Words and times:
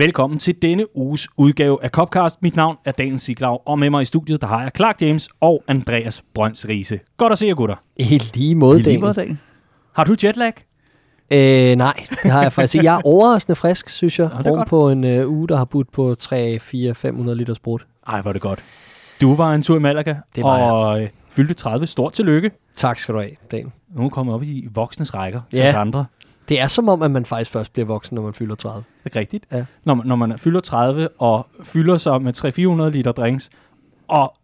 Velkommen 0.00 0.38
til 0.38 0.62
denne 0.62 0.96
uges 0.96 1.28
udgave 1.36 1.84
af 1.84 1.90
Copcast. 1.90 2.42
Mit 2.42 2.56
navn 2.56 2.76
er 2.84 2.92
Daniel 2.92 3.18
Siglau, 3.18 3.58
og 3.66 3.78
med 3.78 3.90
mig 3.90 4.02
i 4.02 4.04
studiet, 4.04 4.40
der 4.40 4.46
har 4.46 4.62
jeg 4.62 4.70
Clark 4.76 5.02
James 5.02 5.28
og 5.40 5.62
Andreas 5.68 6.22
Brøns 6.34 6.68
Riese. 6.68 7.00
Godt 7.16 7.32
at 7.32 7.38
se 7.38 7.46
jer, 7.46 7.54
gutter. 7.54 7.74
I 7.96 8.22
lige 8.34 8.54
måde, 8.54 8.78
I 8.78 8.82
lige 8.82 8.98
måde, 8.98 9.14
Daniel. 9.14 9.38
Har 9.92 10.04
du 10.04 10.14
jetlag? 10.24 10.52
Øh, 11.32 11.76
nej, 11.76 12.06
det 12.22 12.30
har 12.30 12.42
jeg 12.42 12.52
faktisk 12.52 12.74
ikke. 12.74 12.84
Jeg 12.84 12.96
er 12.96 13.00
overraskende 13.04 13.56
frisk, 13.56 13.88
synes 13.88 14.18
jeg, 14.18 14.24
er 14.26 14.50
oven 14.50 14.64
på 14.68 14.90
en 14.90 15.04
øh, 15.04 15.30
uge, 15.30 15.48
der 15.48 15.56
har 15.56 15.64
budt 15.64 15.92
på 15.92 16.14
3, 16.14 16.58
4, 16.58 16.94
500 16.94 17.38
liter 17.38 17.54
sprut. 17.54 17.86
Ej, 18.06 18.20
hvor 18.22 18.28
er 18.28 18.32
det 18.32 18.42
godt. 18.42 18.58
Du 19.20 19.34
var 19.34 19.54
en 19.54 19.62
tur 19.62 19.76
i 19.76 19.80
Malaga, 19.80 20.14
Det 20.36 20.44
var 20.44 20.72
og 20.72 21.02
øh, 21.02 21.08
fyldte 21.30 21.54
30. 21.54 21.86
Stort 21.86 22.12
tillykke. 22.12 22.50
Tak 22.76 22.98
skal 22.98 23.14
du 23.14 23.20
have, 23.20 23.32
Daniel. 23.50 23.70
Nu 23.94 24.00
er 24.00 24.02
du 24.02 24.08
kommet 24.08 24.34
op 24.34 24.42
i 24.42 24.68
voksnes 24.74 25.14
rækker 25.14 25.40
til 25.50 25.58
Ja. 25.58 25.68
os 25.68 25.74
andre. 25.74 26.04
Det 26.50 26.60
er 26.60 26.66
som 26.66 26.88
om, 26.88 27.02
at 27.02 27.10
man 27.10 27.24
faktisk 27.24 27.50
først 27.50 27.72
bliver 27.72 27.86
voksen, 27.86 28.14
når 28.14 28.22
man 28.22 28.34
fylder 28.34 28.54
30. 28.54 28.84
Det 29.04 29.16
er 29.16 29.20
rigtigt. 29.20 29.44
Ja. 29.52 29.64
Når, 29.84 29.94
man, 29.94 30.06
når 30.06 30.16
man 30.16 30.38
fylder 30.38 30.60
30 30.60 31.08
og 31.18 31.46
fylder 31.62 31.98
sig 31.98 32.22
med 32.22 32.36
300-400 32.88 32.90
liter 32.90 33.12
drinks, 33.12 33.50
og 34.08 34.34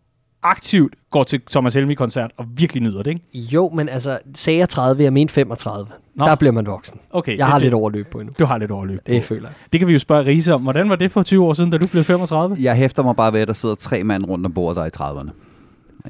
aktivt 0.43 0.95
går 1.11 1.25
til 1.25 1.41
Thomas 1.51 1.75
Helmi-koncert 1.75 2.31
og 2.37 2.45
virkelig 2.57 2.83
nyder 2.83 3.03
det, 3.03 3.11
ikke? 3.11 3.23
Jo, 3.35 3.71
men 3.75 3.89
altså, 3.89 4.19
sagde 4.35 4.59
jeg 4.59 4.69
30, 4.69 5.03
jeg 5.03 5.13
mente 5.13 5.35
35. 5.35 5.87
Nå. 6.15 6.25
Der 6.25 6.35
bliver 6.35 6.53
man 6.53 6.67
voksen. 6.67 7.01
Okay, 7.11 7.39
Jeg 7.39 7.47
har 7.47 7.55
det, 7.55 7.63
lidt 7.63 7.75
overløb 7.75 8.07
på 8.11 8.21
endnu. 8.21 8.35
Du 8.39 8.45
har 8.45 8.59
lidt 8.59 8.71
overløb. 8.71 9.01
Det 9.07 9.23
på. 9.23 9.27
føler 9.27 9.49
jeg. 9.49 9.55
Det 9.73 9.81
kan 9.81 9.89
vi 9.89 9.93
jo 9.93 9.99
spørge 9.99 10.27
Riese 10.27 10.55
om. 10.55 10.63
Hvordan 10.63 10.89
var 10.89 10.97
det 10.97 11.13
for 11.13 11.23
20 11.23 11.45
år 11.45 11.53
siden, 11.53 11.71
da 11.71 11.79
du 11.79 11.87
blev 11.87 12.05
35? 12.05 12.57
Jeg 12.61 12.75
hæfter 12.77 13.03
mig 13.03 13.17
bare 13.17 13.33
ved, 13.33 13.41
at 13.41 13.49
der 13.49 13.55
sidder 13.55 13.75
tre 13.75 14.05
mand 14.05 14.25
rundt 14.25 14.47
om 14.47 14.53
bordet, 14.53 14.77
der 14.77 14.83
er 14.83 14.87
i 14.87 15.13
30'erne. 15.21 15.31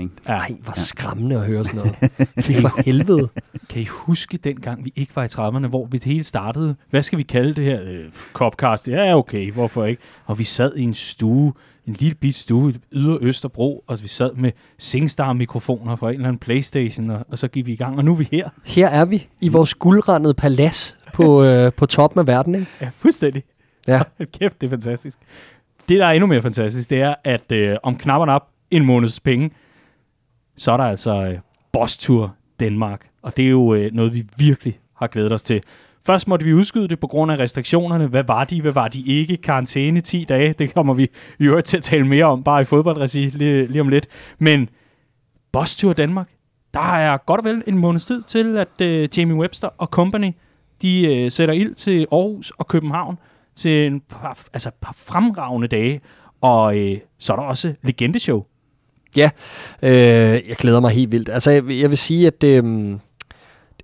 Ikke? 0.00 0.12
Ja. 0.28 0.32
Ej, 0.32 0.56
hvor 0.62 0.72
skræmmende 0.76 1.36
at 1.36 1.46
høre 1.46 1.64
sådan 1.64 1.80
noget. 1.80 1.96
Fy 2.44 2.52
for 2.60 2.82
helvede. 2.82 3.28
Kan 3.68 3.82
I 3.82 3.84
huske 3.84 4.36
dengang, 4.36 4.84
vi 4.84 4.92
ikke 4.96 5.16
var 5.16 5.24
i 5.24 5.26
30'erne, 5.26 5.66
hvor 5.66 5.86
vi 5.86 5.98
det 5.98 6.04
hele 6.04 6.24
startede? 6.24 6.76
Hvad 6.90 7.02
skal 7.02 7.18
vi 7.18 7.22
kalde 7.22 7.54
det 7.54 7.64
her? 7.64 7.82
Øh, 7.82 8.04
Copcast? 8.32 8.88
Ja, 8.88 9.16
okay, 9.16 9.52
hvorfor 9.52 9.84
ikke? 9.84 10.02
Og 10.24 10.38
vi 10.38 10.44
sad 10.44 10.76
i 10.76 10.82
en 10.82 10.94
stue, 10.94 11.52
en 11.86 11.92
lille 11.92 12.14
bit 12.14 12.36
stue 12.36 12.70
i 12.70 12.76
Ydre 12.92 13.18
Østerbro, 13.20 13.84
og 13.86 14.02
vi 14.02 14.08
sad 14.08 14.34
med 14.34 14.52
Singstar-mikrofoner 14.78 15.96
fra 15.96 16.08
en 16.08 16.14
eller 16.14 16.28
anden 16.28 16.40
Playstation, 16.40 17.10
og, 17.10 17.26
og 17.30 17.38
så 17.38 17.48
gik 17.48 17.66
vi 17.66 17.72
i 17.72 17.76
gang, 17.76 17.98
og 17.98 18.04
nu 18.04 18.12
er 18.12 18.16
vi 18.16 18.28
her. 18.32 18.48
Her 18.64 18.88
er 18.88 19.04
vi 19.04 19.28
i 19.40 19.48
vores 19.48 19.74
guldrendede 19.74 20.34
palads 20.34 20.96
på, 21.12 21.42
øh, 21.44 21.72
på 21.72 21.86
toppen 21.86 22.20
af 22.20 22.26
verden, 22.26 22.54
ikke? 22.54 22.66
Ja, 22.80 22.90
fuldstændig. 22.98 23.42
Ja. 23.88 24.00
Kæft, 24.38 24.60
det 24.60 24.66
er 24.66 24.70
fantastisk. 24.70 25.18
Det, 25.88 25.98
der 25.98 26.06
er 26.06 26.12
endnu 26.12 26.26
mere 26.26 26.42
fantastisk, 26.42 26.90
det 26.90 27.00
er, 27.00 27.14
at 27.24 27.52
øh, 27.52 27.76
om 27.82 27.96
knapperne 27.96 28.32
op 28.32 28.48
en 28.70 28.84
måneds 28.84 29.20
penge, 29.20 29.50
så 30.56 30.72
er 30.72 30.76
der 30.76 30.84
altså 30.84 31.24
øh, 31.24 31.38
Boss 31.72 31.98
Tour 31.98 32.34
Danmark. 32.60 33.08
Og 33.22 33.36
det 33.36 33.44
er 33.44 33.48
jo 33.48 33.74
øh, 33.74 33.92
noget, 33.92 34.14
vi 34.14 34.24
virkelig 34.38 34.78
har 34.96 35.06
glædet 35.06 35.32
os 35.32 35.42
til. 35.42 35.62
Først 36.06 36.28
måtte 36.28 36.46
vi 36.46 36.54
udskyde 36.54 36.88
det 36.88 37.00
på 37.00 37.06
grund 37.06 37.32
af 37.32 37.38
restriktionerne. 37.38 38.06
Hvad 38.06 38.24
var 38.24 38.44
de, 38.44 38.62
hvad 38.62 38.72
var 38.72 38.88
de 38.88 39.02
ikke? 39.06 39.36
Karantæne 39.36 40.00
10 40.00 40.24
dage, 40.24 40.52
det 40.52 40.74
kommer 40.74 40.94
vi 40.94 41.08
i 41.38 41.44
øvrigt 41.44 41.66
til 41.66 41.76
at 41.76 41.82
tale 41.82 42.06
mere 42.06 42.24
om, 42.24 42.42
bare 42.42 42.62
i 42.62 42.64
fodboldregi 42.64 43.20
lige, 43.20 43.66
lige 43.66 43.80
om 43.80 43.88
lidt. 43.88 44.06
Men 44.38 44.68
Boss 45.52 45.76
Tour 45.76 45.92
Danmark, 45.92 46.28
der 46.74 46.94
er 46.94 47.16
godt 47.16 47.38
og 47.38 47.44
vel 47.44 47.62
en 47.66 47.78
måneds 47.78 48.06
tid 48.06 48.22
til, 48.22 48.56
at 48.56 48.80
øh, 48.80 49.08
Jamie 49.16 49.36
Webster 49.36 49.68
og 49.78 49.86
company, 49.86 50.32
de 50.82 51.14
øh, 51.14 51.30
sætter 51.30 51.54
ild 51.54 51.74
til 51.74 52.06
Aarhus 52.12 52.50
og 52.50 52.66
København 52.66 53.18
til 53.54 53.86
en 53.86 54.00
par, 54.00 54.46
altså 54.52 54.70
par 54.80 54.92
fremragende 54.96 55.68
dage. 55.68 56.00
Og 56.40 56.78
øh, 56.78 56.98
så 57.18 57.32
er 57.32 57.36
der 57.36 57.42
også 57.42 57.74
legendeshow. 57.82 58.44
Ja, 59.16 59.30
øh, 59.82 60.48
jeg 60.48 60.56
glæder 60.58 60.80
mig 60.80 60.90
helt 60.90 61.12
vildt. 61.12 61.28
Altså, 61.28 61.50
jeg, 61.50 61.64
jeg 61.70 61.90
vil 61.90 61.98
sige, 61.98 62.26
at 62.26 62.44
øh, 62.44 62.92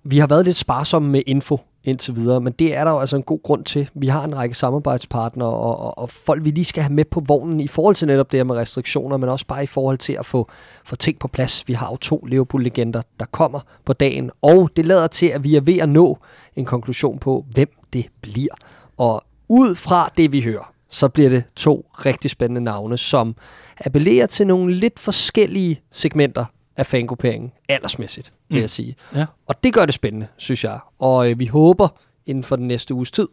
vi 0.05 0.19
har 0.19 0.27
været 0.27 0.45
lidt 0.45 0.57
sparsomme 0.57 1.09
med 1.09 1.23
info 1.27 1.61
indtil 1.85 2.17
videre, 2.17 2.41
men 2.41 2.53
det 2.53 2.77
er 2.77 2.85
der 2.85 2.91
jo 2.91 2.99
altså 2.99 3.17
en 3.17 3.23
god 3.23 3.43
grund 3.43 3.65
til. 3.65 3.91
Vi 3.95 4.07
har 4.07 4.25
en 4.25 4.37
række 4.39 4.55
samarbejdspartnere 4.55 5.49
og, 5.49 5.81
og, 5.81 5.99
og 5.99 6.11
folk, 6.11 6.45
vi 6.45 6.51
lige 6.51 6.65
skal 6.65 6.83
have 6.83 6.93
med 6.93 7.05
på 7.05 7.21
vognen 7.21 7.61
i 7.61 7.69
forhold 7.69 7.95
til 7.95 8.07
netop 8.07 8.33
det 8.33 8.39
her 8.39 8.45
med 8.45 8.57
restriktioner, 8.57 9.17
men 9.17 9.29
også 9.29 9.47
bare 9.47 9.63
i 9.63 9.67
forhold 9.67 9.99
til 9.99 10.17
at 10.19 10.27
få, 10.27 10.49
få 10.85 10.97
ting 10.97 11.19
på 11.19 11.29
plads. 11.29 11.69
Vi 11.69 11.73
har 11.73 11.89
jo 11.91 11.97
to 11.97 12.17
Liverpool-legender, 12.17 13.03
der 13.21 13.27
kommer 13.31 13.61
på 13.85 13.93
dagen, 13.93 14.31
og 14.43 14.71
det 14.77 14.87
lader 14.87 15.07
til, 15.07 15.27
at 15.27 15.45
vi 15.45 15.57
er 15.57 15.61
ved 15.61 15.79
at 15.79 15.89
nå 15.89 16.19
en 16.57 16.65
konklusion 16.65 17.19
på, 17.19 17.45
hvem 17.53 17.69
det 17.93 18.07
bliver. 18.21 18.55
Og 18.97 19.25
ud 19.49 19.75
fra 19.75 20.11
det, 20.17 20.33
vi 20.33 20.41
hører, 20.41 20.72
så 20.93 21.09
bliver 21.09 21.31
det 21.31 21.45
to 21.57 21.87
rigtig 22.07 22.31
spændende 22.31 22.61
navne, 22.61 22.99
som 22.99 23.37
appellerer 23.85 24.27
til 24.27 24.47
nogle 24.47 24.75
lidt 24.75 24.99
forskellige 25.01 25.81
segmenter 25.91 26.45
af 26.77 26.87
fangrupperingen, 26.87 27.53
aldersmæssigt, 27.69 28.33
vil 28.49 28.57
Mm. 28.57 28.61
jeg 28.61 28.71
sige. 28.71 28.95
Ja. 29.15 29.27
Og 29.47 29.65
det 29.65 29.75
gør 29.75 29.85
det 29.85 29.95
spændende, 29.95 30.27
synes 30.37 30.65
jeg. 30.65 30.79
Og 30.99 31.31
øh, 31.31 31.39
vi 31.39 31.47
håber 31.47 31.89
inden 32.27 32.45
for 32.45 32.57
den 32.57 32.67
næste 32.69 32.95
uges 32.95 33.11
tid 33.11 33.29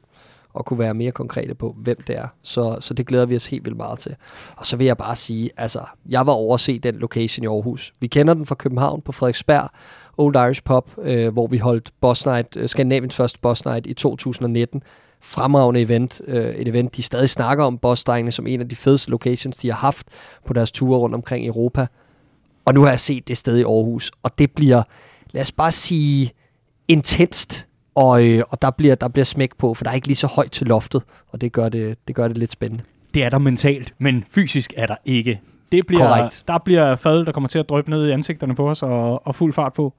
at 0.60 0.66
kunne 0.66 0.80
være 0.80 0.94
mere 0.94 1.12
konkrete 1.12 1.56
på, 1.56 1.76
hvem 1.78 1.98
det 2.08 2.18
er. 2.18 2.28
Så, 2.44 2.78
så 2.80 2.94
det 2.94 3.08
glæder 3.08 3.26
vi 3.26 3.36
os 3.36 3.46
helt 3.46 3.66
vildt 3.66 3.78
meget 3.78 4.00
til. 4.00 4.16
Og 4.56 4.66
så 4.66 4.78
vil 4.78 4.86
jeg 4.86 4.98
bare 4.98 5.16
sige, 5.16 5.50
altså, 5.58 5.80
jeg 6.10 6.26
var 6.26 6.34
over 6.34 6.54
at 6.54 6.60
se 6.60 6.80
den 6.80 6.96
location 6.96 7.44
i 7.44 7.48
Aarhus. 7.48 7.94
Vi 8.00 8.08
kender 8.08 8.34
den 8.34 8.46
fra 8.46 8.56
København 8.56 9.02
på 9.02 9.12
Frederiksberg, 9.12 9.70
Old 10.18 10.36
Irish 10.36 10.64
Pub, 10.64 10.92
øh, 11.02 11.34
hvor 11.34 11.48
vi 11.48 11.58
holdt 11.58 11.92
Boss 12.02 12.26
Night, 12.26 12.58
øh, 12.58 12.70
Skandinaviens 12.70 13.16
første 13.16 13.40
Boss 13.40 13.66
Night 13.66 13.88
i 13.88 13.94
2019. 13.94 14.84
Fremragende 15.22 15.82
event. 15.82 16.22
Øh, 16.28 16.56
et 16.56 16.68
event, 16.68 16.96
de 16.96 17.04
stadig 17.04 17.30
snakker 17.30 17.64
om 17.66 17.78
boss 17.78 18.04
som 18.30 18.48
en 18.48 18.62
af 18.62 18.70
de 18.70 18.76
fedeste 18.76 19.12
locations, 19.12 19.58
de 19.58 19.68
har 19.68 19.78
haft 19.78 20.08
på 20.46 20.54
deres 20.54 20.72
ture 20.72 21.00
rundt 21.00 21.16
omkring 21.16 21.46
i 21.46 21.48
Europa. 21.48 21.88
Og 22.66 22.74
nu 22.74 22.82
har 22.82 22.90
jeg 22.90 23.00
set 23.00 23.28
det 23.28 23.38
sted 23.38 23.58
i 23.58 23.64
Aarhus, 23.64 24.12
og 24.24 24.40
det 24.40 24.52
bliver, 24.52 24.84
lad 25.32 25.42
os 25.42 25.52
bare 25.52 25.72
sige, 25.72 26.32
intenst. 26.88 27.68
Og, 27.96 28.24
øh, 28.26 28.44
og 28.50 28.62
der, 28.62 28.72
bliver, 28.72 28.96
der 28.96 29.08
bliver 29.08 29.26
smæk 29.26 29.56
på, 29.58 29.74
for 29.74 29.84
der 29.84 29.92
er 29.92 29.96
ikke 29.96 30.08
lige 30.08 30.16
så 30.16 30.28
højt 30.28 30.52
til 30.52 30.68
loftet, 30.68 31.04
og 31.28 31.42
det 31.42 31.52
gør 31.52 31.70
det, 31.70 31.98
det, 32.08 32.16
gør 32.16 32.28
det 32.28 32.38
lidt 32.38 32.52
spændende. 32.52 32.84
Det 33.14 33.24
er 33.24 33.30
der 33.30 33.38
mentalt, 33.38 33.94
men 33.98 34.26
fysisk 34.32 34.74
er 34.78 34.86
der 34.86 34.96
ikke. 35.06 35.42
Det 35.72 35.88
bliver, 35.88 36.08
Korrekt. 36.08 36.44
der 36.48 36.58
bliver 36.58 36.96
fad, 36.96 37.26
der 37.26 37.32
kommer 37.32 37.48
til 37.48 37.60
at 37.60 37.70
drøbe 37.70 37.90
ned 37.90 38.08
i 38.08 38.12
ansigterne 38.12 38.56
på 38.56 38.70
os 38.70 38.84
og, 38.84 39.28
og 39.28 39.36
fuld 39.36 39.54
fart 39.54 39.74
på. 39.74 39.94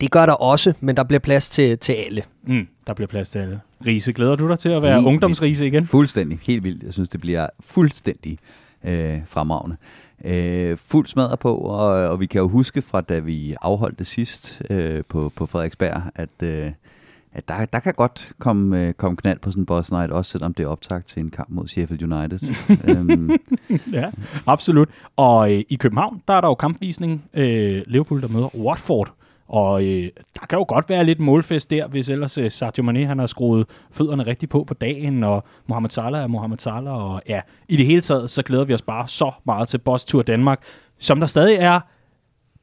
Det 0.00 0.10
gør 0.10 0.26
der 0.26 0.32
også, 0.32 0.72
men 0.80 0.96
der 0.96 1.04
bliver 1.04 1.20
plads 1.20 1.50
til, 1.50 1.78
til 1.78 1.92
alle. 1.92 2.22
Mm, 2.42 2.68
der 2.90 2.94
bliver 2.94 3.08
plads 3.08 3.30
til 3.30 3.38
alle. 3.38 3.60
Riese, 3.86 4.12
glæder 4.12 4.36
du 4.36 4.48
dig 4.48 4.58
til 4.58 4.68
at 4.68 4.82
være 4.82 4.94
Helt 4.94 5.06
ungdomsrise 5.06 5.66
igen? 5.66 5.86
Fuldstændig. 5.86 6.38
Helt 6.42 6.64
vildt. 6.64 6.82
Jeg 6.82 6.92
synes, 6.92 7.08
det 7.08 7.20
bliver 7.20 7.46
fuldstændig 7.60 8.38
øh, 8.84 9.18
fremragende. 9.26 9.76
Øh, 10.24 10.78
fuld 10.86 11.06
smadret 11.06 11.38
på, 11.38 11.54
og, 11.54 11.86
og 11.86 12.20
vi 12.20 12.26
kan 12.26 12.40
jo 12.40 12.48
huske 12.48 12.82
fra 12.82 13.00
da 13.00 13.18
vi 13.18 13.54
afholdt 13.62 13.98
det 13.98 14.06
sidst 14.06 14.62
øh, 14.70 15.02
på, 15.08 15.32
på 15.36 15.46
Frederiksberg, 15.46 16.02
at, 16.14 16.28
øh, 16.42 16.70
at 17.32 17.48
der, 17.48 17.64
der 17.64 17.80
kan 17.80 17.94
godt 17.96 18.32
komme, 18.38 18.86
øh, 18.86 18.92
komme 18.92 19.16
knald 19.16 19.38
på 19.38 19.50
sådan 19.50 19.62
en 19.62 19.66
boss 19.66 19.90
night, 19.92 20.12
også 20.12 20.30
selvom 20.30 20.54
det 20.54 20.64
er 20.64 20.68
optagt 20.68 21.06
til 21.08 21.20
en 21.20 21.30
kamp 21.30 21.50
mod 21.50 21.68
Sheffield 21.68 22.12
United. 22.12 22.40
øhm, 22.88 23.30
Ja, 23.92 24.10
absolut. 24.46 24.88
Og 25.16 25.52
øh, 25.54 25.62
i 25.68 25.74
København, 25.80 26.22
der 26.28 26.34
er 26.34 26.40
der 26.40 26.48
jo 26.48 26.54
kampvisning. 26.54 27.24
Øh, 27.34 27.82
Liverpool, 27.86 28.22
der 28.22 28.28
møder 28.28 28.56
Watford. 28.56 29.12
Og 29.50 29.84
øh, 29.84 30.10
der 30.40 30.46
kan 30.46 30.58
jo 30.58 30.64
godt 30.68 30.88
være 30.88 31.04
lidt 31.04 31.20
målfest 31.20 31.70
der, 31.70 31.88
hvis 31.88 32.08
ellers 32.08 32.38
øh, 32.38 32.50
Sadio 32.50 32.82
Mane 32.82 33.06
han 33.06 33.18
har 33.18 33.26
skruet 33.26 33.66
fødderne 33.92 34.26
rigtig 34.26 34.48
på 34.48 34.64
på 34.64 34.74
dagen, 34.74 35.24
og 35.24 35.44
Mohamed 35.66 35.90
Salah 35.90 36.22
er 36.22 36.26
Mohamed 36.26 36.58
Salah. 36.58 36.92
Og 36.92 37.22
ja, 37.28 37.40
i 37.68 37.76
det 37.76 37.86
hele 37.86 38.00
taget, 38.00 38.30
så 38.30 38.42
glæder 38.42 38.64
vi 38.64 38.74
os 38.74 38.82
bare 38.82 39.08
så 39.08 39.32
meget 39.46 39.68
til 39.68 39.78
Boss 39.78 40.04
Tour 40.04 40.22
Danmark, 40.22 40.62
som 40.98 41.20
der 41.20 41.26
stadig 41.26 41.56
er 41.56 41.80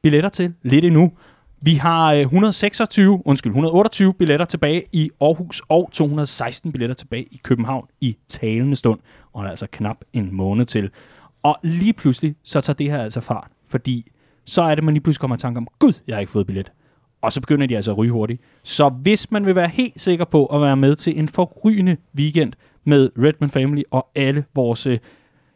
billetter 0.02 0.28
til 0.30 0.54
lidt 0.62 0.84
endnu. 0.84 1.12
Vi 1.60 1.74
har 1.74 2.12
øh, 2.12 2.20
126, 2.20 3.26
undskyld, 3.26 3.50
128 3.50 4.14
billetter 4.14 4.46
tilbage 4.46 4.84
i 4.92 5.10
Aarhus 5.20 5.62
og 5.68 5.88
216 5.92 6.72
billetter 6.72 6.94
tilbage 6.94 7.24
i 7.24 7.40
København 7.42 7.86
i 8.00 8.16
talende 8.28 8.76
stund. 8.76 9.00
Og 9.32 9.42
der 9.42 9.46
er 9.46 9.50
altså 9.50 9.66
knap 9.72 9.96
en 10.12 10.34
måned 10.34 10.64
til. 10.64 10.90
Og 11.42 11.58
lige 11.62 11.92
pludselig, 11.92 12.34
så 12.44 12.60
tager 12.60 12.74
det 12.74 12.90
her 12.90 13.02
altså 13.02 13.20
fart, 13.20 13.50
fordi 13.68 14.10
så 14.48 14.62
er 14.62 14.74
det, 14.74 14.84
man 14.84 14.94
lige 14.94 15.02
pludselig 15.02 15.20
kommer 15.20 15.36
i 15.36 15.38
tanke 15.38 15.58
om, 15.58 15.68
gud, 15.78 15.92
jeg 16.06 16.16
har 16.16 16.20
ikke 16.20 16.32
fået 16.32 16.46
billet. 16.46 16.72
Og 17.22 17.32
så 17.32 17.40
begynder 17.40 17.66
de 17.66 17.76
altså 17.76 17.90
at 17.90 17.98
ryge 17.98 18.12
hurtigt. 18.12 18.42
Så 18.62 18.88
hvis 18.88 19.30
man 19.30 19.46
vil 19.46 19.54
være 19.54 19.68
helt 19.68 20.00
sikker 20.00 20.24
på 20.24 20.46
at 20.46 20.60
være 20.60 20.76
med 20.76 20.96
til 20.96 21.18
en 21.18 21.28
forrygende 21.28 21.96
weekend 22.16 22.52
med 22.84 23.10
Redman 23.18 23.50
Family 23.50 23.82
og 23.90 24.08
alle 24.14 24.44
vores 24.54 24.86
øh, 24.86 24.98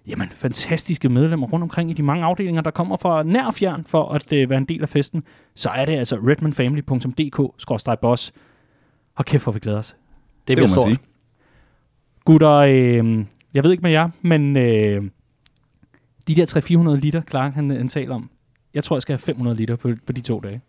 jamen, 0.06 0.29
fantastiske 0.31 1.09
medlemmer 1.09 1.47
rundt 1.47 1.62
omkring 1.62 1.91
i 1.91 1.93
de 1.93 2.03
mange 2.03 2.25
afdelinger, 2.25 2.62
der 2.62 2.71
kommer 2.71 2.97
fra 2.97 3.23
nær 3.23 3.44
og 3.44 3.55
fjern 3.55 3.85
for 3.85 4.09
at 4.09 4.33
øh, 4.33 4.50
være 4.50 4.59
en 4.59 4.65
del 4.65 4.83
af 4.83 4.89
festen, 4.89 5.23
så 5.55 5.71
er 5.71 5.85
det 5.85 5.93
altså 5.93 6.17
redmanfamily.dk-boss. 6.17 8.33
Hold 9.15 9.27
kæft, 9.27 9.43
hvor 9.43 9.53
vi 9.53 9.59
glæder 9.59 9.79
os. 9.79 9.97
Det 10.49 10.56
må 10.56 10.56
bliver 10.56 10.61
man 10.61 10.69
stort. 10.69 10.88
sige. 10.88 10.99
Gutter, 12.25 12.50
øh, 12.50 13.25
jeg 13.55 13.65
ved 13.65 13.71
ikke 13.71 13.83
med 13.83 13.91
jer, 13.91 14.09
men 14.23 14.56
øh, 14.56 15.03
de 16.29 16.35
der 16.35 16.93
300-400 16.97 17.00
liter, 17.00 17.23
Clark 17.31 17.55
han, 17.55 17.71
han 17.71 17.88
taler 17.88 18.15
om, 18.15 18.31
jeg 18.75 18.85
tror, 18.85 18.97
jeg 18.97 19.03
skal 19.03 19.13
have 19.13 19.19
500 19.19 19.57
liter 19.57 19.77
på, 19.77 19.91
på 20.07 20.13
de 20.13 20.21
to 20.21 20.41
dage. 20.41 20.61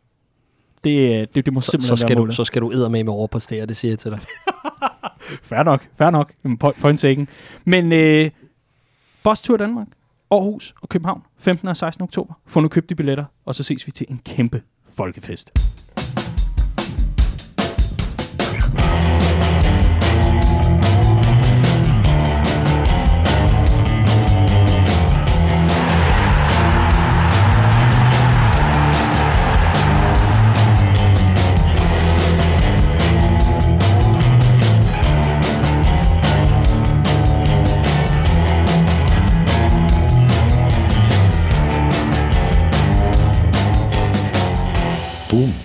Det, 0.83 1.21
øh, 1.21 1.27
det, 1.35 1.45
det 1.45 1.53
må 1.53 1.61
Så, 1.61 1.71
simpelthen 1.71 1.97
så, 1.97 2.01
skal 2.01 2.09
være 2.09 2.15
du, 2.15 2.21
målet. 2.21 2.35
så 2.35 2.43
skal 2.45 2.61
du 2.61 2.71
eddermame 2.71 3.03
med 3.03 3.13
overpræstere, 3.13 3.65
det 3.65 3.77
siger 3.77 3.91
jeg 3.91 3.99
til 3.99 4.11
dig. 4.11 4.19
Fair 5.43 5.63
nok, 5.63 5.87
fair 5.97 6.09
nok. 6.09 6.33
Jamen, 6.43 6.57
Point, 6.57 6.77
point 6.81 6.99
taken. 6.99 7.27
Men 7.65 7.91
øh, 7.91 8.29
Boss 9.23 9.41
Tour 9.41 9.57
Danmark, 9.57 9.87
Aarhus 10.31 10.75
og 10.81 10.89
København, 10.89 11.21
15. 11.37 11.67
og 11.67 11.77
16. 11.77 12.03
oktober. 12.03 12.33
Få 12.45 12.59
nu 12.59 12.67
købt 12.67 12.89
de 12.89 12.95
billetter, 12.95 13.25
og 13.45 13.55
så 13.55 13.63
ses 13.63 13.87
vi 13.87 13.91
til 13.91 14.05
en 14.09 14.21
kæmpe 14.25 14.61
folkefest. 14.89 15.51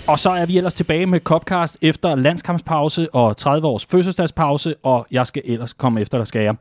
Og 0.06 0.18
så 0.18 0.30
er 0.30 0.46
vi 0.46 0.56
ellers 0.56 0.74
tilbage 0.74 1.06
med 1.06 1.20
Copcast 1.20 1.78
efter 1.82 2.14
landskampspause 2.14 3.14
og 3.14 3.36
30 3.36 3.66
års 3.66 3.86
fødselsdagspause, 3.86 4.74
og 4.82 5.06
jeg 5.10 5.26
skal 5.26 5.42
ellers 5.44 5.72
komme 5.72 6.00
efter, 6.00 6.18
der 6.18 6.24
skal 6.24 6.42
jeg. 6.42 6.54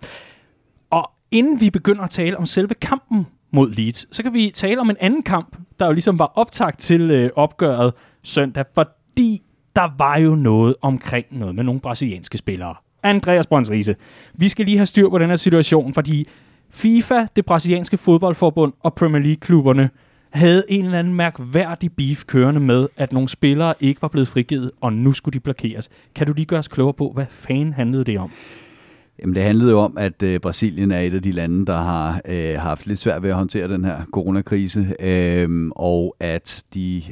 Og 0.89 1.12
inden 1.31 1.62
vi 1.62 1.69
begynder 1.69 2.04
at 2.04 2.09
tale 2.09 2.38
om 2.38 2.45
selve 2.45 2.74
kampen 2.74 3.27
mod 3.51 3.71
Leeds, 3.71 4.15
så 4.15 4.24
kan 4.24 4.33
vi 4.33 4.51
tale 4.54 4.81
om 4.81 4.89
en 4.89 4.98
anden 5.00 5.24
kamp, 5.24 5.57
der 5.80 5.86
jo 5.86 5.92
ligesom 5.92 6.19
var 6.19 6.31
optakt 6.36 6.80
til 6.80 7.12
øh, 7.12 7.30
opgøret 7.36 7.94
søndag, 8.24 8.65
fordi 8.74 9.42
der 9.75 9.89
var 9.98 10.18
jo 10.18 10.36
noget 10.36 10.75
omkring 10.81 11.25
noget 11.31 11.56
med 11.56 11.63
nogle 11.63 11.80
brasilianske 11.80 12.38
spillere. 12.38 12.75
Andreas 13.04 13.48
Brøns 13.48 13.69
Riese, 13.69 13.95
vi 14.33 14.50
skal 14.50 14.65
lige 14.65 14.77
have 14.77 14.86
styr 14.86 15.09
på 15.09 15.18
den 15.18 15.30
her 15.30 15.36
situation, 15.36 15.94
fordi 15.94 16.27
FIFA, 16.69 17.27
det 17.36 17.45
brasilianske 17.45 17.98
fodboldforbund 17.98 18.74
og 18.80 18.94
Premier 18.94 19.21
League-klubberne 19.21 19.89
havde 20.30 20.64
en 20.70 20.86
eller 20.86 21.00
anden 21.00 21.14
mærkværdig 21.14 21.92
beef 21.94 22.26
kørende 22.26 22.60
med, 22.60 22.88
at 22.98 23.14
nogle 23.14 23.30
spillere 23.30 23.74
ikke 23.80 24.02
var 24.02 24.08
blevet 24.08 24.28
frigivet, 24.28 24.72
og 24.82 24.94
nu 24.94 25.14
skulle 25.14 25.34
de 25.34 25.40
blokeres. 25.40 25.90
Kan 26.16 26.28
du 26.28 26.34
lige 26.34 26.46
gøre 26.46 26.60
os 26.60 26.68
klogere 26.68 26.94
på, 26.94 27.12
hvad 27.14 27.26
fanden 27.30 27.74
handlede 27.74 28.04
det 28.04 28.20
om? 28.20 28.32
Jamen, 29.22 29.36
det 29.36 29.44
handlede 29.44 29.72
jo 29.72 29.80
om, 29.80 29.98
at 29.98 30.24
øh, 30.24 30.40
Brasilien 30.40 30.92
er 30.92 31.00
et 31.00 31.14
af 31.14 31.22
de 31.22 31.32
lande, 31.32 31.66
der 31.66 31.78
har 31.78 32.22
øh, 32.26 32.60
haft 32.60 32.88
lidt 32.88 33.00
svært 33.00 33.24
ved 33.24 33.30
at 33.30 33.36
håndtere 33.36 33.68
den 33.68 33.86
her 33.86 34.06
coronakrise, 34.14 34.96
øh, 35.00 35.72
og 35.76 36.16
at 36.20 36.64
de 36.74 37.04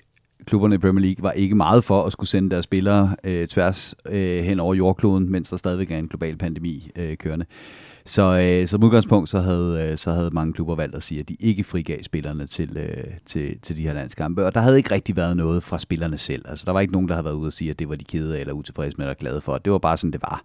klubberne 0.45 0.75
i 0.75 0.77
Premier 0.77 1.05
League 1.05 1.23
var 1.23 1.31
ikke 1.31 1.55
meget 1.55 1.83
for 1.83 2.03
at 2.03 2.11
skulle 2.11 2.29
sende 2.29 2.49
deres 2.49 2.63
spillere 2.63 3.15
øh, 3.23 3.47
tværs 3.47 3.95
øh, 4.09 4.43
hen 4.43 4.59
over 4.59 4.73
jordkloden, 4.73 5.31
mens 5.31 5.49
der 5.49 5.57
stadigvæk 5.57 5.91
er 5.91 5.97
en 5.97 6.07
global 6.07 6.37
pandemi 6.37 6.91
øh, 6.95 7.17
kørende. 7.17 7.45
Så 8.05 8.39
øh, 8.61 8.67
som 8.67 8.83
udgangspunkt, 8.83 9.29
så 9.29 9.39
havde, 9.39 9.89
øh, 9.91 9.97
så 9.97 10.11
havde 10.11 10.29
mange 10.33 10.53
klubber 10.53 10.75
valgt 10.75 10.95
at 10.95 11.03
sige, 11.03 11.19
at 11.19 11.29
de 11.29 11.35
ikke 11.39 11.63
frigav 11.63 12.03
spillerne 12.03 12.47
til, 12.47 12.77
øh, 12.77 13.03
til, 13.25 13.59
til 13.61 13.77
de 13.77 13.81
her 13.81 13.93
landskampe. 13.93 14.45
Og 14.45 14.55
der 14.55 14.61
havde 14.61 14.77
ikke 14.77 14.91
rigtig 14.91 15.15
været 15.15 15.37
noget 15.37 15.63
fra 15.63 15.79
spillerne 15.79 16.17
selv. 16.17 16.45
Altså, 16.49 16.65
der 16.65 16.71
var 16.71 16.79
ikke 16.79 16.93
nogen, 16.93 17.07
der 17.07 17.13
havde 17.13 17.25
været 17.25 17.35
ude 17.35 17.47
og 17.47 17.53
sige, 17.53 17.71
at 17.71 17.79
det 17.79 17.89
var 17.89 17.95
de 17.95 18.03
kede 18.03 18.35
af, 18.35 18.39
eller 18.39 18.53
utilfredse 18.53 18.97
med, 18.97 19.05
eller 19.05 19.15
glade 19.15 19.41
for. 19.41 19.57
Det 19.57 19.71
var 19.71 19.79
bare 19.79 19.97
sådan, 19.97 20.11
det 20.11 20.21
var. 20.21 20.41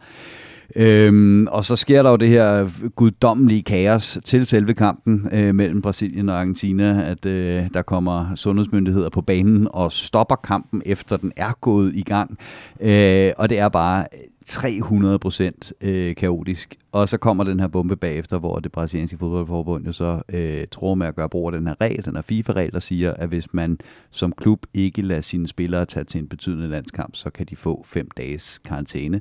Øhm, 0.76 1.46
og 1.46 1.64
så 1.64 1.76
sker 1.76 2.02
der 2.02 2.10
jo 2.10 2.16
det 2.16 2.28
her 2.28 2.70
guddommelige 2.96 3.62
kaos 3.62 4.18
til 4.24 4.46
selve 4.46 4.74
kampen 4.74 5.28
øh, 5.32 5.54
mellem 5.54 5.82
Brasilien 5.82 6.28
og 6.28 6.36
Argentina, 6.36 7.10
at 7.10 7.26
øh, 7.26 7.68
der 7.74 7.82
kommer 7.82 8.34
sundhedsmyndigheder 8.34 9.08
på 9.08 9.20
banen 9.20 9.68
og 9.70 9.92
stopper 9.92 10.36
kampen, 10.36 10.82
efter 10.86 11.16
den 11.16 11.32
er 11.36 11.52
gået 11.60 11.96
i 11.96 12.02
gang. 12.02 12.38
Øh, 12.80 13.32
og 13.38 13.48
det 13.50 13.58
er 13.58 13.68
bare 13.68 14.06
300 14.46 15.18
procent 15.18 15.72
øh, 15.80 16.14
kaotisk. 16.14 16.76
Og 16.92 17.08
så 17.08 17.18
kommer 17.18 17.44
den 17.44 17.60
her 17.60 17.68
bombe 17.68 17.96
bagefter, 17.96 18.38
hvor 18.38 18.58
det 18.58 18.72
brasilianske 18.72 19.18
fodboldforbund 19.18 19.86
jo 19.86 19.92
så 19.92 20.22
øh, 20.28 20.66
tror 20.70 20.94
med 20.94 21.06
at 21.06 21.14
gøre 21.14 21.28
brug 21.28 21.46
af 21.46 21.52
den 21.52 21.66
her 21.66 21.74
regel, 21.80 22.04
den 22.04 22.14
her 22.14 22.22
FIFA-regel, 22.22 22.72
der 22.72 22.80
siger, 22.80 23.12
at 23.12 23.28
hvis 23.28 23.54
man 23.54 23.78
som 24.10 24.32
klub 24.32 24.66
ikke 24.74 25.02
lader 25.02 25.20
sine 25.20 25.48
spillere 25.48 25.84
tage 25.84 26.04
til 26.04 26.18
en 26.18 26.28
betydende 26.28 26.68
landskamp, 26.68 27.16
så 27.16 27.30
kan 27.30 27.46
de 27.46 27.56
få 27.56 27.84
fem 27.86 28.08
dages 28.16 28.60
karantæne 28.64 29.20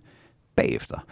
bagefter 0.56 1.06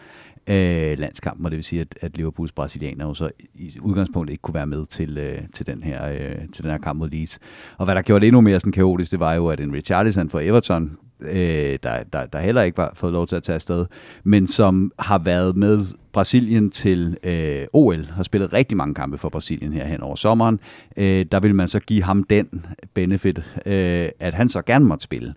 øh, 0.48 1.00
landskampen, 1.00 1.46
og 1.46 1.52
det 1.52 1.58
vil 1.58 1.64
sige, 1.64 1.82
at, 1.82 1.98
at 2.02 2.18
Liverpools 2.18 2.52
brasilianer 2.52 3.06
jo 3.06 3.14
så 3.14 3.30
i 3.56 3.78
udgangspunktet 3.82 4.32
ikke 4.32 4.42
kunne 4.42 4.54
være 4.54 4.68
med 4.68 4.86
til, 4.86 5.18
øh, 5.18 5.38
til, 5.54 5.68
den 5.68 5.84
her, 5.84 6.10
øh, 6.10 6.50
til 6.54 6.64
den 6.64 6.72
her 6.72 6.78
kamp 6.78 7.00
mod 7.00 7.10
Leeds. 7.10 7.40
Og 7.78 7.86
hvad 7.86 7.96
der 7.96 8.02
gjorde 8.02 8.20
det 8.20 8.28
endnu 8.28 8.42
mere 8.42 8.60
sådan 8.60 8.72
kaotisk, 8.72 9.12
det 9.12 9.20
var 9.20 9.34
jo, 9.34 9.48
at 9.48 9.60
en 9.60 9.74
Richarlison 9.74 10.30
for 10.30 10.40
Everton, 10.40 10.98
øh, 11.22 11.78
der, 11.84 12.04
der, 12.14 12.26
der 12.26 12.40
heller 12.40 12.62
ikke 12.62 12.78
var 12.78 12.92
fået 12.96 13.14
lov 13.14 13.28
til 13.28 13.36
at 13.36 13.44
tage 13.44 13.56
afsted, 13.56 13.86
men 14.24 14.48
som 14.48 14.92
har 15.00 15.20
været 15.20 15.56
med 15.56 15.86
Brasilien 16.18 16.72
til 16.72 17.18
øh, 17.24 17.66
OL, 17.74 18.06
har 18.06 18.24
spillet 18.24 18.54
rigtig 18.54 18.78
mange 18.78 18.96
kampe 18.96 19.18
for 19.18 19.30
Brasilien 19.30 19.74
her 19.74 19.86
hen 19.86 20.02
over 20.02 20.16
sommeren. 20.16 20.60
Øh, 20.98 21.26
der 21.32 21.40
vil 21.40 21.56
man 21.56 21.68
så 21.68 21.80
give 21.80 22.04
ham 22.04 22.24
den 22.24 22.66
benefit, 22.94 23.40
øh, 23.66 24.10
at 24.20 24.34
han 24.34 24.50
så 24.50 24.62
gerne 24.62 24.86
måtte 24.86 25.04
spille. 25.04 25.34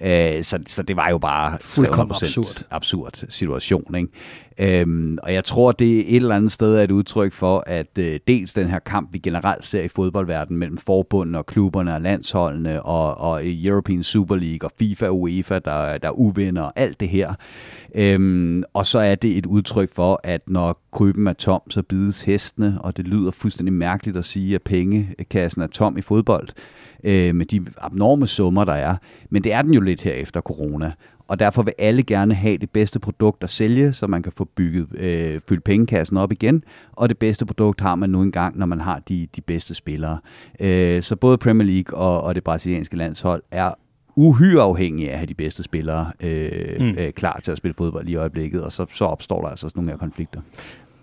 Øh, 0.00 0.44
så, 0.44 0.58
så 0.66 0.82
det 0.82 0.96
var 0.96 1.10
jo 1.10 1.18
bare 1.18 1.58
fuldkommen 1.60 2.14
absurd. 2.22 2.64
absurd 2.70 3.24
situation. 3.28 3.94
Ikke? 3.94 4.08
Øhm, 4.58 5.18
og 5.22 5.34
jeg 5.34 5.44
tror, 5.44 5.72
det 5.72 5.98
er 5.98 6.04
et 6.06 6.16
eller 6.16 6.36
andet 6.36 6.52
sted 6.52 6.84
et 6.84 6.90
udtryk 6.90 7.32
for, 7.32 7.64
at 7.66 7.98
øh, 7.98 8.20
dels 8.26 8.52
den 8.52 8.66
her 8.66 8.78
kamp, 8.78 9.08
vi 9.12 9.18
generelt 9.18 9.64
ser 9.64 9.82
i 9.82 9.88
fodboldverdenen 9.88 10.58
mellem 10.58 10.78
forbundene 10.78 11.38
og 11.38 11.46
klubberne 11.46 11.94
og 11.94 12.00
landsholdene 12.00 12.82
og, 12.82 13.18
og 13.18 13.40
European 13.44 14.02
Super 14.02 14.36
League 14.36 14.68
og 14.68 14.72
FIFA 14.78 15.06
og 15.06 15.20
UEFA, 15.20 15.58
der, 15.58 15.98
der 15.98 16.08
er 16.08 16.18
uvinder 16.18 16.62
og 16.62 16.72
alt 16.76 17.00
det 17.00 17.08
her. 17.08 17.34
Øhm, 17.94 18.62
og 18.72 18.86
så 18.86 18.98
er 18.98 19.14
det 19.14 19.38
et 19.38 19.46
udtryk 19.46 19.94
for, 19.94 20.20
at 20.24 20.40
når 20.46 20.82
kryben 20.92 21.26
er 21.26 21.32
tom, 21.32 21.62
så 21.70 21.82
bides 21.82 22.22
hestene, 22.22 22.78
og 22.80 22.96
det 22.96 23.08
lyder 23.08 23.30
fuldstændig 23.30 23.72
mærkeligt 23.72 24.16
at 24.16 24.24
sige, 24.24 24.54
at 24.54 24.62
pengekassen 24.62 25.62
er 25.62 25.66
tom 25.66 25.98
i 25.98 26.00
fodbold 26.00 26.48
øh, 27.04 27.34
med 27.34 27.46
de 27.46 27.64
abnorme 27.78 28.26
summer, 28.26 28.64
der 28.64 28.72
er. 28.72 28.96
Men 29.30 29.44
det 29.44 29.52
er 29.52 29.62
den 29.62 29.74
jo 29.74 29.80
lidt 29.80 30.00
her 30.00 30.12
efter 30.12 30.40
corona. 30.40 30.92
Og 31.28 31.38
derfor 31.38 31.62
vil 31.62 31.74
alle 31.78 32.02
gerne 32.02 32.34
have 32.34 32.58
det 32.58 32.70
bedste 32.70 32.98
produkt 33.00 33.44
at 33.44 33.50
sælge, 33.50 33.92
så 33.92 34.06
man 34.06 34.22
kan 34.22 34.32
få 34.36 34.44
bygget, 34.44 34.86
øh, 34.98 35.40
fyldt 35.48 35.64
pengekassen 35.64 36.16
op 36.16 36.32
igen. 36.32 36.64
Og 36.92 37.08
det 37.08 37.18
bedste 37.18 37.46
produkt 37.46 37.80
har 37.80 37.94
man 37.94 38.10
nu 38.10 38.22
engang, 38.22 38.58
når 38.58 38.66
man 38.66 38.80
har 38.80 38.98
de, 38.98 39.28
de 39.36 39.40
bedste 39.40 39.74
spillere. 39.74 40.18
Øh, 40.60 41.02
så 41.02 41.16
både 41.16 41.38
Premier 41.38 41.66
League 41.66 41.98
og, 41.98 42.22
og 42.22 42.34
det 42.34 42.44
brasilianske 42.44 42.96
landshold 42.96 43.42
er 43.50 43.74
uhyre 44.16 44.62
afhængige 44.62 45.08
af 45.08 45.12
at 45.12 45.18
have 45.18 45.26
de 45.26 45.34
bedste 45.34 45.62
spillere 45.62 46.12
øh, 46.20 46.50
mm. 46.80 46.94
øh, 46.98 47.12
klar 47.12 47.40
til 47.44 47.50
at 47.52 47.58
spille 47.58 47.74
fodbold 47.78 48.08
i 48.08 48.14
øjeblikket, 48.14 48.62
og 48.64 48.72
så, 48.72 48.86
så 48.92 49.04
opstår 49.04 49.40
der 49.40 49.48
altså 49.48 49.68
sådan 49.68 49.80
nogle 49.80 49.90
her 49.90 49.98
konflikter. 49.98 50.40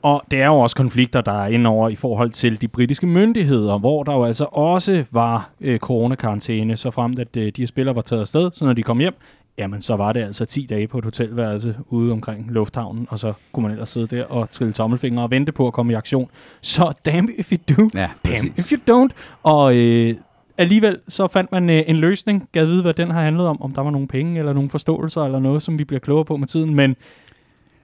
Og 0.01 0.23
det 0.31 0.41
er 0.41 0.45
jo 0.47 0.59
også 0.59 0.75
konflikter, 0.75 1.21
der 1.21 1.31
er 1.44 1.47
indover 1.47 1.89
i 1.89 1.95
forhold 1.95 2.29
til 2.29 2.61
de 2.61 2.67
britiske 2.67 3.07
myndigheder, 3.07 3.77
hvor 3.77 4.03
der 4.03 4.13
jo 4.13 4.23
altså 4.23 4.44
også 4.51 5.03
var 5.11 5.50
øh, 5.61 5.79
coronakarantæne, 5.79 6.77
så 6.77 6.91
frem 6.91 7.15
at 7.19 7.38
øh, 7.38 7.45
de 7.45 7.61
her 7.61 7.67
spillere 7.67 7.95
var 7.95 8.01
taget 8.01 8.21
afsted, 8.21 8.51
så 8.53 8.65
når 8.65 8.73
de 8.73 8.83
kom 8.83 9.00
hjem, 9.00 9.13
jamen 9.57 9.81
så 9.81 9.95
var 9.95 10.13
det 10.13 10.21
altså 10.23 10.45
10 10.45 10.65
dage 10.69 10.88
på 10.88 10.97
et 10.97 11.03
hotelværelse 11.03 11.75
ude 11.89 12.12
omkring 12.12 12.51
lufthavnen, 12.51 13.07
og 13.09 13.19
så 13.19 13.33
kunne 13.51 13.63
man 13.63 13.71
ellers 13.71 13.89
sidde 13.89 14.15
der 14.15 14.25
og 14.25 14.51
trille 14.51 14.73
tommelfingre 14.73 15.23
og 15.23 15.31
vente 15.31 15.51
på 15.51 15.67
at 15.67 15.73
komme 15.73 15.93
i 15.93 15.95
aktion. 15.95 16.29
Så 16.62 16.93
damn 17.05 17.29
if 17.38 17.51
you 17.51 17.57
do, 17.77 17.89
Ja, 17.93 18.10
damn 18.25 18.50
præcis. 18.50 18.72
if 18.72 18.79
you 18.79 19.05
don't. 19.05 19.12
Og 19.43 19.75
øh, 19.75 20.15
alligevel 20.60 21.00
så 21.08 21.28
fandt 21.28 21.51
man 21.51 21.70
øh, 21.70 21.84
en 21.88 21.96
løsning, 21.96 22.50
gad 22.51 22.66
vide, 22.66 22.82
hvad 22.82 22.94
den 22.94 23.12
har 23.12 23.22
handlet 23.22 23.48
om, 23.48 23.62
om 23.62 23.74
der 23.74 23.82
var 23.82 23.92
nogle 23.92 24.08
penge 24.08 24.39
eller 24.39 24.54
nogle 24.54 24.70
forståelser 24.70 25.25
eller 25.25 25.39
noget, 25.39 25.63
som 25.63 25.80
vi 25.80 25.84
bliver 25.84 26.00
klogere 26.00 26.25
på 26.25 26.38
med 26.38 26.48
tiden, 26.48 26.75
men 26.75 26.96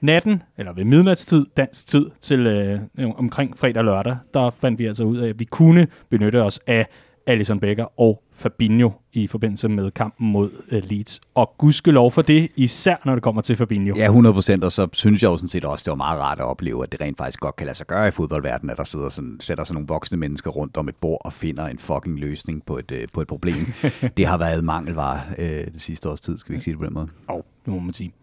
natten, 0.02 0.44
eller 0.58 0.74
ved 0.74 0.84
midnatstid, 0.84 1.46
dansk 1.58 1.88
tid, 1.88 2.06
til 2.22 2.48
øh, 2.48 2.80
omkring 3.18 3.60
fredag 3.60 3.78
og 3.78 3.86
lørdag, 3.86 4.18
der 4.34 4.50
fandt 4.50 4.80
vi 4.80 4.86
altså 4.86 5.04
ud 5.04 5.18
af, 5.18 5.30
at 5.30 5.40
vi 5.40 5.46
kunne 5.46 5.88
benytte 6.10 6.44
os 6.44 6.60
af 6.68 6.88
Alison 7.28 7.60
Becker 7.60 8.00
og 8.00 8.24
Fabinho 8.34 8.92
i 9.14 9.28
forbindelse 9.28 9.70
med 9.70 9.92
kampen 9.92 10.32
mod 10.32 10.50
øh, 10.72 10.84
Leeds. 10.86 11.22
Og 11.36 11.54
gudskelov 11.58 12.12
for 12.12 12.22
det, 12.22 12.52
især 12.56 12.96
når 13.06 13.14
det 13.14 13.24
kommer 13.24 13.42
til 13.42 13.56
Fabinho. 13.56 13.96
Ja, 13.98 14.06
100 14.06 14.34
procent, 14.34 14.64
og 14.64 14.72
så 14.72 14.88
synes 14.94 15.24
jeg 15.24 15.30
jo 15.30 15.38
sådan 15.38 15.50
set 15.50 15.66
også, 15.66 15.84
det 15.84 15.90
var 15.90 15.96
meget 15.96 16.22
rart 16.22 16.40
at 16.40 16.46
opleve, 16.46 16.84
at 16.84 16.92
det 16.92 17.02
rent 17.02 17.18
faktisk 17.18 17.40
godt 17.40 17.56
kan 17.56 17.66
lade 17.66 17.78
sig 17.78 17.88
gøre 17.88 18.08
i 18.08 18.12
fodboldverdenen, 18.12 18.70
at 18.70 18.78
der 18.78 18.84
sidder 18.84 19.10
sådan, 19.10 19.38
sætter 19.40 19.64
sådan 19.64 19.74
nogle 19.74 19.88
voksne 19.88 20.18
mennesker 20.18 20.52
rundt 20.52 20.78
om 20.78 20.90
et 20.90 20.96
bord 20.96 21.22
og 21.26 21.34
finder 21.34 21.68
en 21.68 21.80
fucking 21.80 22.20
løsning 22.20 22.66
på 22.66 22.78
et, 22.78 22.92
øh, 22.92 23.08
på 23.14 23.22
et 23.22 23.28
problem. 23.28 23.74
det 24.18 24.26
har 24.26 24.38
været 24.38 24.64
mangelvare 24.64 25.22
øh, 25.38 25.48
det 25.48 25.82
sidste 25.82 26.10
års 26.10 26.22
tid, 26.22 26.38
skal 26.38 26.52
vi 26.52 26.56
ikke 26.56 26.64
sige 26.64 26.72
det 26.72 26.80
på 26.80 26.86
den 26.86 26.94
måde. 26.94 27.08
Og 27.28 27.46
det 27.66 27.74
må 27.74 27.80
man 27.80 27.94
sige. 27.94 28.14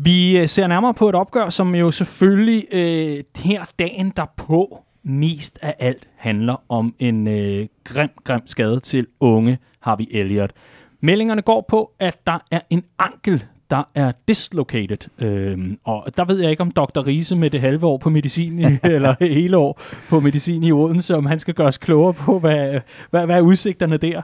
Vi 0.00 0.38
øh, 0.38 0.48
ser 0.48 0.66
nærmere 0.66 0.94
på 0.94 1.08
et 1.08 1.14
opgør, 1.14 1.50
som 1.50 1.74
jo 1.74 1.90
selvfølgelig 1.90 2.64
øh, 2.72 3.24
her 3.36 3.64
dagen 3.78 4.12
derpå 4.16 4.84
mest 5.02 5.58
af 5.62 5.74
alt 5.78 6.08
handler 6.16 6.64
om 6.68 6.94
en 6.98 7.28
øh, 7.28 7.66
grim, 7.84 8.10
grim 8.24 8.46
skade 8.46 8.80
til 8.80 9.06
unge 9.20 9.58
Harvey 9.80 10.06
Elliott. 10.10 10.52
Meldingerne 11.00 11.42
går 11.42 11.64
på, 11.68 11.92
at 11.98 12.26
der 12.26 12.38
er 12.50 12.60
en 12.70 12.84
ankel, 12.98 13.44
der 13.70 13.82
er 13.94 14.12
dislocated. 14.28 15.08
Øhm, 15.18 15.78
og 15.84 16.06
der 16.16 16.24
ved 16.24 16.40
jeg 16.40 16.50
ikke, 16.50 16.60
om 16.60 16.70
Dr. 16.70 17.06
Riese 17.06 17.36
med 17.36 17.50
det 17.50 17.60
halve 17.60 17.86
år 17.86 17.98
på 17.98 18.10
medicin, 18.10 18.58
eller 18.84 19.14
hele 19.20 19.56
år 19.56 19.80
på 20.08 20.20
medicin 20.20 20.62
i 20.62 20.72
Odense, 20.72 21.16
om 21.16 21.26
han 21.26 21.38
skal 21.38 21.54
gøre 21.54 21.66
os 21.66 21.78
klogere 21.78 22.14
på, 22.14 22.38
hvad, 22.38 22.80
hvad, 23.10 23.26
hvad 23.26 23.36
er 23.36 23.40
udsigterne 23.40 23.96
der? 23.96 24.22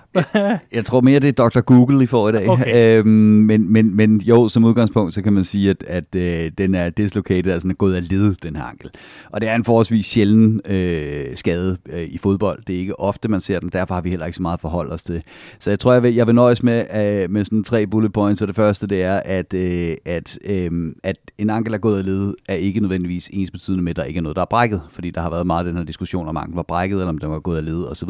Jeg 0.73 0.85
tror 0.85 1.01
mere, 1.01 1.21
det 1.21 1.29
er 1.29 1.49
Dr. 1.49 1.61
Google, 1.61 2.05
I 2.05 2.07
får 2.07 2.29
i 2.29 2.33
dag. 2.33 2.49
Okay. 2.49 2.65
Øhm, 2.99 3.09
men, 3.09 3.73
men, 3.73 3.97
men 3.97 4.21
jo, 4.21 4.49
som 4.49 4.65
udgangspunkt, 4.65 5.15
så 5.15 5.23
kan 5.23 5.33
man 5.33 5.45
sige, 5.45 5.71
at, 5.71 5.85
at 5.87 6.15
øh, 6.15 6.51
den 6.59 6.75
er 6.75 6.91
dislocated, 6.91 7.53
altså 7.53 7.63
den 7.63 7.71
er 7.71 7.75
gået 7.75 7.95
af 7.95 8.09
led, 8.09 8.35
den 8.43 8.57
her 8.57 8.63
ankel. 8.63 8.91
Og 9.31 9.41
det 9.41 9.49
er 9.49 9.55
en 9.55 9.65
forholdsvis 9.65 10.07
sjælden 10.07 10.61
øh, 10.65 11.25
skade 11.35 11.79
øh, 11.93 12.05
i 12.05 12.19
fodbold. 12.19 12.63
Det 12.67 12.75
er 12.75 12.79
ikke 12.79 13.01
ofte, 13.01 13.29
man 13.29 13.41
ser 13.41 13.61
den, 13.61 13.69
derfor 13.69 13.95
har 13.95 14.03
vi 14.03 14.11
heller 14.11 14.27
ikke 14.27 14.37
så 14.37 14.43
meget 14.43 14.57
at 14.57 14.61
forholde 14.61 14.93
os 14.93 15.03
til. 15.03 15.23
Så 15.59 15.71
jeg 15.71 15.79
tror, 15.79 15.93
jeg 15.93 16.03
vil, 16.03 16.15
jeg 16.15 16.27
vil 16.27 16.35
nøjes 16.35 16.63
med, 16.63 16.85
øh, 16.95 17.31
med 17.31 17.45
sådan 17.45 17.65
tre 17.65 17.87
bullet 17.87 18.13
points, 18.13 18.43
og 18.43 18.49
det 18.49 18.57
første, 18.57 18.87
det 18.87 19.03
er, 19.03 19.21
at, 19.39 19.55
øh, 19.55 19.97
at, 20.05 20.39
øh, 20.45 20.93
at 21.03 21.17
en 21.39 21.51
ankel 21.51 21.75
er 21.75 21.79
gået 21.79 21.99
af 21.99 22.05
led, 22.05 22.35
er 22.49 22.55
ikke 22.55 22.81
nødvendigvis 22.81 23.31
ens 23.33 23.51
betydende 23.51 23.85
med, 23.85 23.91
at 23.91 23.97
der 23.97 24.05
ikke 24.05 24.19
er 24.19 24.23
noget, 24.23 24.37
der 24.37 24.43
er 24.43 24.47
brækket, 24.51 24.83
fordi 24.91 25.11
der 25.11 25.21
har 25.21 25.31
været 25.31 25.47
meget 25.47 25.67
den 25.67 25.77
her 25.77 25.85
diskussion 25.85 26.29
om, 26.29 26.37
ankel 26.37 26.57
var 26.57 26.63
brækket, 26.63 26.97
eller 26.97 27.09
om 27.09 27.19
den 27.19 27.31
var 27.31 27.41
gået 27.41 27.57
af 27.57 27.65
led, 27.65 27.85
osv. 27.85 28.09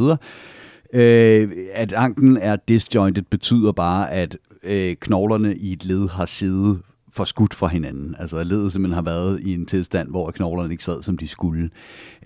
Øh, 0.94 1.50
at 1.74 1.92
anklen 1.92 2.36
er 2.36 2.56
disjointed 2.56 3.22
betyder 3.22 3.72
bare, 3.72 4.12
at 4.12 4.38
øh, 4.64 4.96
knoglerne 5.00 5.56
i 5.56 5.72
et 5.72 5.84
led 5.84 6.08
har 6.08 6.26
siddet 6.26 6.78
for 7.14 7.24
skudt 7.24 7.54
fra 7.54 7.66
hinanden. 7.66 8.14
Altså 8.18 8.36
at 8.36 8.46
ledet 8.46 8.72
simpelthen 8.72 8.94
har 8.94 9.02
været 9.02 9.40
i 9.40 9.54
en 9.54 9.66
tilstand, 9.66 10.10
hvor 10.10 10.30
knoglerne 10.30 10.72
ikke 10.72 10.84
sad, 10.84 11.02
som 11.02 11.18
de 11.18 11.28
skulle. 11.28 11.70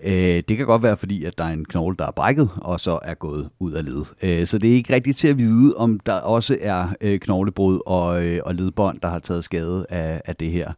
Øh, 0.03 0.43
det 0.49 0.57
kan 0.57 0.65
godt 0.65 0.83
være, 0.83 0.97
fordi 0.97 1.23
at 1.23 1.37
der 1.37 1.43
er 1.43 1.53
en 1.53 1.65
knogle, 1.65 1.95
der 1.99 2.07
er 2.07 2.11
brækket, 2.11 2.49
og 2.57 2.79
så 2.79 2.99
er 3.03 3.13
gået 3.13 3.49
ud 3.59 3.71
af 3.71 3.85
ledet. 3.85 4.13
Øh, 4.23 4.47
så 4.47 4.57
det 4.57 4.69
er 4.69 4.75
ikke 4.75 4.93
rigtigt 4.93 5.17
til 5.17 5.27
at 5.27 5.37
vide, 5.37 5.75
om 5.75 5.99
der 5.99 6.13
også 6.13 6.57
er 6.61 6.87
øh, 7.01 7.19
knoglebrud 7.19 7.79
og, 7.85 8.25
øh, 8.25 8.39
og 8.45 8.55
ledbånd, 8.55 8.99
der 9.01 9.07
har 9.07 9.19
taget 9.19 9.43
skade 9.43 9.85
af, 9.89 10.21
af 10.25 10.35
det 10.35 10.51
her. 10.51 10.73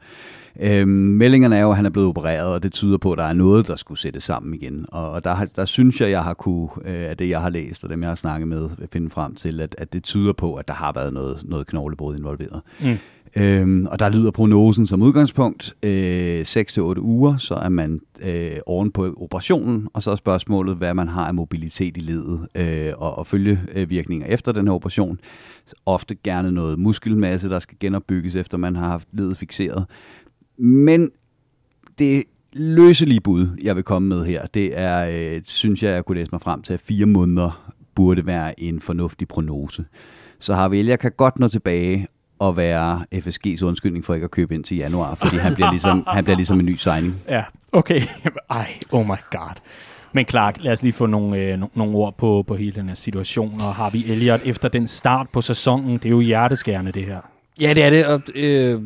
Øhm, 0.60 0.90
meldingerne 0.90 1.56
er 1.56 1.62
jo, 1.62 1.70
at 1.70 1.76
han 1.76 1.86
er 1.86 1.90
blevet 1.90 2.10
opereret, 2.10 2.54
og 2.54 2.64
det 2.64 2.72
tyder 2.72 2.98
på, 2.98 3.12
at 3.12 3.18
der 3.18 3.24
er 3.24 3.34
noget, 3.34 3.68
der 3.68 3.76
skulle 3.76 4.00
sættes 4.00 4.24
sammen 4.24 4.54
igen. 4.54 4.86
Og, 4.90 5.12
og 5.12 5.24
der, 5.24 5.46
der 5.56 5.66
synes 5.66 6.02
jeg, 6.02 6.12
jeg 6.12 6.24
har 6.24 6.34
kunne, 6.34 6.70
øh, 6.86 7.10
af 7.10 7.18
det 7.18 7.30
jeg 7.30 7.42
har 7.42 7.50
læst, 7.50 7.84
og 7.84 7.90
dem 7.90 8.02
jeg 8.02 8.10
har 8.10 8.16
snakket 8.16 8.48
med, 8.48 8.70
finde 8.94 9.10
frem 9.10 9.36
til, 9.36 9.62
at, 9.62 9.76
at 9.78 9.94
det 9.94 10.04
tyder 10.04 10.34
på, 10.34 10.56
at 10.56 10.68
der 10.68 10.74
har 10.74 10.92
været 10.96 11.14
noget, 11.14 11.42
noget 11.44 11.68
knoglebrud 11.68 12.18
involveret. 12.18 12.62
Mm. 12.80 12.98
Øhm, 13.36 13.86
og 13.86 14.00
der 14.00 14.10
lyder 14.10 14.32
prognosen 14.32 14.88
som 14.88 15.02
udgangspunkt 15.02 15.76
øh, 15.84 16.42
6-8 16.42 17.00
uger, 17.00 17.38
så 17.38 17.56
er 17.56 17.70
man 17.70 18.02
øh, 18.22 18.58
oven 18.66 18.92
på 18.92 19.14
operationen, 19.18 19.88
og 19.94 20.04
så 20.04 20.12
er 20.12 20.16
spørgsmålet, 20.16 20.76
hvad 20.76 20.94
man 20.94 21.08
har 21.08 21.28
af 21.28 21.34
mobilitet 21.34 21.98
i 21.98 22.00
ledet 22.00 22.48
øh, 22.56 22.94
og, 22.98 23.18
og 23.18 23.28
følgevirkninger 23.28 24.28
efter 24.28 24.52
den 24.52 24.68
her 24.68 24.74
operation. 24.74 25.20
Ofte 25.86 26.16
gerne 26.16 26.52
noget 26.52 26.80
muskelmasse, 26.80 27.50
der 27.50 27.60
skal 27.60 27.78
genopbygges, 27.80 28.36
efter 28.36 28.58
man 28.58 28.76
har 28.76 28.88
haft 28.88 29.08
ledet 29.12 29.38
fixeret. 29.38 29.86
Men 30.58 31.10
det 31.98 32.24
løselige 32.54 33.22
bud, 33.22 33.48
jeg 33.64 33.76
vil 33.76 33.84
komme 33.84 34.08
med 34.08 34.26
her, 34.26 34.46
det 34.46 34.80
er, 34.80 35.34
øh, 35.36 35.42
synes 35.46 35.84
jeg, 35.84 35.92
jeg 35.92 36.06
kunne 36.06 36.18
læse 36.18 36.32
mig 36.32 36.42
frem 36.42 36.62
til, 36.62 36.74
at 36.74 36.80
fire 36.80 37.06
måneder 37.06 37.74
burde 37.96 38.26
være 38.26 38.60
en 38.60 38.82
fornuftig 38.82 39.28
prognose. 39.28 39.86
Så 40.40 40.54
har 40.54 40.70
vi 40.70 40.88
jeg 40.88 41.00
kan 41.00 41.12
godt 41.18 41.40
nå 41.40 41.48
tilbage 41.48 42.08
og 42.42 42.58
være 42.58 43.06
FSG's 43.16 43.66
undskyldning 43.66 44.06
for 44.06 44.14
ikke 44.14 44.24
at 44.24 44.32
købe 44.32 44.56
ind 44.56 44.64
til 44.64 44.78
januar, 44.78 45.16
fordi 45.16 45.36
han 45.36 45.54
bliver 45.54 45.72
ligesom, 45.72 46.04
han 46.08 46.24
bliver 46.24 46.38
ligesom 46.38 46.60
en 46.60 46.66
ny 46.66 46.76
signing. 46.76 47.16
Ja, 47.30 47.44
okay. 47.72 48.02
Ej, 48.50 48.68
oh 48.92 49.06
my 49.06 49.16
god. 49.32 49.56
Men 50.14 50.26
Clark, 50.26 50.58
lad 50.60 50.72
os 50.72 50.84
lige 50.84 50.94
få 50.94 51.06
nogle, 51.06 51.38
øh, 51.38 51.60
no, 51.60 51.68
nogle 51.74 51.98
ord 51.98 52.18
på, 52.18 52.44
på 52.48 52.56
hele 52.56 52.72
den 52.72 52.88
her 52.88 52.96
situation. 52.96 53.62
Og 53.62 53.76
har 53.76 53.90
vi 53.90 54.06
Elliot 54.12 54.42
efter 54.46 54.70
den 54.70 54.88
start 54.88 55.30
på 55.30 55.42
sæsonen? 55.42 55.94
Det 55.94 56.06
er 56.06 56.10
jo 56.10 56.20
hjerteskærende, 56.20 56.92
det 56.92 57.06
her. 57.06 57.20
Ja, 57.60 57.74
det 57.74 57.84
er 57.84 57.90
det, 57.90 58.06
og 58.06 58.22
øh, 58.36 58.82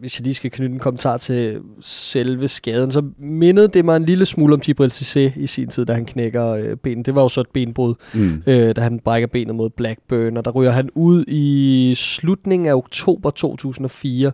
hvis 0.00 0.18
jeg 0.18 0.24
lige 0.24 0.34
skal 0.34 0.50
knytte 0.50 0.74
en 0.74 0.80
kommentar 0.80 1.16
til 1.16 1.60
selve 1.80 2.48
skaden, 2.48 2.92
så 2.92 3.02
mindede 3.18 3.68
det 3.68 3.84
mig 3.84 3.96
en 3.96 4.04
lille 4.04 4.26
smule 4.26 4.54
om 4.54 4.60
Gibril 4.60 4.90
Cissé 4.90 5.40
i 5.40 5.46
sin 5.46 5.68
tid, 5.68 5.86
da 5.86 5.92
han 5.92 6.04
knækker 6.04 6.48
øh, 6.48 6.76
benet. 6.76 7.06
Det 7.06 7.14
var 7.14 7.22
jo 7.22 7.28
så 7.28 7.40
et 7.40 7.50
benbrud, 7.52 7.94
mm. 8.14 8.42
øh, 8.46 8.76
da 8.76 8.80
han 8.80 9.00
brækker 9.00 9.26
benet 9.26 9.54
mod 9.54 9.70
Blackburn, 9.70 10.36
og 10.36 10.44
der 10.44 10.50
ryger 10.50 10.70
han 10.70 10.90
ud 10.94 11.24
i 11.28 11.94
slutningen 11.96 12.68
af 12.68 12.74
oktober 12.74 13.30
2004, 13.30 14.32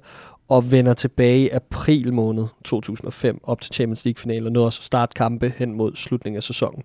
og 0.48 0.70
vender 0.70 0.94
tilbage 0.94 1.40
i 1.40 1.48
april 1.48 2.12
måned 2.12 2.44
2005 2.64 3.40
op 3.42 3.60
til 3.60 3.74
Champions 3.74 4.04
League-finalen, 4.04 4.46
og 4.46 4.52
nåede 4.52 4.66
også 4.66 4.80
at 4.80 4.84
starte 4.84 5.14
kampe 5.14 5.52
hen 5.56 5.74
mod 5.74 5.92
slutningen 5.94 6.36
af 6.36 6.42
sæsonen. 6.42 6.82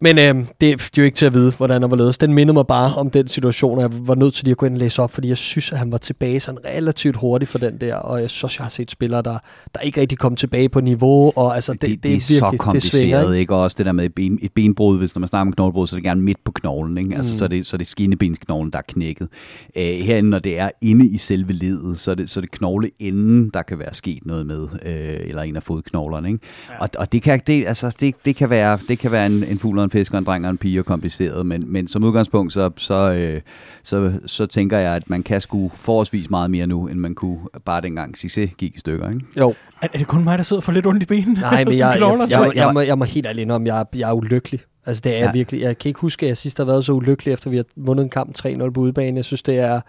Men 0.00 0.18
øh, 0.18 0.34
det, 0.34 0.48
det 0.60 0.72
er 0.72 0.78
jo 0.98 1.02
ikke 1.02 1.14
til 1.14 1.26
at 1.26 1.34
vide, 1.34 1.52
hvordan 1.56 1.82
var 1.82 1.88
hvorledes. 1.88 2.18
Den 2.18 2.34
minder 2.34 2.54
mig 2.54 2.66
bare 2.66 2.94
om 2.94 3.10
den 3.10 3.28
situation, 3.28 3.78
og 3.78 3.82
jeg 3.82 3.90
var 3.92 4.14
nødt 4.14 4.34
til 4.34 4.44
lige 4.44 4.52
at 4.52 4.56
gå 4.56 4.66
ind 4.66 4.74
og 4.74 4.78
læse 4.78 5.02
op, 5.02 5.10
fordi 5.10 5.28
jeg 5.28 5.36
synes, 5.36 5.72
at 5.72 5.78
han 5.78 5.92
var 5.92 5.98
tilbage 5.98 6.40
sådan 6.40 6.58
relativt 6.66 7.16
hurtigt 7.16 7.50
for 7.50 7.58
den 7.58 7.80
der, 7.80 7.94
og 7.94 8.20
jeg 8.20 8.30
synes, 8.30 8.58
jeg 8.58 8.64
har 8.64 8.70
set 8.70 8.90
spillere, 8.90 9.22
der, 9.22 9.38
der 9.74 9.80
ikke 9.80 10.00
rigtig 10.00 10.18
kom 10.18 10.36
tilbage 10.36 10.68
på 10.68 10.80
niveau, 10.80 11.32
og 11.36 11.54
altså, 11.54 11.72
det, 11.72 11.80
det, 11.80 11.90
det, 11.90 12.02
det 12.02 12.08
er 12.08 12.12
virkelig, 12.12 12.38
så 12.38 12.54
kompliceret, 12.58 12.92
det 12.92 13.00
svinger, 13.00 13.22
ikke? 13.22 13.40
ikke? 13.40 13.54
Og 13.54 13.62
også 13.62 13.74
det 13.78 13.86
der 13.86 13.92
med 13.92 14.04
et, 14.04 14.14
ben, 14.14 14.38
et 14.42 14.52
benbrud, 14.52 14.98
hvis 14.98 15.14
når 15.14 15.20
man 15.20 15.28
snakker 15.28 15.46
om 15.46 15.52
knoglebrud, 15.52 15.86
så 15.86 15.96
er 15.96 15.98
det 15.98 16.04
gerne 16.04 16.22
midt 16.22 16.38
på 16.44 16.52
knoglen, 16.52 16.98
ikke? 16.98 17.16
Altså, 17.16 17.32
mm. 17.32 17.38
så, 17.38 17.44
er 17.44 17.48
det, 17.48 17.66
så 17.66 17.76
er 17.76 17.78
det 17.78 17.86
skinnebensknoglen, 17.86 18.72
der 18.72 18.78
er 18.78 18.82
knækket. 18.88 19.28
Æh, 19.76 20.04
herinde, 20.04 20.30
når 20.30 20.38
det 20.38 20.58
er 20.58 20.70
inde 20.82 21.06
i 21.06 21.18
selve 21.18 21.52
ledet, 21.52 21.98
så 21.98 22.10
er 22.10 22.14
det, 22.14 22.30
så 22.30 22.40
er 22.40 22.42
det 22.42 22.50
knogleenden, 22.50 23.50
der 23.54 23.62
kan 23.62 23.78
være 23.78 23.94
sket 23.94 24.26
noget 24.26 24.46
med, 24.46 24.68
øh, 24.86 25.28
eller 25.28 25.42
en 25.42 25.56
af 25.56 25.62
fodknoglerne, 25.62 26.28
ikke? 26.28 26.40
Ja. 26.70 26.82
Og, 26.82 26.88
og 26.98 27.12
det, 27.12 27.22
kan, 27.22 27.40
det, 27.46 27.66
altså, 27.66 27.96
det, 28.00 28.14
det, 28.24 28.36
kan 28.36 28.50
være, 28.50 28.78
det 28.88 28.98
kan 28.98 29.12
være 29.12 29.26
en, 29.26 29.44
en 29.44 29.58
fugl 29.58 29.78
og 29.78 29.85
en 29.86 29.90
fisk 29.90 30.12
og 30.12 30.18
en 30.18 30.24
dreng 30.24 30.44
og 30.44 30.50
en 30.50 30.58
pige 30.58 30.80
og 30.80 30.84
kompliceret, 30.84 31.46
men, 31.46 31.72
men 31.72 31.88
som 31.88 32.04
udgangspunkt, 32.04 32.52
så, 32.52 32.70
så, 32.76 32.94
øh, 32.94 33.40
så, 33.82 34.12
så 34.26 34.46
tænker 34.46 34.78
jeg, 34.78 34.94
at 34.94 35.10
man 35.10 35.22
kan 35.22 35.40
sgu 35.40 35.70
forholdsvis 35.74 36.30
meget 36.30 36.50
mere 36.50 36.66
nu, 36.66 36.86
end 36.86 36.98
man 36.98 37.14
kunne 37.14 37.38
bare 37.64 37.80
dengang 37.80 38.14
Cissé 38.18 38.54
gik 38.58 38.76
i 38.76 38.78
stykker. 38.78 39.08
Ikke? 39.08 39.20
Jo. 39.38 39.54
Er, 39.82 39.88
er 39.92 39.98
det 39.98 40.06
kun 40.06 40.24
mig, 40.24 40.38
der 40.38 40.44
sidder 40.44 40.62
for 40.62 40.72
lidt 40.72 40.86
ondt 40.86 41.02
i 41.02 41.06
benene? 41.06 41.40
Nej, 41.40 41.64
men 41.64 41.78
jeg, 41.78 41.98
jeg, 42.00 42.28
jeg, 42.30 42.30
jeg, 42.30 42.52
jeg, 42.54 42.70
må, 42.74 42.80
jeg 42.80 42.98
må 42.98 43.04
helt 43.04 43.26
ærlig 43.26 43.50
om, 43.50 43.66
jeg, 43.66 43.84
jeg 43.94 44.08
er 44.08 44.14
ulykkelig. 44.14 44.60
Altså 44.86 45.00
det 45.04 45.16
er 45.16 45.24
ja. 45.24 45.32
virkelig, 45.32 45.60
jeg 45.60 45.78
kan 45.78 45.88
ikke 45.88 46.00
huske, 46.00 46.26
at 46.26 46.28
jeg 46.28 46.36
sidst 46.36 46.58
har 46.58 46.64
været 46.64 46.84
så 46.84 46.92
ulykkelig, 46.92 47.32
efter 47.32 47.50
vi 47.50 47.56
har 47.56 47.64
vundet 47.76 48.04
en 48.04 48.10
kamp 48.10 48.38
3-0 48.38 48.70
på 48.70 48.80
udebane. 48.80 49.16
Jeg 49.16 49.24
synes, 49.24 49.42
det 49.42 49.58
er, 49.58 49.80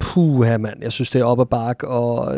puha 0.00 0.58
mand, 0.58 0.82
jeg 0.82 0.92
synes, 0.92 1.10
det 1.10 1.20
er 1.20 1.24
op 1.24 1.40
ad 1.40 1.46
bak, 1.46 1.82
og 1.82 2.34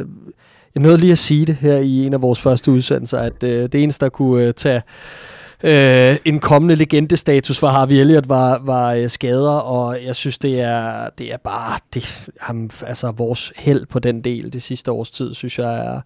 jeg 0.74 0.82
nåede 0.82 0.98
lige 0.98 1.12
at 1.12 1.18
sige 1.18 1.46
det 1.46 1.54
her 1.54 1.76
i 1.76 2.06
en 2.06 2.14
af 2.14 2.22
vores 2.22 2.40
første 2.40 2.70
udsendelser, 2.70 3.18
at 3.18 3.42
øh, 3.42 3.62
det 3.62 3.82
eneste, 3.82 4.04
der 4.04 4.10
kunne 4.10 4.44
øh, 4.44 4.54
tage 4.54 4.82
øh, 5.62 6.16
en 6.24 6.40
kommende 6.40 6.74
legendestatus 6.74 7.58
for 7.58 7.66
Harvey 7.66 7.94
Elliott 7.94 8.28
var, 8.28 8.58
var 8.64 8.92
øh, 8.92 9.10
skader, 9.10 9.50
og 9.50 10.04
jeg 10.04 10.16
synes, 10.16 10.38
det 10.38 10.60
er, 10.60 11.08
det 11.18 11.32
er 11.32 11.36
bare 11.36 11.78
det, 11.94 12.28
ham, 12.40 12.70
altså, 12.86 13.10
vores 13.10 13.52
held 13.56 13.86
på 13.86 13.98
den 13.98 14.24
del 14.24 14.52
det 14.52 14.62
sidste 14.62 14.92
års 14.92 15.10
tid, 15.10 15.34
synes 15.34 15.58
jeg 15.58 15.86
er 15.86 16.00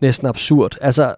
næsten 0.00 0.28
absurd. 0.28 0.76
Altså, 0.80 1.14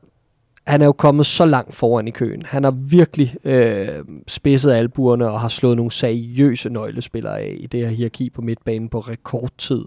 han 0.67 0.83
er 0.83 0.87
jo 0.87 0.93
kommet 0.93 1.27
så 1.27 1.45
langt 1.45 1.75
foran 1.75 2.09
i 2.09 2.11
køen. 2.11 2.43
Han 2.47 2.65
har 2.65 2.71
virkelig 2.71 3.37
øh, 3.45 3.89
spidset 4.29 4.73
albuerne 4.73 5.31
og 5.31 5.41
har 5.41 5.49
slået 5.49 5.77
nogle 5.77 5.93
seriøse 5.93 6.71
nøglespillere 6.71 7.41
af 7.41 7.57
i 7.59 7.67
det 7.67 7.81
her 7.81 7.89
hierarki 7.89 8.31
på 8.31 8.43
midtbanen 8.43 8.89
på 8.89 9.01
rekordtid 9.01 9.85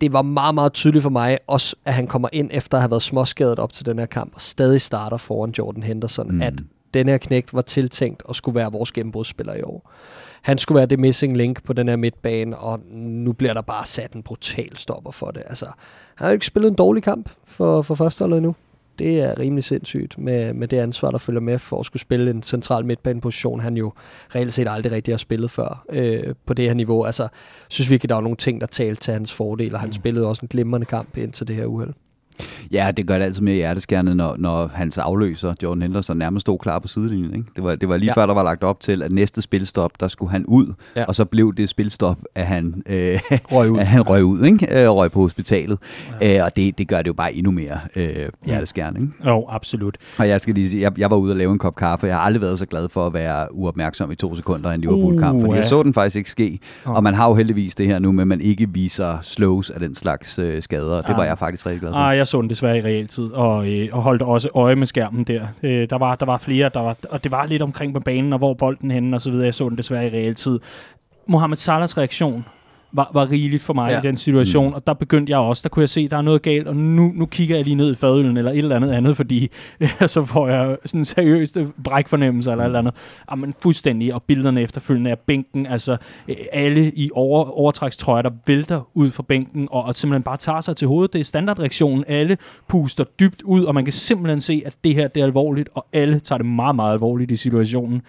det 0.00 0.12
var 0.12 0.22
meget, 0.22 0.54
meget 0.54 0.72
tydeligt 0.72 1.02
for 1.02 1.10
mig, 1.10 1.38
også 1.46 1.76
at 1.84 1.94
han 1.94 2.06
kommer 2.06 2.28
ind 2.32 2.50
efter 2.52 2.78
at 2.78 2.82
have 2.82 2.90
været 2.90 3.02
småskadet 3.02 3.58
op 3.58 3.72
til 3.72 3.86
den 3.86 3.98
her 3.98 4.06
kamp, 4.06 4.34
og 4.34 4.40
stadig 4.40 4.80
starter 4.80 5.16
foran 5.16 5.54
Jordan 5.58 5.82
Henderson, 5.82 6.34
mm. 6.34 6.42
at 6.42 6.54
den 6.94 7.08
her 7.08 7.18
knægt 7.18 7.54
var 7.54 7.62
tiltænkt 7.62 8.22
at 8.28 8.36
skulle 8.36 8.54
være 8.54 8.72
vores 8.72 8.92
gennembrudsspiller 8.92 9.54
i 9.54 9.62
år. 9.62 9.90
Han 10.42 10.58
skulle 10.58 10.76
være 10.76 10.86
det 10.86 10.98
missing 10.98 11.36
link 11.36 11.64
på 11.64 11.72
den 11.72 11.88
her 11.88 11.96
midtbane, 11.96 12.58
og 12.58 12.80
nu 12.92 13.32
bliver 13.32 13.54
der 13.54 13.62
bare 13.62 13.86
sat 13.86 14.12
en 14.12 14.22
brutal 14.22 14.76
stopper 14.76 15.10
for 15.10 15.30
det. 15.30 15.42
Altså, 15.46 15.66
han 15.66 15.74
har 16.24 16.28
jo 16.28 16.32
ikke 16.32 16.46
spillet 16.46 16.70
en 16.70 16.76
dårlig 16.76 17.02
kamp 17.02 17.30
for, 17.44 17.82
for 17.82 17.94
førsteholdet 17.94 18.36
endnu 18.36 18.54
det 19.00 19.20
er 19.20 19.38
rimelig 19.38 19.64
sindssygt 19.64 20.18
med, 20.18 20.54
med 20.54 20.68
det 20.68 20.76
ansvar, 20.76 21.10
der 21.10 21.18
følger 21.18 21.40
med 21.40 21.58
for 21.58 21.80
at 21.80 21.86
skulle 21.86 22.00
spille 22.00 22.30
en 22.30 22.42
central 22.42 22.86
midtbaneposition, 22.86 23.60
han 23.60 23.76
jo 23.76 23.92
reelt 24.34 24.52
set 24.52 24.68
aldrig 24.68 24.92
rigtig 24.92 25.12
har 25.14 25.18
spillet 25.18 25.50
før 25.50 25.84
øh, 25.92 26.34
på 26.46 26.54
det 26.54 26.64
her 26.64 26.74
niveau. 26.74 27.04
Altså, 27.04 27.28
synes 27.68 27.90
virkelig, 27.90 28.08
der 28.08 28.14
var 28.14 28.22
nogle 28.22 28.36
ting, 28.36 28.60
der 28.60 28.66
talte 28.66 29.00
til 29.00 29.12
hans 29.12 29.32
fordel, 29.32 29.74
og 29.74 29.80
han 29.80 29.88
mm. 29.88 29.92
spillede 29.92 30.26
også 30.26 30.42
en 30.42 30.48
glimrende 30.48 30.86
kamp 30.86 31.16
indtil 31.16 31.48
det 31.48 31.56
her 31.56 31.66
uheld. 31.66 31.94
Ja, 32.72 32.90
det 32.96 33.06
gør 33.06 33.18
det 33.18 33.24
altid 33.24 33.42
mere 33.42 33.54
hjerteskærende, 33.54 34.14
når, 34.14 34.36
når 34.38 34.70
hans 34.74 34.98
afløser, 34.98 35.54
Jordan 35.62 35.82
Henderson, 35.82 36.16
nærmest 36.16 36.40
stod 36.40 36.58
klar 36.58 36.78
på 36.78 36.88
sidelinjen. 36.88 37.34
Ikke? 37.34 37.48
Det, 37.56 37.64
var, 37.64 37.74
det 37.74 37.88
var 37.88 37.96
lige 37.96 38.12
ja. 38.16 38.22
før, 38.22 38.26
der 38.26 38.34
var 38.34 38.42
lagt 38.42 38.64
op 38.64 38.80
til, 38.80 39.02
at 39.02 39.12
næste 39.12 39.42
spilstop, 39.42 39.90
der 40.00 40.08
skulle 40.08 40.32
han 40.32 40.46
ud, 40.46 40.74
ja. 40.96 41.04
og 41.04 41.14
så 41.14 41.24
blev 41.24 41.54
det 41.54 41.68
spilstop, 41.68 42.18
at 42.34 42.46
han 42.46 42.82
øh, 42.86 43.20
røg 43.52 43.70
ud, 43.70 43.78
at 43.78 43.86
han 43.86 44.02
røg, 44.02 44.24
ud 44.24 44.44
ikke? 44.44 44.82
Øh, 44.82 44.90
røg 44.90 45.12
på 45.12 45.20
hospitalet. 45.20 45.78
Ja. 46.20 46.38
Øh, 46.38 46.44
og 46.44 46.56
det, 46.56 46.78
det 46.78 46.88
gør 46.88 46.98
det 46.98 47.08
jo 47.08 47.12
bare 47.12 47.34
endnu 47.34 47.50
mere 47.52 47.80
øh, 47.96 48.28
hjerteskærende. 48.46 49.00
Ikke? 49.00 49.12
Jo, 49.26 49.46
absolut. 49.48 49.96
Og 50.18 50.28
jeg 50.28 50.40
skal 50.40 50.54
lige 50.54 50.68
sige, 50.68 50.82
jeg, 50.82 50.98
jeg 50.98 51.10
var 51.10 51.16
ude 51.16 51.32
og 51.32 51.36
lave 51.36 51.52
en 51.52 51.58
kop 51.58 51.74
kaffe. 51.74 52.06
Jeg 52.06 52.16
har 52.16 52.22
aldrig 52.22 52.40
været 52.40 52.58
så 52.58 52.66
glad 52.66 52.88
for 52.88 53.06
at 53.06 53.14
være 53.14 53.54
uopmærksom 53.54 54.10
i 54.10 54.14
to 54.14 54.36
sekunder 54.36 54.70
i 54.70 54.74
en 54.74 54.80
Liverpool-kamp, 54.80 55.36
uh, 55.36 55.40
fordi 55.40 55.52
ja. 55.52 55.60
jeg 55.60 55.68
så 55.68 55.82
den 55.82 55.94
faktisk 55.94 56.16
ikke 56.16 56.30
ske. 56.30 56.58
Oh. 56.86 56.92
Og 56.92 57.02
man 57.02 57.14
har 57.14 57.28
jo 57.28 57.34
heldigvis 57.34 57.74
det 57.74 57.86
her 57.86 57.98
nu, 57.98 58.12
men 58.12 58.28
man 58.28 58.40
ikke 58.40 58.68
viser 58.72 59.18
slows 59.22 59.70
af 59.70 59.80
den 59.80 59.94
slags 59.94 60.38
øh, 60.38 60.62
skader. 60.62 61.02
Det 61.02 61.16
var 61.16 61.24
jeg 61.24 61.38
faktisk 61.38 61.66
rigtig 61.66 61.80
glad 61.80 61.90
for. 61.90 61.96
Ah, 61.96 62.16
jeg 62.16 62.26
så 62.30 62.40
den 62.40 62.50
desværre 62.50 62.78
i 62.78 62.80
realtid, 62.80 63.24
og, 63.24 63.72
øh, 63.72 63.88
og 63.92 64.02
holdt 64.02 64.22
også 64.22 64.48
øje 64.54 64.76
med 64.76 64.86
skærmen 64.86 65.24
der. 65.24 65.46
Øh, 65.62 65.90
der, 65.90 65.98
var, 65.98 66.14
der 66.14 66.26
var 66.26 66.38
flere, 66.38 66.70
der 66.74 66.80
var, 66.80 66.96
og 67.10 67.24
det 67.24 67.32
var 67.32 67.46
lidt 67.46 67.62
omkring 67.62 67.94
på 67.94 68.00
banen, 68.00 68.32
og 68.32 68.38
hvor 68.38 68.54
bolden 68.54 68.90
henne, 68.90 69.16
og 69.16 69.20
så 69.20 69.30
videre. 69.30 69.46
Jeg 69.46 69.54
så 69.54 69.68
den 69.68 69.76
desværre 69.76 70.06
i 70.06 70.10
realtid. 70.10 70.58
Mohamed 71.26 71.56
Salahs 71.56 71.98
reaktion 71.98 72.44
var, 72.92 73.10
var 73.14 73.30
rigeligt 73.30 73.62
for 73.62 73.72
mig 73.72 73.90
ja. 73.90 73.98
i 73.98 74.02
den 74.02 74.16
situation, 74.16 74.68
mm. 74.68 74.74
og 74.74 74.86
der 74.86 74.92
begyndte 74.92 75.30
jeg 75.30 75.38
også, 75.38 75.60
der 75.62 75.68
kunne 75.68 75.80
jeg 75.80 75.88
se, 75.88 76.08
der 76.08 76.16
er 76.16 76.22
noget 76.22 76.42
galt, 76.42 76.68
og 76.68 76.76
nu, 76.76 77.12
nu 77.14 77.26
kigger 77.26 77.56
jeg 77.56 77.64
lige 77.64 77.74
ned 77.74 77.92
i 77.92 77.94
fadølen 77.94 78.36
eller 78.36 78.50
et 78.50 78.58
eller 78.58 78.76
andet 78.76 78.90
andet, 78.90 79.16
fordi 79.16 79.50
så 80.06 80.24
får 80.24 80.48
jeg 80.48 80.76
sådan 80.84 81.00
en 81.00 81.04
seriøst 81.04 81.58
brækfornemmelse 81.84 82.50
eller 82.50 82.64
et 82.64 82.66
eller 82.66 82.78
andet. 82.78 82.94
Jamen 83.30 83.54
fuldstændig, 83.58 84.14
og 84.14 84.22
billederne 84.22 84.62
efterfølgende 84.62 85.10
af 85.10 85.18
bænken, 85.18 85.66
altså 85.66 85.96
øh, 86.28 86.36
alle 86.52 86.90
i 86.90 87.10
over, 87.14 87.44
overtrækstrøjer, 87.44 88.22
der 88.22 88.30
vælter 88.46 88.88
ud 88.94 89.10
fra 89.10 89.22
bænken, 89.22 89.68
og, 89.70 89.84
og 89.84 89.94
simpelthen 89.94 90.22
bare 90.22 90.36
tager 90.36 90.60
sig 90.60 90.76
til 90.76 90.88
hovedet. 90.88 91.12
Det 91.12 91.18
er 91.18 91.24
standardreaktionen. 91.24 92.04
Alle 92.08 92.38
puster 92.68 93.04
dybt 93.20 93.42
ud, 93.42 93.64
og 93.64 93.74
man 93.74 93.84
kan 93.84 93.92
simpelthen 93.92 94.40
se, 94.40 94.62
at 94.66 94.74
det 94.84 94.94
her 94.94 95.08
det 95.08 95.20
er 95.20 95.24
alvorligt, 95.24 95.68
og 95.74 95.86
alle 95.92 96.20
tager 96.20 96.38
det 96.38 96.46
meget, 96.46 96.76
meget 96.76 96.92
alvorligt 96.92 97.30
i 97.30 97.36
situationen. 97.36 98.02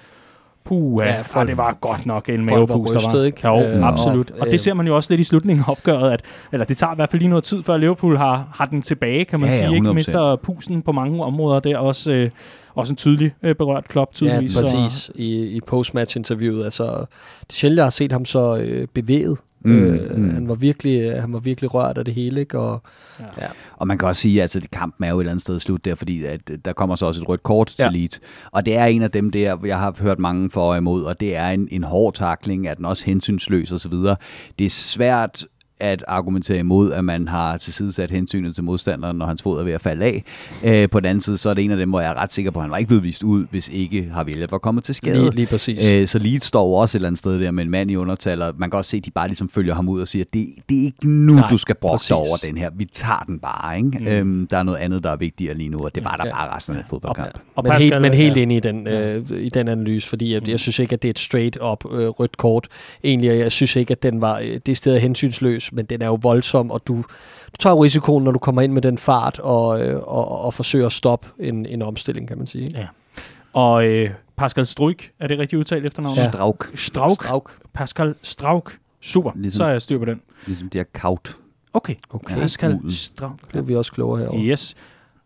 Puh, 0.64 1.02
ja, 1.06 1.22
for, 1.22 1.44
det 1.44 1.58
var 1.58 1.78
godt 1.82 2.06
nok 2.06 2.30
en 2.30 2.46
mavepuster, 2.46 3.00
var. 3.00 3.08
Rystet, 3.08 3.26
ikke? 3.26 3.48
Jo, 3.48 3.62
øh, 3.62 3.88
absolut. 3.88 4.32
Og, 4.32 4.38
og 4.40 4.46
det 4.46 4.54
øh, 4.54 4.60
ser 4.60 4.74
man 4.74 4.88
jo 4.88 4.96
også 4.96 5.12
lidt 5.14 5.22
i 5.22 5.24
slutningen 5.24 5.64
af 5.68 5.72
opgøret, 5.72 6.12
at, 6.12 6.22
eller 6.52 6.66
det 6.66 6.78
tager 6.78 6.94
i 6.94 6.96
hvert 6.96 7.10
fald 7.10 7.20
lige 7.20 7.30
noget 7.30 7.44
tid, 7.44 7.64
før 7.64 7.78
Liverpool 7.78 8.18
har, 8.18 8.48
har 8.54 8.66
den 8.66 8.82
tilbage, 8.82 9.26
kan 9.26 9.40
man 9.40 9.50
ja, 9.50 9.66
sige. 9.66 9.76
Ikke 9.76 9.94
mister 9.94 10.36
pusen 10.36 10.82
på 10.82 10.92
mange 10.92 11.24
områder 11.24 11.60
der 11.60 11.78
også. 11.78 12.12
Øh, 12.12 12.30
også 12.76 12.94
en 12.94 12.98
tydelig 12.98 13.34
øh, 13.44 13.56
berørt 13.56 13.86
Ja, 13.96 14.04
tydeligvis. 14.14 14.56
præcis. 14.56 15.12
I, 15.16 15.42
i 15.44 15.60
postmatch-interviewet. 15.68 16.64
Altså, 16.64 16.84
det 16.86 17.50
er 17.50 17.54
sjældent, 17.54 17.78
jeg 17.78 17.86
har 17.86 17.90
set 17.90 18.12
ham 18.12 18.26
så 18.26 18.58
øh, 18.58 18.88
bevæget. 18.94 19.38
Mm, 19.66 19.84
øh, 19.84 20.18
mm. 20.18 20.30
Han, 20.30 20.48
var 20.48 20.56
virkelig, 20.56 21.22
han 21.22 21.34
var 21.34 21.40
virkelig 21.40 21.74
rørt 21.74 21.98
af 21.98 22.06
det 22.06 22.14
hele, 22.14 22.40
ikke? 22.42 22.60
Og, 22.60 22.82
Ja. 23.20 23.26
ja. 23.42 23.48
Og 23.78 23.88
man 23.88 23.98
kan 23.98 24.08
også 24.08 24.22
sige, 24.22 24.38
at 24.38 24.42
altså, 24.42 24.62
kampen 24.72 25.04
er 25.06 25.10
jo 25.10 25.18
et 25.18 25.22
eller 25.22 25.32
andet 25.32 25.42
sted 25.42 25.60
slut 25.60 25.86
der, 25.86 25.96
fordi 25.96 26.24
at, 26.26 26.42
øh, 26.52 26.58
der 26.66 26.74
kommer 26.74 26.96
så 26.96 27.06
også 27.06 27.22
et 27.22 27.30
rødt 27.30 27.44
kort 27.44 27.80
Ja. 27.80 27.84
til 27.84 27.94
Leeds. 28.00 28.20
Og 28.52 28.66
det 28.66 28.78
er 28.78 28.86
en 28.86 29.02
af 29.04 29.12
dem 29.12 29.32
der, 29.32 29.58
jeg 29.66 29.80
har 29.80 29.96
hørt 30.02 30.20
mange 30.20 30.50
for 30.50 30.62
og 30.72 30.78
imod, 30.78 31.04
og 31.04 31.20
det 31.20 31.36
er 31.36 31.50
en, 31.50 31.68
en 31.72 31.84
hård 31.84 32.14
takling, 32.14 32.68
er 32.68 32.74
den 32.74 32.86
også 32.86 33.06
hensynsløs 33.06 33.72
osv. 33.72 33.94
Det 34.60 34.66
er 34.66 34.70
svært 34.70 35.46
at 35.82 36.04
argumentere 36.08 36.58
imod, 36.60 36.92
at 36.92 37.06
man 37.06 37.28
har 37.28 37.58
tilsidesat 37.58 38.12
hensynet 38.12 38.56
til 38.56 38.64
modstanderen, 38.64 39.18
når 39.18 39.26
hans 39.26 39.42
fod 39.42 39.60
er 39.60 39.64
ved 39.64 39.74
at 39.74 39.82
falde 39.82 40.06
af. 40.06 40.24
Øh, 40.64 40.90
på 40.90 41.00
den 41.00 41.06
anden 41.06 41.22
side, 41.22 41.38
så 41.38 41.50
er 41.50 41.54
det 41.54 41.64
en 41.66 41.72
af 41.72 41.78
dem, 41.78 41.90
hvor 41.90 42.02
jeg 42.02 42.10
er 42.12 42.22
ret 42.22 42.34
sikker 42.34 42.52
på, 42.52 42.60
at 42.60 42.64
han 42.64 42.72
var 42.72 42.78
ikke 42.78 42.88
blevet 42.88 43.04
vist 43.04 43.24
ud, 43.24 43.46
hvis 43.52 43.70
ikke 43.74 44.10
har 44.14 44.24
Elliot 44.24 44.52
var 44.52 44.58
kommet 44.58 44.84
til 44.84 44.96
skade. 44.96 45.20
Lige, 45.20 45.36
lige 45.36 45.48
præcis. 45.48 45.86
Øh, 45.86 46.08
så 46.08 46.20
Leeds 46.20 46.44
står 46.46 46.68
jo 46.68 46.74
også 46.74 46.98
et 46.98 47.00
eller 47.00 47.08
andet 47.08 47.20
sted 47.20 47.40
der 47.40 47.52
med 47.52 47.64
en 47.64 47.70
mand 47.70 47.92
i 47.92 47.96
undertal, 47.96 48.42
og 48.42 48.54
man 48.58 48.70
kan 48.70 48.78
også 48.78 48.92
se, 48.92 48.98
at 48.98 49.06
de 49.06 49.12
bare 49.12 49.28
ligesom 49.28 49.50
følger 49.50 49.74
ham 49.74 49.90
ud 49.90 50.02
og 50.02 50.08
siger, 50.08 50.26
det, 50.34 50.48
det 50.70 50.80
er 50.80 50.84
ikke 50.84 51.10
nu, 51.10 51.34
Nej, 51.34 51.50
du 51.50 51.58
skal 51.58 51.76
brokke 51.76 52.04
dig 52.10 52.18
over 52.18 52.38
den 52.44 52.58
her. 52.58 52.70
Vi 52.76 52.86
tager 52.86 53.24
den 53.28 53.40
bare, 53.40 53.78
ikke? 53.78 53.90
Mm. 54.00 54.08
Øhm, 54.08 54.48
der 54.48 54.58
er 54.58 54.64
noget 54.64 54.78
andet, 54.78 55.04
der 55.04 55.12
er 55.12 55.16
vigtigere 55.16 55.56
lige 55.56 55.70
nu, 55.70 55.80
og 55.80 55.96
det 55.96 56.04
var 56.04 56.16
der 56.16 56.26
Ja. 56.26 56.32
bare 56.32 56.56
resten 56.56 56.76
af 56.76 56.84
fodboldkamp. 56.90 57.40
Og 57.56 57.64
men, 57.64 57.72
Pascal, 57.72 57.92
helt, 57.92 58.02
men 58.02 58.14
helt 58.14 58.36
ja. 58.36 58.42
inde 58.42 58.56
i 58.56 58.60
den, 58.60 58.88
øh, 58.88 59.24
i 59.32 59.50
den 59.50 59.68
analyse, 59.68 60.10
fordi 60.10 60.34
jeg, 60.34 60.50
jeg 60.50 60.60
synes 60.60 60.80
ikke, 60.80 60.94
at 60.94 61.02
det 61.02 61.08
er 61.08 61.10
et 61.10 61.20
straight-up 61.20 61.86
øh, 61.92 62.08
rødt 62.08 62.38
kort. 62.38 62.68
Egentlig, 63.04 63.32
og 63.32 63.38
jeg 63.38 63.52
synes 63.52 63.76
ikke, 63.76 63.92
at 63.92 64.04
den 64.04 64.22
var 64.22 64.40
øh, 64.40 64.60
det 64.66 64.78
sted 64.78 65.00
hensynsløs, 65.00 65.71
men 65.72 65.86
den 65.86 66.02
er 66.02 66.06
jo 66.08 66.20
voldsom, 66.22 66.72
og 66.72 66.82
du, 66.88 66.94
du 66.96 67.58
tager 67.60 67.74
jo 67.76 67.84
risikoen, 67.84 68.24
når 68.24 68.32
du 68.32 68.40
kommer 68.40 68.62
ind 68.62 68.72
med 68.74 68.82
den 68.82 68.98
fart 68.98 69.40
og, 69.40 69.86
øh, 69.88 69.96
og, 70.04 70.42
og 70.42 70.54
forsøger 70.54 70.86
at 70.86 70.92
stoppe 70.92 71.28
en, 71.40 71.66
en 71.66 71.82
omstilling, 71.82 72.28
kan 72.28 72.38
man 72.38 72.48
sige. 72.48 72.72
Ja. 72.76 72.88
Og 73.54 73.86
øh, 73.86 74.10
Pascal 74.36 74.66
Struik, 74.66 75.12
er 75.20 75.28
det 75.28 75.40
rigtigt 75.40 75.60
udtalt 75.60 75.86
efternavnet? 75.86 76.18
Ja. 76.22 76.30
Strauk, 76.32 76.72
Strauk. 76.76 77.16
Strauk. 77.16 77.52
Pascal 77.74 78.16
Strauk. 78.22 78.78
Super, 79.02 79.32
Ligesom- 79.36 79.58
så 79.58 79.64
er 79.64 79.70
jeg 79.72 79.82
styr 79.82 80.00
på 80.00 80.06
den. 80.06 80.22
ligesom 80.48 80.70
de 80.70 80.78
har 80.78 80.86
kaut. 80.94 81.38
Okay, 81.74 81.96
Okay. 82.10 82.36
Pascal. 82.36 82.80
Strauk. 82.90 83.40
Det 83.54 83.60
er 83.60 83.62
vi 83.64 83.76
også 83.76 83.92
klogere 83.92 84.20
herovre. 84.20 84.40
Yes. 84.44 84.76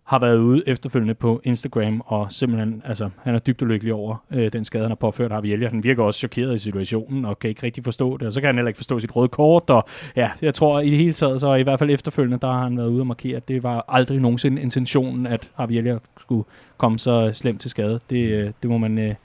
Har 0.06 0.20
været 0.20 0.38
ude 0.38 0.64
efterfølgende 0.68 1.14
på 1.14 1.42
Instagram, 1.44 2.02
og 2.06 2.32
simpelthen, 2.32 2.82
altså, 2.86 3.10
han 3.24 3.36
er 3.36 3.40
dybt 3.40 3.62
ulykkelig 3.62 3.94
over 3.94 4.16
øh, 4.32 4.54
den 4.54 4.66
skade, 4.66 4.84
han 4.84 4.92
har 4.92 4.96
påført 4.96 5.32
Harvey 5.32 5.50
Elliott. 5.50 5.74
Han 5.74 5.84
virker 5.84 6.04
også 6.04 6.18
chokeret 6.18 6.56
i 6.56 6.58
situationen, 6.58 7.26
og 7.26 7.40
kan 7.40 7.50
ikke 7.50 7.64
rigtig 7.64 7.84
forstå 7.84 8.18
det, 8.18 8.28
og 8.28 8.34
så 8.34 8.42
kan 8.42 8.48
han 8.48 8.56
heller 8.56 8.68
ikke 8.68 8.78
forstå 8.78 9.00
sit 9.00 9.16
røde 9.16 9.28
kort, 9.28 9.70
og 9.70 9.84
ja, 10.16 10.32
jeg 10.42 10.54
tror 10.54 10.80
i 10.80 10.90
det 10.90 10.98
hele 10.98 11.14
taget, 11.14 11.42
så 11.42 11.54
i 11.54 11.64
hvert 11.64 11.80
fald 11.80 11.90
efterfølgende, 11.90 12.38
der 12.42 12.48
har 12.48 12.64
han 12.64 12.78
været 12.78 12.88
ude 12.88 13.02
og 13.02 13.08
markere, 13.08 13.38
at 13.38 13.48
det 13.48 13.64
var 13.64 13.86
aldrig 13.88 14.20
nogensinde 14.20 14.62
intentionen, 14.62 15.28
at 15.28 15.52
Harvey 15.56 15.76
Elliott 15.76 16.04
skulle 16.20 16.44
komme 16.78 17.00
så 17.00 17.32
slemt 17.34 17.62
til 17.62 17.70
skade. 17.70 18.00
Det, 18.10 18.18
øh, 18.18 18.52
det 18.62 18.70
må 18.70 18.78
man... 18.78 18.98
Øh, 18.98 19.16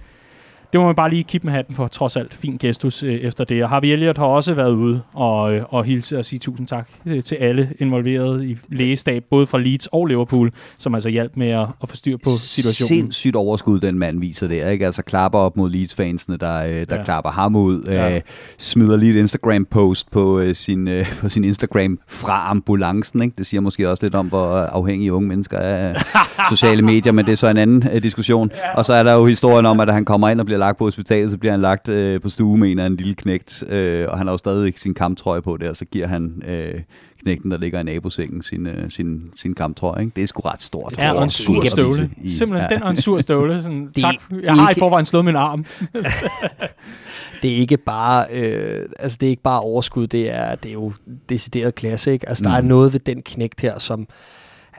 det 0.72 0.80
må 0.80 0.86
man 0.86 0.94
bare 0.94 1.10
lige 1.10 1.24
kippe 1.24 1.46
med 1.46 1.54
hatten 1.54 1.74
for, 1.74 1.86
trods 1.88 2.16
alt. 2.16 2.34
Fin 2.34 2.56
gestus 2.60 3.02
øh, 3.02 3.14
efter 3.14 3.44
det. 3.44 3.62
Og 3.62 3.68
Harvey 3.68 3.88
Elliott 3.88 4.18
har 4.18 4.24
også 4.24 4.54
været 4.54 4.72
ude 4.72 5.00
og, 5.12 5.54
øh, 5.54 5.62
og 5.68 5.84
hilse 5.84 6.18
og 6.18 6.24
sige 6.24 6.38
tusind 6.38 6.66
tak 6.66 6.88
øh, 7.06 7.22
til 7.22 7.34
alle 7.34 7.70
involverede 7.78 8.46
i 8.50 8.56
lægestab, 8.68 9.24
både 9.30 9.46
fra 9.46 9.58
Leeds 9.58 9.86
og 9.86 10.06
Liverpool, 10.06 10.50
som 10.78 10.94
altså 10.94 11.08
hjalp 11.08 11.36
med 11.36 11.48
at, 11.48 11.66
at 11.82 11.88
få 11.88 11.96
styr 11.96 12.16
på 12.16 12.30
situationen. 12.38 12.88
Sindssygt 12.88 13.36
overskud, 13.36 13.80
den 13.80 13.98
mand 13.98 14.20
viser 14.20 14.48
der. 14.48 14.68
Ikke? 14.70 14.86
Altså 14.86 15.02
klapper 15.02 15.38
op 15.38 15.56
mod 15.56 15.70
Leeds-fansene, 15.70 16.36
der, 16.36 16.56
øh, 16.64 16.68
der 16.70 16.84
Ja. 16.90 16.96
ja. 16.96 17.04
klapper 17.04 17.30
ham 17.30 17.56
ud. 17.56 17.82
Ja. 17.86 18.14
Øh, 18.16 18.20
smider 18.58 18.96
lige 18.96 19.10
et 19.10 19.16
Instagram-post 19.16 20.10
på, 20.10 20.38
øh, 20.40 20.54
sin, 20.54 20.88
øh, 20.88 21.06
på 21.20 21.28
sin 21.28 21.44
Instagram 21.44 21.98
fra 22.08 22.50
ambulancen. 22.50 23.22
Ikke? 23.22 23.34
Det 23.38 23.46
siger 23.46 23.60
måske 23.60 23.90
også 23.90 24.04
lidt 24.04 24.14
om, 24.14 24.26
hvor 24.28 24.56
afhængige 24.56 25.12
unge 25.12 25.28
mennesker 25.28 25.58
er 25.58 25.94
af 25.94 26.02
sociale 26.56 26.82
medier, 26.82 27.12
men 27.12 27.24
det 27.26 27.32
er 27.32 27.36
så 27.36 27.46
en 27.48 27.56
anden 27.56 27.88
øh, 27.94 28.02
diskussion. 28.02 28.50
Og 28.74 28.84
så 28.84 28.92
er 28.92 29.02
der 29.02 29.12
jo 29.14 29.26
historien 29.26 29.66
om, 29.66 29.80
at 29.80 29.92
han 29.92 30.04
kommer 30.04 30.28
ind 30.28 30.40
og 30.40 30.46
bliver 30.46 30.59
lagt 30.60 30.78
på 30.78 30.84
hospitalet, 30.84 31.30
så 31.30 31.38
bliver 31.38 31.50
han 31.52 31.60
lagt 31.60 31.88
øh, 31.88 32.20
på 32.20 32.28
stue 32.28 32.58
med 32.58 32.70
en 32.70 32.78
af 32.78 32.86
en 32.86 32.96
lille 32.96 33.14
knægt, 33.14 33.64
øh, 33.68 34.06
og 34.08 34.18
han 34.18 34.26
har 34.26 34.34
jo 34.34 34.38
stadig 34.38 34.72
sin 34.76 34.94
kamptrøje 34.94 35.42
på 35.42 35.56
der, 35.56 35.74
så 35.74 35.84
giver 35.84 36.06
han 36.06 36.42
øh, 36.46 36.80
knægten, 37.22 37.50
der 37.50 37.58
ligger 37.58 37.80
i 37.80 37.82
nabosengen, 37.82 38.42
sin, 38.42 38.66
øh, 38.66 38.90
sin, 38.90 39.22
sin 39.36 39.54
kamptrøje. 39.54 40.00
Ikke? 40.02 40.12
Det 40.16 40.22
er 40.22 40.26
sgu 40.26 40.40
ret 40.40 40.62
stort. 40.62 40.94
Ja, 40.98 41.12
og 41.12 41.24
en 41.24 41.30
sur 41.30 41.64
støvle. 41.64 42.10
i- 42.22 42.30
Simpelthen 42.36 42.70
den 42.70 42.82
og 42.82 42.90
en 42.90 42.96
sur 42.96 43.18
støvle. 43.18 43.62
Sådan, 43.62 43.86
Det 43.94 44.04
er 44.04 44.10
tak. 44.12 44.14
Jeg 44.42 44.54
har 44.54 44.70
i 44.70 44.74
forvejen 44.78 45.04
slået 45.06 45.24
min 45.24 45.36
arm. 45.36 45.64
det 47.42 47.52
er 47.52 47.56
ikke 47.56 47.76
bare 47.76 48.26
øh, 48.32 48.86
altså 48.98 49.18
det 49.20 49.26
er 49.26 49.30
ikke 49.30 49.42
bare 49.42 49.60
overskud, 49.60 50.06
det 50.06 50.30
er 50.30 50.54
det 50.54 50.68
er 50.68 50.72
jo 50.72 50.92
decideret 51.28 51.74
klasse, 51.74 52.12
ikke? 52.12 52.28
Altså 52.28 52.44
der 52.44 52.50
er 52.50 52.60
Mm. 52.62 52.68
noget 52.68 52.92
ved 52.92 53.00
den 53.00 53.22
knægt 53.22 53.60
her, 53.60 53.78
som 53.78 54.06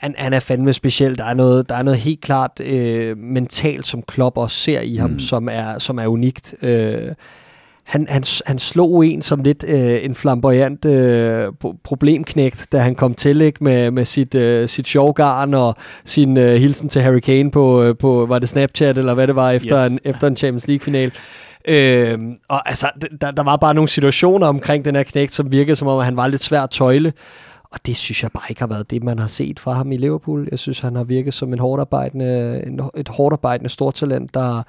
han, 0.01 0.15
han 0.17 0.33
er 0.33 0.39
fandme 0.39 0.73
speciel. 0.73 1.17
Der 1.17 1.25
er 1.25 1.33
noget, 1.33 1.69
der 1.69 1.75
er 1.75 1.83
noget 1.83 1.99
helt 1.99 2.21
klart 2.21 2.51
øh, 2.59 3.17
mentalt, 3.17 3.87
som 3.87 4.01
Klopp 4.01 4.37
også 4.37 4.57
ser 4.57 4.81
i 4.81 4.95
ham, 4.95 5.09
Mm. 5.09 5.19
som 5.19 5.49
er 5.51 5.79
som 5.79 5.97
er 5.99 6.07
unikt. 6.07 6.55
Øh, 6.61 6.97
han, 7.83 8.05
han, 8.09 8.23
han 8.45 8.59
slog 8.59 9.05
en 9.05 9.21
som 9.21 9.43
lidt 9.43 9.63
øh, 9.67 10.05
en 10.05 10.15
flamboyant 10.15 10.85
øh, 10.85 11.47
pro- 11.65 11.77
problemknægt, 11.83 12.67
da 12.71 12.77
han 12.79 12.95
kom 12.95 13.13
til 13.13 13.41
ikke, 13.41 13.63
med, 13.63 13.91
med 13.91 14.05
sit, 14.05 14.35
øh, 14.35 14.67
sit 14.69 14.87
sjovgarn 14.87 15.53
og 15.53 15.75
sin 16.05 16.37
øh, 16.37 16.53
hilsen 16.55 16.89
til 16.89 17.01
Harry 17.01 17.19
Kane 17.19 17.51
på, 17.51 17.83
øh, 17.83 17.95
på, 17.97 18.25
var 18.29 18.39
det 18.39 18.49
Snapchat 18.49 18.97
eller 18.97 19.13
hvad 19.13 19.27
det 19.27 19.35
var, 19.35 19.51
efter, 19.51 19.83
Yes. 19.85 19.91
en, 19.93 19.99
efter 20.03 20.27
en 20.27 20.37
Champions 20.37 20.67
League-final. 20.67 21.11
Øhm, 21.67 22.33
og 22.49 22.69
altså, 22.69 22.89
der, 23.21 23.31
der 23.31 23.43
var 23.43 23.57
bare 23.57 23.73
nogle 23.73 23.87
situationer 23.87 24.47
omkring 24.47 24.85
den 24.85 24.95
her 24.95 25.03
knægt, 25.03 25.33
som 25.33 25.51
virkede 25.51 25.75
som 25.75 25.87
om, 25.87 25.99
at 25.99 26.05
han 26.05 26.15
var 26.17 26.27
lidt 26.27 26.43
svær 26.43 26.61
at 26.61 26.69
tøjle. 26.69 27.13
Og 27.73 27.79
det 27.86 27.95
synes 27.95 28.23
jeg 28.23 28.31
bare 28.31 28.43
ikke 28.49 28.62
har 28.62 28.67
været 28.67 28.91
det, 28.91 29.03
man 29.03 29.19
har 29.19 29.27
set 29.27 29.60
fra 29.60 29.73
ham 29.73 29.91
i 29.91 29.97
Liverpool. 29.97 30.47
Jeg 30.51 30.60
synes, 30.60 30.79
han 30.79 30.95
har 30.95 31.03
virket 31.03 31.34
som 31.34 31.53
en 31.53 31.60
hårdarbejdende, 31.60 32.63
en, 32.67 32.79
et 32.97 33.07
hårdarbejdende 33.07 33.69
stortalent, 33.69 34.34
der 34.34 34.63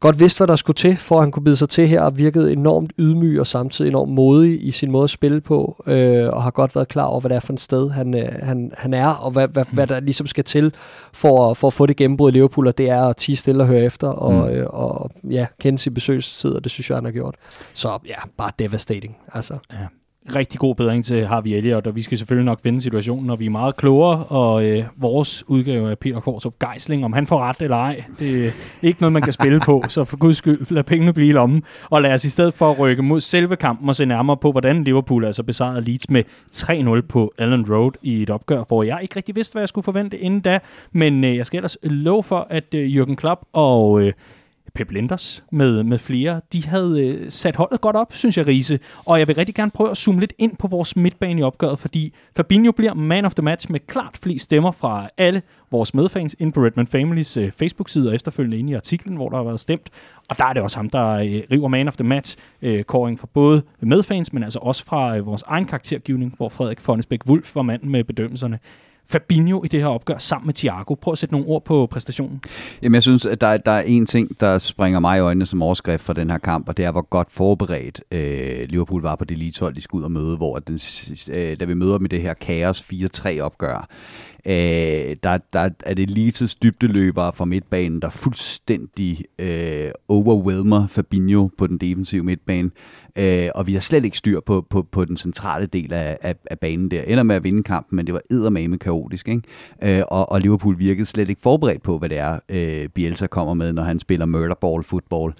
godt 0.00 0.20
vidste, 0.20 0.38
hvad 0.38 0.46
der 0.46 0.56
skulle 0.56 0.74
til, 0.74 0.96
for 0.96 1.14
at 1.16 1.20
han 1.22 1.30
kunne 1.30 1.44
bide 1.44 1.56
sig 1.56 1.68
til 1.68 1.88
her, 1.88 2.02
og 2.02 2.18
virkede 2.18 2.52
enormt 2.52 2.92
ydmyg 2.98 3.40
og 3.40 3.46
samtidig 3.46 3.88
enormt 3.88 4.12
modig 4.12 4.66
i 4.66 4.70
sin 4.70 4.90
måde 4.90 5.04
at 5.04 5.10
spille 5.10 5.40
på, 5.40 5.82
øh, 5.86 6.28
og 6.28 6.42
har 6.42 6.50
godt 6.50 6.74
været 6.74 6.88
klar 6.88 7.04
over, 7.04 7.20
hvad 7.20 7.28
det 7.28 7.36
er 7.36 7.40
for 7.40 7.52
et 7.52 7.60
sted, 7.60 7.90
han, 7.90 8.14
øh, 8.14 8.28
han, 8.42 8.72
han 8.78 8.94
er, 8.94 9.08
og 9.08 9.30
hvad, 9.30 9.48
hvad, 9.48 9.64
hvad 9.72 9.86
der 9.86 10.00
ligesom 10.00 10.26
skal 10.26 10.44
til 10.44 10.72
for, 11.12 11.54
for 11.54 11.66
at 11.66 11.72
få 11.72 11.86
det 11.86 11.96
gennembrud 11.96 12.30
i 12.30 12.32
Liverpool, 12.34 12.66
og 12.66 12.78
det 12.78 12.90
er 12.90 13.02
at 13.04 13.16
tige 13.16 13.36
stille 13.36 13.62
og 13.62 13.66
høre 13.66 13.80
efter, 13.82 14.08
og, 14.08 14.32
Mm. 14.32 14.54
øh, 14.56 14.66
og 14.70 15.10
ja, 15.30 15.46
kende 15.60 15.78
sin 15.78 15.94
besøgstid, 15.94 16.50
og 16.50 16.64
det 16.64 16.72
synes 16.72 16.90
jeg, 16.90 16.96
han 16.96 17.04
har 17.04 17.12
gjort. 17.12 17.34
Så 17.74 17.98
ja, 18.06 18.14
bare 18.38 18.50
devastating. 18.58 19.16
Altså. 19.34 19.54
Ja. 19.72 19.76
Rigtig 20.34 20.60
god 20.60 20.74
bedring 20.74 21.04
til 21.04 21.26
Harvey 21.26 21.50
Elliott, 21.50 21.86
og 21.86 21.96
vi 21.96 22.02
skal 22.02 22.18
selvfølgelig 22.18 22.44
nok 22.44 22.60
vende 22.62 22.80
situationen, 22.80 23.26
når 23.26 23.36
vi 23.36 23.46
er 23.46 23.50
meget 23.50 23.76
klogere, 23.76 24.24
og 24.24 24.64
øh, 24.64 24.84
vores 24.96 25.48
udgave 25.48 25.90
af 25.90 25.98
Peter 25.98 26.20
Korsrup 26.20 26.54
Geisling, 26.58 27.04
om 27.04 27.12
han 27.12 27.26
får 27.26 27.38
ret 27.40 27.62
eller 27.62 27.76
ej, 27.76 28.04
det 28.18 28.46
er 28.46 28.50
ikke 28.82 29.00
noget, 29.00 29.12
man 29.12 29.22
kan 29.22 29.32
spille 29.32 29.60
på, 29.60 29.84
så 29.88 30.04
for 30.04 30.16
guds 30.16 30.36
skyld, 30.36 30.66
lad 30.70 30.84
pengene 30.84 31.12
blive 31.12 31.28
i 31.28 31.32
lommen, 31.32 31.62
og 31.90 32.02
lad 32.02 32.14
os 32.14 32.24
i 32.24 32.30
stedet 32.30 32.54
for 32.54 32.70
at 32.70 32.78
rykke 32.78 33.02
mod 33.02 33.20
selve 33.20 33.56
kampen 33.56 33.88
og 33.88 33.96
se 33.96 34.06
nærmere 34.06 34.36
på, 34.36 34.50
hvordan 34.50 34.84
Liverpool 34.84 35.24
altså 35.24 35.42
besejrede 35.42 35.80
Leeds 35.80 36.10
med 36.10 36.24
3-0 36.56 37.06
på 37.06 37.32
Allen 37.38 37.74
Road 37.74 37.92
i 38.02 38.22
et 38.22 38.30
opgør, 38.30 38.64
hvor 38.68 38.82
jeg 38.82 38.98
ikke 39.02 39.16
rigtig 39.16 39.36
vidste, 39.36 39.52
hvad 39.52 39.62
jeg 39.62 39.68
skulle 39.68 39.84
forvente 39.84 40.18
inden 40.18 40.40
da, 40.40 40.58
men 40.92 41.24
øh, 41.24 41.36
jeg 41.36 41.46
skal 41.46 41.58
ellers 41.58 41.76
love 41.82 42.22
for, 42.22 42.46
at 42.50 42.74
øh, 42.74 43.02
Jürgen 43.02 43.14
Klopp 43.14 43.40
og 43.52 44.02
øh, 44.02 44.12
Pep 44.78 44.90
Linders 44.90 45.44
med, 45.52 45.82
med 45.82 45.98
flere, 45.98 46.40
de 46.52 46.64
havde 46.66 47.06
øh, 47.06 47.30
sat 47.30 47.56
holdet 47.56 47.80
godt 47.80 47.96
op, 47.96 48.12
synes 48.14 48.38
jeg, 48.38 48.46
Riese. 48.46 48.78
Og 49.04 49.18
jeg 49.18 49.28
vil 49.28 49.36
rigtig 49.36 49.54
gerne 49.54 49.70
prøve 49.70 49.90
at 49.90 49.96
zoome 49.96 50.20
lidt 50.20 50.32
ind 50.38 50.56
på 50.56 50.68
vores 50.68 50.96
midtbane 50.96 51.40
i 51.40 51.42
opgøret, 51.42 51.78
fordi 51.78 52.14
Fabinho 52.36 52.72
bliver 52.72 52.94
man 52.94 53.24
of 53.24 53.34
the 53.34 53.42
match 53.42 53.70
med 53.70 53.80
klart 53.80 54.18
flest 54.22 54.44
stemmer 54.44 54.70
fra 54.70 55.08
alle 55.16 55.42
vores 55.70 55.94
medfans 55.94 56.36
ind 56.38 56.52
på 56.52 56.60
Redman 56.60 56.86
Families 56.86 57.36
øh, 57.36 57.50
Facebook-side 57.50 58.08
og 58.08 58.14
efterfølgende 58.14 58.58
inde 58.58 58.72
i 58.72 58.74
artiklen, 58.74 59.16
hvor 59.16 59.28
der 59.28 59.36
har 59.36 59.44
været 59.44 59.60
stemt. 59.60 59.90
Og 60.30 60.38
der 60.38 60.46
er 60.46 60.52
det 60.52 60.62
også 60.62 60.76
ham, 60.76 60.90
der 60.90 61.08
øh, 61.08 61.42
river 61.50 61.68
man 61.68 61.88
of 61.88 61.96
the 61.96 62.04
match 62.04 62.36
øh, 62.62 62.84
fra 62.88 63.28
både 63.34 63.62
medfans, 63.80 64.32
men 64.32 64.42
altså 64.42 64.58
også 64.62 64.84
fra 64.84 65.16
øh, 65.16 65.26
vores 65.26 65.42
egen 65.46 65.66
karaktergivning, 65.66 66.34
hvor 66.36 66.48
Frederik 66.48 66.80
Fonnesbæk 66.80 67.20
Wulf 67.26 67.54
var 67.54 67.62
manden 67.62 67.90
med 67.90 68.04
bedømmelserne. 68.04 68.58
Fabinho 69.10 69.62
i 69.64 69.68
det 69.68 69.80
her 69.80 69.86
opgør 69.86 70.18
sammen 70.18 70.46
med 70.46 70.54
Thiago. 70.54 70.94
Prøv 70.94 71.12
at 71.12 71.18
sætte 71.18 71.32
nogle 71.32 71.46
ord 71.46 71.64
på 71.64 71.88
præstationen. 71.90 72.40
Jamen, 72.82 72.94
jeg 72.94 73.02
synes, 73.02 73.26
at 73.26 73.40
der, 73.40 73.56
der 73.56 73.70
er 73.70 73.82
en 73.82 74.06
ting, 74.06 74.40
der 74.40 74.58
springer 74.58 75.00
mig 75.00 75.18
i 75.18 75.20
øjnene 75.20 75.46
som 75.46 75.62
overskrift 75.62 76.04
for 76.04 76.12
den 76.12 76.30
her 76.30 76.38
kamp, 76.38 76.68
og 76.68 76.76
det 76.76 76.84
er, 76.84 76.90
hvor 76.90 77.08
godt 77.10 77.30
forberedt 77.30 78.02
øh, 78.12 78.68
Liverpool 78.68 79.02
var 79.02 79.16
på 79.16 79.24
det 79.24 79.34
elitehold, 79.34 79.74
de 79.74 79.80
skulle 79.80 80.00
ud 80.00 80.04
og 80.04 80.12
møde, 80.12 80.36
hvor 80.36 80.58
den, 80.58 80.80
øh, 81.30 81.60
da 81.60 81.64
vi 81.64 81.74
møder 81.74 81.96
dem 81.98 82.04
i 82.04 82.08
det 82.08 82.22
her 82.22 82.34
kaos 82.34 82.86
4-3 82.92 83.40
opgør, 83.40 83.88
øh, 84.46 85.16
der, 85.22 85.38
der 85.52 85.68
er 85.86 85.94
det 85.94 86.02
elites 86.10 86.54
dybdeløbere 86.54 87.32
fra 87.32 87.44
midtbanen, 87.44 88.02
der 88.02 88.10
fuldstændig 88.10 89.24
øh, 89.38 89.90
overwhelmer 90.08 90.86
Fabinho 90.86 91.50
på 91.58 91.66
den 91.66 91.78
defensive 91.78 92.22
midtbane, 92.22 92.70
øh, 93.18 93.48
og 93.54 93.66
vi 93.66 93.72
har 93.72 93.80
slet 93.80 94.04
ikke 94.04 94.18
styr 94.18 94.40
på, 94.46 94.66
på, 94.70 94.82
på 94.92 95.04
den 95.04 95.16
centrale 95.16 95.66
del 95.66 95.92
af, 95.92 96.18
af, 96.22 96.34
af 96.50 96.58
banen 96.58 96.90
der. 96.90 97.02
Ender 97.02 97.22
med 97.22 97.36
at 97.36 97.44
vinde 97.44 97.62
kampen, 97.62 97.96
men 97.96 98.06
det 98.06 98.14
var 98.14 98.20
eddermame 98.30 98.78
kaotisk, 98.78 99.28
ikke? 99.28 99.42
Øh, 99.84 100.02
og, 100.08 100.32
og 100.32 100.40
Liverpool 100.40 100.78
virkede 100.78 101.06
slet 101.06 101.28
ikke 101.28 101.42
forberedt 101.42 101.82
på, 101.82 101.98
hvad 101.98 102.08
det 102.08 102.18
er, 102.18 102.38
øh, 102.48 102.88
Bielsa 102.88 103.26
kommer 103.26 103.54
med, 103.54 103.72
når 103.72 103.82
han 103.82 104.00
spiller 104.00 104.26
murderball 104.26 104.84
football. 104.84 105.32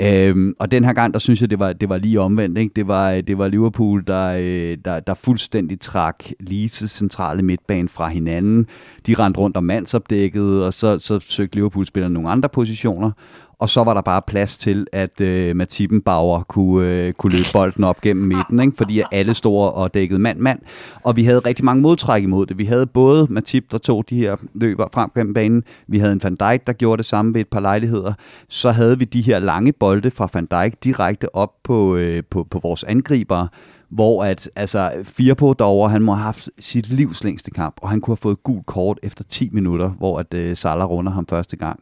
Øh, 0.00 0.54
og 0.60 0.70
den 0.70 0.84
her 0.84 0.92
gang, 0.92 1.12
der 1.14 1.20
synes 1.20 1.40
jeg, 1.40 1.50
det 1.50 1.58
var, 1.58 1.72
det 1.72 1.88
var 1.88 1.98
lige 1.98 2.20
omvendt. 2.20 2.58
Ikke? 2.58 2.72
Det, 2.76 2.86
var, 2.88 3.20
det 3.20 3.38
var 3.38 3.48
Liverpool, 3.48 4.04
der, 4.06 4.34
øh, 4.38 4.78
der, 4.84 5.00
der 5.00 5.14
fuldstændig 5.14 5.80
trak 5.80 6.24
Leeds' 6.50 6.86
centrale 6.86 7.42
midtbane 7.42 7.88
fra 7.88 8.08
hinanden 8.08 8.32
hinanden. 8.32 8.66
De 9.06 9.14
rendte 9.14 9.40
rundt 9.40 9.56
om 9.56 9.64
mandsopdækket, 9.64 10.64
og 10.64 10.74
så, 10.74 10.98
så 10.98 11.20
søgte 11.20 11.56
Liverpool-spillerne 11.56 12.14
nogle 12.14 12.30
andre 12.30 12.48
positioner 12.48 13.10
og 13.62 13.68
så 13.68 13.84
var 13.84 13.94
der 13.94 14.00
bare 14.00 14.22
plads 14.22 14.58
til, 14.58 14.86
at 14.92 15.20
øh, 15.20 15.56
Matip 15.56 15.90
Bauer 16.04 16.42
kunne, 16.42 16.88
øh, 16.88 17.12
kunne 17.12 17.32
løbe 17.32 17.48
bolden 17.52 17.84
op 17.84 18.00
gennem 18.00 18.26
midten, 18.26 18.60
ikke? 18.60 18.76
fordi 18.76 19.02
alle 19.12 19.34
stod 19.34 19.72
og 19.72 19.94
dækkede 19.94 20.18
mand-mand. 20.18 20.58
Og 21.02 21.16
vi 21.16 21.24
havde 21.24 21.38
rigtig 21.38 21.64
mange 21.64 21.82
modtræk 21.82 22.22
imod 22.22 22.46
det. 22.46 22.58
Vi 22.58 22.64
havde 22.64 22.86
både 22.86 23.26
Matip, 23.30 23.72
der 23.72 23.78
tog 23.78 24.04
de 24.10 24.16
her 24.16 24.36
løber 24.54 24.88
frem 24.94 25.10
gennem 25.14 25.34
banen. 25.34 25.62
Vi 25.88 25.98
havde 25.98 26.12
en 26.12 26.20
Van 26.22 26.34
Dijk, 26.34 26.66
der 26.66 26.72
gjorde 26.72 26.96
det 26.96 27.06
samme 27.06 27.34
ved 27.34 27.40
et 27.40 27.48
par 27.48 27.60
lejligheder. 27.60 28.12
Så 28.48 28.70
havde 28.70 28.98
vi 28.98 29.04
de 29.04 29.22
her 29.22 29.38
lange 29.38 29.72
bolde 29.72 30.10
fra 30.10 30.28
Van 30.34 30.46
Dijk 30.50 30.84
direkte 30.84 31.34
op 31.34 31.52
på, 31.64 31.96
øh, 31.96 32.22
på, 32.30 32.46
på 32.50 32.58
vores 32.62 32.84
angribere 32.84 33.48
hvor 33.90 34.24
at, 34.24 34.50
altså, 34.56 34.90
Firpo 35.02 35.52
derovre, 35.52 35.90
han 35.90 36.02
må 36.02 36.12
have 36.12 36.24
haft 36.24 36.50
sit 36.58 36.88
livs 36.88 37.24
længste 37.24 37.50
kamp, 37.50 37.76
og 37.82 37.90
han 37.90 38.00
kunne 38.00 38.12
have 38.12 38.16
fået 38.22 38.42
gult 38.42 38.66
kort 38.66 38.98
efter 39.02 39.24
10 39.24 39.48
minutter, 39.52 39.88
hvor 39.88 40.18
at 40.18 40.34
øh, 40.34 40.56
Salah 40.56 40.88
runder 40.88 41.12
ham 41.12 41.26
første 41.26 41.56
gang. 41.56 41.80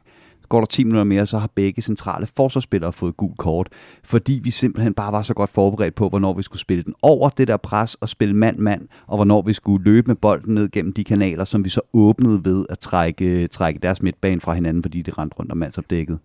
Går 0.51 0.59
der 0.59 0.67
10 0.67 0.85
minutter 0.85 1.05
mere, 1.05 1.27
så 1.27 1.39
har 1.39 1.51
begge 1.55 1.83
centrale 1.83 2.27
forsvarsspillere 2.37 2.93
fået 2.93 3.17
gul 3.17 3.35
kort, 3.37 3.69
fordi 4.05 4.41
vi 4.45 4.51
simpelthen 4.51 4.95
bare 4.95 5.13
var 5.13 5.23
så 5.23 5.35
godt 5.35 5.51
forberedt 5.51 5.95
på, 5.95 6.09
hvornår 6.09 6.33
vi 6.35 6.43
skulle 6.43 6.61
spille 6.61 6.85
den 6.85 6.95
over 7.03 7.29
det 7.29 7.49
der 7.49 7.57
pres 7.57 7.95
og 7.95 8.09
spille 8.09 8.37
mand-mand, 8.37 8.89
og 9.07 9.17
hvornår 9.17 9.43
vi 9.43 9.53
skulle 9.53 9.85
løbe 9.85 10.07
med 10.07 10.17
bolden 10.17 10.55
ned 10.55 10.71
gennem 10.71 10.93
de 10.93 11.05
kanaler, 11.05 11.45
som 11.45 11.65
vi 11.65 11.69
så 11.69 11.81
åbnede 11.93 12.45
ved 12.45 12.67
at 12.71 12.79
trække, 12.79 13.47
trække 13.47 13.81
deres 13.81 14.03
midtbane 14.03 14.41
fra 14.41 14.55
hinanden, 14.55 14.83
fordi 14.83 15.03
de 15.03 15.11
rendte 15.11 15.37
rundt 15.39 15.53
om 15.53 15.59
mandsopdækket. 15.59 16.19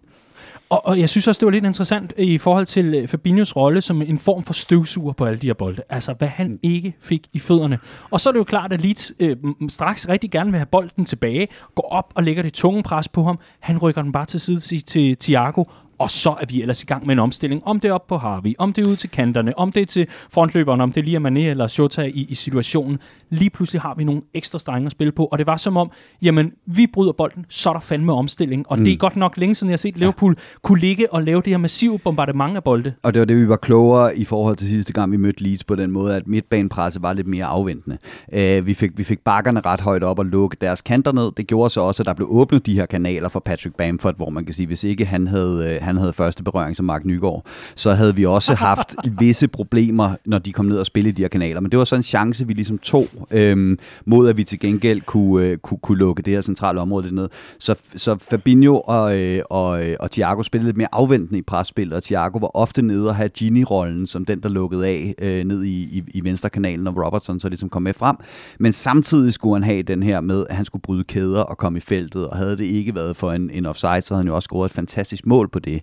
Og, 0.69 0.85
og 0.85 0.99
jeg 0.99 1.09
synes 1.09 1.27
også, 1.27 1.39
det 1.39 1.45
var 1.45 1.51
lidt 1.51 1.65
interessant 1.65 2.13
i 2.17 2.37
forhold 2.37 2.65
til 2.65 2.93
øh, 2.93 3.07
Fabinhos 3.07 3.55
rolle 3.55 3.81
som 3.81 4.01
en 4.01 4.19
form 4.19 4.43
for 4.43 4.53
støvsuger 4.53 5.13
på 5.13 5.25
alle 5.25 5.39
de 5.39 5.47
her 5.47 5.53
bolde. 5.53 5.81
Altså, 5.89 6.13
hvad 6.13 6.27
han 6.27 6.47
mm. 6.47 6.59
ikke 6.63 6.93
fik 7.01 7.27
i 7.33 7.39
fødderne. 7.39 7.79
Og 8.11 8.21
så 8.21 8.29
er 8.29 8.31
det 8.31 8.39
jo 8.39 8.43
klart, 8.43 8.73
at 8.73 8.81
Leeds 8.81 9.11
øh, 9.19 9.37
straks 9.69 10.09
rigtig 10.09 10.31
gerne 10.31 10.51
vil 10.51 10.57
have 10.57 10.65
bolden 10.65 11.05
tilbage, 11.05 11.47
går 11.75 11.87
op 11.91 12.11
og 12.15 12.23
lægger 12.23 12.43
det 12.43 12.53
tunge 12.53 12.83
pres 12.83 13.07
på 13.07 13.23
ham. 13.23 13.39
Han 13.59 13.77
rykker 13.77 14.01
den 14.01 14.11
bare 14.11 14.25
til 14.25 14.39
side 14.39 14.59
til, 14.59 14.83
til 14.83 15.17
Thiago, 15.17 15.63
og 15.99 16.11
så 16.11 16.29
er 16.29 16.45
vi 16.49 16.61
ellers 16.61 16.83
i 16.83 16.85
gang 16.85 17.05
med 17.05 17.13
en 17.13 17.19
omstilling. 17.19 17.61
Om 17.65 17.79
det 17.79 17.89
er 17.89 17.93
op 17.93 18.07
på 18.07 18.17
Harvey, 18.17 18.53
om 18.57 18.73
det 18.73 18.85
er 18.85 18.89
ud 18.89 18.95
til 18.95 19.09
kanterne, 19.09 19.59
om 19.59 19.71
det 19.71 19.81
er 19.81 19.85
til 19.85 20.07
frontløberen, 20.29 20.81
om 20.81 20.91
det 20.91 21.01
er 21.01 21.05
lige 21.05 21.17
Mané 21.17 21.49
eller 21.49 21.67
Shota 21.67 22.01
i, 22.01 22.25
i 22.29 22.35
situationen. 22.35 22.99
Lige 23.29 23.49
pludselig 23.49 23.81
har 23.81 23.95
vi 23.95 24.03
nogle 24.03 24.21
ekstra 24.33 24.59
strenge 24.59 24.85
at 24.85 24.91
spille 24.91 25.11
på, 25.11 25.25
og 25.25 25.37
det 25.37 25.47
var 25.47 25.57
som 25.57 25.77
om, 25.77 25.91
jamen, 26.21 26.51
vi 26.65 26.87
bryder 26.87 27.11
bolden, 27.11 27.45
så 27.49 27.69
er 27.69 27.73
der 27.73 27.79
fandme 27.79 28.13
omstilling. 28.13 28.65
Og 28.67 28.79
mm. 28.79 28.85
det 28.85 28.93
er 28.93 28.97
godt 28.97 29.15
nok 29.15 29.37
længe 29.37 29.55
siden, 29.55 29.69
jeg 29.69 29.73
har 29.73 29.77
set 29.77 29.97
Liverpool 29.97 30.35
ja. 30.37 30.57
kunne 30.61 30.79
ligge 30.79 31.13
og 31.13 31.23
lave 31.23 31.41
det 31.41 31.47
her 31.47 31.57
massive 31.57 31.99
bombardement 31.99 32.55
af 32.55 32.63
bolde. 32.63 32.93
Og 33.03 33.13
det 33.13 33.19
var 33.19 33.25
det, 33.25 33.37
vi 33.37 33.49
var 33.49 33.55
klogere 33.55 34.17
i 34.17 34.25
forhold 34.25 34.55
til 34.55 34.69
sidste 34.69 34.93
gang, 34.93 35.11
vi 35.11 35.17
mødte 35.17 35.43
Leeds 35.43 35.63
på 35.63 35.75
den 35.75 35.91
måde, 35.91 36.15
at 36.15 36.27
midtbanepresset 36.27 37.01
var 37.01 37.13
lidt 37.13 37.27
mere 37.27 37.45
afventende. 37.45 37.97
Uh, 38.27 38.67
vi, 38.67 38.73
fik, 38.73 38.91
vi 38.97 39.03
fik 39.03 39.19
bakkerne 39.19 39.59
ret 39.59 39.81
højt 39.81 40.03
op 40.03 40.19
og 40.19 40.25
lukke 40.25 40.57
deres 40.61 40.81
kanter 40.81 41.11
ned. 41.11 41.31
Det 41.37 41.47
gjorde 41.47 41.69
så 41.69 41.81
også, 41.81 42.03
at 42.03 42.07
der 42.07 42.13
blev 42.13 42.27
åbnet 42.31 42.65
de 42.65 42.75
her 42.75 42.85
kanaler 42.85 43.29
for 43.29 43.39
Patrick 43.39 43.75
Bamford, 43.75 44.15
hvor 44.15 44.29
man 44.29 44.45
kan 44.45 44.53
sige, 44.53 44.67
hvis 44.67 44.83
ikke 44.83 45.05
han 45.05 45.27
havde, 45.27 45.75
øh, 45.75 45.84
han 45.85 45.97
havde 45.97 46.13
første 46.13 46.43
berøring 46.43 46.75
som 46.75 46.85
Mark 46.85 47.05
Nygaard, 47.05 47.45
så 47.75 47.93
havde 47.93 48.15
vi 48.15 48.25
også 48.25 48.53
haft 48.69 48.95
visse 49.19 49.47
problemer, 49.47 50.15
når 50.25 50.39
de 50.39 50.53
kom 50.53 50.65
ned 50.65 50.77
og 50.77 50.85
spille 50.85 51.09
i 51.09 51.13
de 51.13 51.21
her 51.21 51.29
kanaler. 51.29 51.61
Men 51.61 51.71
det 51.71 51.79
var 51.79 51.85
så 51.85 51.95
en 51.95 52.03
chance, 52.03 52.47
vi 52.47 52.53
ligesom 52.53 52.77
tog, 52.77 53.07
øhm, 53.31 53.79
mod 54.05 54.29
at 54.29 54.37
vi 54.37 54.43
til 54.43 54.59
gengæld 54.59 55.01
kunne, 55.01 55.45
øh, 55.45 55.57
kunne, 55.57 55.77
kunne 55.77 55.97
lukke 55.97 56.23
det 56.23 56.33
her 56.33 56.41
centrale 56.41 56.79
område 56.79 57.03
lidt 57.03 57.15
ned. 57.15 57.29
Så, 57.59 57.75
så 57.95 58.17
Fabinho 58.17 58.79
og, 58.79 59.19
øh, 59.19 59.41
og, 59.49 59.85
øh, 59.85 59.95
og 59.99 60.11
Thiago 60.11 60.43
spillede 60.43 60.67
lidt 60.67 60.77
mere 60.77 60.87
afventende 60.91 61.39
i 61.39 61.41
presspillet, 61.41 61.93
og 61.93 62.03
Thiago 62.03 62.37
var 62.37 62.55
ofte 62.55 62.81
nede 62.81 63.09
og 63.09 63.15
have 63.15 63.29
Gini-rollen 63.29 64.07
som 64.07 64.25
den, 64.25 64.39
der 64.43 64.49
lukkede 64.49 64.87
af 64.87 65.15
øh, 65.21 65.43
ned 65.43 65.63
i, 65.63 65.97
i, 65.97 66.03
i 66.13 66.23
venstre 66.23 66.49
kanalen, 66.49 66.87
og 66.87 67.05
Robertson 67.05 67.39
så 67.39 67.49
ligesom 67.49 67.69
kom 67.69 67.81
med 67.81 67.93
frem. 67.93 68.15
Men 68.59 68.73
samtidig 68.73 69.33
skulle 69.33 69.55
han 69.55 69.63
have 69.63 69.83
den 69.83 70.03
her 70.03 70.21
med, 70.21 70.45
at 70.49 70.55
han 70.55 70.65
skulle 70.65 70.81
bryde 70.81 71.03
kæder 71.03 71.41
og 71.41 71.57
komme 71.57 71.77
i 71.77 71.81
feltet, 71.81 72.27
og 72.27 72.37
havde 72.37 72.57
det 72.57 72.63
ikke 72.63 72.95
været 72.95 73.15
for 73.15 73.31
en, 73.31 73.49
en 73.49 73.65
offside, 73.65 74.01
så 74.01 74.13
havde 74.13 74.19
han 74.19 74.27
jo 74.27 74.35
også 74.35 74.45
scoret 74.45 74.69
et 74.69 74.75
fantastisk 74.75 75.25
mål 75.25 75.49
på 75.49 75.59
det. 75.59 75.74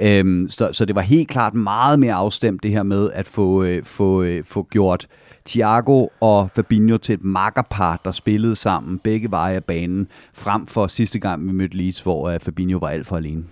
Øhm, 0.00 0.48
så, 0.48 0.68
så 0.72 0.84
det 0.84 0.94
var 0.94 1.00
helt 1.00 1.28
klart 1.28 1.54
meget 1.54 1.98
mere 1.98 2.14
afstemt 2.14 2.62
det 2.62 2.70
her 2.70 2.82
med 2.82 3.10
at 3.12 3.26
få, 3.26 3.62
øh, 3.62 3.84
få, 3.84 4.22
øh, 4.22 4.44
få 4.44 4.66
gjort 4.70 5.06
Thiago 5.46 6.06
og 6.20 6.50
Fabinho 6.54 6.96
til 6.96 7.12
et 7.12 7.24
makkerpar, 7.24 8.00
der 8.04 8.12
spillede 8.12 8.56
sammen 8.56 8.98
begge 8.98 9.30
veje 9.30 9.56
af 9.56 9.64
banen, 9.64 10.08
frem 10.34 10.66
for 10.66 10.86
sidste 10.86 11.18
gang 11.18 11.46
vi 11.46 11.52
mødte 11.52 11.76
Leeds, 11.76 12.00
hvor 12.00 12.28
øh, 12.28 12.40
Fabinho 12.40 12.78
var 12.78 12.88
alt 12.88 13.06
for 13.06 13.16
alene. 13.16 13.44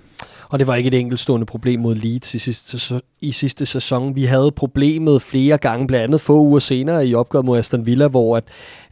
Og 0.50 0.58
det 0.58 0.66
var 0.66 0.74
ikke 0.74 0.88
et 0.88 0.94
enkeltstående 0.94 1.46
problem 1.46 1.80
mod 1.80 1.94
Leeds 1.94 2.34
i 2.34 2.38
sidste, 2.38 3.00
i 3.20 3.32
sidste 3.32 3.66
sæson. 3.66 4.16
Vi 4.16 4.24
havde 4.24 4.50
problemet 4.50 5.22
flere 5.22 5.58
gange, 5.58 5.86
blandt 5.86 6.04
andet 6.04 6.20
få 6.20 6.40
uger 6.40 6.58
senere 6.58 7.06
i 7.06 7.14
opgøret 7.14 7.44
mod 7.44 7.58
Aston 7.58 7.86
Villa, 7.86 8.08
hvor 8.08 8.36
at, 8.36 8.44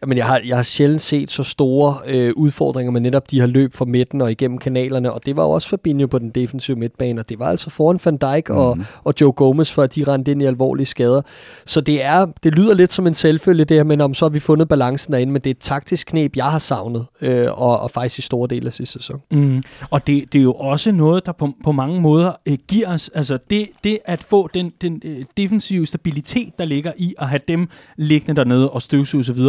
jamen 0.02 0.18
jeg, 0.18 0.26
har, 0.26 0.40
jeg 0.46 0.56
har 0.56 0.62
sjældent 0.62 1.00
set 1.00 1.30
så 1.30 1.42
store 1.42 1.96
øh, 2.06 2.32
udfordringer 2.36 2.92
med 2.92 3.00
netop 3.00 3.30
de 3.30 3.40
her 3.40 3.46
løb 3.46 3.74
fra 3.74 3.84
midten 3.84 4.20
og 4.20 4.30
igennem 4.30 4.58
kanalerne, 4.58 5.12
og 5.12 5.26
det 5.26 5.36
var 5.36 5.42
også 5.42 5.68
Fabinho 5.68 6.06
på 6.06 6.18
den 6.18 6.30
defensive 6.30 6.76
midtbane, 6.76 7.20
og 7.20 7.28
det 7.28 7.38
var 7.38 7.46
altså 7.46 7.70
foran 7.70 8.00
Van 8.04 8.16
Dijk 8.16 8.50
og, 8.50 8.76
mm. 8.76 8.84
og 9.04 9.14
Joe 9.20 9.32
Gomez, 9.32 9.70
for 9.70 9.82
at 9.82 9.94
de 9.94 10.04
rendte 10.04 10.32
ind 10.32 10.42
i 10.42 10.44
alvorlige 10.44 10.86
skader. 10.86 11.22
Så 11.66 11.80
det 11.80 12.04
er, 12.04 12.26
det 12.42 12.54
lyder 12.54 12.74
lidt 12.74 12.92
som 12.92 13.06
en 13.06 13.14
selvfølge 13.14 13.64
det 13.64 13.76
her, 13.76 13.84
men 13.84 14.00
om 14.00 14.14
så 14.14 14.24
har 14.24 14.30
vi 14.30 14.38
fundet 14.38 14.68
balancen 14.68 15.12
derinde, 15.12 15.32
men 15.32 15.42
det 15.42 15.50
er 15.50 15.54
et 15.54 15.58
taktisk 15.60 16.06
knep, 16.06 16.36
jeg 16.36 16.44
har 16.44 16.58
savnet, 16.58 17.06
øh, 17.20 17.62
og, 17.62 17.80
og 17.80 17.90
faktisk 17.90 18.18
i 18.18 18.22
store 18.22 18.48
dele 18.48 18.66
af 18.66 18.72
sidste 18.72 18.98
sæson. 18.98 19.20
Mm. 19.30 19.62
Og 19.90 20.06
det, 20.06 20.32
det 20.32 20.38
er 20.38 20.42
jo 20.42 20.52
også 20.52 20.92
noget, 20.92 21.26
der 21.26 21.32
på, 21.32 21.47
på 21.64 21.72
mange 21.72 22.00
måder 22.00 22.32
øh, 22.46 22.58
giver 22.68 22.88
os, 22.88 23.08
altså 23.08 23.38
det, 23.50 23.68
det 23.84 23.98
at 24.04 24.22
få 24.22 24.48
den, 24.54 24.72
den 24.80 25.02
øh, 25.04 25.24
defensive 25.36 25.86
stabilitet, 25.86 26.58
der 26.58 26.64
ligger 26.64 26.92
i 26.96 27.14
at 27.18 27.28
have 27.28 27.40
dem 27.48 27.68
liggende 27.96 28.36
dernede 28.36 28.70
og 28.70 28.82
støvsuge 28.82 29.20
osv., 29.20 29.40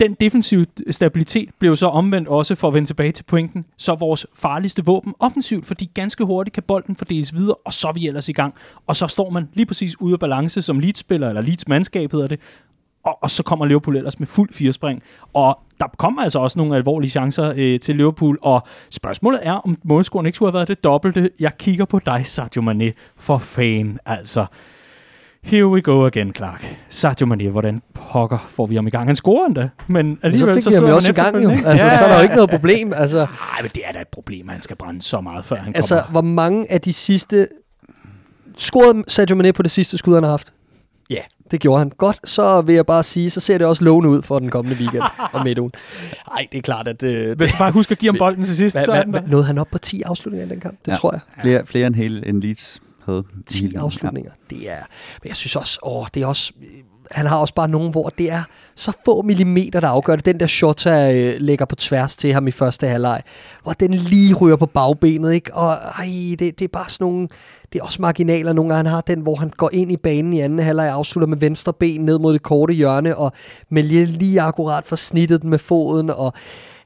den 0.00 0.14
defensive 0.14 0.66
stabilitet 0.90 1.48
blev 1.58 1.76
så 1.76 1.86
omvendt 1.86 2.28
også, 2.28 2.54
for 2.54 2.68
at 2.68 2.74
vende 2.74 2.88
tilbage 2.88 3.12
til 3.12 3.22
pointen, 3.22 3.64
så 3.76 3.94
vores 3.94 4.26
farligste 4.34 4.84
våben 4.84 5.14
offensivt, 5.18 5.66
fordi 5.66 5.90
ganske 5.94 6.24
hurtigt 6.24 6.54
kan 6.54 6.62
bolden 6.62 6.96
fordeles 6.96 7.34
videre, 7.34 7.54
og 7.54 7.72
så 7.72 7.88
er 7.88 7.92
vi 7.92 8.08
ellers 8.08 8.28
i 8.28 8.32
gang. 8.32 8.54
Og 8.86 8.96
så 8.96 9.06
står 9.06 9.30
man 9.30 9.48
lige 9.54 9.66
præcis 9.66 10.00
ude 10.00 10.12
af 10.12 10.20
balance 10.20 10.62
som 10.62 10.78
leadspiller, 10.78 11.28
eller 11.28 11.42
leadsmandskab 11.42 12.12
hedder 12.12 12.26
det, 12.26 12.40
og, 13.04 13.18
og 13.22 13.30
så 13.30 13.42
kommer 13.42 13.66
Liverpool 13.66 13.96
ellers 13.96 14.18
med 14.18 14.26
fuld 14.26 14.52
firespring. 14.52 15.02
Og 15.32 15.58
der 15.80 15.86
kommer 15.98 16.22
altså 16.22 16.38
også 16.38 16.58
nogle 16.58 16.76
alvorlige 16.76 17.10
chancer 17.10 17.52
øh, 17.56 17.80
til 17.80 17.96
Liverpool, 17.96 18.38
og 18.42 18.62
spørgsmålet 18.90 19.40
er, 19.42 19.52
om 19.52 19.78
målscoren 19.84 20.26
ikke 20.26 20.36
skulle 20.36 20.50
have 20.50 20.54
været 20.54 20.68
det 20.68 20.84
dobbelte. 20.84 21.30
Jeg 21.40 21.58
kigger 21.58 21.84
på 21.84 21.98
dig, 22.06 22.22
Sadio 22.26 22.62
Mane, 22.62 22.92
for 23.16 23.38
fan, 23.38 23.98
altså. 24.06 24.46
Here 25.42 25.66
we 25.66 25.80
go 25.80 26.06
again, 26.06 26.34
Clark. 26.34 26.76
Sadio 26.88 27.26
Mane, 27.26 27.48
hvordan 27.48 27.82
pokker 27.94 28.48
får 28.48 28.66
vi 28.66 28.74
ham 28.74 28.86
i 28.86 28.90
gang? 28.90 29.08
Han 29.08 29.16
scorer 29.16 29.46
endda, 29.46 29.68
men 29.86 30.18
alligevel 30.22 30.62
så, 30.62 30.70
fik 30.70 30.78
så 30.78 30.86
vi 30.86 30.92
også 30.92 31.10
i 31.10 31.14
gang 31.14 31.42
jo. 31.42 31.50
Altså, 31.50 31.86
ja. 31.86 31.98
så 31.98 32.04
er 32.04 32.08
der 32.08 32.16
jo 32.16 32.22
ikke 32.22 32.34
noget 32.34 32.50
problem. 32.50 32.92
Altså, 32.96 33.16
Nej, 33.16 33.62
men 33.62 33.70
det 33.74 33.82
er 33.86 33.92
da 33.92 34.00
et 34.00 34.08
problem, 34.08 34.48
at 34.48 34.52
han 34.52 34.62
skal 34.62 34.76
brænde 34.76 35.02
så 35.02 35.20
meget, 35.20 35.44
før 35.44 35.56
han 35.56 35.76
altså, 35.76 35.94
kommer. 35.94 36.10
hvor 36.10 36.20
mange 36.20 36.72
af 36.72 36.80
de 36.80 36.92
sidste... 36.92 37.48
Scorede 38.56 39.04
Sadio 39.08 39.36
Mane 39.36 39.52
på 39.52 39.62
det 39.62 39.70
sidste 39.70 39.98
skud, 39.98 40.14
han 40.14 40.22
har 40.22 40.30
haft? 40.30 40.52
Ja, 41.10 41.20
det 41.50 41.60
gjorde 41.60 41.78
han. 41.78 41.90
Godt, 41.98 42.20
så 42.24 42.62
vil 42.62 42.74
jeg 42.74 42.86
bare 42.86 43.02
sige, 43.02 43.30
så 43.30 43.40
ser 43.40 43.58
det 43.58 43.66
også 43.66 43.84
lovende 43.84 44.10
ud 44.10 44.22
for 44.22 44.38
den 44.38 44.50
kommende 44.50 44.78
weekend 44.78 45.02
og 45.34 45.44
midtugen. 45.44 45.72
Nej, 46.28 46.46
det 46.52 46.58
er 46.58 46.62
klart, 46.62 46.88
at... 46.88 47.02
Øh, 47.02 47.36
Hvis 47.36 47.50
du 47.50 47.58
bare 47.58 47.72
husker 47.72 47.94
at 47.94 47.98
give 47.98 48.12
ham 48.12 48.18
bolden 48.24 48.44
til 48.44 48.56
sidst, 48.56 48.76
så... 48.84 48.92
Hva, 48.92 49.04
hva, 49.06 49.20
nåede 49.26 49.44
han 49.46 49.58
op 49.58 49.68
på 49.72 49.78
10 49.78 50.02
afslutninger 50.02 50.46
i 50.46 50.50
den 50.50 50.60
kamp? 50.60 50.78
Det 50.84 50.92
ja. 50.92 50.96
tror 50.96 51.12
jeg. 51.12 51.20
Flere, 51.40 51.66
flere 51.66 51.86
end 51.86 51.94
hele 51.94 52.26
en 52.26 52.40
Leeds 52.40 52.80
havde. 53.04 53.24
10 53.46 53.74
afslutninger. 53.74 54.30
Ja. 54.50 54.56
Det 54.56 54.70
er... 54.70 54.82
Men 55.22 55.28
jeg 55.28 55.36
synes 55.36 55.56
også, 55.56 55.78
åh, 55.82 56.06
det 56.14 56.22
er 56.22 56.26
også 56.26 56.52
han 57.10 57.26
har 57.26 57.36
også 57.36 57.54
bare 57.54 57.68
nogen, 57.68 57.90
hvor 57.90 58.08
det 58.08 58.30
er 58.30 58.42
så 58.74 58.92
få 59.04 59.22
millimeter, 59.22 59.80
der 59.80 59.88
afgør 59.88 60.16
det. 60.16 60.24
Den 60.24 60.40
der 60.40 60.46
Shota 60.46 61.12
øh, 61.14 61.40
lægger 61.40 61.64
på 61.64 61.74
tværs 61.74 62.16
til 62.16 62.32
ham 62.32 62.46
i 62.46 62.50
første 62.50 62.86
halvleg, 62.86 63.22
hvor 63.62 63.72
den 63.72 63.94
lige 63.94 64.34
ryger 64.34 64.56
på 64.56 64.66
bagbenet, 64.66 65.32
ikke? 65.32 65.54
Og 65.54 65.72
ej, 65.72 66.06
det, 66.38 66.38
det 66.58 66.62
er 66.62 66.68
bare 66.72 66.90
sådan 66.90 67.04
nogle, 67.04 67.28
det 67.72 67.80
er 67.80 67.84
også 67.84 68.02
marginaler. 68.02 68.52
Nogle 68.52 68.74
gange 68.74 68.88
han 68.88 68.94
har 68.94 69.00
den, 69.00 69.20
hvor 69.20 69.34
han 69.34 69.50
går 69.56 69.70
ind 69.72 69.92
i 69.92 69.96
banen 69.96 70.32
i 70.32 70.40
anden 70.40 70.58
halvleg, 70.58 70.90
afslutter 70.92 71.26
med 71.26 71.38
venstre 71.38 71.72
ben 71.72 72.00
ned 72.00 72.18
mod 72.18 72.32
det 72.32 72.42
korte 72.42 72.74
hjørne, 72.74 73.16
og 73.16 73.32
med 73.70 73.82
lige, 73.82 74.06
lige 74.06 74.40
akkurat 74.40 74.86
får 74.86 74.96
snittet 74.96 75.42
den 75.42 75.50
med 75.50 75.58
foden, 75.58 76.10
og 76.10 76.32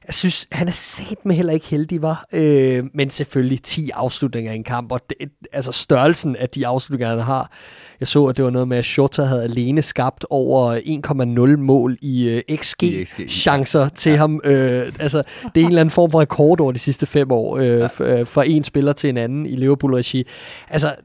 jeg 0.07 0.13
synes, 0.13 0.47
han 0.51 0.67
er 0.67 0.73
set 0.73 1.25
med 1.25 1.35
heller 1.35 1.53
ikke 1.53 1.65
heldig, 1.65 2.01
var. 2.01 2.25
Øh, 2.33 2.83
men 2.93 3.09
selvfølgelig 3.09 3.63
10 3.63 3.89
afslutninger 3.89 4.51
i 4.51 4.55
en 4.55 4.63
kamp, 4.63 4.91
og 4.91 5.01
det, 5.09 5.17
altså 5.53 5.71
størrelsen 5.71 6.35
af 6.35 6.49
de 6.49 6.67
afslutninger, 6.67 7.15
han 7.15 7.23
har. 7.25 7.51
Jeg 7.99 8.07
så, 8.07 8.25
at 8.25 8.37
det 8.37 8.45
var 8.45 8.51
noget 8.51 8.67
med, 8.67 8.77
at 8.77 8.85
Shota 8.85 9.23
havde 9.23 9.43
alene 9.43 9.81
skabt 9.81 10.25
over 10.29 10.75
1,0 11.55 11.57
mål 11.57 11.97
i 12.01 12.41
uh, 12.49 12.57
XG-chancer 12.57 13.89
XG. 13.89 13.95
til 13.95 14.11
ja. 14.11 14.17
ham. 14.17 14.41
Øh, 14.43 14.93
altså, 14.99 15.23
det 15.55 15.61
er 15.61 15.65
en 15.65 15.67
eller 15.67 15.81
anden 15.81 15.91
form 15.91 16.11
for 16.11 16.19
rekord 16.19 16.59
over 16.59 16.71
de 16.71 16.79
sidste 16.79 17.05
fem 17.05 17.31
år, 17.31 17.57
øh, 17.57 17.67
ja. 17.67 17.85
fra 18.23 18.43
en 18.47 18.63
spiller 18.63 18.93
til 18.93 19.09
en 19.09 19.17
anden 19.17 19.45
i 19.45 19.55
Liverpool-regi. 19.55 20.23
Altså, 20.69 20.95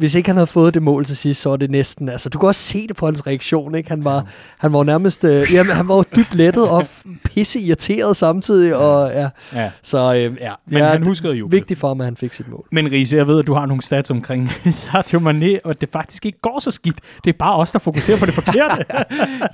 hvis 0.00 0.14
ikke 0.14 0.28
han 0.28 0.36
havde 0.36 0.46
fået 0.46 0.74
det 0.74 0.82
mål 0.82 1.04
til 1.04 1.16
sidst, 1.16 1.40
så 1.40 1.48
var 1.48 1.56
det 1.56 1.70
næsten, 1.70 2.08
altså 2.08 2.28
du 2.28 2.38
kan 2.38 2.46
også 2.46 2.60
se 2.62 2.86
det 2.88 2.96
på 2.96 3.06
hans 3.06 3.26
reaktion, 3.26 3.74
ikke? 3.74 3.90
Han 3.90 4.04
var, 4.04 4.14
ja. 4.14 4.20
han 4.58 4.72
var 4.72 4.84
nærmest, 4.84 5.24
øh, 5.24 5.52
jamen, 5.52 5.72
han 5.76 5.88
var 5.88 5.94
jo 5.96 6.04
dybt 6.16 6.34
lettet 6.34 6.68
og 6.68 6.86
pisse 7.34 7.60
irriteret 7.60 8.16
samtidig, 8.16 8.76
og 8.76 9.10
ja, 9.10 9.28
Ja. 9.54 9.70
så 9.82 10.14
øh, 10.14 10.20
ja. 10.20 10.52
Men 10.66 10.78
ja, 10.78 10.88
han 10.88 11.06
huskede 11.06 11.34
jo. 11.34 11.48
Vigtigt 11.50 11.80
for 11.80 11.88
ham, 11.88 12.00
at 12.00 12.04
han 12.04 12.16
fik 12.16 12.32
sit 12.32 12.48
mål. 12.50 12.66
Men 12.72 12.92
Riese, 12.92 13.16
jeg 13.16 13.26
ved, 13.26 13.38
at 13.38 13.46
du 13.46 13.54
har 13.54 13.66
nogle 13.66 13.82
stats 13.82 14.10
omkring 14.10 14.50
Sadio 14.70 15.18
Mane, 15.18 15.58
og 15.64 15.70
at 15.70 15.80
det 15.80 15.88
faktisk 15.92 16.26
ikke 16.26 16.38
går 16.40 16.58
så 16.60 16.70
skidt. 16.70 16.98
Det 17.24 17.30
er 17.30 17.38
bare 17.38 17.56
os, 17.56 17.72
der 17.72 17.78
fokuserer 17.78 18.18
på 18.18 18.26
det 18.26 18.34
forkerte. 18.34 18.84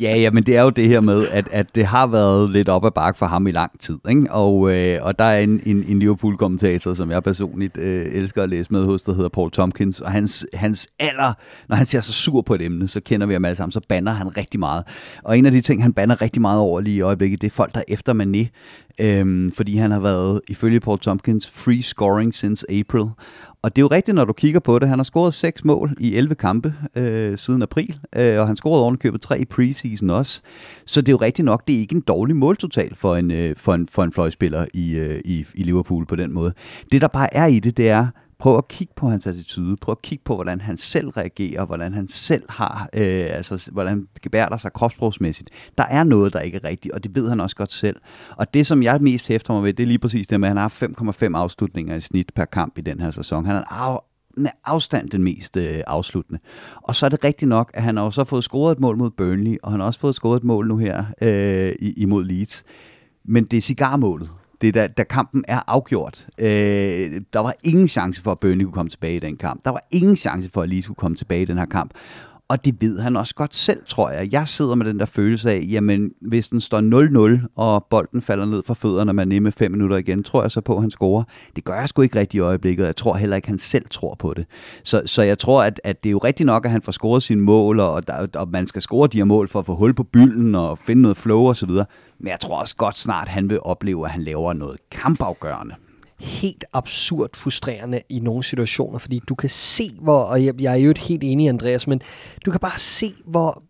Ja, 0.01 0.17
ja, 0.17 0.31
men 0.31 0.43
det 0.43 0.57
er 0.57 0.63
jo 0.63 0.71
det 0.71 0.89
her 0.89 1.01
med, 1.01 1.27
at, 1.29 1.49
at 1.53 1.67
det 1.75 1.87
har 1.87 2.07
været 2.07 2.51
lidt 2.51 2.69
op 2.69 2.85
ad 2.87 2.91
bakke 2.91 3.19
for 3.19 3.27
ham 3.27 3.47
i 3.47 3.51
lang 3.51 3.81
tid. 3.81 3.99
Ikke? 4.09 4.27
Og, 4.31 4.73
øh, 4.75 4.99
og 5.03 5.19
der 5.19 5.25
er 5.25 5.41
en, 5.41 5.61
en, 5.67 5.85
en 5.89 5.99
Liverpool-kommentator, 5.99 6.95
som 6.95 7.11
jeg 7.11 7.23
personligt 7.23 7.77
øh, 7.77 8.07
elsker 8.13 8.43
at 8.43 8.49
læse 8.49 8.73
med 8.73 8.85
hos, 8.85 9.03
der 9.03 9.15
hedder 9.15 9.29
Paul 9.29 9.51
Tompkins. 9.51 10.01
Og 10.01 10.11
hans, 10.11 10.36
hans 10.55 10.89
alder, 10.99 11.33
når 11.69 11.77
han 11.77 11.87
ser 11.87 12.01
så 12.01 12.13
sur 12.13 12.43
på 12.43 12.55
et 12.55 12.63
emne, 12.63 12.89
så 12.89 13.01
kender 13.01 13.27
vi 13.27 13.33
ham 13.33 13.45
alle 13.45 13.57
sammen, 13.57 13.73
så 13.73 13.81
banner 13.89 14.13
han 14.13 14.37
rigtig 14.37 14.61
meget. 14.61 14.85
Og 15.23 15.39
en 15.39 15.47
af 15.47 15.53
de 15.53 15.61
ting, 15.61 15.83
han 15.83 15.93
banner 15.93 16.23
rigtig 16.23 16.43
meget 16.43 16.61
over 16.61 16.81
lige 16.81 16.97
i 16.97 17.01
øjeblikket, 17.01 17.41
det 17.41 17.47
er 17.47 17.51
folk, 17.51 17.75
der 17.75 17.81
er 17.81 17.85
efter 17.89 18.15
Mané. 18.15 18.49
Øhm, 19.01 19.53
fordi 19.53 19.77
han 19.77 19.91
har 19.91 20.01
været, 20.01 20.41
ifølge 20.49 20.81
Paul 20.81 20.99
Tompkins, 20.99 21.51
free 21.51 21.83
scoring 21.83 22.35
since 22.35 22.71
April. 22.71 23.05
Og 23.63 23.77
det 23.77 23.83
er 23.83 23.85
jo 23.85 23.89
rigtigt, 23.89 24.15
når 24.15 24.25
du 24.25 24.33
kigger 24.33 24.61
på 24.61 24.79
det. 24.79 24.89
Han 24.89 24.99
har 24.99 25.05
scoret 25.05 25.35
6 25.35 25.65
mål 25.65 25.97
i 26.01 26.15
11 26.15 26.35
kampe 26.35 26.75
øh, 26.97 27.39
siden 27.39 27.63
april, 27.63 27.99
øh, 28.17 28.41
og 28.41 28.47
han 28.47 28.57
scorede 28.57 28.83
ovenikøbet 28.83 29.21
3 29.21 29.41
i 29.41 29.45
preseason 29.45 30.11
også. 30.11 30.41
Så 30.87 31.01
det 31.01 31.09
er 31.09 31.13
jo 31.13 31.17
rigtigt 31.17 31.45
nok, 31.45 31.67
det 31.67 31.75
er 31.77 31.81
ikke 31.81 31.95
en 31.95 32.01
dårlig 32.01 32.37
måltotal 32.37 32.95
for 32.95 33.17
en, 33.17 33.31
øh, 33.31 33.57
for 33.57 33.75
en, 33.75 33.89
for 33.93 34.05
en 34.05 34.13
fløjspiller 34.13 34.67
i, 34.75 34.97
øh, 34.97 35.21
i, 35.25 35.47
i 35.55 35.63
Liverpool 35.63 36.07
på 36.07 36.17
den 36.17 36.35
måde. 36.35 36.53
Det, 36.93 37.01
der 37.01 37.09
bare 37.09 37.35
er 37.35 37.47
i 37.47 37.59
det, 37.59 37.77
det 37.77 37.89
er, 37.89 38.07
prøv 38.39 38.59
at 38.59 38.69
kigge 38.69 38.93
på 38.97 39.09
hans 39.09 39.27
attitude, 39.27 39.77
prøv 39.77 39.93
at 39.93 40.03
kigge 40.03 40.25
på, 40.25 40.35
hvordan 40.35 40.61
han 40.61 40.77
selv 40.77 41.09
reagerer, 41.09 41.65
hvordan 41.65 41.95
han 41.95 42.09
selv 42.09 42.43
har, 42.49 42.89
øh, 42.95 43.27
altså 43.29 43.71
hvordan 43.73 43.91
han 43.91 44.09
gebærder 44.23 44.57
sig 44.57 44.73
kropsprogsmæssigt. 44.73 45.51
Der 45.79 45.85
er 45.85 46.05
noget, 46.05 46.33
der 46.33 46.41
ikke 46.41 46.61
er 46.63 46.69
rigtigt, 46.69 46.95
og 46.95 47.05
det 47.05 47.15
ved 47.15 47.29
han 47.29 47.41
også 47.41 47.57
godt 47.57 47.73
selv. 47.73 47.97
Og 48.37 48.55
det, 48.55 48.67
som 48.67 48.83
jeg 48.83 49.01
mest 49.01 49.29
hæfter 49.29 49.55
mig 49.55 49.63
ved, 49.63 49.73
det 49.73 49.83
er 49.83 49.87
lige 49.87 49.99
præcis 49.99 50.27
det 50.27 50.41
med, 50.41 50.49
at 50.49 50.51
han 50.51 50.57
har 50.57 50.69
5,5 51.33 51.37
afslutninger 51.37 51.95
i 51.95 52.01
snit 52.01 52.33
per 52.35 52.45
kamp 52.45 52.79
i 52.79 52.81
den 52.81 53.01
her 53.01 53.11
sæson. 53.11 53.47
Han 53.47 53.57
er 53.57 53.73
af, 53.73 53.99
med 54.37 54.51
afstand 54.65 55.11
den 55.11 55.23
mest 55.23 55.57
øh, 55.57 55.81
afsluttende. 55.87 56.41
Og 56.83 56.95
så 56.95 57.07
er 57.07 57.11
det 57.11 57.25
rigtigt 57.25 57.49
nok, 57.49 57.71
at 57.75 57.83
han 57.83 57.97
har 57.97 58.05
også 58.05 58.25
fået 58.25 58.45
scoret 58.45 58.73
et 58.73 58.81
mål 58.81 58.97
mod 58.97 59.11
Burnley, 59.11 59.57
og 59.63 59.71
han 59.71 59.81
har 59.81 59.87
også 59.87 60.01
fået 60.01 60.15
scoret 60.15 60.37
et 60.37 60.45
mål 60.45 60.69
nu 60.69 60.77
her 60.77 61.05
øh, 61.23 61.73
imod 61.97 62.25
Leeds. 62.25 62.65
Men 63.25 63.45
det 63.45 63.57
er 63.57 63.61
cigarmålet. 63.61 64.29
Det 64.61 64.69
er 64.69 64.73
da, 64.73 64.87
da 64.87 65.05
kampen 65.05 65.45
er 65.49 65.61
afgjort. 65.67 66.27
Øh, 66.39 66.47
der 67.33 67.39
var 67.39 67.55
ingen 67.65 67.89
chance 67.89 68.23
for, 68.23 68.33
at 68.33 68.39
Burnley 68.39 68.65
kunne 68.65 68.73
komme 68.73 68.91
tilbage 68.91 69.17
i 69.17 69.19
den 69.19 69.37
kamp. 69.37 69.65
Der 69.65 69.71
var 69.71 69.87
ingen 69.91 70.17
chance 70.17 70.51
for, 70.55 70.63
at 70.63 70.69
Leeds 70.69 70.87
kunne 70.87 70.95
komme 70.95 71.17
tilbage 71.17 71.43
i 71.43 71.45
den 71.45 71.59
her 71.59 71.67
kamp. 71.67 71.91
Og 72.49 72.65
det 72.65 72.77
ved 72.81 73.01
han 73.01 73.17
også 73.17 73.35
godt 73.35 73.55
selv, 73.55 73.83
tror 73.87 74.11
jeg. 74.11 74.33
Jeg 74.33 74.49
sidder 74.49 74.75
med 74.75 74.87
den 74.87 74.99
der 74.99 75.07
følelse 75.07 75.51
af, 75.51 75.67
jamen 75.71 76.11
hvis 76.21 76.49
den 76.49 76.61
står 76.61 77.39
0-0, 77.41 77.47
og 77.57 77.87
bolden 77.91 78.23
falder 78.23 78.45
ned 78.45 78.63
fra 78.63 78.75
fødderne, 78.75 79.13
man 79.13 79.33
er 79.33 79.41
med 79.41 79.53
fem 79.53 79.71
minutter 79.71 79.97
igen, 79.97 80.23
tror 80.23 80.43
jeg 80.43 80.51
så 80.51 80.61
på, 80.61 80.77
at 80.77 80.81
han 80.81 80.91
scorer. 80.91 81.25
Det 81.57 81.65
gør 81.65 81.75
jeg 81.75 81.89
sgu 81.89 82.03
ikke 82.03 82.19
rigtig 82.19 82.39
i 82.39 82.41
øjeblikket, 82.41 82.83
og 82.83 82.87
jeg 82.87 82.97
tror 82.97 83.15
heller 83.17 83.37
ikke, 83.37 83.49
han 83.49 83.59
selv 83.59 83.85
tror 83.91 84.15
på 84.15 84.35
det. 84.35 84.47
Så, 84.85 85.03
så 85.07 85.23
jeg 85.23 85.39
tror, 85.39 85.63
at, 85.63 85.81
at 85.85 86.05
det 86.05 86.09
er 86.09 86.13
jo 86.13 86.19
rigtigt 86.19 86.47
nok, 86.47 86.65
at 86.65 86.71
han 86.71 86.83
får 86.83 86.93
scoret 86.93 87.23
sine 87.23 87.41
mål, 87.41 87.81
og, 87.81 88.07
der, 88.07 88.27
og 88.35 88.49
man 88.49 88.67
skal 88.67 88.83
score 88.83 89.09
de 89.09 89.17
her 89.17 89.25
mål 89.25 89.49
for 89.49 89.59
at 89.59 89.67
få 89.67 89.75
hul 89.75 89.95
på 89.95 90.03
bylden 90.03 90.55
og 90.55 90.79
finde 90.79 91.03
noget 91.03 91.17
flow 91.17 91.49
osv. 91.49 91.71
Men 92.19 92.29
jeg 92.29 92.41
tror 92.41 92.61
også 92.61 92.77
godt 92.77 92.99
snart, 92.99 93.29
han 93.29 93.49
vil 93.49 93.59
opleve, 93.63 94.05
at 94.05 94.11
han 94.11 94.23
laver 94.23 94.53
noget 94.53 94.79
kampafgørende 94.91 95.75
helt 96.21 96.65
absurd 96.73 97.31
frustrerende 97.35 98.01
i 98.09 98.21
nogle 98.21 98.43
situationer, 98.43 98.99
fordi 98.99 99.21
du 99.29 99.35
kan 99.35 99.51
se, 99.51 99.91
hvor, 100.01 100.21
og 100.21 100.45
jeg, 100.45 100.61
jeg 100.61 100.73
er 100.73 100.77
jo 100.77 100.95
helt 100.99 101.25
enig, 101.25 101.49
Andreas, 101.49 101.87
men 101.87 102.01
du 102.47 102.51
kan 102.51 102.61
bare 102.61 102.79
se, 102.79 103.15
hvor, 103.27 103.63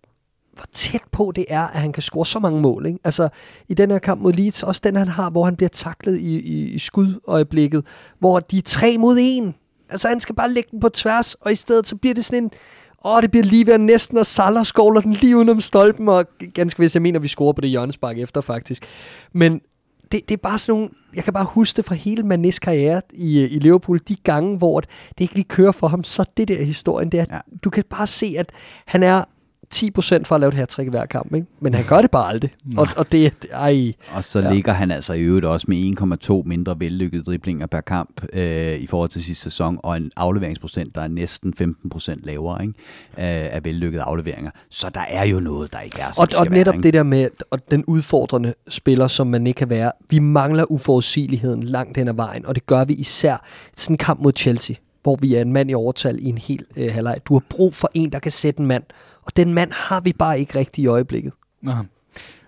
hvor 0.53 0.65
tæt 0.73 1.03
på 1.13 1.33
det 1.37 1.45
er, 1.49 1.67
at 1.67 1.81
han 1.81 1.93
kan 1.93 2.03
score 2.03 2.27
så 2.27 2.39
mange 2.39 2.61
mål. 2.61 2.87
Ikke? 2.87 2.99
Altså, 3.05 3.29
i 3.69 3.75
den 3.75 3.91
her 3.91 3.99
kamp 3.99 4.21
mod 4.21 4.33
Leeds, 4.33 4.63
også 4.63 4.81
den 4.85 4.97
han 4.97 5.09
har, 5.09 5.31
hvor 5.31 5.45
han 5.45 5.57
bliver 5.57 5.69
taklet 5.69 6.19
i, 6.19 6.41
i, 6.41 6.65
i 6.75 6.79
skudøjeblikket, 6.79 7.85
hvor 8.19 8.41
de 8.41 8.59
er 8.59 8.63
tre 8.63 8.99
mod 8.99 9.17
en. 9.21 9.55
Altså, 9.91 10.09
han 10.09 10.21
skal 10.21 10.35
bare 10.35 10.53
lægge 10.53 10.69
den 10.71 10.81
på 10.81 10.89
tværs, 10.89 11.35
og 11.35 11.53
i 11.53 11.55
stedet 11.55 11.87
så 11.87 11.97
bliver 11.97 12.15
det 12.15 12.25
sådan 12.25 12.45
en, 12.45 12.51
åh, 13.05 13.23
det 13.23 13.31
bliver 13.31 13.45
lige 13.45 13.67
ved 13.67 13.79
næsten, 13.79 14.19
og 14.19 14.27
Salah 14.27 14.65
skovler 14.65 15.01
den 15.01 15.13
lige 15.13 15.37
udenom 15.37 15.61
stolpen, 15.61 16.09
og 16.09 16.25
ganske 16.55 16.81
vist, 16.81 16.95
jeg 16.95 17.03
mener, 17.03 17.21
vi 17.21 17.29
scorer 17.29 17.53
på 17.53 17.61
det 17.61 17.71
hjørnespark 17.71 18.19
efter, 18.19 18.41
faktisk. 18.41 18.87
Men 19.33 19.61
det, 20.12 20.29
det 20.29 20.35
er 20.35 20.37
bare 20.42 20.59
sådan 20.59 20.79
nogle, 20.81 20.90
jeg 21.14 21.25
kan 21.25 21.33
bare 21.33 21.45
huske 21.45 21.77
det 21.77 21.85
fra 21.85 21.95
hele 21.95 22.23
Manes 22.23 22.59
karriere 22.59 23.03
i, 23.12 23.45
i 23.45 23.59
Liverpool, 23.59 24.01
de 24.09 24.16
gange, 24.16 24.59
hvor 24.59 24.81
det 24.81 24.90
ikke 25.19 25.35
lige 25.35 25.45
kører 25.45 25.73
for 25.73 25.87
ham, 25.88 26.05
så 26.05 26.25
det 26.37 26.49
der 26.49 26.64
historien, 26.64 27.12
det 27.12 27.21
er, 27.21 27.25
Ja. 27.31 27.35
ja. 27.35 27.40
du 27.64 27.71
kan 27.71 27.85
bare 27.90 28.07
se, 28.07 28.35
at 28.38 28.53
han 28.87 29.03
er 29.03 29.25
10% 29.74 30.24
for 30.24 30.35
at 30.35 30.40
lave 30.40 30.50
det 30.50 30.59
her 30.59 30.66
trick 30.66 30.87
i 30.87 30.90
hver 30.90 31.07
kamp, 31.07 31.35
ikke? 31.35 31.46
men 31.61 31.74
han 31.74 31.85
gør 31.85 32.00
det 32.00 32.11
bare 32.11 32.29
aldrig. 32.29 32.50
Og, 32.76 32.88
og 32.96 33.12
det, 33.12 33.46
ej, 33.52 33.92
Og 34.14 34.24
så 34.24 34.40
ja. 34.40 34.52
Ligger 34.52 34.72
han 34.72 34.90
altså 34.90 35.12
i 35.12 35.22
øvrigt 35.22 35.46
også 35.46 35.66
med 35.68 35.94
1,2 36.42 36.42
mindre 36.48 36.76
vellykkede 36.81 37.22
driblinger 37.22 37.66
per 37.66 37.81
kamp 37.81 38.24
øh, 38.33 38.74
i 38.74 38.87
forhold 38.87 39.11
til 39.11 39.24
sidste 39.24 39.42
sæson, 39.42 39.79
og 39.83 39.96
en 39.96 40.11
afleveringsprocent, 40.16 40.94
der 40.94 41.00
er 41.00 41.09
næsten 41.09 41.55
15 41.55 41.90
procent 41.90 42.26
lavere 42.26 42.62
ikke? 42.62 42.74
Øh, 43.18 43.55
af 43.55 43.61
vellykkede 43.64 44.02
afleveringer. 44.02 44.50
Så 44.70 44.90
der 44.94 45.05
er 45.09 45.24
jo 45.24 45.40
noget, 45.40 45.72
der 45.72 45.81
ikke 45.81 46.00
er, 46.00 46.12
som 46.12 46.22
og, 46.22 46.40
og 46.40 46.46
netop 46.46 46.74
være, 46.74 46.83
det 46.83 46.94
der 46.94 47.02
med 47.02 47.29
og 47.50 47.70
den 47.70 47.85
udfordrende 47.85 48.55
spiller, 48.68 49.07
som 49.07 49.26
man 49.26 49.46
ikke 49.46 49.59
kan 49.59 49.70
være. 49.70 49.92
Vi 50.11 50.18
mangler 50.18 50.72
uforudsigeligheden 50.72 51.62
langt 51.62 51.96
hen 51.96 52.09
ad 52.09 52.14
vejen, 52.14 52.46
og 52.46 52.55
det 52.55 52.66
gør 52.66 52.85
vi 52.85 52.94
især 52.94 53.44
sådan 53.76 53.94
en 53.94 53.98
kamp 53.98 54.20
mod 54.20 54.33
Chelsea, 54.37 54.76
hvor 55.02 55.16
vi 55.20 55.35
er 55.35 55.40
en 55.40 55.52
mand 55.52 55.70
i 55.70 55.74
overtal 55.74 56.18
i 56.20 56.24
en 56.24 56.38
hel 56.38 56.64
øh, 56.76 56.92
halvleg. 56.92 57.20
Du 57.24 57.35
har 57.35 57.42
brug 57.48 57.74
for 57.74 57.90
en, 57.94 58.12
der 58.12 58.18
kan 58.18 58.33
sætte 58.33 58.61
en 58.61 58.66
mand, 58.66 58.83
og 59.27 59.37
den 59.37 59.55
mand 59.55 59.73
har 59.73 60.01
vi 60.01 60.12
bare 60.12 60.41
ikke 60.41 60.59
rigtig 60.59 60.85
i 60.85 60.87
øjeblikket. 60.87 61.33
Aha. 61.67 61.83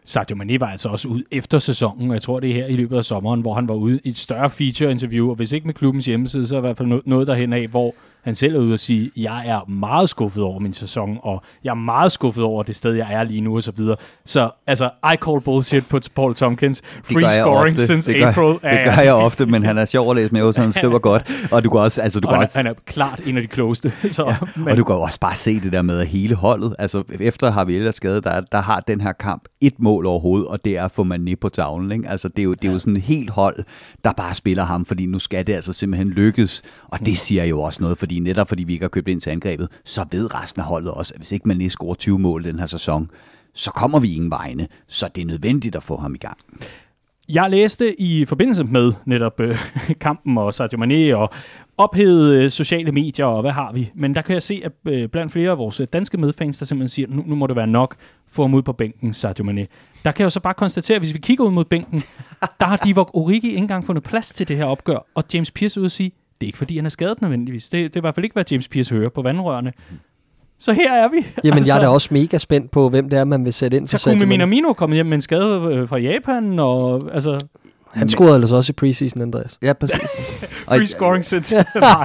Sadio 0.05 0.37
Mane 0.37 0.61
var 0.61 0.67
altså 0.67 0.89
også 0.89 1.09
ud 1.09 1.23
efter 1.31 1.59
sæsonen, 1.59 2.09
og 2.09 2.15
jeg 2.15 2.23
tror 2.23 2.41
det 2.41 2.51
er 2.51 2.55
her 2.55 2.67
i 2.67 2.77
løbet 2.77 2.97
af 2.97 3.05
sommeren, 3.05 3.41
hvor 3.41 3.55
han 3.55 3.69
var 3.69 3.75
ude 3.75 4.01
i 4.05 4.09
et 4.09 4.19
større 4.19 4.51
feature-interview, 4.51 5.29
og 5.29 5.35
hvis 5.35 5.53
ikke 5.53 5.67
med 5.67 5.75
klubbens 5.75 6.07
hjemmeside, 6.07 6.47
så 6.47 6.55
er 6.55 6.59
i 6.59 6.61
hvert 6.61 6.77
fald 6.77 7.03
noget 7.07 7.27
derhen 7.27 7.53
af, 7.53 7.69
hvor 7.69 7.95
han 8.29 8.35
selv 8.35 8.55
er 8.55 8.59
ude 8.59 8.73
og 8.73 8.81
sige, 8.81 9.11
jeg 9.17 9.47
er 9.47 9.71
meget 9.71 10.09
skuffet 10.09 10.43
over 10.43 10.59
min 10.59 10.73
sæson, 10.73 11.19
og 11.23 11.43
jeg 11.65 11.71
er 11.71 11.75
meget 11.75 12.13
skuffet 12.13 12.45
over 12.45 12.63
det 12.63 12.77
sted, 12.77 12.93
jeg 12.93 13.13
er 13.13 13.25
lige 13.25 13.41
nu, 13.41 13.57
og 13.57 13.63
så 13.63 13.73
videre. 13.77 13.97
Så 14.27 14.51
altså, 14.67 14.91
I 15.05 15.17
call 15.25 15.41
bullshit 15.41 15.87
på 15.87 16.01
Paul 16.15 16.35
Tompkins. 16.35 16.83
Free 17.05 17.31
scoring 17.31 17.75
ofte. 17.75 17.87
since 17.87 18.13
det 18.13 18.23
gør, 18.23 18.29
April. 18.29 18.71
Det 18.71 18.85
gør 18.85 19.03
jeg 19.03 19.15
ofte, 19.15 19.47
men 19.47 19.65
han 19.65 19.79
er 19.79 19.85
sjov 19.85 20.11
at 20.11 20.17
læse 20.17 20.33
med, 20.33 20.53
så 20.53 20.61
han 20.61 20.73
skriver 20.73 20.99
godt. 21.11 21.49
Og 21.53 21.65
du 21.65 21.71
kan 21.71 21.81
også, 21.81 22.03
altså, 22.03 22.21
du 22.21 22.29
kan 22.29 22.37
han, 22.37 22.45
også, 22.45 22.59
han 22.59 22.67
er 22.67 22.75
klart 22.87 23.21
en 23.27 23.37
af 23.37 23.43
de 23.43 23.49
klogeste. 23.49 23.93
Så, 24.13 24.25
ja, 24.27 24.37
Men. 24.57 24.69
Og 24.69 24.77
du 24.77 24.85
kan 24.85 24.95
også 24.95 25.21
bare 25.21 25.37
se 25.37 25.61
det 25.61 25.73
der 25.73 25.83
med 25.83 26.07
hele 26.07 26.35
holdet. 26.35 26.75
Altså 26.79 27.03
efter 27.21 27.51
har 27.51 27.65
vi 27.65 27.77
ellers 27.77 27.95
skade, 27.95 28.21
der, 28.21 28.41
der 28.41 28.61
har 28.61 28.81
den 28.81 29.01
her 29.01 29.13
kamp 29.13 29.43
et 29.61 29.75
mål 29.79 30.07
overhovedet, 30.07 30.49
og 30.49 30.65
det 30.65 30.79
er 30.79 30.85
at 30.85 30.93
få 30.93 31.05
Mané 31.05 31.35
på 31.41 31.49
tavlen. 31.49 31.93
Ikke? 31.93 32.09
Altså 32.09 32.29
det 32.29 32.39
er, 32.39 32.45
jo, 32.45 32.55
det 32.55 32.69
er 32.69 32.73
jo 32.73 32.79
sådan 32.79 32.97
et 32.97 33.03
helt 33.03 33.31
hold, 33.31 33.65
der 34.05 34.13
bare 34.13 34.35
spiller 34.35 34.65
ham, 34.65 34.85
fordi 34.85 35.07
nu 35.07 35.19
skal 35.19 35.47
det 35.47 35.53
altså 35.53 35.73
simpelthen 35.73 36.11
lykkes. 36.11 36.63
Og 36.89 37.07
det 37.07 37.19
siger 37.19 37.45
jo 37.45 37.61
også 37.61 37.83
noget, 37.83 37.99
fordi 37.99 38.18
netop 38.21 38.49
fordi 38.49 38.65
vi 38.65 38.73
ikke 38.73 38.83
har 38.85 38.89
købt 38.89 39.09
ind 39.09 39.21
til 39.21 39.31
angrebet, 39.31 39.69
så 39.85 40.07
ved 40.11 40.35
resten 40.35 40.61
af 40.61 40.67
holdet 40.67 40.91
også, 40.91 41.15
at 41.15 41.19
hvis 41.19 41.33
ikke 41.33 41.51
Mané 41.51 41.69
scorer 41.69 41.95
20 41.95 42.19
mål 42.19 42.45
den 42.45 42.59
her 42.59 42.67
sæson, 42.67 43.11
så 43.55 43.71
kommer 43.71 44.01
vi 44.01 44.15
ingen 44.15 44.31
vegne. 44.31 44.69
Så 44.87 45.09
det 45.15 45.23
er 45.23 45.27
nødvendigt 45.27 45.77
at 45.77 45.83
få 45.83 45.97
ham 45.97 46.15
i 46.15 46.19
gang. 46.19 46.39
Jeg 47.33 47.51
læste 47.51 48.01
i 48.01 48.25
forbindelse 48.25 48.65
med 48.65 48.93
netop 49.05 49.41
øh, 49.41 49.57
kampen 50.01 50.39
og 50.39 50.55
Sadio 50.55 50.79
Mane 50.79 51.17
og 51.17 51.31
ophedede 51.79 52.45
øh, 52.45 52.51
sociale 52.51 52.93
medier 52.93 53.27
og 53.27 53.41
hvad 53.41 53.51
har 53.51 53.73
vi. 53.73 53.91
Men 53.95 54.15
der 54.15 54.23
kan 54.23 54.35
jeg 54.35 54.43
se, 54.43 54.63
at 54.65 54.73
øh, 54.93 55.09
blandt 55.09 55.33
flere 55.33 55.51
af 55.51 55.59
vores 55.59 55.81
øh, 55.81 55.87
danske 55.93 56.19
medfans, 56.19 56.59
der 56.59 56.67
simpelthen 56.67 56.89
siger, 56.89 57.09
nu, 57.09 57.23
nu 57.27 57.35
må 57.35 57.47
det 57.47 57.57
være 57.57 57.67
nok, 57.67 57.97
få 58.31 58.43
ham 58.43 58.55
ud 58.55 58.63
på 58.63 58.73
bænken, 58.73 59.15
Sadio 59.15 59.45
Mane. 59.45 59.67
Der 60.05 60.13
kan 60.13 60.21
jeg 60.21 60.25
jo 60.25 60.31
så 60.31 60.41
bare 60.41 60.55
konstatere, 60.55 60.97
at 60.97 61.03
hvis 61.03 61.15
vi 61.15 61.19
kigger 61.19 61.45
ud 61.45 61.51
mod 61.51 61.65
bænken, 61.65 62.03
der 62.61 62.67
har 62.67 62.77
Divock 62.77 63.11
Origi 63.15 63.47
ikke 63.47 63.59
engang 63.59 63.87
fundet 63.87 64.05
plads 64.05 64.35
til 64.35 64.49
det 64.49 64.57
her 64.57 64.65
opgør. 64.65 65.07
Og 65.15 65.25
James 65.35 65.51
Pearce 65.51 65.79
er 65.79 65.81
ude 65.81 65.87
at 65.87 65.93
sige, 65.93 66.13
det 66.41 66.47
er 66.47 66.49
ikke 66.49 66.59
fordi, 66.59 66.77
han 66.77 66.87
er 66.87 66.91
skadet 66.91 67.23
nødvendigvis. 67.23 67.69
Det, 67.69 67.85
det 67.85 67.97
er 67.97 68.01
i 68.01 68.03
hvert 68.03 68.15
fald 68.15 68.25
ikke, 68.25 68.35
hvad 68.35 68.45
James 68.51 68.69
Pearce 68.69 68.95
hører 68.95 69.09
på 69.09 69.23
vandrørene. 69.23 69.73
Så 70.59 70.73
her 70.73 70.93
er 70.93 71.09
vi. 71.09 71.27
Jamen, 71.45 71.67
jeg 71.67 71.77
er 71.77 71.81
da 71.81 71.89
også 71.89 72.09
mega 72.11 72.39
spændt 72.39 72.71
på, 72.71 72.89
hvem 72.89 73.09
det 73.09 73.19
er, 73.19 73.25
man 73.25 73.45
vil 73.45 73.53
sætte 73.53 73.77
ind 73.77 73.89
til 73.89 73.99
Så 73.99 74.05
kunne 74.05 74.13
Sadio 74.13 74.27
Mane. 74.27 74.29
Minamino 74.29 74.73
komme 74.73 74.95
hjem 74.95 75.07
med 75.07 75.15
en 75.15 75.21
skade 75.21 75.61
øh, 75.75 75.89
fra 75.89 75.97
Japan, 75.99 76.59
og 76.59 77.09
altså, 77.15 77.41
Han 77.93 78.09
scorede 78.09 78.35
ellers 78.35 78.53
også 78.53 78.71
i 78.71 78.73
preseason, 78.73 79.23
Andreas. 79.23 79.59
Ja, 79.63 79.73
præcis. 79.73 80.01
og, 80.67 80.77
free 80.77 80.87
scoring 80.87 81.25
since. 81.31 81.57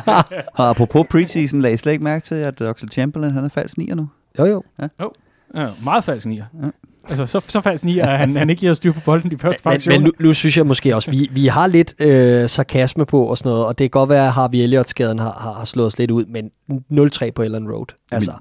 og 0.58 0.70
apropos 0.70 1.06
preseason, 1.10 1.62
lagde 1.62 1.74
I 1.74 1.78
slet 1.78 1.92
ikke 1.92 2.04
mærke 2.04 2.26
til, 2.26 2.36
at 2.36 2.62
Oxlade 2.62 2.92
Chamberlain 2.94 3.34
han 3.34 3.46
er 3.46 3.50
falsk 3.50 3.78
nier 3.78 3.96
nu? 3.96 4.08
Jo, 4.40 4.46
jo. 4.46 4.64
Ja, 5.56 5.68
meget 5.84 6.04
falsk 6.04 6.28
nier. 6.28 6.46
Ja. 6.64 6.68
Altså, 7.10 7.26
så, 7.26 7.42
så 7.48 7.62
falsk 7.62 7.86
nier, 7.86 8.06
at 8.06 8.18
han, 8.18 8.36
han 8.36 8.50
ikke 8.50 8.68
har 8.68 8.74
styr 8.74 8.92
på 8.92 9.00
bolden 9.06 9.32
de 9.32 9.38
første 9.38 9.70
Men, 9.70 9.82
men 9.88 10.02
nu, 10.02 10.12
nu 10.20 10.34
synes 10.34 10.58
jeg 10.58 10.68
måske 10.68 10.96
også, 10.96 11.12
vi, 11.12 11.30
vi 11.32 11.48
har 11.48 11.68
lidt 11.68 11.94
øh, 12.00 12.50
sarkasme 12.50 13.06
på 13.06 13.26
og 13.26 13.38
sådan 13.38 13.50
noget, 13.50 13.66
og 13.66 13.78
det 13.78 13.84
kan 13.84 13.90
godt 13.90 14.10
være, 14.10 14.26
at 14.28 14.34
Harvey 14.34 14.58
Elliott-skaden 14.58 15.20
har, 15.20 15.38
har, 15.42 15.54
har 15.54 15.66
slået 15.66 15.88
os 15.88 15.98
lidt 15.98 16.12
ud, 16.12 16.26
men 16.26 16.50
0-3 17.28 17.32
på 17.32 17.42
Ellen 17.42 17.72
Road. 17.72 17.86
Altså, 18.12 18.32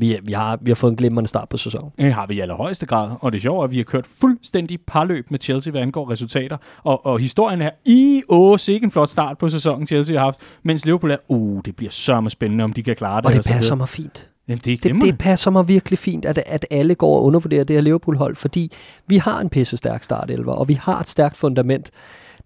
vi, 0.00 0.18
vi, 0.22 0.32
har, 0.32 0.58
vi 0.62 0.70
har 0.70 0.74
fået 0.74 0.90
en 0.90 0.96
glimrende 0.96 1.28
start 1.28 1.48
på 1.48 1.56
sæsonen. 1.56 1.90
Det 1.98 2.14
har 2.14 2.26
vi 2.26 2.34
i 2.34 2.40
allerhøjeste 2.40 2.86
grad, 2.86 3.10
og 3.20 3.32
det 3.32 3.38
er 3.38 3.42
sjovt, 3.42 3.64
at 3.64 3.70
vi 3.70 3.76
har 3.76 3.84
kørt 3.84 4.06
fuldstændig 4.20 4.78
parløb 4.86 5.30
med 5.30 5.38
Chelsea, 5.38 5.70
hvad 5.70 5.80
angår 5.80 6.10
resultater. 6.10 6.56
Og, 6.82 7.06
og 7.06 7.18
historien 7.18 7.62
er, 7.62 7.70
i 7.86 8.22
åh, 8.28 8.58
sikke 8.58 8.84
en 8.84 8.90
flot 8.90 9.10
start 9.10 9.38
på 9.38 9.48
sæsonen, 9.48 9.86
Chelsea 9.86 10.16
har 10.16 10.24
haft, 10.24 10.40
mens 10.62 10.84
Liverpool 10.84 11.10
er, 11.10 11.16
uh, 11.28 11.60
det 11.64 11.76
bliver 11.76 11.90
sørme 11.90 12.30
spændende, 12.30 12.64
om 12.64 12.72
de 12.72 12.82
kan 12.82 12.96
klare 12.96 13.20
det. 13.20 13.26
Og 13.26 13.32
det 13.32 13.44
så 13.44 13.48
videre. 13.48 13.58
passer 13.58 13.74
mig 13.74 13.88
fint. 13.88 14.29
Jamen, 14.50 14.60
det 14.64 14.84
Det, 14.84 14.94
det 15.02 15.18
passer 15.18 15.50
mig 15.50 15.68
virkelig 15.68 15.98
fint, 15.98 16.24
at, 16.24 16.42
at 16.46 16.66
alle 16.70 16.94
går 16.94 17.16
og 17.16 17.24
undervurderer 17.24 17.64
det 17.64 17.76
her 17.76 17.80
Liverpool-hold, 17.80 18.36
fordi 18.36 18.72
vi 19.06 19.16
har 19.16 19.40
en 19.40 19.48
pisse 19.48 19.76
stærk 19.76 20.02
startelver, 20.02 20.52
og 20.52 20.68
vi 20.68 20.74
har 20.74 21.00
et 21.00 21.08
stærkt 21.08 21.36
fundament. 21.36 21.90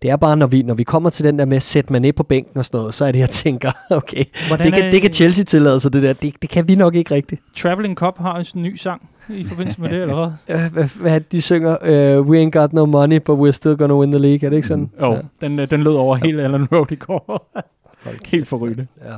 Det 0.03 0.11
er 0.11 0.17
bare, 0.17 0.37
når 0.37 0.47
vi, 0.47 0.63
når 0.63 0.75
vi 0.75 0.83
kommer 0.85 1.11
til 1.11 1.25
den 1.25 1.39
der 1.39 1.45
med 1.45 1.57
at 1.57 1.63
sætte 1.63 1.93
man 1.93 2.03
ned 2.03 2.13
på 2.13 2.23
bænken 2.23 2.59
og 2.59 2.65
sådan 2.65 2.79
noget, 2.79 2.95
så 2.95 3.05
er 3.05 3.13
det, 3.13 3.19
jeg 3.19 3.31
tænker, 3.31 3.73
okay, 3.91 4.25
Hvordan 4.49 4.67
det 4.67 4.79
er- 4.79 4.83
kan, 4.83 4.93
det 4.93 5.03
kan 5.03 5.13
Chelsea 5.13 5.45
tillade 5.45 5.81
sig, 5.81 5.93
det 5.93 6.03
der. 6.03 6.13
Det, 6.13 6.35
det 6.43 6.51
kan 6.51 6.69
vi 6.69 6.75
nok 6.75 6.95
ikke 6.95 7.15
rigtigt. 7.15 7.43
Traveling 7.57 7.97
Cup 7.97 8.19
har 8.19 8.53
en 8.55 8.63
ny 8.63 8.77
sang 8.77 9.09
i 9.29 9.45
forbindelse 9.45 9.81
med 9.81 9.91
det, 9.91 10.01
eller 10.03 10.15
hvad? 10.47 10.57
Øh, 10.65 10.73
hvad, 10.73 10.85
hvad 10.85 11.21
de 11.21 11.43
synger? 11.43 11.77
Uh, 12.19 12.27
we 12.29 12.45
ain't 12.45 12.51
got 12.51 12.73
no 12.73 12.87
money, 12.87 13.21
but 13.25 13.39
we're 13.39 13.53
still 13.53 13.77
gonna 13.77 13.95
win 13.95 14.11
the 14.11 14.19
league. 14.19 14.47
Er 14.47 14.51
det 14.51 14.57
ikke 14.57 14.69
sådan? 14.69 14.91
Jo, 15.01 15.07
oh, 15.13 15.19
den, 15.41 15.59
øh, 15.59 15.71
den 15.71 15.83
lød 15.83 15.93
over 15.95 16.17
hele 16.17 16.43
Allen 16.43 16.67
Road 16.73 16.93
i 16.93 16.95
går. 16.97 17.51
Helt 18.27 18.49
forrygende. 18.49 18.87
Ja. 19.05 19.15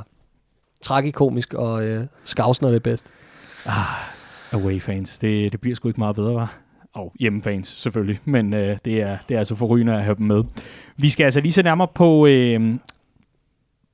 Tragikomisk 0.81 1.53
og 1.53 1.85
øh, 1.85 2.07
skavsner 2.23 2.71
det 2.71 2.83
bedst. 2.83 3.11
Ah, 3.65 3.73
Away-fans, 4.51 5.19
det, 5.19 5.51
det 5.51 5.61
bliver 5.61 5.75
sgu 5.75 5.87
ikke 5.87 5.99
meget 5.99 6.15
bedre, 6.15 6.33
var. 6.33 6.57
Og 6.93 7.13
hjemmefans 7.19 7.67
selvfølgelig, 7.67 8.19
men 8.25 8.53
øh, 8.53 8.77
det, 8.85 9.01
er, 9.01 9.17
det 9.29 9.35
er 9.35 9.39
altså 9.39 9.55
forrygende 9.55 9.93
at 9.93 10.03
have 10.03 10.15
dem 10.15 10.25
med. 10.25 10.43
Vi 10.97 11.09
skal 11.09 11.23
altså 11.23 11.39
lige 11.41 11.51
se 11.51 11.63
nærmere 11.63 11.87
på, 11.87 12.27
øh, 12.27 12.75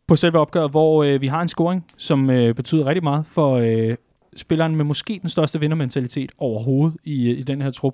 på 0.08 0.16
selve 0.16 0.40
opgøret, 0.40 0.72
hvor 0.72 1.04
øh, 1.04 1.22
vi 1.22 1.28
har 1.28 1.42
en 1.42 1.48
scoring, 1.48 1.86
som 1.98 2.30
øh, 2.30 2.56
betyder 2.56 2.86
rigtig 2.86 3.04
meget 3.04 3.26
for 3.26 3.56
øh, 3.56 3.96
spilleren 4.36 4.76
med 4.76 4.86
måske 4.86 5.20
den 5.22 5.30
største 5.30 5.60
vindermentalitet 5.60 6.32
overhovedet 6.38 6.98
i, 7.04 7.32
øh, 7.32 7.40
i 7.40 7.44
den 7.44 7.62
her 7.62 7.72
trup. 7.72 7.94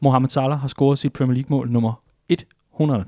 Mohamed 0.00 0.28
Salah 0.28 0.58
har 0.60 0.68
scoret 0.68 0.98
sit 0.98 1.12
Premier 1.12 1.34
League-mål 1.34 1.70
nummer 1.70 2.02
100, 2.74 3.04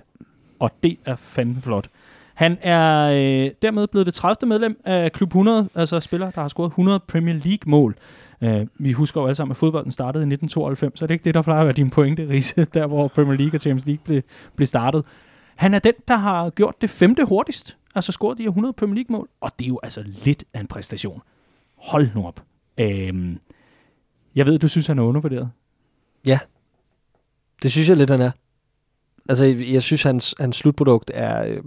og 0.59 0.71
det 0.83 0.99
er 1.05 1.17
fandme 1.17 1.63
flot. 1.63 1.89
Han 2.35 2.59
er 2.63 3.09
øh, 3.09 3.51
dermed 3.63 3.87
blevet 3.87 4.07
det 4.07 4.15
30. 4.15 4.49
medlem 4.49 4.81
af 4.85 5.13
Klub 5.13 5.29
100, 5.29 5.69
altså 5.75 6.01
spiller, 6.01 6.31
der 6.31 6.41
har 6.41 6.49
scoret 6.49 6.69
100 6.69 7.01
Premier 7.01 7.35
League-mål. 7.45 7.97
Øh, 8.41 8.67
vi 8.79 8.93
husker 8.93 9.21
jo 9.21 9.27
alle 9.27 9.35
sammen, 9.35 9.51
at 9.51 9.57
fodbolden 9.57 9.91
startede 9.91 10.23
i 10.23 10.33
1992, 10.33 10.99
så 10.99 11.07
det 11.07 11.11
er 11.11 11.15
ikke 11.15 11.25
det, 11.25 11.35
der 11.35 11.43
plejer 11.43 11.61
at 11.61 11.67
være 11.67 11.75
din 11.75 11.91
pointe, 11.91 12.29
Riese, 12.29 12.65
der 12.75 12.87
hvor 12.87 13.09
Premier 13.09 13.37
League 13.37 13.57
og 13.57 13.61
Champions 13.61 13.87
League 13.87 14.05
blev, 14.05 14.23
blev 14.57 14.67
startet. 14.67 15.07
Han 15.57 15.75
er 15.75 15.79
den, 15.79 15.93
der 16.09 16.17
har 16.17 16.51
gjort 16.51 16.75
det 16.81 16.91
femte 16.91 17.25
hurtigst, 17.25 17.77
altså 17.95 18.13
scoret 18.13 18.39
de 18.39 18.43
her 18.43 18.51
100 18.51 18.73
Premier 18.73 18.95
League-mål, 18.95 19.29
og 19.41 19.51
det 19.59 19.65
er 19.65 19.69
jo 19.69 19.81
altså 19.83 20.03
lidt 20.25 20.45
af 20.55 20.61
en 20.61 20.67
præstation. 20.67 21.23
Hold 21.77 22.09
nu 22.15 22.27
op. 22.27 22.43
Uh, 22.81 22.87
jeg 24.35 24.47
ved, 24.47 24.59
du 24.59 24.69
synes, 24.69 24.87
han 24.87 24.99
er 24.99 25.03
undervurderet. 25.03 25.51
Ja, 26.27 26.39
det 27.63 27.73
synes 27.73 27.89
jeg 27.89 27.97
lidt, 27.97 28.11
han 28.11 28.21
er. 28.21 28.31
Altså, 29.29 29.45
jeg 29.73 29.83
synes, 29.83 30.03
hans, 30.03 30.35
hans 30.41 30.57
slutprodukt 30.57 31.11
er 31.15 31.47
øh, 31.47 31.63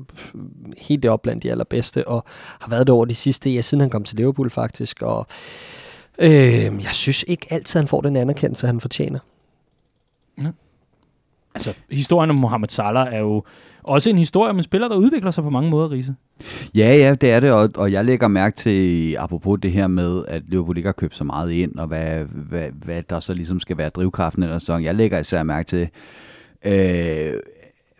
helt 0.78 1.04
deroppe 1.04 1.24
blandt 1.24 1.44
de 1.44 1.52
allerbedste, 1.52 2.08
og 2.08 2.26
har 2.60 2.70
været 2.70 2.88
det 2.88 2.94
over 2.94 3.06
de 3.06 3.16
sidste, 3.16 3.50
ja, 3.50 3.62
siden 3.62 3.82
han 3.82 3.90
kom 3.90 4.04
til 4.04 4.18
Liverpool 4.18 4.50
faktisk, 4.50 5.02
og 5.02 5.28
øh, 6.20 6.30
jeg 6.84 6.92
synes 6.92 7.26
ikke 7.28 7.48
altid, 7.50 7.80
han 7.80 7.88
får 7.88 8.02
den 8.02 8.16
anerkendelse, 8.16 8.68
han 8.68 8.82
fortjener. 8.82 9.20
Altså, 11.58 11.74
historien 11.92 12.30
om 12.30 12.36
Mohamed 12.36 12.70
Salah 12.70 13.14
er 13.14 13.20
jo 13.20 13.44
også 13.84 14.10
en 14.10 14.18
historie 14.18 14.50
om 14.50 14.58
en 14.58 14.64
spiller, 14.64 14.88
der 14.88 14.96
udvikler 14.96 15.32
sig 15.32 15.44
på 15.44 15.50
mange 15.50 15.70
måder, 15.70 15.92
Riese. 15.92 16.16
Ja, 16.76 16.96
ja, 16.96 17.16
det 17.16 17.32
er 17.32 17.40
det, 17.40 17.52
og, 17.52 17.70
og 17.76 17.92
jeg 17.92 18.06
lægger 18.06 18.28
mærke 18.28 18.56
til, 18.56 19.16
apropos 19.16 19.60
det 19.62 19.72
her 19.72 19.88
med, 19.88 20.26
at 20.28 20.44
Liverpool 20.48 20.78
ikke 20.78 20.88
har 20.88 20.94
købt 20.94 21.16
så 21.16 21.24
meget 21.24 21.52
ind, 21.52 21.76
og 21.76 21.88
hvad, 21.88 22.26
hvad, 22.26 22.70
hvad 22.86 23.04
der 23.10 23.20
så 23.20 23.34
ligesom 23.34 23.60
skal 23.60 23.78
være 23.78 23.90
drivkraften 23.90 24.44
eller 24.44 24.60
sådan. 24.60 24.84
Jeg 24.84 24.96
lægger 24.96 25.20
især 25.20 25.44
mærke 25.44 25.68
til, 25.68 25.90
øh, 26.66 27.34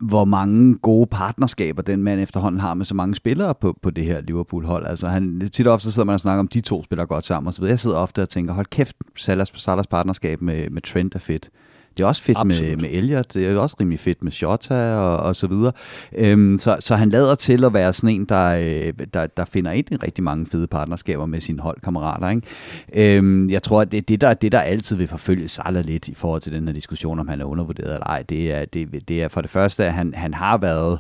hvor 0.02 0.26
mange 0.26 0.78
gode 0.78 1.08
partnerskaber 1.08 1.82
den 1.82 2.04
mand 2.04 2.22
efterhånden 2.22 2.62
har 2.62 2.74
med 2.74 2.86
så 2.86 2.96
mange 2.96 3.16
spillere 3.16 3.56
på, 3.56 3.78
på 3.82 3.90
det 3.90 4.06
her 4.06 4.22
Liverpool-hold. 4.22 4.86
Altså 4.86 5.08
han, 5.08 5.50
tit 5.54 5.68
og 5.68 5.74
ofte 5.74 5.92
sidder 5.92 6.06
man 6.06 6.14
og 6.14 6.20
snakker 6.20 6.40
om, 6.40 6.48
de 6.48 6.62
to 6.62 6.84
spiller 6.84 7.06
godt 7.06 7.26
sammen 7.26 7.48
og 7.48 7.54
så 7.54 7.62
videre. 7.62 7.72
Jeg 7.72 7.80
sidder 7.80 7.98
ofte 7.98 8.22
og 8.22 8.30
tænker, 8.30 8.54
hold 8.54 8.66
kæft, 8.66 8.96
Salas, 9.16 9.52
Salas 9.56 9.88
partnerskab 9.88 10.42
med, 10.42 10.70
med 10.70 10.82
Trent 10.82 11.16
er 11.16 11.20
fedt. 11.20 11.50
Det 11.98 12.04
er 12.04 12.08
også 12.08 12.24
fedt 12.24 12.46
med, 12.46 12.56
Absolut. 12.56 12.82
med 12.82 12.90
Elliot, 12.92 13.34
det 13.34 13.48
er 13.48 13.58
også 13.58 13.76
rimelig 13.80 14.00
fedt 14.00 14.24
med 14.24 14.32
Shota 14.32 14.96
og, 14.96 15.18
og 15.18 15.36
så 15.36 15.48
videre. 15.48 15.72
Øhm, 16.18 16.58
så, 16.60 16.78
så 16.80 16.96
han 16.96 17.10
lader 17.10 17.36
til 17.36 17.64
at 17.64 17.74
være 17.74 17.94
sådan 17.94 18.10
en, 18.10 18.26
der, 18.26 18.46
øh, 18.46 18.94
der, 19.14 19.28
der 19.28 19.46
finder 19.46 19.72
ind 19.72 19.92
i 19.92 19.96
rigtig 19.96 20.24
mange 20.24 20.46
fede 20.46 20.68
partnerskaber 20.68 21.26
med 21.26 21.42
sine 21.42 21.62
holdkammerater. 21.62 22.30
Ikke? 22.30 23.18
Øhm, 23.18 23.50
jeg 23.50 23.64
tror, 23.64 23.82
at 23.82 23.92
det, 23.92 24.08
det, 24.08 24.22
der, 24.22 24.34
det, 24.34 24.52
der 24.52 24.60
altid 24.60 24.96
vil 24.96 25.08
forfølge 25.08 25.48
Salah 25.48 25.86
lidt 25.86 26.08
i 26.08 26.14
forhold 26.14 26.42
til 26.42 26.52
den 26.52 26.68
her 26.68 26.74
diskussion, 26.74 27.20
om 27.20 27.28
han 27.28 27.42
er 27.42 27.46
undervurderet 27.46 27.94
eller 27.94 28.08
ej, 28.08 28.24
det 28.30 28.54
er, 28.54 28.66
det, 28.66 29.08
det 29.08 29.24
er 29.24 29.28
for 29.28 29.42
det 29.42 29.50
første, 29.50 29.86
at 29.86 29.94
han, 29.94 30.14
han 30.14 30.34
har 30.34 30.58
været 30.58 31.00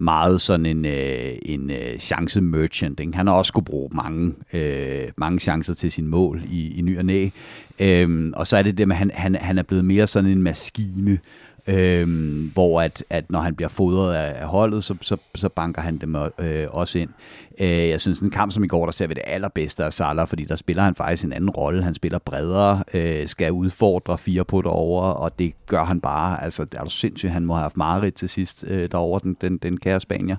meget 0.00 0.40
sådan 0.40 0.66
en, 0.66 0.84
øh, 0.84 1.32
en 1.42 1.70
øh, 1.70 1.98
chance 1.98 2.40
merchant. 2.40 3.00
Ikke? 3.00 3.16
Han 3.16 3.26
har 3.26 3.34
også 3.34 3.52
kunne 3.52 3.64
bruge 3.64 3.90
mange, 3.92 4.34
øh, 4.52 5.08
mange 5.16 5.38
chancer 5.38 5.74
til 5.74 5.92
sin 5.92 6.06
mål 6.06 6.42
i, 6.50 6.78
i 6.78 6.82
ny 6.82 6.98
og 6.98 7.04
næ. 7.04 7.28
Øhm, 7.78 8.32
og 8.36 8.46
så 8.46 8.56
er 8.56 8.62
det 8.62 8.78
det 8.78 8.88
med, 8.88 8.96
at 8.96 8.98
han, 8.98 9.10
han, 9.14 9.34
han 9.34 9.58
er 9.58 9.62
blevet 9.62 9.84
mere 9.84 10.06
sådan 10.06 10.30
en 10.30 10.42
maskine, 10.42 11.18
øhm, 11.66 12.50
hvor 12.54 12.82
at, 12.82 13.04
at 13.10 13.30
når 13.30 13.40
han 13.40 13.54
bliver 13.54 13.68
fodret 13.68 14.14
af, 14.14 14.42
af 14.42 14.46
holdet, 14.46 14.84
så, 14.84 14.94
så, 15.00 15.16
så 15.34 15.48
banker 15.48 15.82
han 15.82 15.98
dem 15.98 16.14
øh, 16.14 16.66
også 16.70 16.98
ind. 16.98 17.10
Øh, 17.60 17.88
jeg 17.88 18.00
synes, 18.00 18.20
en 18.20 18.30
kamp 18.30 18.52
som 18.52 18.64
i 18.64 18.66
går, 18.66 18.84
der 18.84 18.92
ser 18.92 19.06
vi 19.06 19.14
det 19.14 19.22
allerbedste 19.26 19.84
af 19.84 19.92
Salah, 19.92 20.28
fordi 20.28 20.44
der 20.44 20.56
spiller 20.56 20.82
han 20.82 20.94
faktisk 20.94 21.24
en 21.24 21.32
anden 21.32 21.50
rolle. 21.50 21.84
Han 21.84 21.94
spiller 21.94 22.18
bredere, 22.18 22.84
øh, 22.94 23.26
skal 23.26 23.52
udfordre 23.52 24.18
fire 24.18 24.44
på 24.44 24.62
over, 24.64 25.02
og 25.02 25.38
det 25.38 25.52
gør 25.66 25.84
han 25.84 26.00
bare. 26.00 26.44
Altså, 26.44 26.64
det 26.64 26.74
er 26.80 26.84
du 26.84 26.90
sindssygt, 26.90 27.32
han 27.32 27.46
må 27.46 27.54
have 27.54 27.62
haft 27.62 27.76
mareridt 27.76 28.14
til 28.14 28.28
sidst 28.28 28.64
øh, 28.68 28.88
derovre, 28.92 29.20
den, 29.22 29.36
den, 29.40 29.58
den 29.58 29.76
kære 29.76 30.00
spanier. 30.00 30.36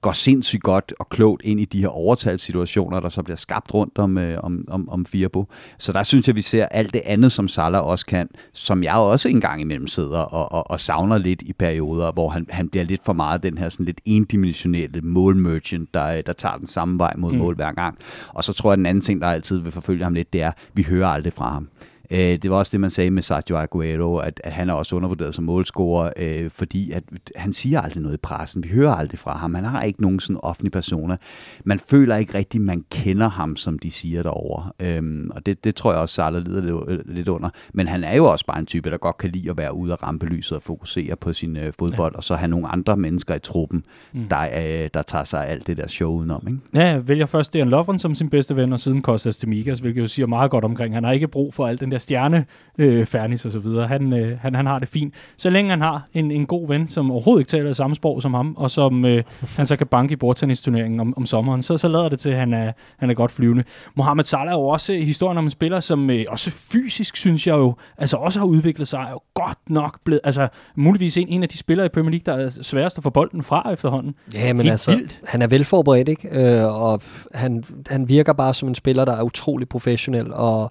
Går 0.00 0.12
sindssygt 0.12 0.62
godt 0.62 0.94
og 0.98 1.08
klogt 1.08 1.42
ind 1.44 1.60
i 1.60 1.64
de 1.64 1.80
her 1.80 1.88
overtalssituationer, 1.88 3.00
der 3.00 3.08
så 3.08 3.22
bliver 3.22 3.36
skabt 3.36 3.74
rundt 3.74 3.98
om, 3.98 4.18
øh, 4.18 4.38
om, 4.42 4.64
om, 4.68 4.88
om 4.88 5.06
Firbo. 5.06 5.46
Så 5.78 5.92
der 5.92 6.02
synes 6.02 6.26
jeg, 6.26 6.36
vi 6.36 6.42
ser 6.42 6.66
alt 6.66 6.92
det 6.92 7.02
andet, 7.04 7.32
som 7.32 7.48
Salah 7.48 7.80
også 7.86 8.06
kan, 8.06 8.28
som 8.52 8.82
jeg 8.82 8.94
også 8.94 9.28
engang 9.28 9.60
imellem 9.60 9.86
sidder 9.86 10.18
og, 10.18 10.52
og, 10.52 10.70
og 10.70 10.80
savner 10.80 11.18
lidt 11.18 11.42
i 11.42 11.52
perioder, 11.52 12.12
hvor 12.12 12.28
han, 12.28 12.46
han 12.48 12.68
bliver 12.68 12.84
lidt 12.84 13.04
for 13.04 13.12
meget 13.12 13.42
den 13.42 13.58
her 13.58 13.68
sådan 13.68 13.86
lidt 13.86 14.00
endimensionelle 14.04 15.00
målmerchant, 15.00 15.94
der, 15.94 16.22
der 16.22 16.32
tager 16.32 16.59
den 16.60 16.66
samme 16.66 16.98
vej 16.98 17.14
mod 17.18 17.32
Mm. 17.32 17.38
mål 17.38 17.54
hver 17.54 17.72
gang. 17.72 17.98
Og 18.28 18.44
så 18.44 18.52
tror 18.52 18.70
jeg, 18.70 18.72
at 18.72 18.78
den 18.78 18.86
anden 18.86 19.02
ting, 19.02 19.20
der 19.20 19.26
altid 19.28 19.58
vil 19.58 19.72
forfølge 19.72 20.04
ham 20.04 20.14
lidt, 20.14 20.32
det 20.32 20.42
er, 20.42 20.52
vi 20.74 20.82
hører 20.82 21.08
aldrig 21.08 21.32
fra 21.32 21.52
ham. 21.52 21.68
Øh, 22.10 22.18
det 22.18 22.50
var 22.50 22.56
også 22.56 22.70
det, 22.72 22.80
man 22.80 22.90
sagde 22.90 23.10
med 23.10 23.22
Sergio 23.22 23.56
Aguero, 23.56 24.16
at, 24.16 24.40
at 24.44 24.52
han 24.52 24.70
er 24.70 24.74
også 24.74 24.96
undervurderet 24.96 25.34
som 25.34 25.44
målscorer, 25.44 26.10
øh, 26.16 26.50
fordi 26.50 26.90
at 26.92 27.02
han 27.36 27.52
siger 27.52 27.80
aldrig 27.80 28.02
noget 28.02 28.14
i 28.14 28.18
pressen. 28.22 28.64
Vi 28.64 28.68
hører 28.68 28.94
aldrig 28.94 29.18
fra 29.18 29.36
ham. 29.36 29.54
Han 29.54 29.64
har 29.64 29.82
ikke 29.82 30.02
nogen 30.02 30.20
sådan 30.20 30.40
offentlig 30.42 30.72
persona. 30.72 31.16
Man 31.64 31.78
føler 31.78 32.16
ikke 32.16 32.34
rigtigt, 32.38 32.64
man 32.64 32.84
kender 32.90 33.28
ham, 33.28 33.56
som 33.56 33.78
de 33.78 33.90
siger 33.90 34.22
derovre. 34.22 34.72
Øhm, 34.80 35.30
og 35.34 35.46
det, 35.46 35.64
det 35.64 35.74
tror 35.74 35.92
jeg 35.92 36.00
også, 36.00 36.14
Salah 36.14 36.42
lider 36.42 36.86
lidt, 36.88 37.14
lidt 37.14 37.28
under. 37.28 37.48
Men 37.74 37.88
han 37.88 38.04
er 38.04 38.16
jo 38.16 38.24
også 38.24 38.46
bare 38.46 38.58
en 38.58 38.66
type, 38.66 38.90
der 38.90 38.96
godt 38.96 39.18
kan 39.18 39.30
lide 39.30 39.50
at 39.50 39.56
være 39.56 39.74
ude 39.74 39.92
af 39.92 40.02
rampelyset 40.02 40.56
og 40.56 40.62
fokusere 40.62 41.16
på 41.16 41.32
sin 41.32 41.56
øh, 41.56 41.72
fodbold, 41.78 42.12
ja. 42.12 42.16
og 42.16 42.24
så 42.24 42.34
have 42.34 42.48
nogle 42.48 42.68
andre 42.68 42.96
mennesker 42.96 43.34
i 43.34 43.38
truppen, 43.38 43.84
Mm. 44.12 44.28
der, 44.30 44.40
øh, 44.84 44.90
der 44.94 45.02
tager 45.02 45.24
sig 45.24 45.46
af 45.46 45.50
alt 45.52 45.66
det 45.66 45.76
der 45.76 45.86
show 45.88 46.12
udenom. 46.12 46.42
Ikke? 46.46 46.58
Ja, 46.74 46.84
jeg 46.86 47.08
vælger 47.08 47.26
først 47.26 47.52
Dejan 47.52 47.68
Lovren 47.68 47.98
som 47.98 48.14
sin 48.14 48.30
bedste 48.30 48.56
ven, 48.56 48.72
og 48.72 48.80
siden 48.80 49.02
Kostas 49.02 49.38
Demigas, 49.38 49.78
hvilket 49.78 50.02
jo 50.02 50.06
siger 50.06 50.26
meget 50.26 50.50
godt 50.50 50.64
omkring. 50.64 50.94
Han 50.94 51.04
har 51.04 51.12
ikke 51.12 51.28
brug 51.28 51.54
for 51.54 51.66
alt 51.66 51.80
den 51.80 51.90
der 51.90 51.98
stjerne, 52.00 52.44
øh, 52.78 53.06
fernis 53.06 53.44
og 53.44 53.52
så 53.52 53.58
videre. 53.58 53.88
Han, 53.88 54.12
øh, 54.12 54.38
han, 54.40 54.54
han 54.54 54.66
har 54.66 54.78
det 54.78 54.88
fint. 54.88 55.14
Så 55.36 55.50
længe 55.50 55.70
han 55.70 55.80
har 55.80 56.06
en, 56.14 56.30
en 56.30 56.46
god 56.46 56.68
ven, 56.68 56.88
som 56.88 57.10
overhovedet 57.10 57.40
ikke 57.40 57.50
taler 57.50 57.72
samme 57.72 57.96
sprog 57.96 58.22
som 58.22 58.34
ham, 58.34 58.54
og 58.56 58.70
som 58.70 59.04
øh, 59.04 59.22
han 59.56 59.66
så 59.66 59.76
kan 59.76 59.86
banke 59.86 60.12
i 60.12 60.16
bordtennisturneringen 60.16 61.00
om, 61.00 61.14
om 61.16 61.26
sommeren, 61.26 61.62
så, 61.62 61.76
så 61.76 61.88
lader 61.88 62.08
det 62.08 62.18
til, 62.18 62.30
at 62.30 62.36
han 62.36 62.52
er, 62.52 62.72
han 62.98 63.10
er 63.10 63.14
godt 63.14 63.30
flyvende. 63.30 63.64
Mohamed 63.94 64.24
Salah 64.24 64.52
er 64.52 64.56
jo 64.56 64.66
også 64.66 64.92
historien 64.92 65.38
om 65.38 65.44
en 65.44 65.50
spiller, 65.50 65.80
som 65.80 66.10
øh, 66.10 66.24
også 66.28 66.50
fysisk, 66.50 67.16
synes 67.16 67.46
jeg 67.46 67.54
jo, 67.54 67.74
altså 67.98 68.16
også 68.16 68.38
har 68.38 68.46
udviklet 68.46 68.88
sig, 68.88 68.98
er 68.98 69.10
jo 69.10 69.20
godt 69.34 69.58
nok 69.70 69.98
blevet, 70.04 70.20
altså 70.24 70.48
muligvis 70.74 71.16
en, 71.16 71.28
en 71.28 71.42
af 71.42 71.48
de 71.48 71.58
spillere 71.58 71.86
i 71.86 71.88
Premier 71.88 72.10
League, 72.10 72.34
der 72.34 72.46
er 72.46 72.50
sværest 72.62 72.98
at 72.98 73.04
få 73.04 73.10
bolden 73.10 73.42
fra 73.42 73.72
efterhånden. 73.72 74.14
Ja, 74.34 74.52
men 74.52 74.62
Helt 74.62 74.70
altså, 74.70 74.96
vildt. 74.96 75.20
han 75.26 75.42
er 75.42 75.46
velforberedt, 75.46 76.08
ikke? 76.08 76.28
Øh, 76.32 76.82
og 76.82 77.02
han, 77.34 77.64
han 77.90 78.08
virker 78.08 78.32
bare 78.32 78.54
som 78.54 78.68
en 78.68 78.74
spiller, 78.74 79.04
der 79.04 79.16
er 79.16 79.22
utrolig 79.22 79.68
professionel, 79.68 80.32
og 80.32 80.70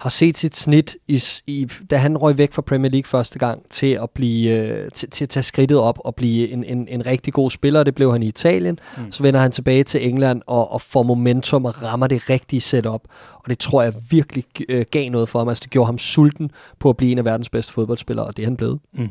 har 0.00 0.10
set 0.10 0.38
sit 0.38 0.56
snit, 0.64 0.96
i, 1.08 1.22
i, 1.46 1.66
da 1.90 1.96
han 1.96 2.16
røg 2.16 2.38
væk 2.38 2.52
fra 2.52 2.62
Premier 2.62 2.90
League 2.90 3.06
første 3.06 3.38
gang, 3.38 3.62
til 3.70 3.86
at, 3.86 4.10
blive, 4.10 4.50
øh, 4.50 4.90
til, 4.90 5.10
til 5.10 5.24
at 5.24 5.28
tage 5.28 5.42
skridtet 5.42 5.78
op 5.78 5.98
og 6.04 6.14
blive 6.14 6.48
en, 6.48 6.64
en, 6.64 6.88
en 6.88 7.06
rigtig 7.06 7.32
god 7.32 7.50
spiller. 7.50 7.82
Det 7.82 7.94
blev 7.94 8.12
han 8.12 8.22
i 8.22 8.26
Italien. 8.26 8.78
Mm. 8.98 9.12
Så 9.12 9.22
vender 9.22 9.40
han 9.40 9.52
tilbage 9.52 9.84
til 9.84 10.08
England 10.08 10.42
og, 10.46 10.72
og 10.72 10.80
får 10.80 11.02
momentum 11.02 11.64
og 11.64 11.82
rammer 11.82 12.06
det 12.06 12.30
rigtige 12.30 12.60
setup. 12.60 13.02
Og 13.34 13.50
det 13.50 13.58
tror 13.58 13.82
jeg 13.82 13.94
virkelig 14.10 14.44
øh, 14.68 14.84
gav 14.90 15.10
noget 15.10 15.28
for 15.28 15.38
ham. 15.38 15.48
Altså, 15.48 15.62
det 15.62 15.70
gjorde 15.70 15.86
ham 15.86 15.98
sulten 15.98 16.50
på 16.78 16.90
at 16.90 16.96
blive 16.96 17.12
en 17.12 17.18
af 17.18 17.24
verdens 17.24 17.48
bedste 17.48 17.72
fodboldspillere, 17.72 18.26
og 18.26 18.36
det 18.36 18.42
er 18.42 18.46
han 18.46 18.56
blevet. 18.56 18.80
Mm. 18.92 19.08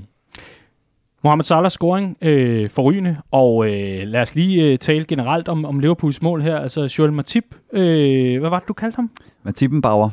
Mohamed 1.24 1.44
Salahs 1.44 1.74
scoring 1.74 2.18
øh, 2.22 2.70
forrygende, 2.70 3.18
og 3.32 3.66
øh, 3.66 4.08
lad 4.08 4.22
os 4.22 4.36
lige 4.36 4.72
øh, 4.72 4.78
tale 4.78 5.06
generelt 5.06 5.48
om, 5.48 5.66
om 5.66 5.80
Liverpools 5.80 6.22
mål 6.22 6.42
her. 6.42 6.58
Altså, 6.58 6.96
Joel 6.98 7.14
Matip, 7.14 7.56
øh, 7.74 8.40
hvad 8.40 8.50
var 8.50 8.60
det, 8.60 8.68
du 8.68 8.74
kaldte 8.74 8.96
ham? 8.96 9.12
Matippenbauer. 9.44 10.10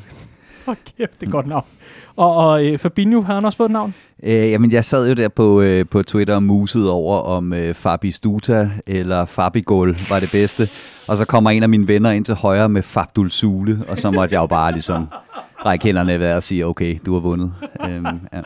Åh, 0.71 0.77
kæft, 0.99 1.21
det 1.21 1.27
er 1.27 1.31
godt 1.31 1.47
navn. 1.47 1.65
Og, 2.17 2.37
og 2.37 2.67
øh, 2.67 2.79
Fabinho, 2.79 3.21
har 3.21 3.35
han 3.35 3.45
også 3.45 3.57
fået 3.57 3.69
et 3.69 3.73
navn? 3.73 3.95
Øh, 4.23 4.51
jamen, 4.51 4.73
jeg 4.73 4.85
sad 4.85 5.09
jo 5.09 5.15
der 5.15 5.29
på, 5.29 5.61
øh, 5.61 5.87
på 5.91 6.03
Twitter 6.03 6.35
og 6.35 6.43
musede 6.43 6.93
over, 6.93 7.19
om 7.19 7.53
øh, 7.53 7.75
Fabi 7.75 8.11
Stuta 8.11 8.71
eller 8.87 9.25
Fabi 9.25 9.61
Gol 9.61 9.97
var 10.09 10.21
det 10.21 10.29
bedste. 10.33 10.69
Og 11.09 11.17
så 11.17 11.25
kommer 11.25 11.51
en 11.51 11.63
af 11.63 11.69
mine 11.69 11.89
venner 11.89 12.11
ind 12.11 12.25
til 12.25 12.35
højre 12.35 12.69
med 12.69 12.83
Fabdul 12.83 13.31
Sule, 13.31 13.85
og 13.89 13.99
så 13.99 14.11
måtte 14.11 14.35
jeg 14.35 14.41
jo 14.41 14.47
bare 14.47 14.73
ligesom 14.73 15.09
række 15.67 15.85
hænderne 15.85 16.21
ved 16.21 16.33
og 16.35 16.43
sige, 16.43 16.67
okay, 16.67 16.99
du 17.07 17.13
har 17.13 17.21
vundet. 17.21 17.53
Øhm, 17.85 18.07
ja. 18.33 18.41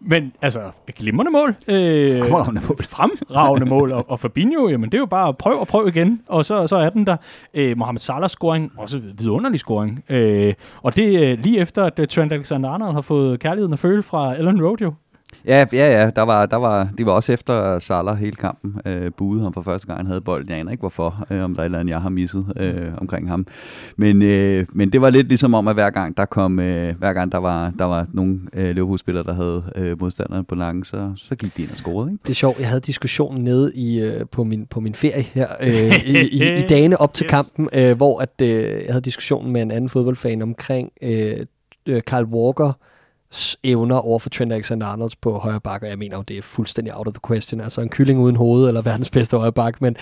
Men 0.00 0.32
altså, 0.42 0.60
glimrende 0.96 1.32
mål. 1.32 1.54
Øh, 1.68 2.22
Fremragende 2.22 2.60
mål. 2.68 2.82
Fremragende 2.82 3.66
mål. 3.66 3.92
Og, 3.92 4.10
og 4.10 4.20
Fabinho, 4.20 4.68
jamen 4.68 4.90
det 4.90 4.96
er 4.96 5.00
jo 5.00 5.06
bare 5.06 5.34
prøv 5.34 5.60
og 5.60 5.68
prøv 5.68 5.88
igen, 5.88 6.20
og 6.28 6.44
så, 6.44 6.66
så 6.66 6.76
er 6.76 6.90
den 6.90 7.06
der. 7.06 7.16
Øh, 7.54 7.78
Mohamed 7.78 8.00
Salahs 8.00 8.32
scoring, 8.32 8.72
også 8.76 8.98
vidunderlig 8.98 9.60
scoring. 9.60 10.04
Øh, 10.08 10.54
og 10.82 10.96
det 10.96 11.24
er 11.26 11.32
øh, 11.32 11.38
lige 11.38 11.58
efter, 11.58 11.84
at 11.96 12.08
Trent 12.08 12.32
Alexander-Arnold 12.32 12.92
har 12.92 13.00
fået 13.00 13.40
kærligheden 13.40 13.72
at 13.72 13.78
føle 13.78 14.02
fra 14.02 14.34
Ellen 14.38 14.64
Road, 14.66 14.76
jo. 14.80 14.92
Ja, 15.46 15.66
ja, 15.72 16.00
ja. 16.00 16.10
Der 16.10 16.22
var, 16.22 16.46
der 16.46 16.56
var, 16.56 16.88
de 16.98 17.06
var 17.06 17.12
også 17.12 17.32
efter 17.32 17.78
Salah 17.78 18.16
hele 18.16 18.36
kampen. 18.36 18.80
Øh, 18.86 19.10
buede 19.16 19.42
ham 19.42 19.52
for 19.52 19.62
første 19.62 19.86
gang, 19.86 19.98
han 19.98 20.06
havde 20.06 20.20
bolden. 20.20 20.48
Jeg 20.50 20.58
aner 20.58 20.70
ikke 20.70 20.80
hvorfor, 20.80 21.24
øh, 21.30 21.44
om 21.44 21.54
der 21.54 21.60
er 21.60 21.64
et 21.64 21.66
eller 21.66 21.78
andet, 21.78 21.92
jeg 21.92 22.00
har 22.00 22.08
misset 22.08 22.52
øh, 22.56 22.88
omkring 22.98 23.28
ham. 23.28 23.46
Men, 23.96 24.22
øh, 24.22 24.66
men 24.72 24.92
det 24.92 25.00
var 25.00 25.10
lidt 25.10 25.28
ligesom 25.28 25.54
om, 25.54 25.68
at 25.68 25.74
hver 25.74 25.90
gang 25.90 26.16
der 26.16 26.24
kom, 26.24 26.60
øh, 26.60 26.94
hver 26.98 27.12
gang 27.12 27.32
der 27.32 27.38
var, 27.38 27.72
der 27.78 27.84
var 27.84 28.06
nogle 28.12 28.40
øh, 28.52 28.70
Liverpool-spillere, 28.70 29.24
der 29.24 29.34
havde 29.34 29.62
øh, 29.76 30.00
modstanderne 30.00 30.44
på 30.44 30.54
langen, 30.54 30.84
så, 30.84 31.12
så 31.16 31.34
gik 31.34 31.56
de 31.56 31.62
ind 31.62 31.70
og 31.70 31.76
scorede. 31.76 32.12
Ikke? 32.12 32.22
Det 32.22 32.30
er 32.30 32.34
sjovt, 32.34 32.58
jeg 32.58 32.68
havde 32.68 32.80
diskussionen 32.80 33.44
nede 33.44 33.72
i, 33.74 34.00
øh, 34.00 34.26
på, 34.32 34.44
min, 34.44 34.66
på 34.66 34.80
min 34.80 34.94
ferie 34.94 35.22
her, 35.22 35.48
øh, 35.60 36.06
i, 36.06 36.28
i, 36.28 36.64
i 36.64 36.66
dagene 36.68 37.00
op 37.00 37.14
til 37.14 37.24
Yes. 37.30 37.30
kampen, 37.30 37.68
øh, 37.72 37.96
hvor 37.96 38.20
at, 38.20 38.42
øh, 38.42 38.48
jeg 38.62 38.82
havde 38.88 39.00
diskussionen 39.00 39.52
med 39.52 39.62
en 39.62 39.70
anden 39.70 39.88
fodboldfan 39.88 40.42
omkring 40.42 40.90
øh, 41.02 41.36
øh, 41.86 42.02
Kyle 42.02 42.26
Walker, 42.26 42.72
evner 43.64 43.96
over 43.96 44.18
for 44.18 44.30
Trent 44.30 44.52
Alexander-Arnold 44.52 45.10
på 45.20 45.38
højre 45.38 45.60
bakke, 45.60 45.86
og 45.86 45.90
jeg 45.90 45.98
mener 45.98 46.16
jo, 46.16 46.22
det 46.22 46.38
er 46.38 46.42
fuldstændig 46.42 46.96
out 46.96 47.06
of 47.06 47.12
the 47.12 47.20
question. 47.34 47.60
Altså 47.60 47.80
en 47.80 47.88
kylling 47.88 48.20
uden 48.20 48.36
hoved, 48.36 48.68
eller 48.68 48.82
verdens 48.82 49.10
bedste 49.10 49.36
højre 49.36 49.52
bakke, 49.52 49.78
men 49.80 49.96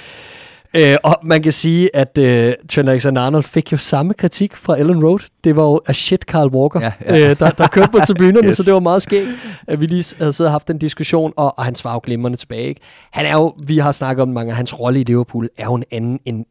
Øh, 0.77 0.97
og 1.03 1.19
man 1.23 1.43
kan 1.43 1.53
sige, 1.53 1.97
at 1.97 2.19
øh, 2.19 2.55
Trent 2.71 2.89
Alexander-Arnold 2.89 3.43
fik 3.43 3.73
jo 3.73 3.77
samme 3.77 4.15
kritik 4.15 4.57
fra 4.57 4.79
Ellen 4.79 5.05
Road. 5.05 5.19
Det 5.45 5.57
var 5.57 5.63
jo 5.63 5.81
a 5.87 5.93
shit 5.93 6.23
Carl 6.23 6.49
Walker, 6.49 6.81
Ja, 6.81 6.93
ja. 7.07 7.31
Øh, 7.31 7.39
der, 7.39 7.51
der 7.51 7.67
kørte 7.67 7.89
på 7.91 7.99
tribunerne. 8.07 8.49
Yes. 8.49 8.57
så 8.57 8.63
det 8.63 8.75
var 8.75 8.81
meget 8.81 9.03
skægt, 9.03 9.29
at 9.67 9.81
vi 9.81 9.87
lige 9.87 10.15
havde 10.19 10.33
siddet 10.33 10.49
og 10.49 10.53
haft 10.53 10.69
den 10.69 10.79
diskussion, 10.79 11.33
og, 11.37 11.59
og 11.59 11.65
han 11.65 11.75
svarer 11.75 11.95
jo 11.95 12.01
glimrende 12.05 12.39
tilbage. 12.39 12.69
Ikke? 12.69 12.81
Han 13.13 13.27
er 13.27 13.33
jo, 13.33 13.55
vi 13.67 13.79
har 13.79 13.93
snakket 13.93 14.23
om 14.23 14.29
mange, 14.29 14.53
hans 14.53 14.81
rolle 14.81 15.01
i 15.01 15.05
Liverpool 15.05 15.49
er 15.59 15.65
jo 15.65 15.75
en 15.75 15.85
anden 15.91 16.21
end 16.25 16.45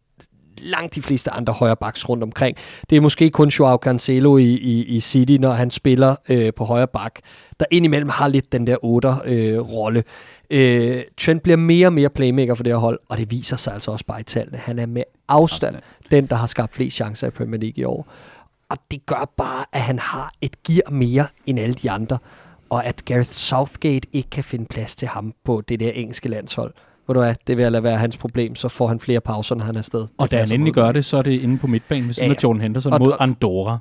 langt 0.60 0.96
de 0.96 1.02
fleste 1.02 1.32
andre 1.32 1.54
højre 1.54 1.76
backs 1.76 2.10
rundt 2.10 2.24
omkring. 2.24 2.58
Det 2.90 2.96
er 2.96 3.02
måske 3.02 3.30
kun 3.30 3.48
Joao 3.48 3.78
Cancelo 3.78 4.38
i, 4.38 4.44
i, 4.44 4.84
i 4.84 5.00
City, 5.00 5.34
når 5.40 5.52
han 5.52 5.72
spiller 5.72 6.16
øh, 6.30 6.54
på 6.54 6.66
højre 6.66 6.88
bak, 6.88 7.20
der 7.60 7.66
indimellem 7.72 8.10
har 8.10 8.28
lidt 8.28 8.52
den 8.52 8.68
der 8.68 8.76
8-rolle. 8.76 9.22
Øh, 9.26 9.60
rolle. 9.60 10.04
øh, 10.50 11.02
Trent 11.18 11.44
bliver 11.44 11.58
mere 11.58 11.88
og 11.88 11.94
mere 11.94 12.10
playmaker 12.10 12.56
for 12.56 12.64
det 12.64 12.74
her 12.74 12.78
hold, 12.78 13.00
og 13.10 13.18
det 13.18 13.32
viser 13.32 13.58
sig 13.58 13.74
altså 13.74 13.92
også 13.92 14.06
bare 14.06 14.20
i 14.20 14.24
tallene. 14.24 14.58
Han 14.58 14.80
er 14.80 14.86
med 14.86 15.04
afstand 15.28 15.76
den, 16.12 16.26
der 16.26 16.36
har 16.36 16.48
skabt 16.48 16.76
flest 16.76 16.96
chancer 16.96 17.28
i 17.28 17.30
Premier 17.30 17.60
League 17.60 17.82
i 17.82 17.84
år. 17.84 18.08
Og 18.70 18.78
det 18.92 19.06
gør 19.06 19.32
bare, 19.38 19.66
at 19.74 19.82
han 19.82 20.00
har 20.00 20.32
et 20.42 20.64
gear 20.64 20.92
mere 20.92 21.28
end 21.46 21.60
alle 21.60 21.74
de 21.74 21.92
andre, 21.92 22.18
og 22.70 22.86
at 22.86 23.06
Gareth 23.06 23.30
Southgate 23.30 24.08
ikke 24.14 24.30
kan 24.30 24.44
finde 24.44 24.66
plads 24.66 24.96
til 24.96 25.08
ham 25.08 25.34
på 25.46 25.62
det 25.70 25.80
der 25.80 25.92
engelske 25.92 26.30
landshold. 26.30 26.74
Ved 27.08 27.14
du 27.14 27.20
hvad, 27.20 27.36
det 27.48 27.58
vil 27.58 27.64
jeg 27.64 27.72
lade 27.72 27.84
være 27.84 27.98
hans 27.98 28.18
problem, 28.18 28.56
så 28.56 28.68
får 28.70 28.88
han 28.88 29.00
flere 29.00 29.20
pauser, 29.20 29.56
når 29.56 29.64
han 29.66 29.76
er 29.76 29.80
afsted. 29.80 30.06
Og 30.18 30.32
da 30.32 30.38
han 30.40 30.52
endelig 30.52 30.74
gør 30.74 30.92
det, 30.92 31.06
så 31.06 31.18
er 31.18 31.22
det 31.22 31.32
inde 31.32 31.58
på 31.58 31.68
midtbanen 31.68 32.08
ved 32.08 32.14
siden 32.14 32.30
Ja, 32.30 32.36
af 32.36 32.44
Jordan 32.44 32.62
Henderson 32.62 32.94
og- 32.94 33.00
mod 33.00 33.14
Andorra. 33.20 33.78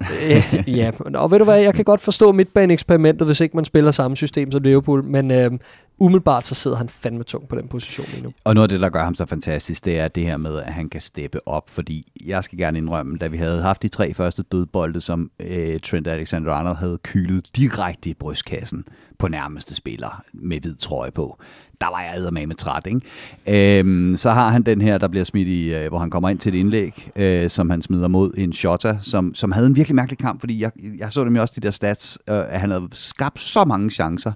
Ja, 0.67 0.91
og 1.15 1.31
ved 1.31 1.39
du 1.39 1.45
hvad, 1.45 1.59
jeg 1.61 1.75
kan 1.75 1.85
godt 1.85 2.01
forstå 2.01 2.33
midtbaneeksperimentet, 2.33 3.27
hvis 3.29 3.41
ikke 3.41 3.57
man 3.57 3.65
spiller 3.65 3.91
samme 3.91 4.17
system 4.17 4.53
som 4.53 4.63
Liverpool, 4.63 5.05
men 5.05 5.31
øh, 5.31 5.51
umiddelbart 5.99 6.47
så 6.47 6.55
sidder 6.55 6.77
han 6.77 6.89
fandme 6.89 7.25
tung 7.25 7.49
på 7.49 7.57
den 7.57 7.69
position 7.69 8.07
lige 8.13 8.23
nu. 8.23 8.33
Og 8.45 8.55
noget 8.55 8.65
af 8.65 8.69
det, 8.69 8.81
der 8.81 8.89
gør 8.89 9.05
ham 9.05 9.15
så 9.15 9.27
fantastisk, 9.27 9.85
det 9.85 9.99
er 9.99 10.09
det 10.09 10.23
her 10.23 10.37
med, 10.37 10.59
at 10.59 10.73
han 10.73 10.89
kan 10.89 11.01
steppe 11.01 11.49
op, 11.49 11.71
fordi 11.71 12.07
jeg 12.27 12.45
skal 12.45 12.59
gerne 12.59 12.79
indrømme, 12.79 13.19
da 13.19 13.27
vi 13.27 13.37
havde 13.37 13.63
haft 13.63 13.83
de 13.83 13.89
tre 13.89 14.15
første 14.15 14.43
dødbolde, 14.53 15.01
som 15.01 15.31
øh, 15.41 15.81
Trent 15.81 16.07
Alexander-Arnold 16.09 16.77
havde 16.77 16.99
kylet 17.05 17.57
direkte 17.57 18.11
i 18.11 18.15
brystkassen 18.15 18.85
på 19.19 19.29
nærmeste 19.29 19.75
spiller 19.75 20.23
med 20.33 20.61
hvid 20.61 20.75
trøje 20.75 21.11
på. 21.11 21.39
Der 21.81 21.87
var 21.87 22.01
jeg 22.01 22.33
med 22.33 22.47
med 22.47 22.57
træt, 22.57 22.87
ikke? 22.87 23.81
Øhm, 23.81 24.17
så 24.17 24.31
har 24.31 24.51
han 24.51 24.63
den 24.63 24.81
her, 24.81 24.99
der 24.99 25.09
bliver 25.09 25.25
smidt 25.25 25.49
i, 25.49 25.75
øh, 25.75 25.89
hvor 25.89 25.99
han 25.99 26.11
kommer 26.11 26.29
ind 26.29 26.39
til 26.39 26.55
et 26.55 26.59
indlæg, 26.59 27.11
øh, 27.17 27.51
som 27.51 27.71
han 27.71 27.83
smider 27.83 28.09
mod 28.09 28.31
en 28.37 28.53
Shota, 28.53 28.99
som, 29.03 29.35
som 29.35 29.53
havde 29.53 29.67
en 29.67 29.77
virkelig 29.77 29.97
mærkelig 29.97 30.19
kamp, 30.19 30.41
fordi 30.41 30.63
jeg, 30.63 30.71
jeg 30.99 31.13
så 31.13 31.25
dem 31.25 31.37
jo 31.37 31.43
også 31.43 31.55
de 31.57 31.61
der 31.61 31.71
stats, 31.71 32.19
øh, 32.31 32.37
at 32.37 32.61
han 32.61 32.71
havde 32.71 32.89
skabt 32.93 33.41
så 33.41 33.65
mange 33.65 33.91
chancer, 33.91 34.33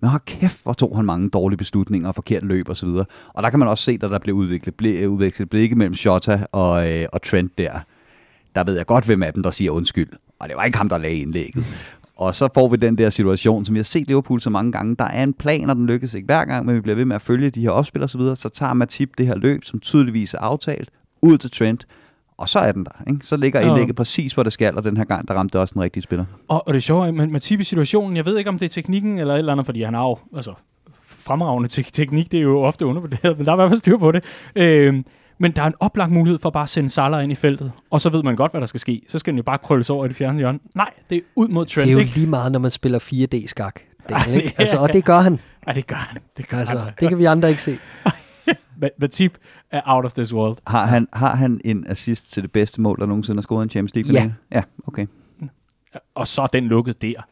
men 0.00 0.10
har 0.10 0.18
kæft, 0.26 0.62
hvor 0.62 0.72
tog 0.72 0.96
han 0.96 1.04
mange 1.04 1.30
dårlige 1.30 1.58
beslutninger 1.58 2.08
og 2.08 2.14
forkert 2.14 2.42
løb 2.42 2.68
osv. 2.68 2.88
Og, 2.88 3.06
og 3.34 3.42
der 3.42 3.50
kan 3.50 3.58
man 3.58 3.68
også 3.68 3.84
se, 3.84 3.92
at 3.92 4.00
der 4.00 4.18
blev 4.18 4.34
udviklet, 4.34 4.74
ble, 4.74 4.88
øh, 4.88 5.10
udviklet 5.10 5.50
blikke 5.50 5.76
mellem 5.76 5.94
Shota 5.94 6.46
og, 6.52 6.92
øh, 6.92 7.06
og 7.12 7.22
Trent 7.22 7.58
der. 7.58 7.72
Der 8.54 8.64
ved 8.64 8.76
jeg 8.76 8.86
godt, 8.86 9.04
hvem 9.04 9.22
af 9.22 9.32
dem, 9.32 9.42
der 9.42 9.50
siger 9.50 9.70
undskyld. 9.70 10.08
Og 10.38 10.48
det 10.48 10.56
var 10.56 10.64
ikke 10.64 10.78
ham, 10.78 10.88
der 10.88 10.98
lagde 10.98 11.16
indlægget. 11.16 11.64
Og 12.16 12.34
så 12.34 12.48
får 12.54 12.68
vi 12.68 12.76
den 12.76 12.98
der 12.98 13.10
situation, 13.10 13.64
som 13.64 13.74
vi 13.74 13.78
har 13.78 13.84
set 13.84 14.06
Liverpool 14.06 14.40
så 14.40 14.50
mange 14.50 14.72
gange. 14.72 14.96
Der 14.98 15.04
er 15.04 15.22
en 15.22 15.32
plan, 15.32 15.70
og 15.70 15.76
den 15.76 15.86
lykkes 15.86 16.14
ikke 16.14 16.26
hver 16.26 16.44
gang, 16.44 16.66
men 16.66 16.74
vi 16.74 16.80
bliver 16.80 16.96
ved 16.96 17.04
med 17.04 17.16
at 17.16 17.22
følge 17.22 17.50
de 17.50 17.60
her 17.60 17.70
opspil 17.70 18.02
og 18.02 18.10
så 18.10 18.18
videre. 18.18 18.36
Så 18.36 18.48
tager 18.48 18.74
Matip 18.74 19.10
det 19.18 19.26
her 19.26 19.36
løb, 19.36 19.64
som 19.64 19.80
tydeligvis 19.80 20.34
er 20.34 20.38
aftalt, 20.38 20.90
ud 21.22 21.38
til 21.38 21.50
Trent. 21.50 21.86
Og 22.38 22.48
så 22.48 22.58
er 22.58 22.72
den 22.72 22.84
der. 22.84 23.10
Ikke? 23.10 23.26
Så 23.26 23.36
ligger 23.36 23.60
Ja. 23.60 23.68
indlægget 23.68 23.96
præcis, 23.96 24.32
hvor 24.32 24.42
det 24.42 24.52
skal, 24.52 24.76
og 24.76 24.84
den 24.84 24.96
her 24.96 25.04
gang, 25.04 25.28
der 25.28 25.34
ramte 25.34 25.60
også 25.60 25.72
den 25.74 25.82
rigtige 25.82 26.02
spiller. 26.02 26.24
Og, 26.48 26.66
og 26.68 26.74
det 26.74 26.78
er 26.78 26.82
sjovt, 26.82 27.14
men 27.14 27.32
Matip 27.32 27.60
i 27.60 27.64
situationen, 27.64 28.16
jeg 28.16 28.24
ved 28.26 28.38
ikke, 28.38 28.50
om 28.50 28.58
det 28.58 28.64
er 28.64 28.68
teknikken 28.70 29.18
eller 29.18 29.34
et 29.34 29.38
eller 29.38 29.52
andet, 29.52 29.66
fordi 29.66 29.82
han 29.82 29.94
har 29.94 30.02
jo, 30.02 30.18
altså, 30.36 30.52
fremragende 31.16 31.68
te- 31.68 31.82
teknik, 31.82 32.32
det 32.32 32.38
er 32.38 32.42
jo 32.42 32.62
ofte 32.62 32.86
undervurderet, 32.86 33.36
men 33.38 33.46
der 33.46 33.52
er 33.52 33.56
i 33.56 33.58
hvert 33.58 33.70
fald 33.70 33.78
styr 33.78 33.96
på 33.96 34.12
det. 34.12 34.24
Øh, 34.56 35.02
men 35.38 35.52
der 35.52 35.62
er 35.62 35.66
en 35.66 35.74
oplagt 35.80 36.12
mulighed 36.12 36.38
for 36.38 36.50
bare 36.50 36.62
at 36.62 36.68
sende 36.68 36.90
Salah 36.90 37.22
ind 37.22 37.32
i 37.32 37.34
feltet, 37.34 37.72
og 37.90 38.00
så 38.00 38.10
ved 38.10 38.22
man 38.22 38.36
godt, 38.36 38.52
hvad 38.52 38.60
der 38.60 38.66
skal 38.66 38.80
ske. 38.80 39.02
Så 39.08 39.18
skal 39.18 39.32
den 39.32 39.36
jo 39.38 39.42
bare 39.42 39.58
krølles 39.58 39.90
over 39.90 40.04
i 40.04 40.08
det 40.08 40.16
fjerne 40.16 40.38
hjørne. 40.38 40.58
Nej, 40.74 40.90
det 41.10 41.16
er 41.16 41.20
ud 41.34 41.48
mod 41.48 41.66
Trent, 41.66 41.82
Det 41.84 41.88
er 41.88 41.92
jo 41.92 41.98
ikke? 41.98 42.14
lige 42.14 42.26
meget, 42.26 42.52
når 42.52 42.58
man 42.58 42.70
spiller 42.70 42.98
4D-skak. 42.98 43.80
Daniel, 44.08 44.34
ikke? 44.42 44.54
Altså, 44.60 44.78
og 44.78 44.92
det 44.92 45.04
gør 45.04 45.18
han. 45.20 45.40
Ja, 45.66 45.72
det 45.72 45.86
gør 45.86 45.96
han. 45.96 46.18
Det 46.36 46.48
gør 46.48 46.58
Altså, 46.58 46.78
han. 46.78 46.92
det 47.00 47.08
kan 47.08 47.18
vi 47.18 47.24
andre 47.24 47.48
ikke 47.48 47.62
se. 47.62 47.78
Ma- 48.84 48.96
Matip 48.98 49.38
er 49.70 49.80
out 49.86 50.04
of 50.04 50.12
this 50.12 50.34
world. 50.34 50.56
Har 50.66 50.86
han, 50.86 51.06
har 51.12 51.34
han 51.36 51.60
en 51.64 51.86
assist 51.90 52.32
til 52.32 52.42
det 52.42 52.52
bedste 52.52 52.80
mål, 52.80 52.98
der 53.00 53.06
nogensinde 53.06 53.36
har 53.36 53.42
scoret 53.42 53.64
i 53.64 53.66
en 53.66 53.70
Champions 53.70 53.94
League? 54.08 54.22
Ja. 54.52 54.56
Ja, 54.58 54.62
okay. 54.86 55.06
Og 56.14 56.28
så 56.28 56.42
er 56.42 56.46
den 56.46 56.64
lukket 56.64 57.02
der. 57.02 57.22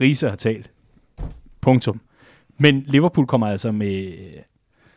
Riese 0.00 0.28
har 0.28 0.36
talt. 0.36 0.70
Punktum. 1.60 2.00
Men 2.58 2.82
Liverpool 2.86 3.26
kommer 3.26 3.46
altså 3.46 3.72
med, 3.72 4.12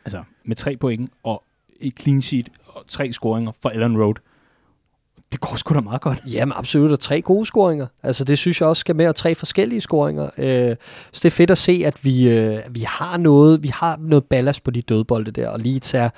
altså 0.05 0.23
med 0.45 0.55
tre 0.55 0.77
point 0.77 1.11
og 1.23 1.43
et 1.81 1.93
clean 1.99 2.21
sheet 2.21 2.49
og 2.67 2.83
tre 2.87 3.13
scoringer 3.13 3.51
for 3.61 3.69
Ellen 3.69 4.01
Road. 4.03 4.15
Det 5.31 5.39
går 5.39 5.55
sgu 5.55 5.73
da 5.75 5.81
meget 5.81 6.01
godt. 6.01 6.19
Jamen 6.27 6.53
absolut, 6.57 6.91
og 6.91 6.99
tre 6.99 7.21
gode 7.21 7.45
scoringer. 7.45 7.87
Altså 8.03 8.23
det 8.23 8.37
synes 8.37 8.61
jeg 8.61 8.69
også 8.69 8.79
skal 8.79 8.95
med, 8.95 9.07
og 9.07 9.15
tre 9.15 9.35
forskellige 9.35 9.81
scoringer. 9.81 10.29
Øh, 10.37 10.75
så 11.11 11.19
det 11.23 11.25
er 11.25 11.29
fedt 11.29 11.51
at 11.51 11.57
se, 11.57 11.81
at 11.85 12.05
vi, 12.05 12.29
øh, 12.29 12.57
vi 12.69 12.79
har 12.87 13.17
noget, 13.17 13.63
vi 13.63 13.67
har 13.67 13.97
noget 13.99 14.23
ballast 14.25 14.63
på 14.63 14.71
de 14.71 14.81
dødbolde 14.81 15.31
der, 15.31 15.49
og 15.49 15.59
lige 15.59 15.79
tage 15.79 16.11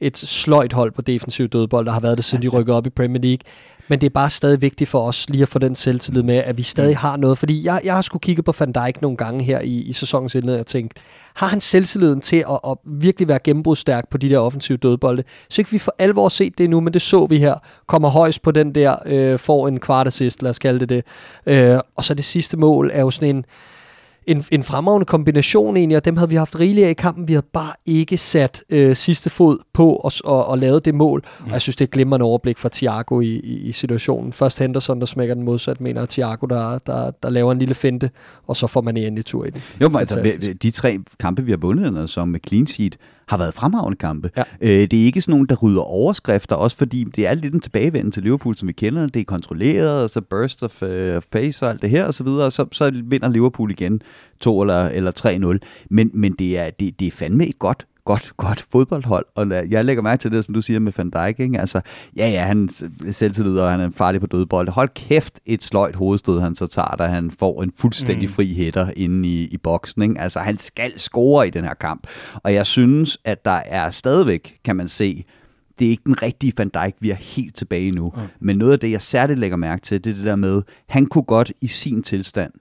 et 0.00 0.16
sløjt 0.16 0.72
hold 0.72 0.92
på 0.92 1.02
defensiv 1.02 1.48
dødbold, 1.48 1.86
der 1.86 1.92
har 1.92 2.00
været 2.00 2.18
det, 2.18 2.24
siden 2.24 2.42
de 2.42 2.48
rykkede 2.48 2.76
op 2.76 2.86
i 2.86 2.90
Premier 2.90 3.22
League. 3.22 3.38
Men 3.90 4.00
det 4.00 4.06
er 4.06 4.10
bare 4.10 4.30
stadig 4.30 4.62
vigtigt 4.62 4.90
for 4.90 5.00
os 5.00 5.30
lige 5.30 5.42
at 5.42 5.48
få 5.48 5.58
den 5.58 5.74
selvtillid 5.74 6.22
med, 6.22 6.36
at 6.36 6.58
vi 6.58 6.62
stadig 6.62 6.96
har 6.96 7.16
noget. 7.16 7.38
Fordi 7.38 7.64
jeg, 7.64 7.80
jeg 7.84 7.94
har 7.94 8.02
skulle 8.02 8.20
kigge 8.20 8.42
på 8.42 8.54
Van 8.58 8.72
Dijk 8.72 9.02
nogle 9.02 9.16
gange 9.16 9.44
her 9.44 9.60
i, 9.60 9.80
i 9.80 9.92
sæsonens 9.92 10.34
indledning 10.34 10.60
og 10.60 10.66
tænkt, 10.66 10.98
har 11.34 11.46
han 11.46 11.60
selvtilliden 11.60 12.20
til 12.20 12.36
at, 12.36 12.58
at 12.66 12.76
virkelig 12.86 13.28
være 13.28 13.38
gennembrudsstærk 13.44 14.08
på 14.10 14.18
de 14.18 14.30
der 14.30 14.38
offensive 14.38 14.78
dødbolde? 14.78 15.22
Så 15.48 15.60
ikke 15.60 15.70
vi 15.70 15.78
for 15.78 15.94
alvor 15.98 16.28
set 16.28 16.58
det 16.58 16.70
nu, 16.70 16.80
men 16.80 16.92
det 16.92 17.02
så 17.02 17.26
vi 17.26 17.38
her. 17.38 17.54
Kommer 17.86 18.08
højst 18.08 18.42
på 18.42 18.50
den 18.50 18.74
der, 18.74 18.96
øh, 19.06 19.38
får 19.38 19.68
en 19.68 19.80
kvart 19.80 20.06
assist, 20.06 20.42
lad 20.42 20.50
os 20.50 20.58
kalde 20.58 20.80
det 20.80 20.88
det. 20.88 21.04
Øh, 21.46 21.78
og 21.96 22.04
så 22.04 22.14
det 22.14 22.24
sidste 22.24 22.56
mål 22.56 22.90
er 22.92 23.00
jo 23.00 23.10
sådan 23.10 23.36
en, 23.36 23.44
en, 24.26 24.44
en 24.50 24.62
fremragende 24.62 25.06
kombination 25.06 25.76
egentlig, 25.76 25.96
og 25.96 26.04
dem 26.04 26.16
havde 26.16 26.30
vi 26.30 26.36
haft 26.36 26.60
rigeligt 26.60 26.86
af 26.86 26.90
i 26.90 26.94
kampen. 26.94 27.28
Vi 27.28 27.32
havde 27.32 27.46
bare 27.52 27.72
ikke 27.86 28.16
sat 28.16 28.62
øh, 28.70 28.96
sidste 28.96 29.30
fod 29.30 29.58
på 29.72 29.92
og, 29.92 30.12
og, 30.24 30.46
og 30.46 30.58
lavet 30.58 30.84
det 30.84 30.94
mål. 30.94 31.24
Mm. 31.40 31.46
Og 31.46 31.52
jeg 31.52 31.60
synes, 31.60 31.76
det 31.76 31.84
er 31.84 31.86
et 31.86 31.90
glimrende 31.90 32.24
overblik 32.24 32.58
fra 32.58 32.68
Thiago 32.72 33.20
i, 33.20 33.26
i, 33.26 33.58
i 33.58 33.72
situationen. 33.72 34.32
Først 34.32 34.58
Henderson, 34.58 35.00
der 35.00 35.06
smækker 35.06 35.34
den 35.34 35.44
modsat, 35.44 35.80
mener 35.80 36.06
Thiago, 36.06 36.46
der, 36.46 36.78
der, 36.78 37.10
der 37.22 37.30
laver 37.30 37.52
en 37.52 37.58
lille 37.58 37.74
finte, 37.74 38.10
og 38.46 38.56
så 38.56 38.66
får 38.66 38.80
man 38.80 38.96
endelig 38.96 39.24
tur 39.24 39.44
i 39.44 39.50
den. 39.50 39.62
Jo, 39.80 39.88
men 39.88 39.98
altså, 39.98 40.54
de 40.62 40.70
tre 40.70 40.98
kampe, 41.20 41.42
vi 41.42 41.52
har 41.52 41.58
vundet, 41.58 42.10
som 42.10 42.28
med 42.28 42.40
clean 42.48 42.66
sheet, 42.66 42.96
har 43.30 43.36
været 43.36 43.54
fremragende 43.54 43.96
kampe. 43.96 44.30
Ja. 44.36 44.42
Øh, 44.60 44.68
det 44.90 44.92
er 44.92 45.04
ikke 45.04 45.20
sådan 45.20 45.32
nogen, 45.32 45.46
der 45.46 45.56
rydder 45.56 45.82
overskrifter, 45.82 46.56
også 46.56 46.76
fordi 46.76 47.04
det 47.16 47.26
er 47.26 47.34
lidt 47.34 47.54
en 47.54 47.60
tilbagevenden 47.60 48.12
til 48.12 48.22
Liverpool, 48.22 48.56
som 48.56 48.68
vi 48.68 48.72
kender. 48.72 49.06
Det 49.06 49.20
er 49.20 49.24
kontrolleret, 49.24 50.02
og 50.04 50.10
så 50.10 50.20
burst 50.20 50.62
of, 50.62 50.82
uh, 50.82 50.88
of 51.16 51.24
pace 51.30 51.66
og 51.66 51.70
alt 51.70 51.82
det 51.82 51.90
her, 51.90 52.04
og 52.04 52.14
så 52.14 52.24
videre, 52.24 52.46
og 52.46 52.52
så, 52.52 52.66
så 52.72 53.02
vinder 53.04 53.28
Liverpool 53.28 53.70
igen 53.70 54.02
2 54.40 54.60
eller, 54.60 54.88
eller 54.88 55.58
3-0. 55.60 55.86
Men, 55.90 56.10
men 56.14 56.32
det, 56.32 56.58
er, 56.58 56.70
det, 56.70 57.00
det 57.00 57.06
er 57.06 57.10
fandme 57.10 57.46
et 57.46 57.58
godt 57.58 57.86
godt, 58.10 58.32
godt 58.36 58.66
fodboldhold, 58.72 59.26
og 59.34 59.70
jeg 59.70 59.84
lægger 59.84 60.02
mærke 60.02 60.20
til 60.20 60.32
det, 60.32 60.44
som 60.44 60.54
du 60.54 60.62
siger 60.62 60.80
med 60.80 60.92
Van 60.96 61.10
Dijk, 61.10 61.40
ikke? 61.40 61.60
Altså, 61.60 61.80
ja, 62.16 62.28
ja, 62.28 62.42
han 62.42 62.70
er 63.06 63.12
selvtillid, 63.12 63.58
og 63.58 63.70
han 63.70 63.80
er 63.80 63.90
farlig 63.90 64.20
på 64.20 64.26
dødbold. 64.26 64.68
Hold 64.68 64.88
kæft, 64.94 65.40
et 65.46 65.62
sløjt 65.62 65.96
hovedstød, 65.96 66.40
han 66.40 66.54
så 66.54 66.66
tager, 66.66 66.96
da 66.98 67.04
han 67.04 67.30
får 67.30 67.62
en 67.62 67.72
fuldstændig 67.76 68.28
mm. 68.28 68.34
fri 68.34 68.54
hætter 68.54 68.90
inde 68.96 69.28
i, 69.28 69.48
i 69.48 69.56
boksen, 69.56 70.02
ikke? 70.02 70.20
Altså, 70.20 70.40
han 70.40 70.58
skal 70.58 70.98
score 70.98 71.46
i 71.46 71.50
den 71.50 71.64
her 71.64 71.74
kamp, 71.74 72.06
og 72.34 72.54
jeg 72.54 72.66
synes, 72.66 73.18
at 73.24 73.44
der 73.44 73.60
er 73.66 73.90
stadigvæk, 73.90 74.58
kan 74.64 74.76
man 74.76 74.88
se, 74.88 75.24
det 75.78 75.86
er 75.86 75.90
ikke 75.90 76.04
den 76.06 76.22
rigtige 76.22 76.52
Van 76.58 76.68
Dijk, 76.68 76.94
vi 77.00 77.10
er 77.10 77.14
helt 77.14 77.56
tilbage 77.56 77.90
nu. 77.90 78.12
Mm. 78.16 78.22
Men 78.40 78.58
noget 78.58 78.72
af 78.72 78.80
det, 78.80 78.90
jeg 78.90 79.02
særligt 79.02 79.38
lægger 79.38 79.56
mærke 79.56 79.82
til, 79.82 80.04
det 80.04 80.10
er 80.10 80.14
det 80.14 80.24
der 80.24 80.36
med, 80.36 80.62
han 80.88 81.06
kunne 81.06 81.24
godt 81.24 81.52
i 81.60 81.66
sin 81.66 82.02
tilstand 82.02 82.52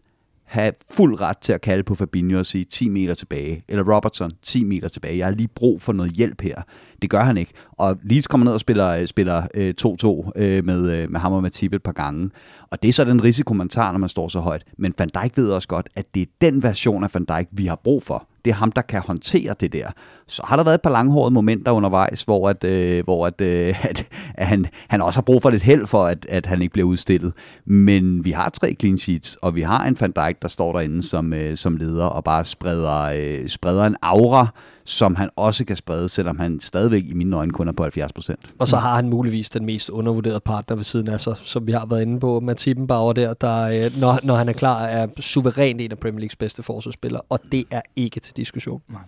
have 0.49 0.71
fuld 0.91 1.21
ret 1.21 1.37
til 1.37 1.53
at 1.53 1.61
kalde 1.61 1.83
på 1.83 1.95
Fabinho 1.95 2.39
og 2.39 2.45
sige 2.45 2.65
10 2.65 2.89
meter 2.89 3.13
tilbage, 3.13 3.63
eller 3.67 3.95
Robertson 3.95 4.31
10 4.41 4.63
meter 4.63 4.87
tilbage. 4.87 5.17
Jeg 5.17 5.25
har 5.25 5.31
lige 5.31 5.47
brug 5.47 5.81
for 5.81 5.93
noget 5.93 6.11
hjælp 6.11 6.41
her. 6.41 6.61
Det 7.01 7.09
gør 7.09 7.23
han 7.23 7.37
ikke. 7.37 7.51
Og 7.71 7.97
Leeds 8.03 8.27
kommer 8.27 8.45
ned 8.45 8.53
og 8.53 8.59
spiller, 8.59 8.89
øh, 8.89 9.07
spiller 9.07 9.47
øh, 9.53 9.73
2-2 9.81 10.31
øh, 10.35 10.65
med, 10.65 10.91
øh, 10.91 11.11
med 11.11 11.19
ham 11.19 11.33
og 11.33 11.41
Matip 11.41 11.73
et 11.73 11.83
par 11.83 11.91
gange. 11.91 12.29
Og 12.71 12.81
det 12.81 12.89
er 12.89 12.93
så 12.93 13.05
den 13.05 13.23
risiko, 13.23 13.53
man 13.53 13.69
tager, 13.69 13.91
når 13.91 13.99
man 13.99 14.09
står 14.09 14.27
så 14.27 14.39
højt. 14.39 14.63
Men 14.77 14.93
Van 14.97 15.09
Dijk 15.09 15.37
ved 15.37 15.51
også 15.51 15.67
godt, 15.67 15.89
at 15.95 16.15
det 16.15 16.21
er 16.21 16.25
den 16.41 16.63
version 16.63 17.03
af 17.03 17.09
Van 17.13 17.25
Dijk, 17.25 17.47
vi 17.51 17.65
har 17.65 17.79
brug 17.83 18.03
for. 18.03 18.28
Det 18.45 18.51
er 18.51 18.55
ham, 18.55 18.71
der 18.71 18.81
kan 18.81 19.01
håndtere 19.01 19.55
det 19.59 19.73
der. 19.73 19.87
Så 20.27 20.41
har 20.45 20.55
der 20.55 20.63
været 20.63 20.75
et 20.75 20.81
par 20.81 20.89
langhårede 20.89 21.33
momenter 21.33 21.71
undervejs, 21.71 22.23
hvor, 22.23 22.49
at, 22.49 22.63
øh, 22.63 23.03
hvor 23.03 23.27
at, 23.27 23.41
øh, 23.41 23.85
at, 23.89 24.07
at 24.33 24.47
han, 24.47 24.65
han 24.87 25.01
også 25.01 25.17
har 25.17 25.23
brug 25.23 25.41
for 25.41 25.49
lidt 25.49 25.63
held 25.63 25.87
for, 25.87 26.05
at, 26.05 26.25
at 26.29 26.45
han 26.45 26.61
ikke 26.61 26.73
bliver 26.73 26.87
udstillet. 26.87 27.33
Men 27.65 28.25
vi 28.25 28.31
har 28.31 28.49
tre 28.49 28.75
clean 28.79 28.97
sheets, 28.97 29.37
og 29.41 29.55
vi 29.55 29.61
har 29.61 29.85
en 29.85 29.97
Van 29.99 30.11
Dijk, 30.11 30.41
der 30.41 30.47
står 30.47 30.71
derinde 30.71 31.03
som, 31.03 31.33
øh, 31.33 31.57
som 31.57 31.77
leder 31.77 32.05
og 32.05 32.23
bare 32.23 32.45
spreder, 32.45 33.01
øh, 33.01 33.47
spreder 33.47 33.83
en 33.85 33.95
aura, 34.01 34.47
som 34.83 35.15
han 35.15 35.29
også 35.35 35.65
kan 35.65 35.75
sprede, 35.75 36.09
selvom 36.09 36.39
han 36.39 36.59
stadigvæk 36.59 37.03
i 37.05 37.13
mine 37.13 37.35
øjne 37.35 37.51
kun 37.51 37.67
er 37.67 37.71
på 37.71 37.83
70 37.83 38.13
procent. 38.13 38.39
Og 38.59 38.67
så 38.67 38.77
har 38.77 38.95
han 38.95 39.09
muligvis 39.09 39.49
den 39.49 39.65
mest 39.65 39.89
undervurderede 39.89 40.39
partner 40.39 40.75
ved 40.75 40.83
siden 40.83 41.07
af 41.07 41.19
sig, 41.19 41.35
som 41.43 41.67
vi 41.67 41.71
har 41.71 41.85
været 41.85 42.01
inde 42.01 42.19
på, 42.19 42.39
Matt 42.39 42.59
Tippenbauer 42.59 43.13
der, 43.13 43.33
der 43.33 43.61
øh, 43.61 43.99
når, 43.99 44.19
når 44.23 44.35
han 44.35 44.49
er 44.49 44.53
klar, 44.53 44.81
er 44.81 45.07
suverænt 45.19 45.81
en 45.81 45.91
af 45.91 45.99
Premier 45.99 46.19
Leagues 46.19 46.35
bedste 46.35 46.63
forsvarsspillere, 46.63 47.21
og 47.29 47.39
det 47.51 47.65
er 47.71 47.81
ikke 47.95 48.19
til 48.19 48.37
diskussion. 48.37 48.81
Nej. 48.89 49.01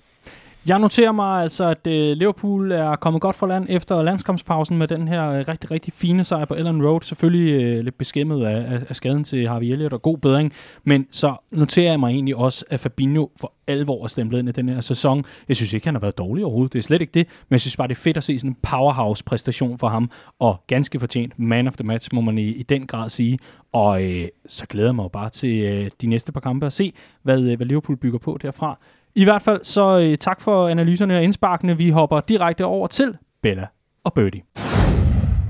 Jeg 0.68 0.80
noterer 0.80 1.12
mig 1.12 1.43
altså, 1.43 1.70
at 1.70 1.88
øh, 1.88 2.18
Liverpool 2.18 2.72
er 2.72 2.95
kommet 2.95 3.22
godt 3.22 3.36
for 3.36 3.47
land 3.47 3.66
efter 3.70 4.01
landskampspausen 4.01 4.78
med 4.78 4.88
den 4.88 5.07
her 5.07 5.30
øh, 5.30 5.45
rigtig, 5.47 5.72
rigtig 5.72 5.93
fine 5.93 6.24
sejr 6.24 6.45
på 6.45 6.53
Ellen 6.53 6.88
Road. 6.88 7.01
Selvfølgelig 7.01 7.64
øh, 7.64 7.84
lidt 7.84 7.97
beskæmmet 7.97 8.45
af, 8.45 8.74
af, 8.74 8.82
af 8.89 8.95
skaden 8.95 9.24
til 9.24 9.47
Harvey 9.47 9.66
Elliott 9.66 9.93
og 9.93 10.01
god 10.01 10.18
bedring. 10.18 10.53
Men 10.84 11.07
så 11.12 11.36
noterer 11.51 11.89
jeg 11.89 11.99
mig 11.99 12.09
egentlig 12.09 12.36
også, 12.36 12.66
at 12.70 12.80
Fabinho 12.80 13.30
for 13.38 13.53
alvor 13.68 14.03
er 14.03 14.07
stemplet 14.07 14.39
ind 14.39 14.49
i 14.49 14.51
den 14.51 14.70
her 14.70 14.82
sæson. 14.82 15.26
Jeg 15.47 15.55
synes 15.55 15.74
ikke, 15.74 15.88
han 15.88 15.95
har 15.95 15.99
været 15.99 16.18
dårlig 16.18 16.45
overhovedet. 16.45 16.74
Det 16.74 16.80
er 16.80 16.84
slet 16.84 17.01
ikke 17.01 17.12
det. 17.14 17.28
Men 17.49 17.53
jeg 17.53 17.62
synes 17.62 17.78
bare, 17.78 17.88
det 17.88 17.95
er 17.95 17.99
fedt 17.99 18.18
at 18.18 18.24
se 18.24 18.39
sådan 18.39 18.51
en 18.51 18.57
powerhouse-præstation 18.62 19.78
for 19.78 19.88
ham. 19.88 20.12
Og 20.39 20.64
ganske 20.68 20.99
fortjent 20.99 21.39
man 21.39 21.68
of 21.68 21.74
the 21.74 21.88
match, 21.88 22.09
må 22.14 22.22
man 22.22 22.38
i, 22.38 22.47
i 22.47 22.64
den 22.64 22.88
grad 22.88 23.09
sige. 23.09 23.39
Og 23.74 24.03
øh, 24.03 24.28
så 24.47 24.66
glæder 24.68 24.88
jeg 24.88 24.95
mig 24.95 25.03
jo 25.03 25.09
bare 25.09 25.30
til 25.30 25.62
øh, 25.62 25.89
de 26.01 26.07
næste 26.07 26.32
par 26.32 26.39
kampe 26.39 26.66
og 26.66 26.72
se, 26.72 26.93
hvad, 27.24 27.41
øh, 27.41 27.57
hvad 27.57 27.68
Liverpool 27.68 27.97
bygger 27.97 28.20
på 28.20 28.38
derfra. 28.41 28.80
I 29.16 29.24
hvert 29.24 29.41
fald 29.41 29.64
så 29.64 29.99
øh, 29.99 30.18
tak 30.18 30.41
for 30.41 30.68
analyserne 30.68 31.18
og 31.18 31.24
indsparkene. 31.24 31.78
Vi 31.78 31.89
hopper 31.89 32.20
direkte 32.20 32.66
over 32.66 32.88
til 32.88 33.18
Bella 33.41 33.68
og 34.03 34.14
Birdie. 34.14 34.41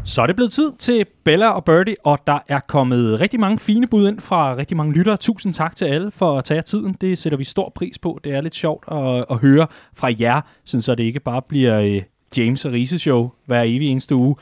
Så 0.04 0.22
er 0.22 0.28
det 0.28 0.36
blevet 0.36 0.52
tid 0.52 0.72
til 0.80 1.06
Bella 1.24 1.50
og 1.50 1.66
Birdie, 1.66 1.96
og 2.04 2.20
der 2.28 2.40
er 2.48 2.60
kommet 2.60 3.20
rigtig 3.20 3.40
mange 3.40 3.60
fine 3.60 3.88
bud 3.88 4.08
ind 4.08 4.20
fra 4.20 4.56
rigtig 4.56 4.78
mange 4.78 4.94
lyttere. 4.94 5.18
Tusind 5.18 5.54
tak 5.54 5.76
til 5.76 5.86
alle 5.86 6.12
for 6.12 6.38
at 6.38 6.44
tage 6.44 6.62
tiden. 6.62 6.96
Det 7.02 7.18
sætter 7.18 7.38
vi 7.38 7.44
stor 7.44 7.72
pris 7.76 8.00
på. 8.00 8.20
Det 8.24 8.34
er 8.34 8.42
lidt 8.42 8.56
sjovt 8.56 8.86
at, 8.92 9.26
at 9.30 9.38
høre 9.38 9.68
fra 9.94 10.12
jer, 10.20 10.42
så 10.66 10.96
det 10.96 11.04
ikke 11.04 11.20
bare 11.20 11.42
bliver 11.42 11.80
øh, 11.80 12.02
James 12.38 12.66
og 12.66 12.72
Rises 12.72 13.02
show 13.02 13.30
hver 13.46 13.62
evig 13.62 13.88
eneste 13.90 14.16
uge. 14.16 14.36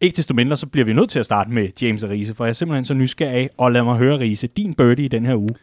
Ikke 0.00 0.16
desto 0.16 0.34
mindre, 0.34 0.56
så 0.56 0.66
bliver 0.66 0.84
vi 0.84 0.92
nødt 0.92 1.10
til 1.10 1.18
at 1.18 1.24
starte 1.24 1.50
med 1.50 1.68
James 1.82 2.02
og 2.02 2.10
Riese, 2.10 2.34
for 2.34 2.44
jeg 2.44 2.48
er 2.48 2.52
simpelthen 2.52 2.84
så 2.84 2.94
nysgerrig, 2.94 3.48
og 3.58 3.72
lad 3.72 3.82
mig 3.82 3.96
høre, 3.96 4.18
Riese, 4.18 4.46
din 4.46 4.74
birdie 4.74 5.04
i 5.04 5.08
den 5.08 5.26
her 5.26 5.36
uge. 5.36 5.54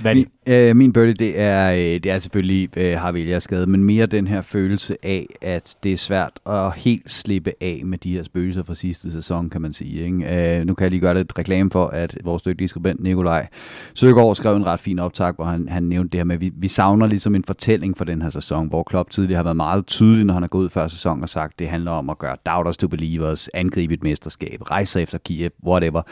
Hvad 0.00 0.10
er 0.10 0.14
det? 0.14 0.28
Min, 0.46 0.54
øh, 0.54 0.76
min 0.76 0.92
birdie, 0.92 1.12
det 1.12 1.40
er, 1.40 1.72
øh, 1.72 1.78
det 1.78 2.06
er 2.06 2.18
selvfølgelig 2.18 2.68
øh, 2.76 2.98
har 2.98 3.12
vi 3.12 3.40
skade, 3.40 3.66
men 3.66 3.84
mere 3.84 4.06
den 4.06 4.26
her 4.26 4.42
følelse 4.42 4.96
af, 5.02 5.26
at 5.42 5.74
det 5.82 5.92
er 5.92 5.96
svært 5.96 6.32
at 6.46 6.74
helt 6.76 7.12
slippe 7.12 7.52
af 7.60 7.82
med 7.84 7.98
de 7.98 8.12
her 8.12 8.22
spøgelser 8.22 8.62
fra 8.62 8.74
sidste 8.74 9.12
sæson, 9.12 9.50
kan 9.50 9.60
man 9.62 9.72
sige. 9.72 10.04
Ikke? 10.04 10.58
Øh, 10.58 10.66
nu 10.66 10.74
kan 10.74 10.82
jeg 10.82 10.90
lige 10.90 11.00
gøre 11.00 11.14
lidt 11.14 11.38
reklame 11.38 11.70
for, 11.70 11.86
at 11.86 12.18
vores 12.24 12.42
dygtige 12.42 12.68
skribent 12.68 13.02
Nikolaj 13.02 13.46
Søgaard 13.94 14.34
skrev 14.34 14.56
en 14.56 14.66
ret 14.66 14.80
fin 14.80 14.98
optag, 14.98 15.32
hvor 15.32 15.44
han, 15.44 15.68
han 15.68 15.82
nævnte 15.82 16.12
det 16.12 16.18
her 16.18 16.24
med, 16.24 16.34
at 16.34 16.40
vi, 16.40 16.52
vi 16.56 16.68
savner 16.68 17.06
ligesom 17.06 17.34
en 17.34 17.44
fortælling 17.44 17.96
for 17.96 18.04
den 18.04 18.22
her 18.22 18.30
sæson, 18.30 18.68
hvor 18.68 18.82
Klopp 18.82 19.10
tidligere 19.10 19.36
har 19.36 19.44
været 19.44 19.56
meget 19.56 19.86
tydelig, 19.86 20.24
når 20.24 20.34
han 20.34 20.42
har 20.42 20.48
gået 20.48 20.64
ud 20.64 20.70
før 20.70 20.88
sæson 20.88 21.22
og 21.22 21.28
sagt, 21.28 21.58
det 21.58 21.68
handler 21.68 21.90
om 21.90 22.10
at 22.10 22.18
gøre 22.18 22.36
doubters 22.46 22.76
to 22.76 22.88
believers, 22.88 23.48
angribe 23.54 23.94
et 23.94 24.02
mesterskab, 24.02 24.70
rejse 24.70 25.02
efter 25.02 25.18
Kiev, 25.18 25.50
whatever. 25.66 26.02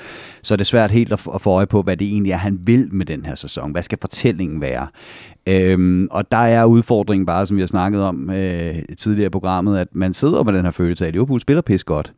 Så 0.42 0.54
er 0.54 0.56
det 0.56 0.66
svært 0.66 0.90
helt 0.90 1.12
at, 1.12 1.26
at 1.34 1.40
få 1.40 1.50
øje 1.50 1.66
på, 1.66 1.82
hvad 1.82 1.96
det 1.96 2.06
egentlig 2.06 2.32
er, 2.32 2.36
han 2.36 2.58
vil 2.62 2.88
med 2.94 3.06
den 3.06 3.26
her 3.26 3.34
sæson. 3.34 3.71
Hvad 3.72 3.82
skal 3.82 3.98
fortællingen 4.00 4.60
være? 4.60 4.86
Øhm, 5.46 6.08
og 6.10 6.32
der 6.32 6.38
er 6.38 6.64
udfordringen 6.64 7.26
bare, 7.26 7.46
som 7.46 7.56
vi 7.56 7.62
har 7.62 7.66
snakket 7.66 8.02
om 8.02 8.30
øh, 8.30 8.74
tidligere 8.98 9.26
i 9.26 9.30
programmet, 9.30 9.78
at 9.78 9.88
man 9.92 10.14
sidder 10.14 10.42
med 10.42 10.52
den 10.52 10.64
her 10.64 10.70
følelse 10.70 11.04
af, 11.04 11.08
at 11.08 11.14
Liverpool 11.14 11.40
spiller 11.40 11.62
pis 11.62 11.84
godt. 11.84 12.12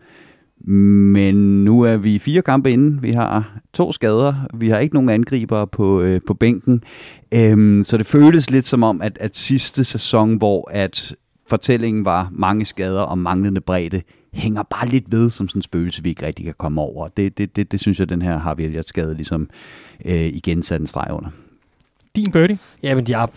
Men 0.67 1.65
nu 1.65 1.83
er 1.83 1.97
vi 1.97 2.19
fire 2.19 2.43
kampe 2.43 2.71
inde. 2.71 3.03
Vi 3.03 3.13
har 3.13 3.59
to 3.73 3.93
skader. 3.93 4.35
Vi 4.55 4.69
har 4.69 4.79
ikke 4.79 4.95
nogen 4.95 5.09
angriber 5.09 5.65
på, 5.65 6.01
øh, 6.01 6.21
på 6.27 6.35
bænken. 6.35 6.83
Øhm, 7.35 7.83
så 7.85 7.97
det 7.97 8.07
føles 8.07 8.51
lidt 8.51 8.67
som 8.67 8.83
om, 8.83 9.03
at, 9.03 9.19
at 9.21 9.37
sidste 9.37 9.85
sæson, 9.85 10.37
hvor 10.37 10.71
at 10.71 11.17
fortællingen 11.47 12.05
var 12.05 12.29
mange 12.33 12.65
skader 12.65 13.01
og 13.01 13.19
manglende 13.19 13.61
bredde, 13.61 14.03
hænger 14.33 14.63
bare 14.63 14.89
lidt 14.89 15.13
ved 15.13 15.31
som 15.31 15.49
sådan 15.49 15.59
en 15.59 15.63
spøgelse, 15.63 16.03
vi 16.03 16.09
ikke 16.09 16.27
rigtig 16.27 16.45
kan 16.45 16.55
komme 16.59 16.81
over. 16.81 17.09
Det, 17.09 17.39
det, 17.39 17.57
det, 17.57 17.73
det 17.73 17.81
synes 17.81 18.01
jeg, 18.01 18.09
den 18.09 18.23
her 18.23 18.39
har 18.39 18.55
vi 18.55 18.79
skade 18.87 19.15
ligesom 19.15 19.49
øh, 20.05 20.27
igen 20.27 20.63
sat 20.63 20.81
en 20.81 20.87
streg 20.87 21.07
under. 21.11 21.31
Din 22.17 22.33
birdie? 22.33 22.59
Jamen, 22.83 23.09
jeg 23.09 23.29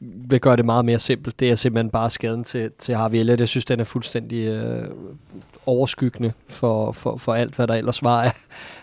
vil 0.00 0.40
gøre 0.40 0.56
det 0.56 0.64
meget 0.64 0.84
mere 0.84 0.98
simpelt. 0.98 1.40
Det 1.40 1.50
er 1.50 1.54
simpelthen 1.54 1.90
bare 1.90 2.10
skaden 2.10 2.44
til, 2.44 2.70
til 2.78 2.94
Harvey 2.94 3.18
Elliott. 3.18 3.40
Jeg 3.40 3.48
synes, 3.48 3.64
den 3.64 3.80
er 3.80 3.84
fuldstændig 3.84 4.46
øh, 4.46 4.88
overskyggende 5.66 6.32
for, 6.48 6.92
for, 6.92 7.16
for 7.16 7.34
alt, 7.34 7.54
hvad 7.54 7.66
der 7.66 7.74
ellers 7.74 8.02
var 8.02 8.22
af, 8.22 8.32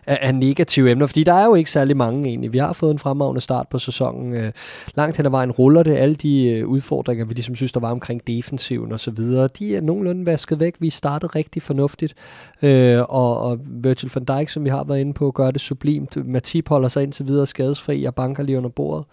af, 0.08 0.20
af 0.22 0.36
negative 0.36 0.92
emner. 0.92 1.08
Fordi 1.08 1.24
der 1.24 1.34
er 1.34 1.46
jo 1.46 1.56
ikke 1.56 1.72
særlig 1.72 1.98
mange 1.98 2.30
egentlig. 2.30 2.54
Vi 2.54 2.58
har 2.58 2.74
fået 2.74 2.92
en 2.92 3.00
fremragende 3.00 3.42
start 3.42 3.68
på 3.68 3.80
sæsonen. 3.80 4.34
Øh, 4.34 4.52
langt 4.96 5.18
hen 5.18 5.26
ad 5.26 5.32
vejen 5.32 5.52
ruller 5.52 5.84
det. 5.84 5.96
Alle 5.96 6.16
de 6.16 6.50
øh, 6.50 6.68
udfordringer, 6.68 7.26
vi 7.26 7.34
ligesom 7.34 7.56
synes, 7.56 7.72
der 7.72 7.80
var 7.80 7.92
omkring 7.92 8.28
defensiven 8.28 8.92
og 8.92 9.00
så 9.00 9.12
videre, 9.12 9.50
de 9.60 9.76
er 9.76 9.82
nogenlunde 9.82 10.26
vasket 10.26 10.60
væk. 10.60 10.76
Vi 10.80 10.90
startede 10.90 11.32
rigtig 11.36 11.62
fornuftigt. 11.62 12.14
Øh, 12.62 13.00
og, 13.10 13.38
og 13.38 13.60
Virgil 13.66 14.12
van 14.16 14.24
Dijk, 14.24 14.50
som 14.50 14.64
vi 14.64 14.70
har 14.70 14.84
været 14.84 15.00
inde 15.00 15.14
på, 15.14 15.32
gør 15.32 15.52
det 15.52 15.62
sublimt. 15.62 16.28
Matip 16.28 16.70
holder 16.70 16.88
sig 16.88 17.04
indtil 17.04 17.28
videre 17.28 17.48
skadesfri 17.48 18.06
og 18.06 18.16
banker 18.16 18.44
lige 18.44 18.58
under 18.58 18.70
bordet. 18.70 19.06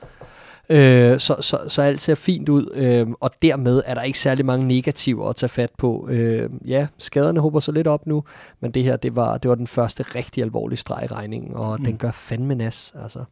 Øh, 0.70 1.18
så, 1.18 1.36
så, 1.40 1.58
så 1.68 1.82
alt 1.82 2.00
ser 2.00 2.14
fint 2.14 2.48
ud, 2.48 2.72
øh, 2.74 3.06
og 3.20 3.30
dermed 3.42 3.82
er 3.86 3.94
der 3.94 4.02
ikke 4.02 4.18
særlig 4.18 4.46
mange 4.46 4.66
negativer 4.66 5.28
at 5.28 5.36
tage 5.36 5.50
fat 5.50 5.70
på. 5.78 6.08
Øh, 6.10 6.50
ja, 6.66 6.86
skaderne 6.98 7.40
håber 7.40 7.60
så 7.60 7.72
lidt 7.72 7.86
op 7.86 8.06
nu, 8.06 8.24
men 8.60 8.70
det 8.70 8.84
her, 8.84 8.96
det 8.96 9.16
var, 9.16 9.38
det 9.38 9.48
var 9.48 9.54
den 9.54 9.66
første 9.66 10.02
rigtig 10.02 10.42
alvorlige 10.42 10.78
streg 10.78 11.04
i 11.04 11.06
regningen, 11.06 11.54
og 11.54 11.78
mm. 11.78 11.84
den 11.84 11.96
gør 11.96 12.10
fandme 12.10 12.54
nas, 12.54 12.94
altså. 13.02 13.24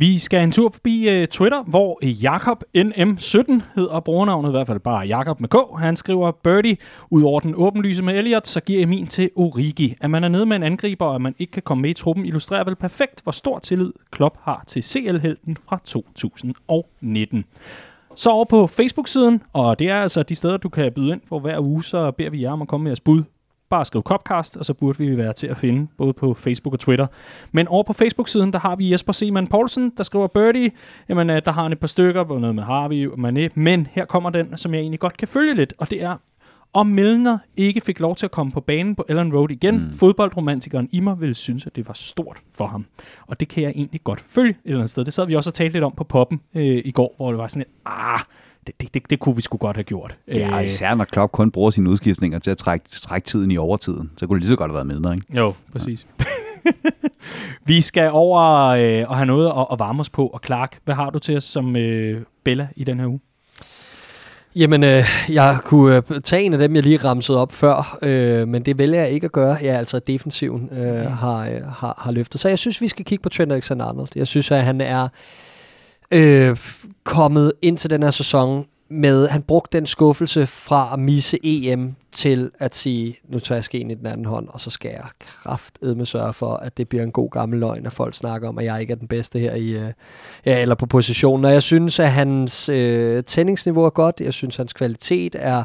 Vi 0.00 0.18
skal 0.18 0.42
en 0.42 0.52
tur 0.52 0.70
forbi 0.70 1.08
uh, 1.08 1.28
Twitter, 1.28 1.62
hvor 1.62 2.06
Jakob 2.06 2.62
NM17 2.78 3.62
hedder 3.74 4.00
brugernavnet, 4.00 4.48
i 4.48 4.50
hvert 4.50 4.66
fald 4.66 4.80
bare 4.80 5.06
Jakob 5.06 5.40
med 5.40 5.48
K. 5.48 5.56
Han 5.78 5.96
skriver, 5.96 6.30
Birdie, 6.30 6.76
ud 7.10 7.22
over 7.22 7.40
den 7.40 7.54
åbenlyse 7.56 8.02
med 8.02 8.18
Elliot, 8.18 8.48
så 8.48 8.60
giver 8.60 8.80
jeg 8.80 8.88
min 8.88 9.06
til 9.06 9.30
Origi. 9.36 9.96
At 10.00 10.10
man 10.10 10.24
er 10.24 10.28
nede 10.28 10.46
med 10.46 10.56
en 10.56 10.62
angriber, 10.62 11.06
og 11.06 11.14
at 11.14 11.20
man 11.20 11.34
ikke 11.38 11.50
kan 11.50 11.62
komme 11.62 11.82
med 11.82 11.90
i 11.90 11.94
truppen, 11.94 12.26
illustrerer 12.26 12.64
vel 12.64 12.76
perfekt, 12.76 13.22
hvor 13.22 13.32
stor 13.32 13.58
tillid 13.58 13.92
Klopp 14.10 14.38
har 14.42 14.64
til 14.66 14.82
CL-helten 14.82 15.56
fra 15.68 15.80
2019. 15.84 17.44
Så 18.14 18.30
over 18.30 18.44
på 18.44 18.66
Facebook-siden, 18.66 19.42
og 19.52 19.78
det 19.78 19.90
er 19.90 20.02
altså 20.02 20.22
de 20.22 20.34
steder, 20.34 20.56
du 20.56 20.68
kan 20.68 20.92
byde 20.92 21.12
ind 21.12 21.20
for 21.28 21.38
hver 21.38 21.60
uge, 21.60 21.84
så 21.84 22.10
beder 22.10 22.30
vi 22.30 22.42
jer 22.42 22.50
om 22.50 22.62
at 22.62 22.68
komme 22.68 22.84
med 22.84 22.90
jeres 22.90 23.00
bud 23.00 23.22
bare 23.70 23.84
skriv 23.84 24.02
Copcast, 24.02 24.56
og 24.56 24.64
så 24.64 24.74
burde 24.74 24.98
vi 24.98 25.16
være 25.16 25.32
til 25.32 25.46
at 25.46 25.56
finde, 25.56 25.86
både 25.98 26.12
på 26.12 26.34
Facebook 26.34 26.72
og 26.72 26.80
Twitter. 26.80 27.06
Men 27.52 27.68
over 27.68 27.82
på 27.82 27.92
Facebook-siden, 27.92 28.52
der 28.52 28.58
har 28.58 28.76
vi 28.76 28.92
Jesper 28.92 29.12
Seman 29.12 29.46
Poulsen, 29.46 29.92
der 29.96 30.02
skriver 30.02 30.26
Birdie. 30.26 30.70
Jamen, 31.08 31.30
øh, 31.30 31.42
der 31.44 31.50
har 31.52 31.62
han 31.62 31.72
et 31.72 31.80
par 31.80 31.86
stykker, 31.86 32.24
både 32.24 32.40
noget 32.40 32.54
med 32.54 32.62
Harvey 32.62 33.08
og 33.08 33.18
Mané, 33.18 33.48
men 33.54 33.86
her 33.90 34.04
kommer 34.04 34.30
den, 34.30 34.56
som 34.56 34.74
jeg 34.74 34.80
egentlig 34.80 35.00
godt 35.00 35.16
kan 35.16 35.28
følge 35.28 35.54
lidt, 35.54 35.74
og 35.78 35.90
det 35.90 36.02
er, 36.02 36.16
om 36.72 36.86
Milner 36.86 37.38
ikke 37.56 37.80
fik 37.80 38.00
lov 38.00 38.16
til 38.16 38.26
at 38.26 38.30
komme 38.30 38.52
på 38.52 38.60
banen 38.60 38.94
på 38.94 39.04
Ellen 39.08 39.34
Road 39.36 39.50
igen, 39.50 39.74
mm. 39.74 39.92
fodboldromantikeren 39.92 40.88
i 40.92 41.00
mig 41.00 41.20
ville 41.20 41.34
synes, 41.34 41.66
at 41.66 41.76
det 41.76 41.88
var 41.88 41.94
stort 41.94 42.36
for 42.54 42.66
ham. 42.66 42.86
Og 43.26 43.40
det 43.40 43.48
kan 43.48 43.62
jeg 43.62 43.70
egentlig 43.70 44.00
godt 44.04 44.24
følge 44.28 44.50
et 44.50 44.56
eller 44.64 44.78
andet 44.78 44.90
sted. 44.90 45.04
Det 45.04 45.14
sad 45.14 45.26
vi 45.26 45.34
også 45.34 45.50
og 45.50 45.54
talte 45.54 45.72
lidt 45.72 45.84
om 45.84 45.92
på 45.96 46.04
poppen 46.04 46.40
øh, 46.54 46.82
i 46.84 46.90
går, 46.90 47.14
hvor 47.16 47.30
det 47.30 47.38
var 47.38 47.46
sådan 47.46 47.62
et, 47.62 47.68
ah, 47.86 48.20
det, 48.68 48.80
det, 48.80 48.94
det, 48.94 49.10
det 49.10 49.18
kunne 49.18 49.36
vi 49.36 49.42
sgu 49.42 49.56
godt 49.56 49.76
have 49.76 49.84
gjort. 49.84 50.16
Ja, 50.34 50.52
og 50.54 50.60
Øh, 50.60 50.66
især 50.66 50.94
når 50.94 51.04
Klopp 51.04 51.32
kun 51.32 51.50
bruger 51.50 51.70
sine 51.70 51.90
udskiftninger 51.90 52.38
til 52.38 52.50
at 52.50 52.58
trække, 52.58 52.88
trække 52.88 53.26
tiden 53.26 53.50
i 53.50 53.56
overtiden, 53.56 54.10
så 54.16 54.26
kunne 54.26 54.36
det 54.36 54.42
lige 54.42 54.50
så 54.50 54.56
godt 54.56 54.70
have 54.70 54.88
været 54.88 55.02
med, 55.02 55.12
ikke? 55.12 55.36
Jo, 55.36 55.54
præcis. 55.72 56.06
vi 57.66 57.80
skal 57.80 58.10
over 58.10 58.40
øh, 58.66 59.10
og 59.10 59.16
have 59.16 59.26
noget 59.26 59.46
at, 59.46 59.66
at 59.72 59.78
varme 59.78 60.00
os 60.00 60.10
på. 60.10 60.26
Og 60.26 60.40
Clark, 60.46 60.78
hvad 60.84 60.94
har 60.94 61.10
du 61.10 61.18
til 61.18 61.36
os 61.36 61.44
som 61.44 61.76
øh, 61.76 62.22
Bella 62.44 62.68
i 62.76 62.84
den 62.84 63.00
her 63.00 63.06
uge? 63.06 63.20
Jamen, 64.56 64.84
øh, 64.84 65.04
jeg 65.28 65.58
kunne 65.64 65.96
øh, 66.10 66.20
tage 66.20 66.42
en 66.42 66.52
af 66.52 66.58
dem, 66.58 66.74
jeg 66.74 66.82
lige 66.82 66.96
ramsede 66.96 67.42
op 67.42 67.52
før, 67.52 67.98
øh, 68.02 68.48
men 68.48 68.62
det 68.62 68.78
vælger 68.78 69.00
jeg 69.00 69.10
ikke 69.10 69.24
at 69.24 69.32
gøre. 69.32 69.56
Ja, 69.62 69.72
altså 69.72 69.98
defensiven 69.98 70.68
øh, 70.72 71.10
har, 71.10 71.48
øh, 71.48 71.62
har, 71.62 72.02
har 72.04 72.12
løftet. 72.12 72.40
Så 72.40 72.48
jeg 72.48 72.58
synes, 72.58 72.80
vi 72.80 72.88
skal 72.88 73.04
kigge 73.04 73.22
på 73.22 73.28
Trent 73.28 73.52
Alexander-Arnold. 73.52 74.08
Jeg 74.16 74.26
synes, 74.26 74.50
at 74.50 74.64
han 74.64 74.80
er 74.80 75.02
øh, 75.02 75.08
Øh, 76.14 76.56
kommet 77.04 77.52
ind 77.62 77.78
til 77.78 77.90
den 77.90 78.02
her 78.02 78.10
sæson 78.10 78.64
med, 78.90 79.28
han 79.28 79.42
brugte 79.42 79.78
den 79.78 79.86
skuffelse 79.86 80.46
fra 80.46 80.90
at 80.92 80.98
misse 80.98 81.38
EM 81.42 81.94
til 82.12 82.50
at 82.58 82.74
sige, 82.74 83.18
nu 83.28 83.38
tager 83.38 83.56
jeg 83.56 83.64
skeen 83.64 83.90
i 83.90 83.94
den 83.94 84.06
anden 84.06 84.26
hånd, 84.26 84.48
og 84.48 84.60
så 84.60 84.70
skal 84.70 84.90
jeg 84.90 85.04
kraftedme 85.42 86.06
sørge 86.06 86.32
for, 86.32 86.52
at 86.52 86.76
det 86.76 86.88
bliver 86.88 87.04
en 87.04 87.12
god 87.12 87.30
gammel 87.30 87.58
løgn, 87.58 87.86
at 87.86 87.92
folk 87.92 88.14
snakker 88.14 88.48
om, 88.48 88.58
at 88.58 88.64
jeg 88.64 88.80
ikke 88.80 88.92
er 88.92 88.96
den 88.96 89.08
bedste 89.08 89.38
her 89.38 89.54
i, 89.54 89.68
øh, 89.68 89.92
ja, 90.46 90.62
eller 90.62 90.74
på 90.74 90.86
positionen. 90.86 91.44
Og 91.44 91.52
jeg 91.52 91.62
synes, 91.62 91.98
at 91.98 92.10
hans 92.10 92.68
øh, 92.68 93.24
tændingsniveau 93.24 93.84
er 93.84 93.90
godt. 93.90 94.20
Jeg 94.20 94.34
synes, 94.34 94.54
at 94.54 94.58
hans 94.58 94.72
kvalitet 94.72 95.36
er 95.38 95.64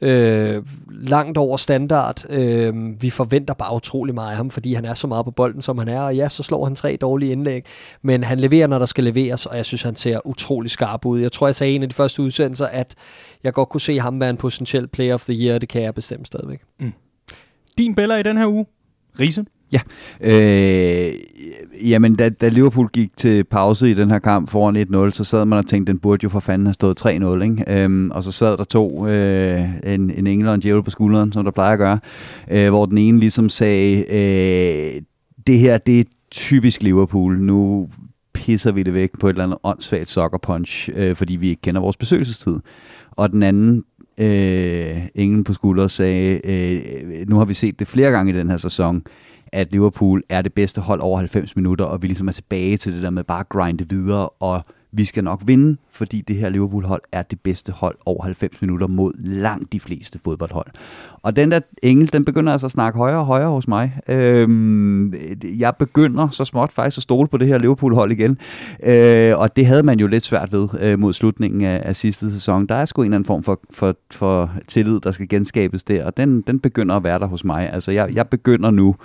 øh, 0.00 0.62
langt 0.90 1.38
over 1.38 1.56
standard. 1.56 2.24
Øh, 2.30 3.02
vi 3.02 3.10
forventer 3.10 3.54
bare 3.54 3.76
utrolig 3.76 4.14
meget 4.14 4.30
af 4.30 4.36
ham, 4.36 4.50
fordi 4.50 4.74
han 4.74 4.84
er 4.84 4.94
så 4.94 5.06
meget 5.06 5.24
på 5.24 5.30
bolden, 5.30 5.62
som 5.62 5.78
han 5.78 5.88
er. 5.88 6.00
Og 6.00 6.16
ja, 6.16 6.28
så 6.28 6.42
slår 6.42 6.64
han 6.64 6.74
tre 6.74 6.96
dårlige 7.00 7.32
indlæg, 7.32 7.64
men 8.02 8.24
han 8.24 8.40
leverer, 8.40 8.66
når 8.66 8.78
der 8.78 8.86
skal 8.86 9.04
leveres, 9.04 9.46
og 9.46 9.56
jeg 9.56 9.66
synes, 9.66 9.82
han 9.82 9.96
ser 9.96 10.26
utrolig 10.26 10.70
skarp 10.70 11.04
ud. 11.04 11.20
Jeg 11.20 11.32
tror, 11.32 11.46
jeg 11.46 11.54
sagde 11.54 11.72
i 11.72 11.76
en 11.76 11.82
af 11.82 11.88
de 11.88 11.94
første 11.94 12.22
udsendelser, 12.22 12.66
at 12.66 12.94
jeg 13.44 13.52
godt 13.52 13.68
kunne 13.68 13.80
se 13.80 14.00
ham 14.00 14.20
være 14.20 14.30
en 14.30 14.36
potentiel 14.36 14.88
player 14.88 15.14
of 15.14 15.24
the 15.24 15.46
year, 15.46 15.58
det 15.58 15.68
kan 15.68 15.82
jeg 15.82 15.94
bestemt 15.94 16.26
stadigvæk. 16.26 16.60
Din 17.78 17.94
Bella 17.94 18.16
i 18.16 18.22
den 18.22 18.36
her 18.36 18.46
uge? 18.46 18.66
Riese? 19.20 19.44
Øh, 20.20 21.12
jamen, 21.90 22.14
da, 22.14 22.28
da 22.28 22.48
Liverpool 22.48 22.88
gik 22.88 23.16
til 23.16 23.44
pause 23.44 23.90
i 23.90 23.94
den 23.94 24.10
her 24.10 24.18
kamp 24.18 24.50
foran 24.50 25.06
1-0, 25.08 25.10
så 25.10 25.24
sad 25.24 25.44
man 25.44 25.58
og 25.58 25.66
tænkte, 25.66 25.92
den 25.92 26.00
burde 26.00 26.24
jo 26.24 26.28
for 26.28 26.40
fanden 26.40 26.66
have 26.66 26.74
stået 26.74 27.06
3-0, 27.06 27.08
ikke? 27.42 27.64
Øhm, 27.68 28.10
og 28.10 28.22
så 28.22 28.32
sad 28.32 28.56
der 28.56 28.64
to, 28.64 29.06
øh, 29.06 29.60
en, 29.84 30.10
en 30.10 30.26
engel 30.26 30.48
og 30.48 30.54
en 30.54 30.60
djævel 30.60 30.82
på 30.82 30.90
skulderen, 30.90 31.32
som 31.32 31.44
der 31.44 31.50
plejer 31.50 31.72
at 31.72 31.78
gøre, 31.78 31.98
øh, 32.50 32.68
hvor 32.68 32.86
den 32.86 32.98
ene 32.98 33.20
ligesom 33.20 33.48
sagde, 33.48 34.04
øh, 34.10 35.02
det 35.46 35.58
her, 35.58 35.78
det 35.78 36.00
er 36.00 36.04
typisk 36.30 36.82
Liverpool, 36.82 37.38
nu 37.38 37.88
pisser 38.32 38.72
vi 38.72 38.82
det 38.82 38.94
væk 38.94 39.10
på 39.20 39.26
et 39.28 39.32
eller 39.32 39.44
andet 39.44 39.58
åndssvagt 39.62 40.08
soccer 40.08 40.38
punch, 40.38 40.90
øh, 40.94 41.16
fordi 41.16 41.36
vi 41.36 41.48
ikke 41.48 41.62
kender 41.62 41.80
vores 41.80 41.96
besøgelsestid. 41.96 42.56
Og 43.16 43.30
den 43.30 43.42
anden 43.42 43.84
øh, 44.18 45.02
Ingen 45.14 45.44
på 45.44 45.54
skulder, 45.54 45.88
sagde, 45.88 46.40
øh, 46.44 47.28
nu 47.28 47.38
har 47.38 47.44
vi 47.44 47.54
set 47.54 47.78
det 47.78 47.88
flere 47.88 48.10
gange 48.10 48.32
i 48.32 48.36
den 48.36 48.50
her 48.50 48.56
sæson, 48.56 49.02
at 49.52 49.72
Liverpool 49.72 50.22
er 50.28 50.42
det 50.42 50.52
bedste 50.52 50.80
hold 50.80 51.00
over 51.00 51.18
90 51.18 51.56
minutter, 51.56 51.84
og 51.84 52.02
vi 52.02 52.06
ligesom 52.06 52.28
er 52.28 52.32
tilbage 52.32 52.76
til 52.76 52.94
det 52.94 53.02
der 53.02 53.10
med 53.10 53.24
bare 53.24 53.40
at 53.40 53.48
grinde 53.48 53.88
videre, 53.88 54.28
og 54.28 54.64
vi 54.92 55.04
skal 55.04 55.24
nok 55.24 55.42
vinde, 55.46 55.76
fordi 55.90 56.20
det 56.20 56.36
her 56.36 56.48
Liverpool-hold 56.48 57.02
er 57.12 57.22
det 57.22 57.40
bedste 57.40 57.72
hold 57.72 57.96
over 58.06 58.22
90 58.22 58.60
minutter 58.60 58.86
mod 58.86 59.12
langt 59.18 59.72
de 59.72 59.80
fleste 59.80 60.18
fodboldhold. 60.24 60.66
Og 61.22 61.36
den 61.36 61.52
der 61.52 61.60
engel, 61.82 62.12
den 62.12 62.24
begynder 62.24 62.52
altså 62.52 62.66
at 62.66 62.70
snakke 62.70 62.98
højere 62.98 63.18
og 63.18 63.26
højere 63.26 63.48
hos 63.48 63.68
mig. 63.68 63.98
Øhm, 64.08 65.14
jeg 65.58 65.76
begynder 65.78 66.28
så 66.28 66.44
småt 66.44 66.72
faktisk 66.72 66.98
at 66.98 67.02
stole 67.02 67.28
på 67.28 67.36
det 67.36 67.48
her 67.48 67.58
Liverpool-hold 67.58 68.12
igen, 68.12 68.38
øh, 68.82 69.38
og 69.38 69.56
det 69.56 69.66
havde 69.66 69.82
man 69.82 70.00
jo 70.00 70.06
lidt 70.06 70.24
svært 70.24 70.52
ved 70.52 70.68
øh, 70.80 70.98
mod 70.98 71.12
slutningen 71.12 71.62
af, 71.62 71.82
af 71.84 71.96
sidste 71.96 72.32
sæson. 72.32 72.66
Der 72.66 72.74
er 72.74 72.84
sgu 72.84 73.02
en 73.02 73.06
eller 73.06 73.16
anden 73.16 73.26
form 73.26 73.42
for, 73.42 73.60
for, 73.70 73.96
for 74.10 74.50
tillid, 74.68 75.00
der 75.00 75.12
skal 75.12 75.28
genskabes 75.28 75.84
der, 75.84 76.04
og 76.04 76.16
den, 76.16 76.40
den 76.40 76.60
begynder 76.60 76.96
at 76.96 77.04
være 77.04 77.18
der 77.18 77.26
hos 77.26 77.44
mig. 77.44 77.72
Altså 77.72 77.92
jeg, 77.92 78.14
jeg 78.14 78.28
begynder 78.28 78.70
nu 78.70 78.96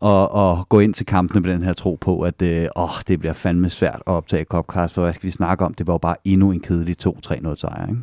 og, 0.00 0.32
og 0.32 0.68
gå 0.68 0.80
ind 0.80 0.94
til 0.94 1.06
kampene 1.06 1.40
med 1.40 1.52
den 1.52 1.62
her 1.62 1.72
tro 1.72 1.98
på, 2.00 2.20
at 2.20 2.42
øh, 2.42 2.68
åh, 2.76 2.90
det 3.08 3.18
bliver 3.18 3.32
fandme 3.32 3.70
svært 3.70 4.02
at 4.06 4.12
optage 4.12 4.44
Copcast, 4.44 4.94
for 4.94 5.02
hvad 5.02 5.12
skal 5.12 5.26
vi 5.26 5.30
snakke 5.30 5.64
om? 5.64 5.74
Det 5.74 5.86
var 5.86 5.94
jo 5.94 5.98
bare 5.98 6.16
endnu 6.24 6.52
en 6.52 6.60
kedelig 6.60 6.96
2-3-0 7.06 7.56
sejr, 7.56 7.86
ikke? 7.88 8.00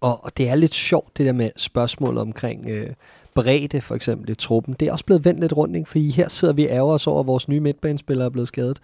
Og, 0.00 0.24
og 0.24 0.36
det 0.36 0.48
er 0.48 0.54
lidt 0.54 0.74
sjovt, 0.74 1.18
det 1.18 1.26
der 1.26 1.32
med 1.32 1.50
spørgsmålet 1.56 2.20
omkring 2.20 2.68
øh, 2.68 2.86
bredde, 3.34 3.80
for 3.80 3.94
eksempel 3.94 4.30
i 4.30 4.34
truppen. 4.34 4.76
Det 4.80 4.88
er 4.88 4.92
også 4.92 5.04
blevet 5.04 5.24
vendt 5.24 5.40
lidt 5.40 5.56
rundt, 5.56 5.76
ikke? 5.76 5.88
fordi 5.88 6.10
her 6.10 6.28
sidder 6.28 6.54
vi 6.54 6.66
ærger 6.66 6.92
os 6.92 7.06
over, 7.06 7.20
at 7.20 7.26
vores 7.26 7.48
nye 7.48 7.60
midtbanespillere 7.60 8.26
er 8.26 8.30
blevet 8.30 8.48
skadet. 8.48 8.80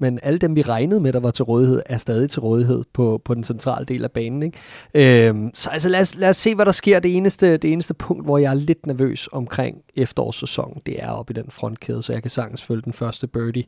Men 0.00 0.18
alle 0.22 0.38
dem, 0.38 0.56
vi 0.56 0.62
regnede 0.62 1.00
med, 1.00 1.12
der 1.12 1.20
var 1.20 1.30
til 1.30 1.44
rådighed, 1.44 1.82
er 1.86 1.98
stadig 1.98 2.30
til 2.30 2.40
rådighed 2.40 2.84
på, 2.92 3.22
på 3.24 3.34
den 3.34 3.44
centrale 3.44 3.84
del 3.86 4.04
af 4.04 4.10
banen. 4.10 4.42
Ikke? 4.42 5.28
Øhm, 5.28 5.50
så 5.54 5.70
altså, 5.70 5.88
lad, 5.88 6.00
os, 6.00 6.16
lad 6.16 6.30
os 6.30 6.36
se, 6.36 6.54
hvad 6.54 6.66
der 6.66 6.72
sker. 6.72 7.00
Det 7.00 7.16
eneste, 7.16 7.56
det 7.56 7.72
eneste 7.72 7.94
punkt, 7.94 8.24
hvor 8.24 8.38
jeg 8.38 8.50
er 8.50 8.54
lidt 8.54 8.86
nervøs 8.86 9.28
omkring 9.32 9.76
efterårssæsonen, 9.96 10.82
det 10.86 11.02
er 11.02 11.10
oppe 11.10 11.32
i 11.32 11.34
den 11.34 11.50
frontkæde, 11.50 12.02
så 12.02 12.12
jeg 12.12 12.22
kan 12.22 12.30
sagtens 12.30 12.62
følge 12.62 12.82
den 12.82 12.92
første 12.92 13.26
birdie 13.26 13.64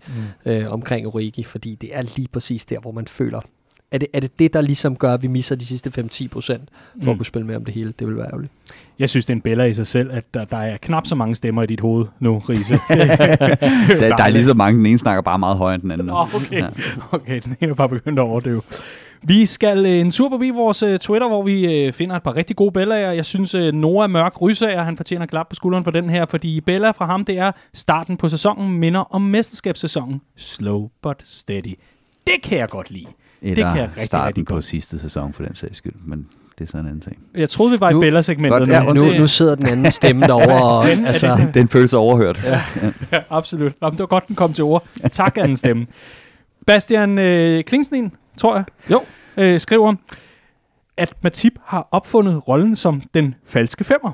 mm. 0.47 0.53
øh, 0.53 0.73
omkring 0.73 1.07
Origi, 1.07 1.45
fordi 1.45 1.75
det 1.75 1.91
er 1.93 2.03
lige 2.03 2.29
præcis 2.33 2.65
der, 2.65 2.81
hvor 2.81 2.93
man 2.93 3.07
føler, 3.07 3.41
er 3.93 3.99
det, 3.99 4.09
er 4.13 4.21
det 4.21 4.39
det, 4.39 4.53
der 4.53 4.61
ligesom 4.61 4.97
gør, 4.97 5.15
at 5.15 5.23
vi 5.23 5.29
misser 5.29 5.57
de 5.57 5.65
sidste 5.65 5.93
5-10 5.99 6.29
procent 6.29 6.69
for 6.71 7.05
mm. 7.05 7.09
at 7.09 7.17
kunne 7.17 7.27
spille 7.27 7.47
med 7.47 7.57
om 7.57 7.65
det 7.65 7.75
hele? 7.75 7.93
Det 7.99 8.07
vil 8.07 8.17
være 8.17 8.27
ærgerligt. 8.27 8.53
Jeg 8.99 9.09
synes, 9.09 9.27
det 9.27 9.33
er 9.33 9.37
en 9.37 9.41
Bella 9.41 9.65
i 9.65 9.75
sig 9.75 9.87
selv, 9.87 10.11
at 10.13 10.35
der, 10.35 10.45
der 10.45 10.57
er 10.57 10.77
knap 10.77 11.07
så 11.07 11.15
mange 11.15 11.35
stemmer 11.35 11.63
i 11.63 11.67
dit 11.67 11.81
hoved 11.81 12.07
nu, 12.21 12.39
Riese. 12.39 12.75
der, 14.01 14.17
der 14.17 14.25
er 14.25 14.29
lige 14.29 14.45
så 14.45 14.55
mange, 14.55 14.79
den 14.79 14.87
ene 14.87 14.99
snakker 14.99 15.23
bare 15.23 15.39
meget 15.39 15.57
højere 15.57 15.75
end 15.75 15.83
den 15.83 15.91
anden. 15.91 16.07
Nå, 16.07 16.27
okay. 16.35 16.63
okay, 17.21 17.41
den 17.45 17.57
ene 17.61 17.71
er 17.71 17.75
bare 17.75 17.89
begyndt 17.89 18.19
at 18.19 18.23
overdøve. 18.23 18.63
Vi 19.25 19.47
skal 19.47 19.87
øh, 19.87 19.93
en 19.93 20.11
tur 20.11 20.31
forbi 20.31 20.51
vores 20.51 20.83
øh, 20.83 20.99
Twitter, 20.99 21.29
hvor 21.29 21.43
vi 21.43 21.87
øh, 21.87 21.93
finder 21.93 22.17
et 22.17 22.23
par 22.23 22.37
rigtig 22.37 22.57
gode 22.57 22.73
Bellaer. 22.73 23.13
Jeg 23.13 23.27
synes, 23.27 23.55
øh, 23.55 23.73
Noah 23.73 24.11
Mørk 24.11 24.41
Rysager, 24.43 24.83
han 24.83 24.97
fortjener 24.97 25.27
klap 25.27 25.49
på 25.49 25.55
skulderen 25.55 25.85
for 25.85 25.91
den 25.91 26.11
her, 26.11 26.27
fordi 26.27 26.61
Bella 26.61 26.91
fra 26.91 27.07
ham, 27.07 27.25
det 27.25 27.39
er 27.39 27.53
starten 27.75 28.17
på 28.17 28.29
sæsonen, 28.29 28.79
minder 28.79 29.15
om 29.15 29.23
mesterskabssæsonen. 29.23 30.21
Slow 30.37 30.89
but 31.03 31.23
steady. 31.25 31.79
Det 32.27 32.43
kan 32.43 32.59
jeg 32.59 32.69
godt 32.69 32.91
lide. 32.91 33.07
Eller 33.43 33.55
det 33.55 33.65
kan 33.73 33.77
jeg 33.83 33.91
rigtig, 33.91 34.07
starten 34.07 34.27
rigtig 34.27 34.45
på 34.47 34.55
godt. 34.55 34.65
sidste 34.65 34.99
sæson, 34.99 35.33
for 35.33 35.43
den 35.43 35.55
sags 35.55 35.77
skyld. 35.79 35.93
Men 36.05 36.27
det 36.59 36.65
er 36.65 36.69
sådan 36.69 36.81
en 36.81 36.87
anden 36.87 37.01
ting. 37.01 37.17
Jeg 37.35 37.49
troede, 37.49 37.73
vi 37.73 37.81
var 37.81 37.91
i 37.91 37.93
Nu- 37.93 38.01
Bella-segmentet 38.01 38.59
Godt, 38.59 38.69
nu. 38.69 39.05
ja, 39.05 39.13
Nu, 39.13 39.19
nu 39.21 39.27
sidder 39.27 39.55
den 39.55 39.67
anden 39.67 39.91
stemme 39.91 40.27
derovre, 40.27 40.79
og, 40.79 40.87
Den 40.87 41.07
altså, 41.07 41.37
det- 41.37 41.55
Den 41.55 41.69
føles 41.69 41.95
overhørt. 41.95 42.45
Ja. 42.45 42.61
Ja, 43.13 43.19
absolut. 43.31 43.73
Jamen, 43.83 43.93
det 43.93 44.01
var 44.01 44.07
godt, 44.07 44.29
den 44.29 44.37
kom 44.37 44.53
til 44.53 44.65
ord. 44.65 44.85
Tak, 45.11 45.39
anden 45.39 45.57
stemme. 45.57 45.87
Bastian 46.67 47.19
øh, 47.19 47.65
Klingsten, 47.65 48.13
tror 48.37 48.55
jeg, 48.57 48.65
jo, 48.91 49.01
øh, 49.37 49.61
skriver, 49.61 49.95
at 50.97 51.15
Matip 51.23 51.53
har 51.65 51.89
opfundet 51.91 52.49
rollen 52.49 52.77
som 52.77 53.03
den 53.15 53.35
falske 53.47 53.85
femmer. 53.85 54.13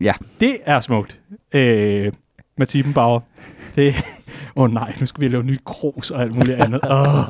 ja. 0.00 0.12
Det 0.40 0.56
er 0.64 0.80
smukt. 0.80 1.20
Øh, 1.54 2.12
Matipenbauer. 2.58 3.20
Det, 3.76 3.94
åh 4.56 4.62
oh 4.62 4.72
nej, 4.72 4.94
nu 5.00 5.06
skal 5.06 5.20
vi 5.20 5.28
lave 5.28 5.42
ny 5.42 5.58
krus 5.64 6.10
og 6.10 6.22
alt 6.22 6.34
muligt 6.34 6.60
andet. 6.60 6.80
Oh, 6.90 7.24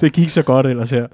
det 0.00 0.12
gik 0.12 0.28
så 0.28 0.42
godt 0.42 0.66
ellers 0.66 0.90
her. 0.90 1.06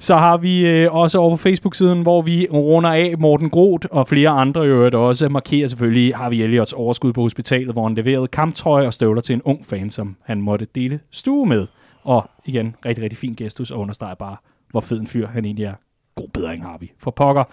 Så 0.00 0.16
har 0.16 0.36
vi 0.36 0.66
øh, 0.66 0.94
også 0.94 1.18
over 1.18 1.30
på 1.30 1.36
Facebook-siden, 1.36 2.02
hvor 2.02 2.22
vi 2.22 2.46
runder 2.52 2.90
af 2.90 3.14
Morten 3.18 3.50
Groth 3.50 3.86
og 3.90 4.08
flere 4.08 4.28
andre 4.28 4.64
i 4.64 4.68
øvrigt 4.68 4.94
også 4.94 5.28
markerer 5.28 5.68
selvfølgelig 5.68 6.16
Harvey 6.16 6.36
Elliots 6.36 6.72
overskud 6.72 7.12
på 7.12 7.20
hospitalet, 7.20 7.72
hvor 7.72 7.82
han 7.82 7.94
leverede 7.94 8.26
kamptrøje 8.26 8.86
og 8.86 8.94
støvler 8.94 9.20
til 9.20 9.34
en 9.34 9.42
ung 9.42 9.66
fan, 9.66 9.90
som 9.90 10.16
han 10.24 10.40
måtte 10.40 10.66
dele 10.74 11.00
stue 11.10 11.46
med. 11.46 11.66
Og 12.02 12.30
igen, 12.44 12.74
rigtig, 12.84 13.02
rigtig 13.02 13.18
fin 13.18 13.34
gestus 13.34 13.70
og 13.70 13.80
understreger 13.80 14.14
bare, 14.14 14.36
hvor 14.70 14.80
fed 14.80 15.00
en 15.00 15.06
fyr 15.06 15.26
han 15.26 15.44
egentlig 15.44 15.64
er. 15.64 15.74
God 16.14 16.28
bedring 16.28 16.62
har 16.62 16.78
vi. 16.80 16.92
For 16.98 17.10
pokker. 17.10 17.44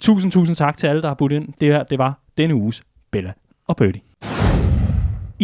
Tusind, 0.00 0.32
tusind 0.32 0.56
tak 0.56 0.76
til 0.76 0.86
alle, 0.86 1.02
der 1.02 1.08
har 1.08 1.14
budt 1.14 1.32
ind. 1.32 1.48
Det 1.60 1.68
her, 1.68 1.82
det 1.82 1.98
var 1.98 2.18
denne 2.38 2.54
uges 2.54 2.82
Bella 3.10 3.32
og 3.66 3.76
Birdie. 3.76 4.00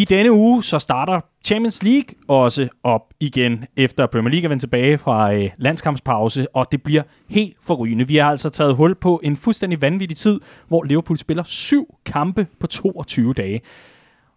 I 0.01 0.05
denne 0.05 0.32
uge 0.32 0.62
så 0.62 0.78
starter 0.78 1.20
Champions 1.44 1.82
League 1.82 2.14
også 2.28 2.68
op 2.82 3.03
igen, 3.20 3.64
efter 3.76 4.07
Premier 4.07 4.30
League 4.30 4.44
er 4.44 4.48
vendt 4.48 4.61
tilbage 4.61 4.98
fra 4.98 5.34
øh, 5.34 5.51
landskampspause, 5.59 6.57
og 6.57 6.66
det 6.72 6.82
bliver 6.82 7.03
helt 7.28 7.57
forrygende. 7.62 8.07
Vi 8.09 8.16
har 8.16 8.30
altså 8.30 8.48
taget 8.48 8.74
hul 8.74 8.94
på 8.94 9.20
en 9.24 9.36
fuldstændig 9.36 9.82
vanvittig 9.82 10.16
tid, 10.16 10.40
hvor 10.68 10.82
Liverpool 10.82 11.18
spiller 11.18 11.42
syv 11.42 11.94
kampe 12.07 12.46
på 12.61 12.66
22 12.66 13.34
dage. 13.34 13.61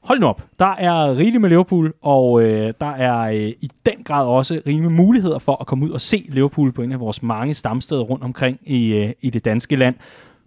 Hold 0.04 0.20
nu 0.20 0.28
op, 0.28 0.44
der 0.60 0.76
er 0.76 1.18
rigeligt 1.18 1.42
med 1.42 1.50
Liverpool, 1.50 1.94
og 2.02 2.44
øh, 2.44 2.74
der 2.82 2.92
er 2.92 3.20
øh, 3.20 3.54
i 3.62 3.72
den 3.86 4.04
grad 4.06 4.28
også 4.28 4.54
rigeligt 4.54 4.92
med 4.92 5.06
muligheder 5.06 5.40
for 5.40 5.56
at 5.62 5.68
komme 5.68 5.86
ud 5.86 5.92
og 5.92 6.02
se 6.02 6.26
Liverpool 6.30 6.72
på 6.72 6.82
en 6.82 6.92
af 6.92 7.00
vores 7.00 7.24
mange 7.24 7.54
stamsteder 7.54 8.02
rundt 8.02 8.24
omkring 8.24 8.60
i, 8.66 8.94
øh, 8.94 9.12
i 9.22 9.30
det 9.30 9.46
danske 9.46 9.76
land. 9.76 9.96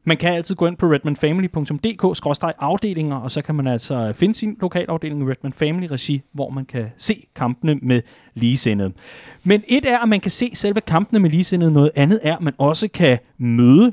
Man 0.09 0.17
kan 0.17 0.33
altid 0.33 0.55
gå 0.55 0.67
ind 0.67 0.77
på 0.77 0.87
redmanfamily.dk-afdelinger, 0.87 3.17
og 3.17 3.31
så 3.31 3.43
kan 3.43 3.55
man 3.55 3.67
altså 3.67 4.13
finde 4.13 4.35
sin 4.35 4.57
lokalafdeling 4.61 5.23
i 5.23 5.25
Redman 5.25 5.53
Family 5.53 5.87
Regi, 5.91 6.23
hvor 6.33 6.51
man 6.51 6.65
kan 6.65 6.87
se 6.99 7.27
kampene 7.35 7.75
med 7.75 8.03
ligesindede. 8.35 8.93
Men 9.45 9.63
et 9.69 9.85
er, 9.85 9.99
at 9.99 10.09
man 10.09 10.21
kan 10.21 10.31
se 10.31 10.51
selve 10.55 10.81
kampene 10.81 11.21
med 11.21 11.31
ligesindede. 11.31 11.73
Noget 11.73 11.91
andet 11.95 12.21
er, 12.23 12.37
at 12.37 12.43
man 12.43 12.55
også 12.59 12.89
kan 12.89 13.19
møde 13.39 13.93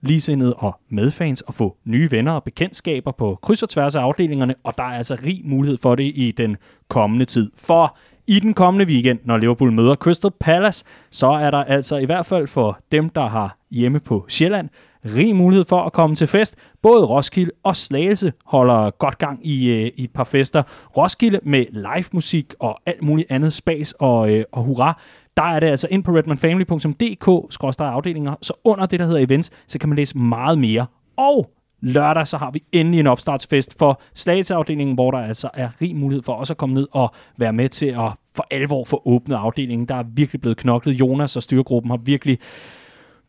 ligesindede 0.00 0.54
og 0.54 0.80
medfans 0.88 1.40
og 1.40 1.54
få 1.54 1.76
nye 1.84 2.10
venner 2.10 2.32
og 2.32 2.44
bekendtskaber 2.44 3.12
på 3.12 3.38
kryds 3.42 3.62
og 3.62 3.68
tværs 3.68 3.96
af 3.96 4.00
afdelingerne, 4.00 4.54
og 4.62 4.78
der 4.78 4.84
er 4.84 4.96
altså 4.96 5.16
rig 5.24 5.42
mulighed 5.44 5.78
for 5.78 5.94
det 5.94 6.12
i 6.14 6.34
den 6.36 6.56
kommende 6.88 7.24
tid. 7.24 7.50
For 7.56 7.96
I 8.26 8.40
den 8.40 8.54
kommende 8.54 8.86
weekend, 8.86 9.18
når 9.24 9.36
Liverpool 9.36 9.72
møder 9.72 9.94
Crystal 9.94 10.30
Palace, 10.40 10.84
så 11.10 11.26
er 11.26 11.50
der 11.50 11.64
altså 11.64 11.96
i 11.96 12.04
hvert 12.04 12.26
fald 12.26 12.46
for 12.46 12.78
dem, 12.92 13.08
der 13.08 13.26
har 13.26 13.58
hjemme 13.70 14.00
på 14.00 14.24
Sjælland, 14.28 14.68
rig 15.04 15.36
mulighed 15.36 15.64
for 15.64 15.82
at 15.82 15.92
komme 15.92 16.16
til 16.16 16.26
fest. 16.26 16.56
Både 16.82 17.04
Roskilde 17.04 17.50
og 17.62 17.76
Slagelse 17.76 18.32
holder 18.44 18.90
godt 18.90 19.18
gang 19.18 19.46
i, 19.46 19.66
øh, 19.66 19.90
i 19.96 20.04
et 20.04 20.10
par 20.10 20.24
fester. 20.24 20.62
Roskilde 20.96 21.40
med 21.42 21.66
live 21.70 22.04
musik 22.12 22.54
og 22.58 22.80
alt 22.86 23.02
muligt 23.02 23.30
andet 23.30 23.52
spas 23.52 23.92
og, 23.92 24.32
øh, 24.32 24.44
og 24.52 24.62
hurra. 24.62 25.00
Der 25.36 25.42
er 25.42 25.60
det 25.60 25.66
altså 25.66 25.88
ind 25.90 26.04
på 26.04 26.12
redmanfamily.dk-afdelinger, 26.12 28.34
så 28.42 28.52
under 28.64 28.86
det, 28.86 29.00
der 29.00 29.06
hedder 29.06 29.20
events, 29.20 29.50
så 29.66 29.78
kan 29.78 29.88
man 29.88 29.96
læse 29.96 30.18
meget 30.18 30.58
mere. 30.58 30.86
Og 31.16 31.50
lørdag, 31.80 32.28
så 32.28 32.36
har 32.36 32.50
vi 32.50 32.62
endelig 32.72 33.00
en 33.00 33.06
opstartsfest 33.06 33.78
for 33.78 34.00
Slagelseafdelingen, 34.14 34.94
hvor 34.94 35.10
der 35.10 35.18
altså 35.18 35.50
er 35.54 35.68
rig 35.80 35.96
mulighed 35.96 36.22
for 36.22 36.32
også 36.32 36.52
at 36.52 36.56
komme 36.56 36.74
ned 36.74 36.86
og 36.92 37.14
være 37.36 37.52
med 37.52 37.68
til 37.68 37.86
at 37.86 38.12
for 38.36 38.46
alvor 38.50 38.84
få 38.84 39.02
åbnet 39.04 39.36
afdelingen. 39.36 39.88
Der 39.88 39.94
er 39.94 40.02
virkelig 40.02 40.40
blevet 40.40 40.56
knoklet. 40.56 41.00
Jonas 41.00 41.36
og 41.36 41.42
styregruppen 41.42 41.90
har 41.90 41.96
virkelig 41.96 42.38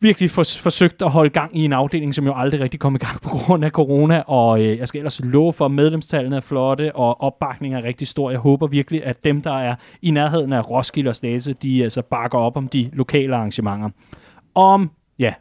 virkelig 0.00 0.30
for, 0.30 0.44
forsøgt 0.60 1.02
at 1.02 1.10
holde 1.10 1.30
gang 1.30 1.58
i 1.58 1.64
en 1.64 1.72
afdeling, 1.72 2.14
som 2.14 2.24
jo 2.26 2.34
aldrig 2.36 2.60
rigtig 2.60 2.80
kom 2.80 2.94
i 2.94 2.98
gang 2.98 3.20
på 3.20 3.28
grund 3.28 3.64
af 3.64 3.70
corona, 3.70 4.20
og 4.26 4.60
øh, 4.60 4.78
jeg 4.78 4.88
skal 4.88 4.98
ellers 4.98 5.20
love 5.24 5.52
for, 5.52 5.64
at 5.64 5.70
medlemstallene 5.70 6.36
er 6.36 6.40
flotte, 6.40 6.96
og 6.96 7.20
opbakningen 7.20 7.78
er 7.78 7.84
rigtig 7.84 8.08
stor. 8.08 8.30
Jeg 8.30 8.38
håber 8.38 8.66
virkelig, 8.66 9.04
at 9.04 9.24
dem, 9.24 9.42
der 9.42 9.52
er 9.52 9.74
i 10.02 10.10
nærheden 10.10 10.52
af 10.52 10.70
Roskilde 10.70 11.08
og 11.08 11.16
Stase, 11.16 11.52
de 11.52 11.82
altså 11.82 12.02
bakker 12.02 12.38
op 12.38 12.56
om 12.56 12.68
de 12.68 12.90
lokale 12.92 13.36
arrangementer. 13.36 13.90
Om, 14.54 14.90
ja, 15.18 15.34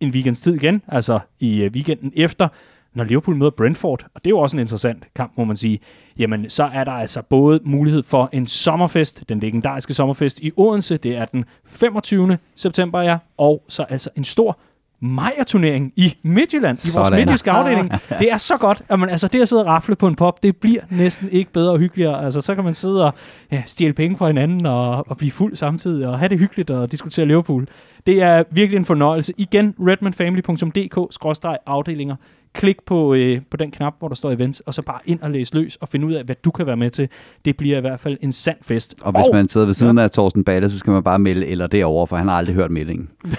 en 0.00 0.10
weekends 0.10 0.40
tid 0.40 0.54
igen, 0.54 0.82
altså 0.88 1.18
i 1.40 1.62
øh, 1.62 1.70
weekenden 1.70 2.12
efter, 2.16 2.48
når 2.94 3.04
Liverpool 3.04 3.36
møder 3.36 3.50
Brentford, 3.50 4.06
og 4.14 4.24
det 4.24 4.26
er 4.26 4.30
jo 4.30 4.38
også 4.38 4.56
en 4.56 4.60
interessant 4.60 5.04
kamp, 5.14 5.32
må 5.36 5.44
man 5.44 5.56
sige, 5.56 5.80
jamen 6.18 6.50
så 6.50 6.64
er 6.64 6.84
der 6.84 6.92
altså 6.92 7.22
både 7.22 7.60
mulighed 7.64 8.02
for 8.02 8.28
en 8.32 8.46
sommerfest, 8.46 9.24
den 9.28 9.40
legendariske 9.40 9.94
sommerfest 9.94 10.40
i 10.40 10.52
Odense, 10.56 10.96
det 10.96 11.16
er 11.16 11.24
den 11.24 11.44
25. 11.66 12.38
september, 12.56 13.00
ja, 13.00 13.18
og 13.36 13.64
så 13.68 13.82
altså 13.82 14.10
en 14.16 14.24
stor 14.24 14.58
Majer-turnering 15.04 15.92
i 15.96 16.16
Midtjylland, 16.22 16.78
i 16.86 16.88
vores 16.94 17.10
midtjyske 17.10 17.50
afdeling. 17.50 17.92
Det 18.20 18.32
er 18.32 18.38
så 18.38 18.56
godt, 18.56 18.82
at 18.88 18.98
man, 18.98 19.08
altså 19.08 19.28
det 19.28 19.42
at 19.42 19.48
sidde 19.48 19.62
og 19.62 19.66
rafle 19.66 19.96
på 19.96 20.06
en 20.06 20.14
pop, 20.14 20.42
det 20.42 20.56
bliver 20.56 20.80
næsten 20.90 21.28
ikke 21.28 21.52
bedre 21.52 21.72
og 21.72 21.78
hyggeligere. 21.78 22.24
Altså 22.24 22.40
så 22.40 22.54
kan 22.54 22.64
man 22.64 22.74
sidde 22.74 23.06
og 23.06 23.14
ja, 23.52 23.62
stjæle 23.66 23.92
penge 23.92 24.16
fra 24.16 24.26
hinanden 24.26 24.66
og, 24.66 25.10
og 25.10 25.16
blive 25.16 25.30
fuld 25.30 25.56
samtidig 25.56 26.06
og 26.06 26.18
have 26.18 26.28
det 26.28 26.38
hyggeligt 26.38 26.70
og 26.70 26.92
diskutere 26.92 27.26
Liverpool. 27.26 27.66
Det 28.06 28.22
er 28.22 28.42
virkelig 28.50 28.78
en 28.78 28.84
fornøjelse. 28.84 29.32
Igen, 29.36 29.74
redmanfamily.dk-afdelinger. 29.80 32.16
Klik 32.52 32.76
på, 32.86 33.14
øh, 33.14 33.40
på 33.50 33.56
den 33.56 33.70
knap, 33.70 33.94
hvor 33.98 34.08
der 34.08 34.14
står 34.14 34.30
events, 34.30 34.60
og 34.60 34.74
så 34.74 34.82
bare 34.82 34.98
ind 35.06 35.20
og 35.20 35.30
læse 35.30 35.54
løs 35.54 35.76
og 35.76 35.88
finde 35.88 36.06
ud 36.06 36.12
af, 36.12 36.24
hvad 36.24 36.36
du 36.44 36.50
kan 36.50 36.66
være 36.66 36.76
med 36.76 36.90
til. 36.90 37.08
Det 37.44 37.56
bliver 37.56 37.78
i 37.78 37.80
hvert 37.80 38.00
fald 38.00 38.16
en 38.20 38.32
sand 38.32 38.56
fest. 38.62 38.94
Og 39.00 39.12
hvis 39.12 39.24
man 39.32 39.48
sidder 39.48 39.66
ved 39.66 39.74
siden 39.74 39.98
af 39.98 40.10
Thorsten 40.10 40.44
Balle, 40.44 40.70
så 40.70 40.78
skal 40.78 40.90
man 40.90 41.02
bare 41.02 41.18
melde 41.18 41.46
eller 41.46 41.66
derovre, 41.66 42.06
for 42.06 42.16
han 42.16 42.28
har 42.28 42.36
aldrig 42.36 42.54
hørt 42.54 42.70
meldingen. 42.70 43.08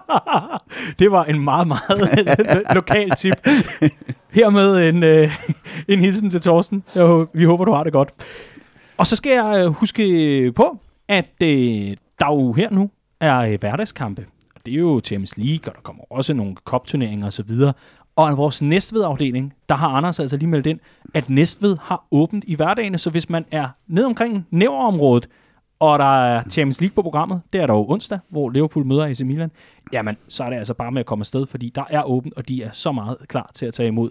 det 0.98 1.10
var 1.10 1.24
en 1.24 1.40
meget, 1.40 1.68
meget 1.68 2.28
lokal 2.74 3.10
tip. 3.10 3.34
Hermed 4.30 4.88
en, 4.88 5.02
øh, 5.02 5.30
en 5.88 6.00
hilsen 6.00 6.30
til 6.30 6.40
Thorsten. 6.40 6.84
Jeg, 6.94 7.26
vi 7.32 7.44
håber, 7.44 7.64
du 7.64 7.72
har 7.72 7.84
det 7.84 7.92
godt. 7.92 8.12
Og 8.96 9.06
så 9.06 9.16
skal 9.16 9.32
jeg 9.32 9.64
øh, 9.64 9.72
huske 9.72 10.52
på, 10.56 10.78
at 11.08 11.42
øh, 11.42 11.96
der 12.18 12.26
jo 12.26 12.52
her 12.52 12.70
nu 12.70 12.90
er 13.20 13.38
øh, 13.38 13.60
hverdagskampe. 13.60 14.26
Og 14.54 14.60
det 14.66 14.74
er 14.74 14.78
jo 14.78 15.00
Champions 15.04 15.36
League, 15.36 15.72
og 15.72 15.74
der 15.74 15.80
kommer 15.82 16.04
også 16.10 16.34
nogle 16.34 16.54
kopturneringer 16.64 17.26
osv. 17.26 17.50
Og 18.16 18.32
i 18.32 18.34
vores 18.34 18.62
Næstved-afdeling, 18.62 19.52
der 19.68 19.74
har 19.74 19.88
Anders 19.88 20.20
altså 20.20 20.36
lige 20.36 20.48
meldt 20.48 20.66
ind, 20.66 20.80
at 21.14 21.30
Næstved 21.30 21.76
har 21.82 22.06
åbent 22.10 22.44
i 22.46 22.54
hverdagene, 22.54 22.98
så 22.98 23.10
hvis 23.10 23.30
man 23.30 23.44
er 23.50 23.68
ned 23.86 24.04
omkring 24.04 24.46
Næverområdet, 24.50 25.28
og 25.82 25.98
der 25.98 26.24
er 26.24 26.42
Champions 26.50 26.80
League 26.80 26.94
på 26.94 27.02
programmet, 27.02 27.40
det 27.52 27.60
er 27.60 27.66
der 27.66 27.74
jo 27.74 27.86
onsdag, 27.88 28.18
hvor 28.28 28.50
Liverpool 28.50 28.86
møder 28.86 29.06
AC 29.06 29.20
Milan, 29.20 29.50
jamen 29.92 30.16
så 30.28 30.44
er 30.44 30.50
det 30.50 30.56
altså 30.56 30.74
bare 30.74 30.92
med 30.92 31.00
at 31.00 31.06
komme 31.06 31.22
afsted, 31.22 31.46
fordi 31.46 31.72
der 31.74 31.84
er 31.90 32.02
åbent, 32.02 32.34
og 32.34 32.48
de 32.48 32.62
er 32.62 32.68
så 32.72 32.92
meget 32.92 33.16
klar 33.28 33.50
til 33.54 33.66
at 33.66 33.74
tage 33.74 33.86
imod 33.86 34.10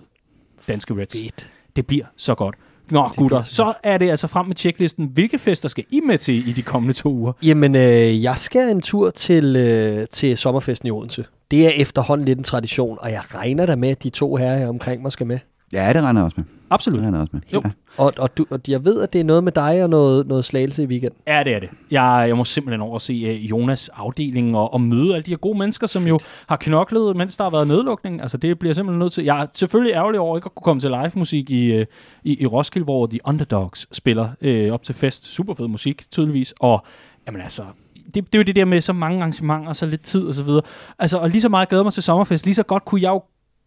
danske 0.68 0.94
Reds. 0.94 1.14
Fedt. 1.14 1.52
Det 1.76 1.88
bliver 1.88 2.06
så 2.18 2.36
godt. 2.36 2.56
Nå, 2.90 3.08
Det 3.08 3.18
gutter, 3.18 3.42
så 3.42 3.74
er 3.84 3.98
det 3.98 4.10
altså 4.10 4.28
frem 4.28 4.46
med 4.46 4.56
checklisten. 4.56 5.06
Hvilke 5.14 5.40
fester 5.40 5.70
skal 5.70 5.84
I 5.90 6.00
med 6.00 6.18
til 6.18 6.50
i 6.50 6.52
de 6.52 6.62
kommende 6.62 6.94
to 6.94 7.10
uger? 7.10 7.34
Jamen, 7.44 7.76
øh, 7.76 8.24
jeg 8.24 8.38
skal 8.38 8.70
en 8.70 8.82
tur 8.82 9.10
til, 9.10 9.56
øh, 9.56 10.08
til 10.08 10.38
sommerfesten 10.38 10.88
i 10.88 10.92
Odense. 10.92 11.26
Det 11.52 11.66
er 11.66 11.70
efterhånden 11.70 12.26
lidt 12.26 12.38
en 12.38 12.44
tradition, 12.44 12.98
og 13.02 13.12
jeg 13.12 13.22
regner 13.36 13.66
da 13.66 13.76
med, 13.76 13.90
at 13.90 14.04
de 14.04 14.10
to 14.10 14.36
herrer 14.36 14.58
her 14.58 14.68
omkring 14.68 15.02
mig 15.02 15.12
skal 15.12 15.28
med. 15.28 15.40
Ja, 15.74 15.94
det 15.94 16.04
regner 16.04 16.22
jeg 16.22 16.26
også 16.26 16.36
med. 16.38 16.46
Absolut. 16.70 16.98
Det 16.98 17.06
regner 17.06 17.18
jeg 17.18 17.22
også 17.22 17.32
med. 17.34 17.42
Jo. 17.54 17.62
Ja. 17.66 17.70
Og, 17.98 18.14
og, 18.18 18.38
du, 18.38 18.46
og 18.50 18.60
jeg 18.68 18.86
ved, 18.86 19.02
at 19.02 19.14
det 19.14 19.22
er 19.22 19.24
noget 19.24 19.44
med 19.44 19.52
dig 19.52 19.84
og 19.84 19.90
noget, 19.90 20.28
noget 20.28 20.46
slagelse 20.46 20.84
i 20.84 20.86
weekenden. 20.86 21.20
Ja, 21.28 21.44
det 21.44 21.54
er 21.54 21.60
det. 21.60 21.70
Jeg, 21.92 22.26
jeg 22.28 22.38
må 22.38 22.44
simpelthen 22.44 22.82
over 22.82 22.96
at 22.96 23.02
se 23.02 23.14
uh, 23.14 23.50
Jonas 23.50 23.90
afdeling 23.90 24.58
og, 24.58 24.74
og 24.74 24.82
møde 24.82 25.14
alle 25.16 25.24
de 25.24 25.32
her 25.32 25.38
gode 25.38 25.58
mennesker, 25.58 25.88
som 25.88 26.08
jo 26.08 26.20
har 26.48 26.56
knoklet, 26.56 27.16
mens 27.16 27.38
der 27.38 27.44
har 27.44 27.52
været 27.52 27.68
nedlukning. 27.68 28.22
Altså, 28.22 28.38
det 28.38 28.60
bliver 28.60 28.74
simpelthen 28.74 29.00
nødt 29.00 29.14
til... 29.14 29.24
Jeg 29.24 29.42
er 29.42 29.46
selvfølgelig 29.54 29.94
ærgerlig 29.94 30.20
over 30.20 30.38
ikke 30.38 30.46
at 30.46 30.56
kunne 30.56 30.64
komme 30.64 30.80
til 30.80 30.90
live 30.90 31.12
musik 31.16 31.50
i, 31.50 31.80
uh, 31.80 31.86
i, 32.24 32.42
i 32.42 32.46
Roskilde, 32.46 32.84
hvor 32.84 33.08
The 33.08 33.20
Underdogs 33.26 33.88
spiller 33.92 34.30
uh, 34.46 34.74
op 34.74 34.84
til 34.84 34.96
fest. 34.96 35.26
Super 35.26 35.54
fed 35.54 35.68
musik, 35.68 36.12
tydeligvis. 36.12 36.54
Og 36.60 36.86
jamen 37.28 37.42
altså, 37.42 37.64
det, 38.06 38.16
det 38.16 38.36
er 38.36 38.40
jo 38.40 38.44
det 38.44 38.56
der 38.56 38.66
med 38.66 38.82
så 38.82 38.94
mange 38.94 39.20
arrangementer, 39.20 39.74
så 39.74 39.86
lidt 39.86 40.02
tid 40.02 40.28
og 40.28 40.34
så 40.34 40.44
videre. 40.44 40.62
Altså, 41.00 41.18
og 41.18 41.30
lige 41.30 41.42
så 41.42 41.50
meget 41.50 41.70
glæder 41.70 41.84
mig 41.84 41.94
til 41.94 42.04
sommerfest, 42.04 42.46
lige 42.46 42.56
så 42.56 42.64
godt 42.64 42.86
kunne 42.86 43.02
jeg 43.02 43.10
jo 43.10 43.22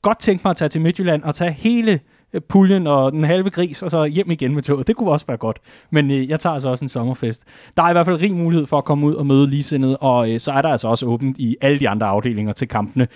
godt 0.05 0.18
tænke 0.18 0.42
mig 0.44 0.50
at 0.50 0.57
tage 0.57 0.68
til 0.68 0.80
Midtjylland 0.80 1.22
og 1.22 1.34
tage 1.34 1.52
hele 1.52 2.00
øh, 2.32 2.40
puljen 2.40 2.86
og 2.86 3.12
den 3.12 3.24
halve 3.24 3.50
gris, 3.50 3.82
og 3.82 3.90
så 3.90 4.05
hjem 4.05 4.30
igen 4.30 4.55
med 4.55 4.62
toget. 4.62 4.86
Det 4.86 4.96
kunne 4.96 5.11
også 5.11 5.26
være 5.26 5.36
godt. 5.36 5.59
Men 5.90 6.11
øh, 6.11 6.28
jeg 6.28 6.40
tager 6.40 6.55
altså 6.55 6.68
også 6.68 6.84
en 6.84 6.88
sommerfest. 6.88 7.44
Der 7.76 7.82
er 7.82 7.90
i 7.90 7.92
hvert 7.92 8.07
fald 8.07 8.22
rig 8.22 8.34
mulighed 8.34 8.66
for 8.66 8.78
at 8.78 8.84
komme 8.84 9.07
ud 9.07 9.14
og 9.14 9.26
møde 9.26 9.50
ligesindede, 9.50 9.96
og 9.96 10.30
øh, 10.32 10.40
så 10.40 10.52
er 10.52 10.62
der 10.62 10.68
altså 10.68 10.88
også 10.88 11.07
åbent 11.07 11.38
i 11.38 11.57
alle 11.61 11.78
de 11.78 11.88
andre 11.88 12.07
afdelinger 12.07 12.52
til 12.52 12.68
kampene. 12.68 13.09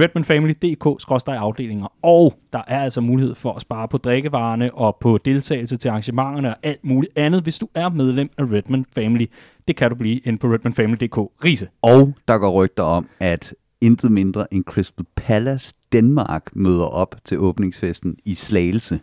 redmanfamily.dk-afdelinger. 0.00 1.92
Og 2.02 2.34
der 2.52 2.62
er 2.66 2.80
altså 2.82 3.00
mulighed 3.00 3.34
for 3.34 3.52
at 3.52 3.62
spare 3.62 3.88
på 3.88 3.98
drikkevarerne 3.98 4.74
og 4.74 4.96
på 5.00 5.18
deltagelse 5.24 5.76
til 5.76 5.88
arrangementerne 5.88 6.48
og 6.48 6.56
alt 6.62 6.84
muligt 6.84 7.18
andet, 7.18 7.42
hvis 7.42 7.58
du 7.58 7.68
er 7.74 7.88
medlem 7.88 8.30
af 8.38 8.42
Redman 8.42 8.84
Family. 8.94 9.26
Det 9.68 9.76
kan 9.76 9.90
du 9.90 9.96
blive 9.96 10.18
inde 10.18 10.38
på 10.38 10.46
redmanfamily.dk. 10.46 11.18
Rise. 11.44 11.68
Og 11.82 12.14
der 12.28 12.38
går 12.38 12.50
rygter 12.50 12.82
om, 12.82 13.08
at 13.20 13.54
intet 13.84 14.12
mindre 14.12 14.54
end 14.54 14.64
Crystal 14.64 15.06
Palace 15.16 15.74
Danmark 15.92 16.42
møder 16.52 16.84
op 16.84 17.14
til 17.24 17.38
åbningsfesten 17.38 18.16
i 18.24 18.34
Slagelse, 18.34 18.94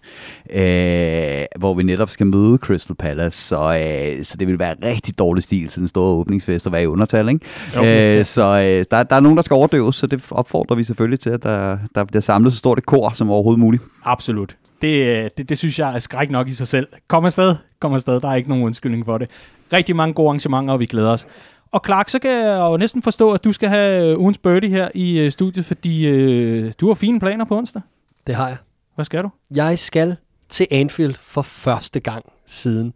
øh, 0.53 1.45
hvor 1.59 1.73
vi 1.73 1.83
netop 1.83 2.09
skal 2.09 2.27
møde 2.27 2.57
Crystal 2.57 2.95
Palace, 2.95 3.37
så, 3.37 3.57
øh, 3.57 4.25
så 4.25 4.37
det 4.37 4.47
vil 4.47 4.59
være 4.59 4.75
rigtig 4.83 5.19
dårlig 5.19 5.43
stil 5.43 5.67
til 5.67 5.79
den 5.79 5.87
store 5.87 6.13
åbningsfest 6.13 6.65
at 6.65 6.71
være 6.71 6.83
i 6.83 6.87
undertal, 6.87 7.29
ikke? 7.29 7.45
Jo. 7.75 8.19
Øh, 8.19 8.25
så 8.25 8.41
øh, 8.41 8.85
der, 8.91 9.03
der 9.03 9.15
er 9.15 9.19
nogen, 9.19 9.37
der 9.37 9.43
skal 9.43 9.55
overdøves, 9.55 9.95
så 9.95 10.07
det 10.07 10.23
opfordrer 10.31 10.75
vi 10.75 10.83
selvfølgelig 10.83 11.19
til, 11.19 11.29
at 11.29 11.43
der, 11.43 11.77
der 11.95 12.03
bliver 12.03 12.21
samlet 12.21 12.53
så 12.53 12.59
stort 12.59 12.77
et 12.77 12.85
kor 12.85 13.09
som 13.09 13.29
overhovedet 13.29 13.59
muligt. 13.59 13.83
Absolut. 14.03 14.55
Det, 14.81 15.07
øh, 15.07 15.29
det, 15.37 15.49
det 15.49 15.57
synes 15.57 15.79
jeg 15.79 15.95
er 15.95 15.99
skræk 15.99 16.29
nok 16.29 16.47
i 16.47 16.53
sig 16.53 16.67
selv. 16.67 16.87
Kom 17.07 17.25
afsted, 17.25 17.55
kom 17.79 17.93
afsted. 17.93 18.19
Der 18.19 18.29
er 18.29 18.35
ikke 18.35 18.49
nogen 18.49 18.63
undskyldning 18.63 19.05
for 19.05 19.17
det. 19.17 19.29
Rigtig 19.73 19.95
mange 19.95 20.13
gode 20.13 20.27
arrangementer, 20.27 20.73
og 20.73 20.79
vi 20.79 20.85
glæder 20.85 21.09
os. 21.09 21.27
Og 21.71 21.81
Clark, 21.85 22.09
så 22.09 22.19
kan 22.19 22.31
jeg 22.31 22.57
jo 22.59 22.77
næsten 22.77 23.01
forstå, 23.01 23.31
at 23.31 23.43
du 23.43 23.51
skal 23.51 23.69
have 23.69 24.17
ugens 24.17 24.37
birdie 24.37 24.69
her 24.69 24.89
i 24.93 25.19
øh, 25.19 25.31
studiet, 25.31 25.65
fordi 25.65 26.07
øh, 26.07 26.73
du 26.79 26.87
har 26.87 26.93
fine 26.93 27.19
planer 27.19 27.45
på 27.45 27.57
onsdag. 27.57 27.81
Det 28.27 28.35
har 28.35 28.47
jeg. 28.47 28.57
Hvad 28.95 29.05
skal 29.05 29.23
du? 29.23 29.29
Jeg 29.55 29.79
skal 29.79 30.15
til 30.49 30.67
Anfield 30.71 31.15
for 31.21 31.41
første 31.41 31.99
gang 31.99 32.25
siden 32.45 32.93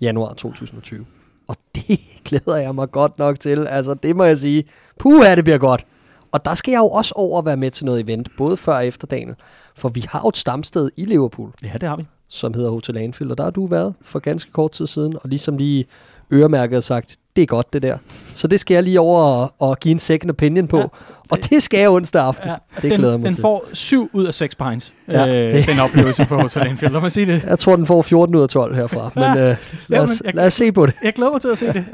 januar 0.00 0.32
2020. 0.34 1.06
Og 1.48 1.56
det 1.74 2.00
glæder 2.24 2.56
jeg 2.56 2.74
mig 2.74 2.90
godt 2.90 3.18
nok 3.18 3.40
til. 3.40 3.66
Altså, 3.66 3.94
det 3.94 4.16
må 4.16 4.24
jeg 4.24 4.38
sige. 4.38 4.64
Puha, 4.98 5.34
det 5.34 5.44
bliver 5.44 5.58
godt. 5.58 5.86
Og 6.32 6.44
der 6.44 6.54
skal 6.54 6.72
jeg 6.72 6.78
jo 6.78 6.88
også 6.88 7.12
over 7.16 7.42
være 7.42 7.56
med 7.56 7.70
til 7.70 7.86
noget 7.86 8.00
event, 8.00 8.28
både 8.38 8.56
før 8.56 8.74
og 8.74 8.86
efter 8.86 9.06
dagen. 9.06 9.34
For 9.76 9.88
vi 9.88 10.04
har 10.08 10.20
jo 10.24 10.28
et 10.28 10.36
stamsted 10.36 10.90
i 10.96 11.04
Liverpool, 11.04 11.52
Ja, 11.62 11.72
det 11.80 11.88
har 11.88 11.96
vi. 11.96 12.06
som 12.28 12.54
hedder 12.54 12.70
Hotel 12.70 12.96
Anfield, 12.98 13.30
og 13.30 13.38
der 13.38 13.44
har 13.44 13.50
du 13.50 13.66
været 13.66 13.94
for 14.02 14.18
ganske 14.18 14.52
kort 14.52 14.70
tid 14.72 14.86
siden, 14.86 15.14
og 15.22 15.28
ligesom 15.28 15.56
lige 15.58 15.86
øremærket 16.32 16.76
og 16.76 16.82
sagt, 16.82 17.16
det 17.36 17.42
er 17.42 17.46
godt 17.46 17.72
det 17.72 17.82
der. 17.82 17.98
Så 18.34 18.46
det 18.48 18.60
skal 18.60 18.74
jeg 18.74 18.82
lige 18.82 19.00
over 19.00 19.22
og, 19.22 19.52
og 19.58 19.78
give 19.80 19.92
en 19.92 19.98
second 19.98 20.30
opinion 20.30 20.68
på. 20.68 20.76
Ja, 20.76 20.82
Ja, 21.30 21.36
og 21.36 21.50
det 21.50 21.62
skal 21.62 21.80
jeg 21.80 21.90
onsdag 21.90 22.22
aften. 22.22 22.48
Ja, 22.48 22.54
det 22.76 22.82
den, 22.82 22.92
glæder 22.92 23.12
jeg 23.12 23.20
mig 23.20 23.26
den 23.26 23.34
til. 23.34 23.40
får 23.42 23.66
7 23.72 24.10
ud 24.12 24.26
af 24.26 24.34
6 24.34 24.54
pints, 24.54 24.94
Ja, 25.08 25.24
ja, 25.24 25.46
øh, 25.46 25.52
det- 25.52 25.66
den 25.66 25.80
oplevelse 25.80 26.24
på 26.26 26.38
Hotel 26.38 26.66
Anfield. 26.68 26.92
Lad 26.92 27.00
mig 27.00 27.12
sige 27.12 27.26
det. 27.26 27.44
Jeg 27.44 27.58
tror, 27.58 27.76
den 27.76 27.86
får 27.86 28.02
14 28.02 28.34
ud 28.34 28.42
af 28.42 28.48
12 28.48 28.74
herfra, 28.74 29.10
men 29.14 29.24
øh, 29.38 29.56
lad, 29.88 30.00
os, 30.00 30.22
jeg- 30.24 30.34
lad 30.34 30.46
os 30.46 30.52
se 30.54 30.72
på 30.72 30.86
det. 30.86 30.94
Jeg 31.04 31.12
glæder 31.12 31.32
mig 31.32 31.40
til 31.40 31.48
at 31.48 31.58
se 31.58 31.66
det. 31.72 31.84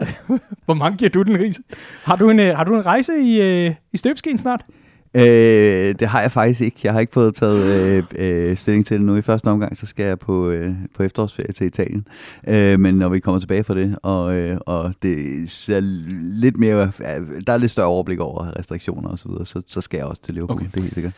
Hvor 0.64 0.74
mange 0.74 0.98
giver 0.98 1.10
du 1.10 1.22
den, 1.22 1.38
Ris? 1.40 1.60
Har 2.04 2.16
du 2.16 2.30
en, 2.30 2.40
øh, 2.40 2.56
har 2.56 2.64
du 2.64 2.74
en 2.76 2.86
rejse 2.86 3.12
i, 3.22 3.40
øh, 3.40 3.74
i 3.92 3.96
støbeskeen 3.96 4.38
snart? 4.38 4.60
Øh, 5.16 5.94
det 5.98 6.08
har 6.08 6.20
jeg 6.20 6.32
faktisk 6.32 6.60
ikke. 6.60 6.76
Jeg 6.84 6.92
har 6.92 7.00
ikke 7.00 7.12
fået 7.12 7.34
taget 7.34 7.64
øh, 7.96 8.02
øh, 8.16 8.56
stilling 8.56 8.86
til 8.86 8.96
det 8.96 9.06
nu. 9.06 9.16
I 9.16 9.22
første 9.22 9.46
omgang, 9.46 9.76
så 9.76 9.86
skal 9.86 10.06
jeg 10.06 10.18
på, 10.18 10.50
øh, 10.50 10.74
på 10.96 11.02
efterårsferie 11.02 11.52
til 11.52 11.66
Italien. 11.66 12.06
Øh, 12.48 12.80
men 12.80 12.94
når 12.94 13.08
vi 13.08 13.20
kommer 13.20 13.38
tilbage 13.38 13.64
fra 13.64 13.74
det, 13.74 13.98
og, 14.02 14.34
øh, 14.36 14.56
og 14.60 14.94
det 15.02 15.50
ser 15.50 15.80
lidt 16.40 16.56
mere, 16.56 16.92
der 17.46 17.52
er 17.52 17.56
lidt 17.56 17.70
større 17.70 17.86
overblik 17.86 18.18
over 18.20 18.58
restriktioner 18.58 19.08
og 19.08 19.18
så 19.18 19.28
videre, 19.28 19.46
så, 19.46 19.62
så 19.66 19.80
skal 19.80 19.98
jeg 19.98 20.06
også 20.06 20.22
til 20.22 20.34
Liverpool. 20.34 20.56
Okay. 20.56 20.66
Det 20.66 20.78
er 20.78 20.82
helt 20.82 20.94
sikkert. 20.94 21.12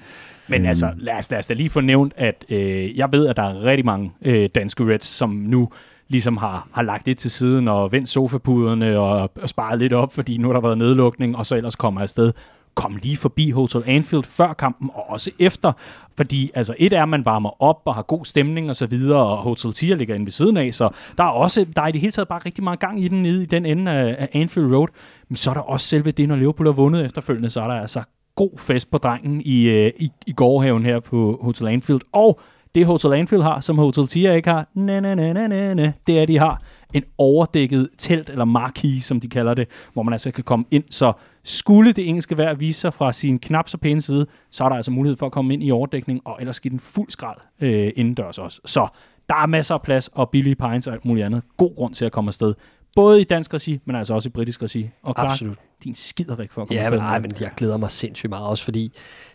Men 0.49 0.61
Øhm. 0.61 0.69
altså, 0.69 0.91
lad 0.97 1.15
os, 1.15 1.31
lad 1.31 1.39
os 1.39 1.47
da 1.47 1.55
lige 1.55 1.71
få 1.71 1.81
nævnt, 1.81 2.13
at 2.17 2.45
øh, 2.49 2.97
jeg 2.99 3.09
ved, 3.13 3.27
at 3.27 3.37
der 3.37 3.43
er 3.43 3.65
rigtig 3.65 3.85
mange 3.87 4.13
øh, 4.23 4.49
danske 4.55 4.85
Reds, 4.95 5.05
som 5.05 5.31
nu 5.31 5.69
ligesom 6.09 6.37
har, 6.37 6.69
har 6.73 6.83
lagt 6.83 7.07
det 7.07 7.19
til 7.19 7.31
siden 7.31 7.69
og 7.69 7.93
vendt 7.93 8.09
sofapuderne 8.09 8.99
og, 8.99 9.31
og 9.43 9.49
sparet 9.49 9.79
lidt 9.79 9.93
op, 9.93 10.15
fordi 10.15 10.37
nu 10.37 10.49
har 10.49 10.53
der 10.53 10.61
været 10.61 10.79
nedlukning, 10.79 11.37
og 11.37 11.47
så 11.47 11.57
ellers 11.57 11.77
kommer 11.77 12.01
afsted 12.01 12.33
kom 12.77 12.97
lige 13.03 13.17
forbi 13.17 13.51
Hotel 13.51 13.83
Anfield 13.87 14.25
før 14.25 14.53
kampen 14.53 14.91
og 14.95 15.11
også 15.11 15.31
efter. 15.39 15.73
Fordi 16.17 16.51
altså 16.55 16.75
et 16.79 16.93
er, 16.93 17.03
at 17.03 17.09
man 17.09 17.25
varmer 17.25 17.63
op 17.63 17.83
og 17.85 17.95
har 17.95 18.03
god 18.03 18.25
stemning 18.25 18.71
og 18.71 18.77
så 18.77 18.87
videre, 18.87 19.19
og 19.19 19.37
Hotel 19.37 19.73
Tier 19.73 19.97
ligger 19.97 20.15
inde 20.15 20.27
ved 20.27 20.33
siden 20.33 20.57
af, 20.57 20.75
så 20.75 20.89
der 21.19 21.25
er 21.25 21.29
også, 21.29 21.67
der 21.77 21.83
er 21.83 21.87
i 21.87 21.93
det 21.93 22.01
hele 22.01 22.13
taget 22.13 22.29
bare 22.29 22.41
rigtig 22.47 22.65
meget 22.65 22.81
gang 22.81 23.05
i 23.05 23.09
den 23.09 23.23
nede 23.23 23.43
i 23.43 23.47
den 23.47 23.67
ende 23.67 23.93
af, 23.93 24.17
af 24.19 24.29
Anfield 24.33 24.75
Road. 24.75 24.89
Men 25.29 25.37
så 25.37 25.51
er 25.51 25.55
der 25.55 25.61
også 25.61 25.89
selve 25.89 26.11
det, 26.11 26.29
når 26.29 26.37
Liverpool 26.37 26.67
har 26.67 26.75
vundet 26.75 27.05
efterfølgende, 27.05 27.51
så 27.51 27.61
er 27.61 27.69
der 27.69 27.81
altså 27.81 28.03
god 28.35 28.59
fest 28.59 28.91
på 28.91 28.99
drengen 28.99 29.43
i, 29.45 29.63
øh, 29.63 29.93
i, 29.99 30.11
i 30.27 30.33
gårdhaven 30.33 30.85
her 30.85 31.01
på 31.01 31.39
Hotel 31.43 31.69
Anfield. 31.69 32.01
Og 32.13 32.41
det 32.75 32.87
Hotel 32.87 33.13
Anfield 33.13 33.43
har, 33.43 33.61
som 33.61 33.79
Hotel 33.79 34.07
Tier 34.07 34.33
ikke 34.33 34.51
har, 34.51 34.69
næ, 34.75 35.01
næ, 35.01 35.15
næ, 35.15 35.33
næ, 35.33 35.47
næ, 35.47 35.75
næ, 35.75 35.91
det 36.07 36.21
er, 36.21 36.27
de 36.27 36.39
har 36.39 36.63
en 36.97 37.05
overdækket 37.19 37.89
telt, 37.99 38.31
eller 38.31 38.45
marquee, 38.45 39.01
som 39.01 39.21
de 39.21 39.29
kalder 39.29 39.55
det, 39.55 39.69
hvor 39.93 40.03
man 40.03 40.13
altså 40.13 40.31
kan 40.31 40.45
komme 40.45 40.65
ind. 40.71 40.85
Så 40.91 41.13
skulle 41.45 41.93
det 41.93 42.09
engelske 42.09 42.37
vejr 42.37 42.55
vise 42.55 42.81
sig 42.81 42.95
fra 42.95 43.13
sin 43.13 43.39
knap 43.39 43.69
så 43.69 43.79
pæne 43.79 44.01
side, 44.01 44.27
så 44.51 44.65
er 44.65 44.69
der 44.69 44.77
altså 44.77 44.91
mulighed 44.91 45.17
for 45.17 45.27
at 45.27 45.33
komme 45.33 45.55
ind 45.55 45.63
i 45.63 45.71
overdækning, 45.71 46.21
og 46.25 46.37
ellers 46.41 46.61
give 46.61 46.71
den 46.71 46.81
fuld 46.81 47.11
skrald 47.11 47.39
øh, 47.61 47.93
indendørs 47.97 48.39
også. 48.39 48.61
Så 48.65 48.89
der 49.29 49.35
er 49.35 49.47
masser 49.47 49.75
af 49.75 49.83
plads, 49.83 50.09
og 50.09 50.31
billige 50.31 50.55
pines 50.55 50.87
og 50.87 50.95
alt 50.95 51.05
muligt 51.05 51.27
andet. 51.27 51.43
God 51.57 51.75
grund 51.77 51.95
til 51.95 52.05
at 52.05 52.13
komme 52.13 52.29
afsted. 52.29 52.55
Både 52.97 53.21
i 53.21 53.25
dansk 53.25 53.55
regi, 53.55 53.81
men 53.85 53.97
altså 53.97 54.15
også 54.15 54.29
i 54.29 54.31
britisk 54.31 54.63
regi. 54.63 54.91
Og 55.03 55.15
klar, 55.15 55.25
Absolut. 55.25 55.59
din 55.85 55.95
skider 55.95 56.37
væk 56.37 56.51
for 56.51 56.63
at 56.63 56.69
komme 56.69 56.83
Ja, 56.83 56.91
men, 56.91 57.01
ej, 57.01 57.19
men 57.19 57.33
jeg 57.41 57.51
glæder 57.57 57.77
mig 57.77 57.91
sindssygt 57.91 58.31
meget 58.31 58.49
også, 58.49 58.65
fordi 58.65 58.93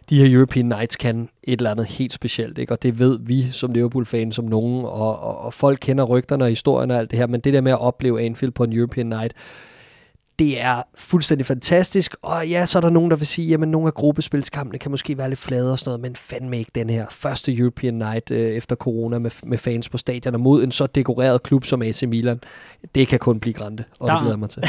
de 0.10 0.20
her 0.20 0.36
European 0.38 0.66
Nights 0.66 0.96
kan 0.96 1.30
et 1.44 1.58
eller 1.58 1.72
andet 1.72 1.86
helt 1.86 2.14
specielt, 2.14 2.58
ikke? 2.58 2.74
og 2.74 2.84
det 2.84 3.00
ved 3.00 3.20
vi 3.22 3.52
som 3.52 3.72
Liverpool-fans 3.72 4.36
som 4.36 4.46
nogen, 4.46 4.86
og, 4.86 5.20
og, 5.20 5.38
og 5.38 5.54
folk 5.54 5.80
kender 5.82 6.04
rygterne 6.04 6.44
og 6.44 6.50
historien 6.50 6.92
og 6.92 6.98
alt 6.98 7.12
det 7.12 7.20
her, 7.20 7.28
men 7.28 7.42
det 7.42 7.54
der 7.54 7.62
med 7.62 7.72
at 7.72 7.82
opleve 7.82 8.22
Anfield 8.22 8.52
på 8.52 8.64
en 8.64 8.74
European 8.74 9.06
Night, 9.08 9.34
det 10.42 10.62
er 10.62 10.82
fuldstændig 10.98 11.46
fantastisk, 11.46 12.16
og 12.22 12.48
ja, 12.48 12.66
så 12.66 12.80
er 12.80 12.82
der 12.82 12.90
nogen, 12.90 13.12
der 13.12 13.18
vil 13.18 13.28
sige, 13.28 13.48
jamen 13.48 13.72
nogle 13.72 13.88
af 13.88 13.94
gruppespilskampene 13.94 14.80
kan 14.80 14.92
måske 14.92 15.18
være 15.18 15.30
lidt 15.30 15.40
flade 15.40 15.72
og 15.72 15.80
sådan 15.80 15.90
noget, 15.90 16.02
men 16.02 16.16
fandme 16.16 16.58
ikke 16.60 16.72
den 16.76 16.90
her 16.90 17.06
første 17.12 17.58
European 17.58 17.94
Night 17.94 18.32
øh, 18.32 18.50
efter 18.52 18.76
corona 18.76 19.20
med, 19.20 19.32
med 19.44 19.58
fans 19.58 19.90
på 19.90 19.98
stadion 19.98 20.34
og 20.34 20.40
mod 20.42 20.64
en 20.64 20.72
så 20.72 20.88
dekoreret 20.88 21.44
klub 21.44 21.66
som 21.66 21.82
AC 21.82 22.04
Milan. 22.04 22.40
Det 22.96 23.08
kan 23.08 23.20
kun 23.20 23.40
blive 23.40 23.54
grænte, 23.54 23.84
og 24.00 24.08
Der- 24.08 24.14
det 24.14 24.22
glæder 24.24 24.38
mig 24.38 24.50
til. 24.50 24.62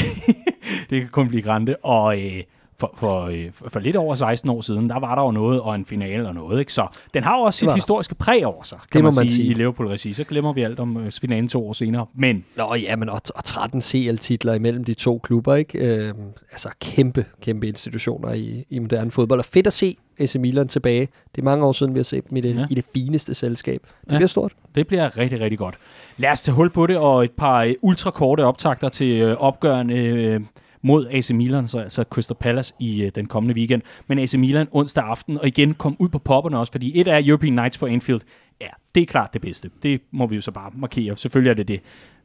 det 0.91 1.01
kan 1.01 1.09
kun 1.13 1.29
blive 1.29 1.43
grænte. 1.43 1.85
Og 1.85 2.21
øh, 2.23 2.43
for, 2.83 2.95
for, 2.97 3.23
øh, 3.25 3.49
for, 3.53 3.69
for 3.69 3.81
lidt 3.81 3.97
over 3.97 4.15
16 4.15 4.51
år 4.51 4.61
siden, 4.61 4.89
der 4.89 5.01
var 5.01 5.15
der 5.15 5.23
jo 5.23 5.31
noget, 5.31 5.61
og 5.61 5.75
en 5.75 5.87
finale 5.87 6.29
og 6.29 6.35
noget. 6.35 6.61
Ikke? 6.61 6.73
Så 6.73 6.87
den 7.15 7.25
har 7.25 7.37
jo 7.39 7.43
også 7.43 7.59
sit 7.59 7.69
der. 7.69 7.75
historiske 7.75 8.15
præg 8.15 8.47
over 8.47 8.63
sig, 8.63 8.79
kan 8.79 8.87
Det 8.93 8.95
man, 8.95 9.03
man 9.05 9.13
sige, 9.13 9.31
sige. 9.31 9.49
i 9.49 9.55
Liverpool-regi. 9.55 10.13
Så 10.13 10.25
glemmer 10.25 10.53
vi 10.53 10.63
alt 10.63 10.81
om 10.81 10.97
øh, 10.97 11.13
finalen 11.21 11.49
to 11.49 11.69
år 11.69 11.73
senere. 11.73 12.07
Men 12.15 12.45
Nå 12.57 12.75
ja, 12.75 12.97
men 12.97 13.09
og, 13.09 13.21
og 13.35 13.45
13 13.45 13.81
CL-titler 13.81 14.55
imellem 14.55 14.85
de 14.85 14.95
to 14.95 15.19
klubber, 15.19 15.55
ikke? 15.55 15.79
Øh, 15.79 16.15
altså 16.53 16.69
kæmpe, 16.81 17.25
kæmpe 17.43 17.69
institutioner 17.69 18.33
i, 18.33 18.65
i 18.71 18.79
moderne 18.79 19.11
fodbold. 19.11 19.39
Og 19.41 19.45
fedt 19.47 19.67
at 19.67 19.73
se 19.73 19.97
AC 20.19 20.35
Milan 20.35 20.69
tilbage. 20.69 21.09
Det 21.35 21.41
er 21.41 21.45
mange 21.45 21.65
år 21.67 21.73
siden, 21.73 21.95
vi 21.95 21.99
har 21.99 22.05
set 22.05 22.29
dem 22.31 22.37
i 22.37 22.41
det, 22.41 22.55
Ja. 22.55 22.61
ja. 22.61 22.67
i 22.71 22.75
det 22.75 22.85
fineste 22.95 23.35
selskab. 23.35 23.81
Det 23.83 23.89
Ja. 24.09 24.15
ja. 24.15 24.19
bliver 24.19 24.29
stort. 24.29 24.53
det 24.75 24.87
bliver 24.87 25.19
rigtig, 25.19 25.41
rigtig 25.41 25.59
godt. 25.59 25.75
Lad 26.17 26.31
os 26.31 26.43
tage 26.43 26.55
hul 26.55 26.71
på 26.71 26.87
det, 26.87 26.97
og 26.97 27.25
et 27.25 27.31
par 27.31 27.63
øh, 27.63 27.75
ultrakorte 27.83 28.45
optagter 28.45 28.89
til 28.89 29.21
øh, 29.21 29.37
opgørende 29.37 29.95
øh, 29.95 30.41
mod 30.83 31.07
AC 31.11 31.31
Milan, 31.31 31.69
så 31.69 31.79
altså 31.79 32.05
Crystal 32.11 32.37
Palace 32.41 32.75
i 32.79 33.03
øh, 33.03 33.11
den 33.15 33.27
kommende 33.27 33.55
weekend. 33.55 33.83
Men 34.07 34.19
AC 34.19 34.35
Milan 34.35 34.69
onsdag 34.73 35.05
aften, 35.05 35.39
og 35.39 35.47
igen 35.47 35.75
kom 35.75 35.97
ud 35.99 36.09
på 36.09 36.19
popperne 36.19 36.59
også, 36.59 36.73
fordi 36.73 37.01
et 37.01 37.09
er 37.09 37.21
European 37.25 37.53
Nights 37.53 37.79
på 37.79 37.87
Anfield. 37.87 38.21
Ja, 38.61 38.69
det 38.95 39.03
er 39.03 39.07
klart 39.07 39.33
det 39.33 39.41
bedste. 39.41 39.71
Det 39.83 40.01
må 40.11 40.27
vi 40.27 40.35
jo 40.35 40.41
så 40.41 40.51
bare 40.51 40.71
markere. 40.75 41.17
Selvfølgelig 41.17 41.51
er 41.51 41.55
det 41.55 41.69
det. 41.69 41.81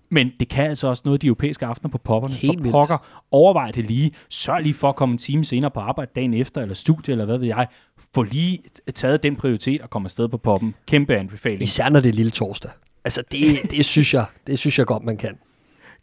Men 0.09 0.31
det 0.39 0.49
kan 0.49 0.65
altså 0.69 0.87
også 0.87 1.01
noget 1.05 1.15
af 1.15 1.19
de 1.19 1.27
europæiske 1.27 1.65
aftener 1.65 1.89
på 1.91 1.97
popperne. 1.97 2.35
Helt 2.35 2.63
For 2.63 2.71
pokker, 2.71 3.25
overvej 3.31 3.71
det 3.71 3.85
lige. 3.85 4.11
Sørg 4.29 4.61
lige 4.61 4.73
for 4.73 4.89
at 4.89 4.95
komme 4.95 5.13
en 5.13 5.17
time 5.17 5.43
senere 5.43 5.71
på 5.71 5.79
arbejde 5.79 6.11
dagen 6.15 6.33
efter, 6.33 6.61
eller 6.61 6.75
studie, 6.75 7.11
eller 7.11 7.25
hvad 7.25 7.37
ved 7.37 7.47
jeg. 7.47 7.67
Få 8.13 8.23
lige 8.23 8.59
taget 8.95 9.23
den 9.23 9.35
prioritet 9.35 9.81
og 9.81 9.89
komme 9.89 10.05
afsted 10.05 10.27
på 10.27 10.37
poppen. 10.37 10.75
Kæmpe 10.85 11.15
anbefaling. 11.15 11.61
Især 11.61 11.89
når 11.89 11.99
det 11.99 12.09
er 12.09 12.13
lille 12.13 12.31
torsdag. 12.31 12.71
Altså 13.05 13.23
det, 13.31 13.71
det, 13.71 13.85
synes 13.85 14.13
jeg, 14.13 14.25
det 14.47 14.59
synes 14.59 14.79
jeg 14.79 14.85
godt, 14.85 15.03
man 15.03 15.17
kan. 15.17 15.37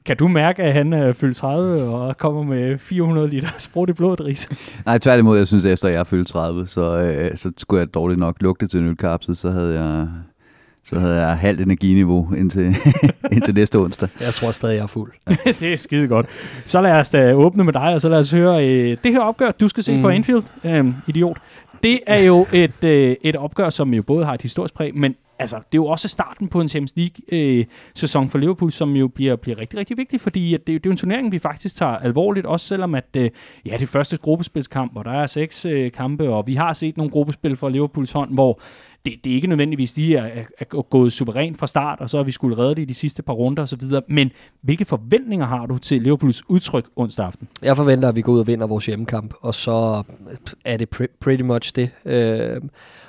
Kan 0.07 0.17
du 0.17 0.29
mærke, 0.29 0.63
at 0.63 0.73
han 0.73 0.93
er 0.93 1.13
fyldt 1.13 1.37
30 1.37 1.83
og 1.83 2.17
kommer 2.17 2.43
med 2.43 2.79
400 2.79 3.29
liter 3.29 3.49
sprut 3.59 3.89
i 3.89 3.93
blodet, 3.93 4.21
Ries? 4.21 4.49
Nej, 4.87 4.99
tværtimod, 4.99 5.39
jeg 5.39 5.47
synes, 5.47 5.65
efter 5.65 5.89
jeg 5.89 5.99
er 5.99 6.05
fyldt 6.05 6.29
30, 6.29 6.67
så, 6.67 7.03
øh, 7.03 7.37
så 7.37 7.53
skulle 7.59 7.81
jeg 7.81 7.95
dårligt 7.95 8.21
nok 8.21 8.37
lugte 8.41 8.67
til 8.67 8.81
en 8.81 8.87
ølkapsel, 8.87 9.37
så 9.37 9.51
havde 9.51 9.81
jeg, 9.81 10.09
så 10.85 10.99
havde 10.99 11.27
jeg 11.27 11.39
halvt 11.39 11.61
energiniveau 11.61 12.35
indtil, 12.35 12.77
indtil 13.33 13.55
næste 13.55 13.77
onsdag. 13.79 14.09
Jeg 14.21 14.35
tror 14.35 14.51
stadig, 14.51 14.75
jeg 14.75 14.83
er 14.83 14.87
fuld. 14.87 15.13
det 15.61 15.73
er 15.73 15.77
skide 15.77 16.09
godt. 16.09 16.27
Så 16.65 16.81
lad 16.81 16.93
os 16.93 17.11
da 17.11 17.35
åbne 17.35 17.65
med 17.65 17.73
dig, 17.73 17.95
og 17.95 18.01
så 18.01 18.09
lad 18.09 18.19
os 18.19 18.31
høre 18.31 18.69
øh, 18.69 18.97
det 19.05 19.13
her 19.13 19.21
opgør, 19.21 19.51
du 19.51 19.69
skal 19.69 19.83
se. 19.83 19.97
Mm. 19.97 20.03
på 20.03 20.09
Anfield, 20.09 20.43
øh, 20.65 20.87
idiot. 21.07 21.39
Det 21.83 22.01
er 22.07 22.19
jo 22.19 22.47
et, 22.53 22.85
øh, 22.85 23.17
et 23.23 23.37
opgør, 23.37 23.71
som 23.71 23.95
jo 23.95 24.03
både 24.03 24.25
har 24.25 24.35
et 24.35 24.43
historisk 24.43 24.75
præg, 24.75 24.95
men 24.95 25.15
altså, 25.39 25.57
det 25.57 25.63
er 25.63 25.67
jo 25.75 25.87
også 25.87 26.09
starten 26.09 26.49
på 26.49 26.61
en 26.61 26.69
Champions 26.69 26.93
League-sæson 26.97 28.25
øh, 28.25 28.31
for 28.31 28.39
Liverpool, 28.39 28.73
som 28.73 28.97
jo 28.97 29.09
bliver, 29.09 29.37
bliver 29.37 29.59
rigtig, 29.59 29.79
rigtig 29.79 29.97
vigtig, 29.97 30.21
fordi 30.21 30.55
at 30.55 30.61
det, 30.61 30.67
det 30.67 30.75
er 30.75 30.81
jo 30.87 30.91
en 30.91 30.97
turnering, 30.97 31.33
vi 31.33 31.39
faktisk 31.39 31.77
tager 31.77 31.97
alvorligt, 31.97 32.47
også 32.47 32.67
selvom 32.67 32.95
at 32.95 33.09
øh, 33.17 33.31
ja, 33.67 33.73
det 33.73 33.83
er 33.83 33.87
første 33.87 34.17
gruppespilskamp, 34.17 34.97
og 34.97 35.05
der 35.05 35.13
er 35.13 35.27
seks 35.27 35.65
øh, 35.65 35.93
kampe, 35.93 36.29
og 36.29 36.47
vi 36.47 36.55
har 36.55 36.73
set 36.73 36.97
nogle 36.97 37.11
gruppespil 37.11 37.57
fra 37.57 37.71
Liverpools 37.71 38.13
hånd, 38.13 38.35
hvor 38.35 38.61
det, 39.07 39.25
det 39.25 39.31
er 39.31 39.35
ikke 39.35 39.47
nødvendigvis, 39.47 39.93
de 39.93 40.17
er, 40.17 40.25
er, 40.25 40.45
er 40.59 40.83
gået 40.83 41.13
suverænt 41.13 41.59
fra 41.59 41.67
start, 41.67 42.01
og 42.01 42.11
så 42.11 42.17
har 42.17 42.25
vi 42.25 42.31
skulle 42.31 42.59
redde 42.59 42.75
det 42.75 42.83
i 42.83 42.85
de 42.85 42.95
sidste 42.95 43.23
par 43.23 43.33
runder 43.33 43.63
osv., 43.63 43.83
men 44.09 44.31
hvilke 44.61 44.85
forventninger 44.85 45.47
har 45.47 45.67
du 45.67 45.79
til 45.79 46.03
Liverpools 46.03 46.43
udtryk 46.49 46.85
onsdag 46.97 47.27
aften? 47.27 47.49
Jeg 47.63 47.77
forventer, 47.77 48.09
at 48.09 48.15
vi 48.15 48.23
går 48.23 48.33
ud 48.33 48.39
og 48.39 48.47
vinder 48.47 48.67
vores 48.67 48.87
hjemmekamp, 48.87 49.35
og 49.41 49.55
så 49.55 50.03
er 50.65 50.77
det 50.77 50.89
pre- 50.95 51.17
pretty 51.21 51.43
much 51.43 51.73
det. 51.77 51.91
Øh, 52.05 52.61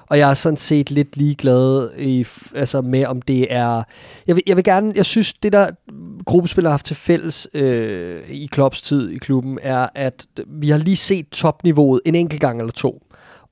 og 0.09 0.19
jeg 0.19 0.29
er 0.29 0.33
sådan 0.33 0.57
set 0.57 0.91
lidt 0.91 1.17
ligeglad 1.17 1.89
i, 1.97 2.25
altså 2.55 2.81
med, 2.81 3.05
om 3.05 3.21
det 3.21 3.47
er... 3.53 3.83
Jeg 4.27 4.35
vil, 4.35 4.43
jeg 4.47 4.55
vil 4.55 4.63
gerne... 4.63 4.91
Jeg 4.95 5.05
synes, 5.05 5.33
det 5.33 5.53
der 5.53 5.67
gruppespillere 6.25 6.69
har 6.69 6.73
haft 6.73 6.85
til 6.85 6.95
fælles 6.95 7.47
øh, 7.53 8.19
i 8.29 8.45
Klopps 8.45 8.81
tid 8.81 9.09
i 9.09 9.17
klubben, 9.17 9.59
er, 9.61 9.87
at 9.95 10.25
vi 10.47 10.69
har 10.69 10.77
lige 10.77 10.95
set 10.95 11.29
topniveauet 11.29 12.01
en 12.05 12.15
enkelt 12.15 12.41
gang 12.41 12.59
eller 12.59 12.71
to. 12.71 13.03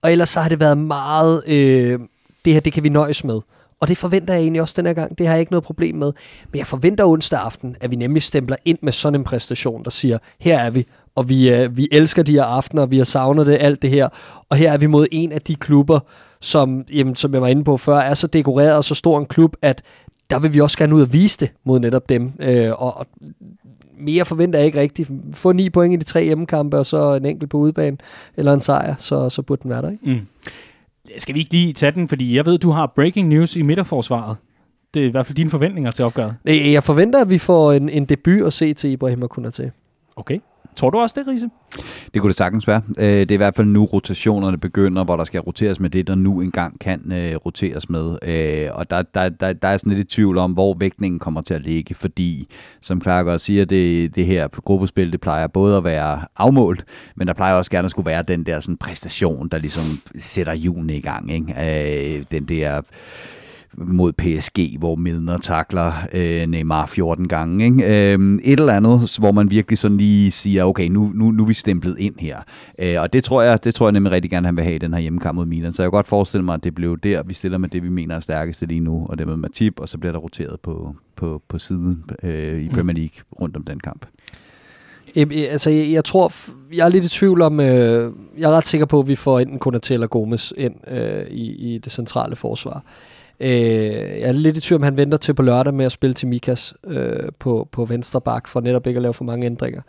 Og 0.02 0.12
ellers 0.12 0.30
så 0.30 0.40
har 0.40 0.50
det 0.50 0.60
været 0.60 0.78
meget... 0.78 1.44
Øh, 1.48 2.00
det 2.46 2.54
her, 2.54 2.60
det 2.60 2.74
kan 2.74 2.84
vi 2.84 2.90
nøjes 2.90 3.24
med. 3.24 3.40
Og 3.80 3.90
det 3.90 3.98
forventer 3.98 4.34
jeg 4.34 4.42
egentlig 4.42 4.62
også 4.62 4.74
den 4.78 4.86
her 4.86 4.94
gang. 4.94 5.18
Det 5.18 5.28
har 5.28 5.34
jeg 5.34 5.40
ikke 5.40 5.52
noget 5.52 5.64
problem 5.64 5.96
med. 5.96 6.12
Men 6.52 6.60
jeg 6.60 6.68
forventer 6.68 7.06
onsdag 7.06 7.40
aften, 7.40 7.76
at 7.82 7.92
vi 7.92 7.96
nemlig 7.96 8.24
stempler 8.24 8.56
ind 8.66 8.78
med 8.82 8.92
sådan 8.92 9.20
en 9.20 9.24
præstation, 9.24 9.84
der 9.84 9.90
siger, 9.90 10.18
her 10.40 10.60
er 10.60 10.70
vi, 10.70 10.86
og 11.16 11.30
vi, 11.30 11.54
øh, 11.54 11.78
vi 11.78 11.88
elsker 11.92 12.24
de 12.24 12.34
her 12.34 12.44
aftener, 12.44 12.86
vi 12.86 12.98
har 12.98 13.06
savnet 13.06 13.48
det, 13.48 13.58
alt 13.60 13.82
det 13.82 13.90
her. 13.90 14.10
Og 14.50 14.58
her 14.58 14.72
er 14.72 14.78
vi 14.78 14.86
mod 14.86 15.08
en 15.12 15.32
af 15.32 15.42
de 15.42 15.56
klubber, 15.56 16.00
som, 16.44 16.86
jamen, 16.94 17.16
som 17.16 17.34
jeg 17.34 17.42
var 17.42 17.48
inde 17.48 17.64
på 17.64 17.78
før, 17.78 17.96
er 17.96 18.14
så 18.14 18.28
dekoreret 18.28 18.78
og 18.78 18.84
så 18.84 18.96
stor 18.96 19.20
en 19.20 19.26
klub, 19.26 19.56
at 19.62 19.82
der 20.30 20.40
vil 20.40 20.54
vi 20.54 20.60
også 20.62 20.78
gerne 20.78 20.96
ud 20.96 21.02
og 21.02 21.14
vise 21.14 21.40
det 21.40 21.54
mod 21.64 21.80
netop 21.80 22.10
dem. 22.10 22.32
Øh, 22.40 22.72
og, 22.72 22.98
og 22.98 23.06
mere 24.00 24.26
forventer 24.26 24.60
jeg 24.60 24.66
ikke 24.66 24.80
rigtigt. 24.80 25.12
Få 25.32 25.52
ni 25.52 25.70
point 25.70 25.94
i 25.94 25.98
de 25.98 26.04
tre 26.04 26.24
hjemmekampe, 26.24 26.78
og 26.78 26.86
så 26.86 27.14
en 27.14 27.26
enkelt 27.26 27.50
på 27.50 27.58
udebane, 27.58 27.98
eller 28.38 28.54
en 28.54 28.62
sejr, 28.62 28.96
så, 28.98 29.30
så 29.30 29.42
burde 29.42 29.64
den 29.64 29.70
være 29.70 29.82
der, 29.82 29.90
ikke? 29.92 30.10
Mm. 30.10 30.20
Skal 31.18 31.36
vi 31.36 31.40
ikke 31.40 31.52
lige 31.52 31.74
tage 31.74 31.92
den, 31.92 32.08
fordi 32.08 32.36
jeg 32.36 32.46
ved, 32.46 32.58
du 32.58 32.70
har 32.72 32.92
breaking 32.96 33.28
news 33.28 33.56
i 33.56 33.62
midterforsvaret. 33.62 34.38
Det 34.94 35.02
er 35.02 35.08
i 35.08 35.10
hvert 35.10 35.26
fald 35.26 35.36
dine 35.36 35.50
forventninger 35.50 35.92
til 35.92 36.06
opgøret. 36.06 36.36
Øh, 36.46 36.72
Jeg 36.72 36.84
forventer, 36.84 37.22
at 37.22 37.30
vi 37.30 37.38
får 37.38 37.72
en, 37.72 37.90
en 37.90 38.06
debut 38.06 38.42
at 38.42 38.54
se 38.54 38.74
til 38.74 38.90
Ibrahim 38.90 39.28
Konate. 39.28 39.72
Okay. 40.16 40.40
Tror 40.76 40.90
du 40.90 41.00
også 41.00 41.16
det, 41.20 41.28
Riese? 41.28 41.50
Det 42.14 42.22
kunne 42.22 42.30
det 42.30 42.38
sagtens 42.38 42.68
være. 42.68 42.82
Øh, 42.98 43.06
det 43.06 43.32
er 43.32 43.36
i 43.36 43.38
hvert 43.38 43.56
fald 43.56 43.68
nu 43.68 43.86
rotationerne 43.86 44.58
begynder, 44.58 45.04
hvor 45.04 45.16
der 45.16 45.24
skal 45.24 45.40
roteres 45.40 45.80
med 45.80 45.90
det, 45.90 46.08
der 46.08 46.16
nu 46.16 46.42
engang 46.42 46.80
kan 46.80 47.12
øh, 47.12 47.36
roteres 47.36 47.90
med. 47.90 48.18
Øh, 48.22 48.70
og 48.74 48.90
der, 48.90 49.02
der, 49.02 49.30
der, 49.30 49.54
der 49.54 49.68
er 49.68 49.78
sådan 49.78 49.94
lidt 49.94 50.14
i 50.14 50.16
tvivl 50.16 50.38
om, 50.38 50.52
hvor 50.52 50.76
vægtningen 50.80 51.20
kommer 51.20 51.42
til 51.42 51.54
at 51.54 51.62
ligge, 51.62 51.94
fordi, 51.94 52.48
som 52.82 53.02
Clark 53.02 53.26
også 53.26 53.46
siger, 53.46 53.66
det, 53.66 54.16
det 54.16 54.26
her 54.26 54.48
gruppespil, 54.48 55.12
det 55.12 55.22
plejer 55.22 55.48
både 55.48 55.78
at 55.78 55.84
være 55.84 56.22
afmålt, 56.38 56.86
men 57.16 57.28
der 57.28 57.34
plejer 57.34 57.56
også 57.56 57.72
gerne 57.72 57.86
at 57.86 57.92
skulle 57.92 58.06
være 58.06 58.24
den 58.24 58.44
der 58.44 58.60
sådan, 58.60 58.78
præstation, 58.78 59.50
der 59.50 59.58
ligesom 59.58 60.00
sætter 60.18 60.54
julen 60.54 60.90
i 60.90 61.00
gang. 61.00 61.32
Ikke? 61.32 62.26
Den 62.32 62.46
der 62.46 62.82
mod 63.78 64.14
PSG, 64.14 64.80
hvor 64.80 64.96
Milner 64.96 65.38
takler 65.38 65.94
øh, 66.14 66.48
Neymar 66.48 66.86
14 66.86 67.28
gange. 67.28 67.66
Ikke? 67.66 68.14
Øh, 68.14 68.40
et 68.44 68.60
eller 68.60 68.74
andet, 68.74 69.18
hvor 69.20 69.32
man 69.32 69.52
virkelig 69.52 69.78
sådan 69.78 69.98
lige 69.98 70.32
siger, 70.32 70.64
okay, 70.64 70.88
nu, 70.88 71.12
nu, 71.16 71.32
nu 71.32 71.44
er 71.44 71.48
vi 71.48 71.54
stemplet 71.54 71.96
ind 72.00 72.16
her. 72.20 72.38
Øh, 72.80 72.96
og 73.02 73.14
det 73.14 73.24
tror, 73.24 73.42
jeg, 73.42 73.64
det 73.64 73.76
tror 73.76 73.88
jeg 73.88 73.92
nemlig 73.92 74.12
rigtig 74.12 74.32
gerne, 74.32 74.48
han 74.48 74.56
vil 74.56 74.64
have 74.64 74.76
i 74.76 74.80
den 74.80 74.94
her 74.94 75.02
hjemmekamp 75.02 75.36
mod 75.36 75.46
Milan. 75.46 75.74
Så 75.74 75.84
jeg 75.84 75.92
kan 75.92 75.98
godt 75.98 76.08
forestille 76.08 76.46
mig, 76.46 76.54
at 76.54 76.64
det 76.64 76.76
blev 76.76 76.98
der, 76.98 77.24
vi 77.24 77.34
stiller 77.34 77.58
med 77.58 77.70
det, 77.70 77.84
vi 77.84 77.90
mener 77.90 78.16
er 78.16 78.20
stærkeste 78.20 78.66
lige 78.66 78.80
nu, 78.80 79.06
og 79.10 79.18
det 79.18 79.28
med 79.28 79.38
Matip, 79.38 79.80
og 79.80 79.90
så 79.90 79.98
bliver 79.98 80.12
der 80.12 80.20
roteret 80.20 80.60
på, 80.60 80.96
på, 81.16 81.42
på 81.48 81.60
siden 81.60 82.04
øh, 82.24 82.62
i 82.62 82.70
Premier 82.70 82.96
League 82.96 83.42
rundt 83.42 83.56
om 83.56 83.64
den 83.64 83.80
kamp. 83.80 84.06
Altså, 85.16 85.70
jeg, 85.70 85.92
jeg 85.92 86.06
tror, 86.06 86.32
jeg 86.74 86.86
er 86.86 86.90
lidt 86.90 87.06
i 87.06 87.10
tvivl 87.10 87.42
om, 87.42 87.60
øh, 87.60 88.12
jeg 88.38 88.52
er 88.52 88.58
ret 88.58 88.66
sikker 88.66 88.86
på, 88.86 89.00
at 89.00 89.08
vi 89.08 89.16
får 89.16 89.40
enten 89.40 89.60
Konaté 89.66 89.94
eller 89.94 90.08
Gomes 90.08 90.54
ind 90.58 90.76
øh, 90.88 91.26
i, 91.32 91.74
i 91.74 91.78
det 91.78 91.92
centrale 91.92 92.36
forsvar. 92.36 92.76
Øh, 92.76 93.23
jeg 93.40 94.22
er 94.22 94.32
lidt 94.32 94.58
i 94.58 94.62
tvivl, 94.62 94.80
om 94.80 94.84
han 94.84 94.98
venter 94.98 95.18
til 95.18 95.34
på 95.34 95.42
lørdag 95.42 95.74
med 95.74 95.86
at 95.86 95.92
spille 95.92 96.14
til 96.14 96.28
Mikas 96.28 96.74
øh, 96.84 97.32
på, 97.40 97.68
på 97.72 97.86
venstre 97.86 98.22
bak, 98.22 98.48
for 98.48 98.62
netop 98.62 98.88
ikke 98.88 98.98
at 98.98 99.02
lave 99.02 99.14
for 99.14 99.24
mange 99.24 99.46
ændringer. 99.46 99.82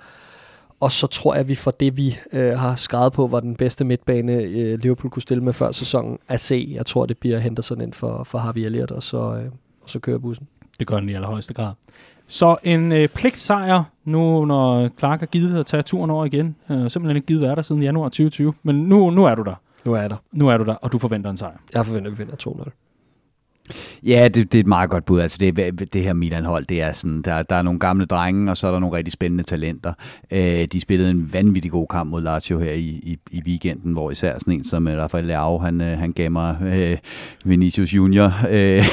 Og 0.81 0.93
så 0.93 1.07
tror 1.07 1.35
jeg, 1.35 1.41
at 1.41 1.49
vi 1.49 1.55
får 1.55 1.71
det, 1.71 1.97
vi 1.97 2.19
øh, 2.33 2.59
har 2.59 2.75
skrevet 2.75 3.13
på, 3.13 3.27
var 3.27 3.41
den 3.41 3.57
bedste 3.57 3.85
midtbane, 3.85 4.33
øh, 4.33 4.79
Liverpool 4.79 5.11
kunne 5.11 5.23
stille 5.23 5.45
med 5.45 5.53
før 5.53 5.73
sæsonen, 5.73 6.19
at 6.29 6.41
se. 6.41 6.73
Jeg 6.75 6.87
tror, 6.87 7.07
det 7.07 7.19
bliver 7.19 7.39
Henderson 7.39 7.81
ind 7.81 7.93
for, 7.93 8.25
for 8.25 8.39
Harvey 8.39 8.61
Elliott, 8.61 8.91
og 8.91 9.03
så, 9.03 9.17
øh, 9.17 9.45
og 9.83 9.91
så 9.91 9.99
kører 9.99 10.19
bussen. 10.19 10.49
Det 10.79 10.87
gør 10.87 11.01
den 11.01 11.09
i 11.09 11.15
allerhøjeste 11.15 11.55
grad. 11.55 11.73
Så 12.27 12.57
en 12.63 12.93
øh, 12.93 13.09
pligtsejr, 13.09 13.83
nu 14.05 14.45
når 14.45 14.91
Clark 14.99 15.21
har 15.21 15.27
givet 15.27 15.61
at 15.61 15.67
tage 15.67 15.83
turen 15.83 16.11
over 16.11 16.25
igen. 16.25 16.57
Øh, 16.71 16.91
simpelthen 16.91 17.17
ikke 17.17 17.27
givet 17.27 17.43
være 17.43 17.55
der 17.55 17.63
siden 17.63 17.83
januar 17.83 18.09
2020. 18.09 18.55
Men 18.63 18.77
nu, 18.77 19.11
nu 19.11 19.25
er 19.25 19.35
du 19.35 19.43
der. 19.43 19.55
Nu 19.85 19.93
er 19.93 20.01
jeg 20.01 20.11
der. 20.11 20.17
Nu 20.33 20.49
er 20.49 20.57
du 20.57 20.65
der, 20.65 20.75
og 20.75 20.93
du 20.93 20.99
forventer 20.99 21.31
en 21.31 21.37
sejr. 21.37 21.57
Jeg 21.75 21.87
forventer, 21.87 22.11
at 22.11 22.19
vi 22.19 22.25
vinder 22.25 22.37
2-0. 22.49 22.84
Ja, 24.03 24.29
det, 24.29 24.53
det 24.53 24.59
er 24.59 24.63
et 24.63 24.67
meget 24.67 24.91
godt 24.91 25.05
bud. 25.05 25.21
Altså 25.21 25.39
det, 25.41 25.93
det 25.93 26.03
her 26.03 26.13
Milan-hold, 26.13 26.67
det 26.67 26.83
er 26.83 26.93
sådan, 26.93 27.23
der, 27.23 27.43
der 27.43 27.57
er 27.57 27.63
nogle 27.63 27.81
gamle 27.81 28.05
drenge, 28.05 28.51
og 28.51 28.57
så 28.57 28.67
er 28.67 28.73
der 28.73 28.79
nogle 28.79 28.97
rigtig 28.97 29.13
spændende 29.13 29.45
talenter. 29.45 29.93
Øh, 30.31 30.65
de 30.73 30.81
spillede 30.81 31.11
en 31.11 31.33
vanvittig 31.33 31.71
god 31.71 31.87
kamp 31.91 32.11
mod 32.11 32.23
Lazio 32.23 32.59
her 32.59 32.73
i, 32.73 32.89
i, 33.03 33.19
i 33.31 33.43
weekenden, 33.47 33.93
hvor 33.93 34.11
især 34.11 34.39
sådan 34.39 34.55
en 34.55 34.65
som 34.65 34.87
Rafael 34.87 35.25
Leao, 35.25 35.59
han, 35.59 35.81
øh, 35.81 35.99
han 35.99 36.13
gav 36.13 36.31
mig 36.31 36.57
øh, 36.63 36.97
Vinicius 37.45 37.95
Junior 37.95 38.33
øh, 38.51 38.85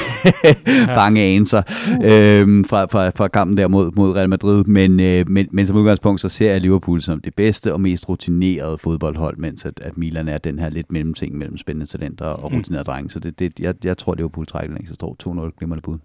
bange 0.96 1.22
anelser 1.22 1.62
øh, 2.04 2.64
fra, 2.66 2.84
fra, 2.84 3.08
fra 3.08 3.28
kampen 3.28 3.56
der 3.56 3.68
mod, 3.68 3.90
mod 3.96 4.16
Real 4.16 4.28
Madrid. 4.28 4.64
Men, 4.64 5.00
øh, 5.00 5.28
men, 5.28 5.48
men 5.50 5.66
som 5.66 5.76
udgangspunkt, 5.76 6.20
så 6.20 6.28
ser 6.28 6.52
jeg 6.52 6.60
Liverpool 6.60 7.02
som 7.02 7.20
det 7.20 7.34
bedste 7.34 7.72
og 7.72 7.80
mest 7.80 8.08
rutinerede 8.08 8.78
fodboldhold, 8.78 9.36
mens 9.36 9.64
at, 9.64 9.80
at 9.82 9.98
Milan 9.98 10.28
er 10.28 10.38
den 10.38 10.58
her 10.58 10.70
lidt 10.70 10.92
mellemting 10.92 11.38
mellem 11.38 11.56
spændende 11.56 11.90
talenter 11.90 12.26
og 12.26 12.52
rutinerede 12.52 12.84
drenge. 12.84 13.10
Så 13.10 13.18
det, 13.18 13.38
det, 13.38 13.60
jeg, 13.60 13.74
jeg 13.84 13.98
tror, 13.98 14.14
Liverpool 14.14 14.46
trækker 14.46 14.61
den 14.66 14.86
så 14.86 14.94
står 14.94 15.16
2-0 15.48 15.56
glimrende 15.58 15.82
bud. 15.82 15.98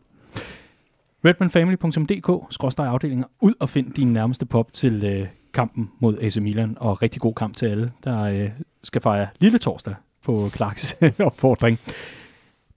redmanfamily.dk-afdelinger. 1.25 3.25
Ud 3.41 3.53
og 3.59 3.69
find 3.69 3.93
din 3.93 4.13
nærmeste 4.13 4.45
pop 4.45 4.73
til 4.73 5.03
øh, 5.05 5.27
kampen 5.53 5.89
mod 5.99 6.17
AC 6.21 6.37
Milan, 6.37 6.77
og 6.79 7.01
rigtig 7.01 7.21
god 7.21 7.33
kamp 7.33 7.55
til 7.55 7.65
alle, 7.65 7.91
der 8.03 8.21
øh, 8.21 8.49
skal 8.83 9.01
fejre 9.01 9.27
lille 9.39 9.57
torsdag 9.57 9.95
på 10.25 10.49
Clarks 10.55 10.97
opfordring. 11.19 11.79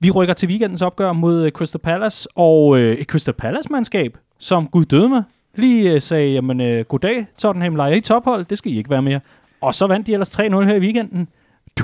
Vi 0.00 0.10
rykker 0.10 0.34
til 0.34 0.48
weekendens 0.48 0.82
opgør 0.82 1.12
mod 1.12 1.44
øh, 1.44 1.50
Crystal 1.50 1.80
Palace, 1.80 2.28
og 2.34 2.78
øh, 2.78 2.96
et 2.96 3.06
Crystal 3.06 3.34
Palace-mandskab, 3.34 4.18
som 4.38 4.66
Gud 4.66 4.84
døde 4.84 5.08
med, 5.08 5.22
lige 5.54 5.94
øh, 5.94 6.00
sagde, 6.00 6.32
jamen 6.32 6.60
øh, 6.60 6.84
goddag, 6.84 7.26
Tottenham 7.38 7.76
leger 7.76 7.94
i 7.94 8.00
tophold, 8.00 8.44
det 8.44 8.58
skal 8.58 8.72
I 8.72 8.78
ikke 8.78 8.90
være 8.90 9.02
mere. 9.02 9.20
Og 9.60 9.74
så 9.74 9.86
vandt 9.86 10.06
de 10.06 10.12
ellers 10.12 10.40
3-0 10.40 10.42
her 10.42 10.74
i 10.74 10.80
weekenden. 10.80 11.28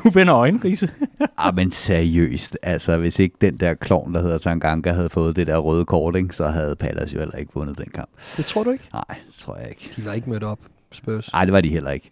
Du 0.04 0.10
vender 0.10 0.36
øjne, 0.36 0.60
Riese. 0.64 0.90
ah, 1.38 1.54
men 1.54 1.70
seriøst. 1.70 2.58
Altså, 2.62 2.96
hvis 2.96 3.18
ikke 3.18 3.36
den 3.40 3.56
der 3.56 3.74
klovn, 3.74 4.14
der 4.14 4.22
hedder 4.22 4.38
Tanganga, 4.38 4.92
havde 4.92 5.08
fået 5.10 5.36
det 5.36 5.46
der 5.46 5.58
røde 5.58 5.84
kort, 5.84 6.16
ikke, 6.16 6.34
så 6.34 6.48
havde 6.48 6.76
Palace 6.76 7.14
jo 7.14 7.20
heller 7.20 7.36
ikke 7.36 7.52
vundet 7.54 7.78
den 7.78 7.86
kamp. 7.94 8.10
Det 8.36 8.44
tror 8.46 8.64
du 8.64 8.70
ikke? 8.70 8.84
Nej, 8.92 9.04
det 9.08 9.34
tror 9.38 9.56
jeg 9.56 9.68
ikke. 9.68 9.90
De 9.96 10.04
var 10.04 10.12
ikke 10.12 10.30
mødt 10.30 10.42
op, 10.42 10.58
Spurs. 10.92 11.32
Nej, 11.32 11.44
det 11.44 11.52
var 11.52 11.60
de 11.60 11.68
heller 11.68 11.90
ikke. 11.90 12.10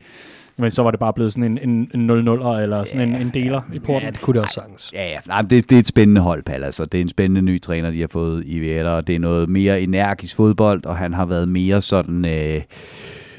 Men 0.56 0.70
så 0.70 0.82
var 0.82 0.90
det 0.90 1.00
bare 1.00 1.12
blevet 1.12 1.32
sådan 1.32 1.58
en, 1.58 1.70
en, 1.70 2.10
en 2.10 2.28
0-0'er, 2.28 2.48
eller 2.48 2.84
sådan 2.84 3.08
en, 3.08 3.22
en 3.22 3.30
deler 3.34 3.60
i 3.72 3.78
porten. 3.78 4.06
Ja, 4.06 4.10
det 4.10 4.20
kunne 4.20 4.34
det 4.34 4.42
også 4.42 4.54
sagtens. 4.54 4.90
Ja, 4.92 5.08
ja. 5.08 5.18
Nej, 5.26 5.42
det, 5.42 5.70
det 5.70 5.76
er 5.76 5.80
et 5.80 5.86
spændende 5.86 6.20
hold, 6.20 6.42
Palace, 6.42 6.82
og 6.82 6.92
det 6.92 6.98
er 6.98 7.02
en 7.02 7.08
spændende 7.08 7.42
ny 7.42 7.60
træner, 7.60 7.90
de 7.90 8.00
har 8.00 8.08
fået 8.08 8.42
i 8.46 8.58
Vieira, 8.58 8.96
og 8.96 9.06
det 9.06 9.14
er 9.14 9.18
noget 9.18 9.48
mere 9.48 9.80
energisk 9.80 10.36
fodbold, 10.36 10.86
og 10.86 10.96
han 10.96 11.14
har 11.14 11.26
været 11.26 11.48
mere 11.48 11.82
sådan... 11.82 12.24
Øh, 12.24 12.62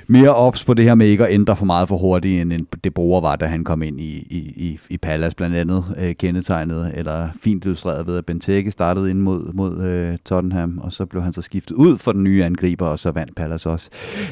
mere 0.08 0.36
ops 0.36 0.64
på 0.64 0.74
det 0.74 0.86
her 0.86 0.96
med 0.96 1.08
ikke 1.08 1.28
at 1.28 1.34
ændre 1.34 1.56
for 1.56 1.66
meget 1.66 1.88
for 1.88 1.98
hurtigt, 1.98 2.42
end 2.42 2.66
det 2.84 2.94
bruger 2.94 3.22
var, 3.22 3.36
da 3.36 3.46
han 3.46 3.64
kom 3.64 3.82
ind 3.82 4.02
i, 4.02 4.18
i, 4.56 4.80
i 4.90 4.98
Palace 4.98 5.36
blandt 5.36 5.56
andet 5.56 5.84
øh, 5.98 6.16
kendetegnet, 6.16 6.92
eller 6.94 7.30
fint 7.42 7.66
illustreret 7.66 8.08
ved, 8.08 8.18
at 8.18 8.26
Benteke 8.26 8.72
startede 8.72 9.10
ind 9.10 9.20
mod, 9.20 9.54
mod 9.54 9.84
øh, 9.84 10.18
Tottenham, 10.26 10.80
og 10.84 10.92
så 10.92 11.06
blev 11.06 11.24
han 11.24 11.34
så 11.34 11.42
skiftet 11.42 11.76
ud 11.76 11.98
for 11.98 12.12
den 12.12 12.24
nye 12.24 12.44
angriber, 12.44 12.86
og 12.86 13.00
så 13.00 13.12
vandt 13.12 13.36
Palace 13.36 13.70
også. 13.70 13.90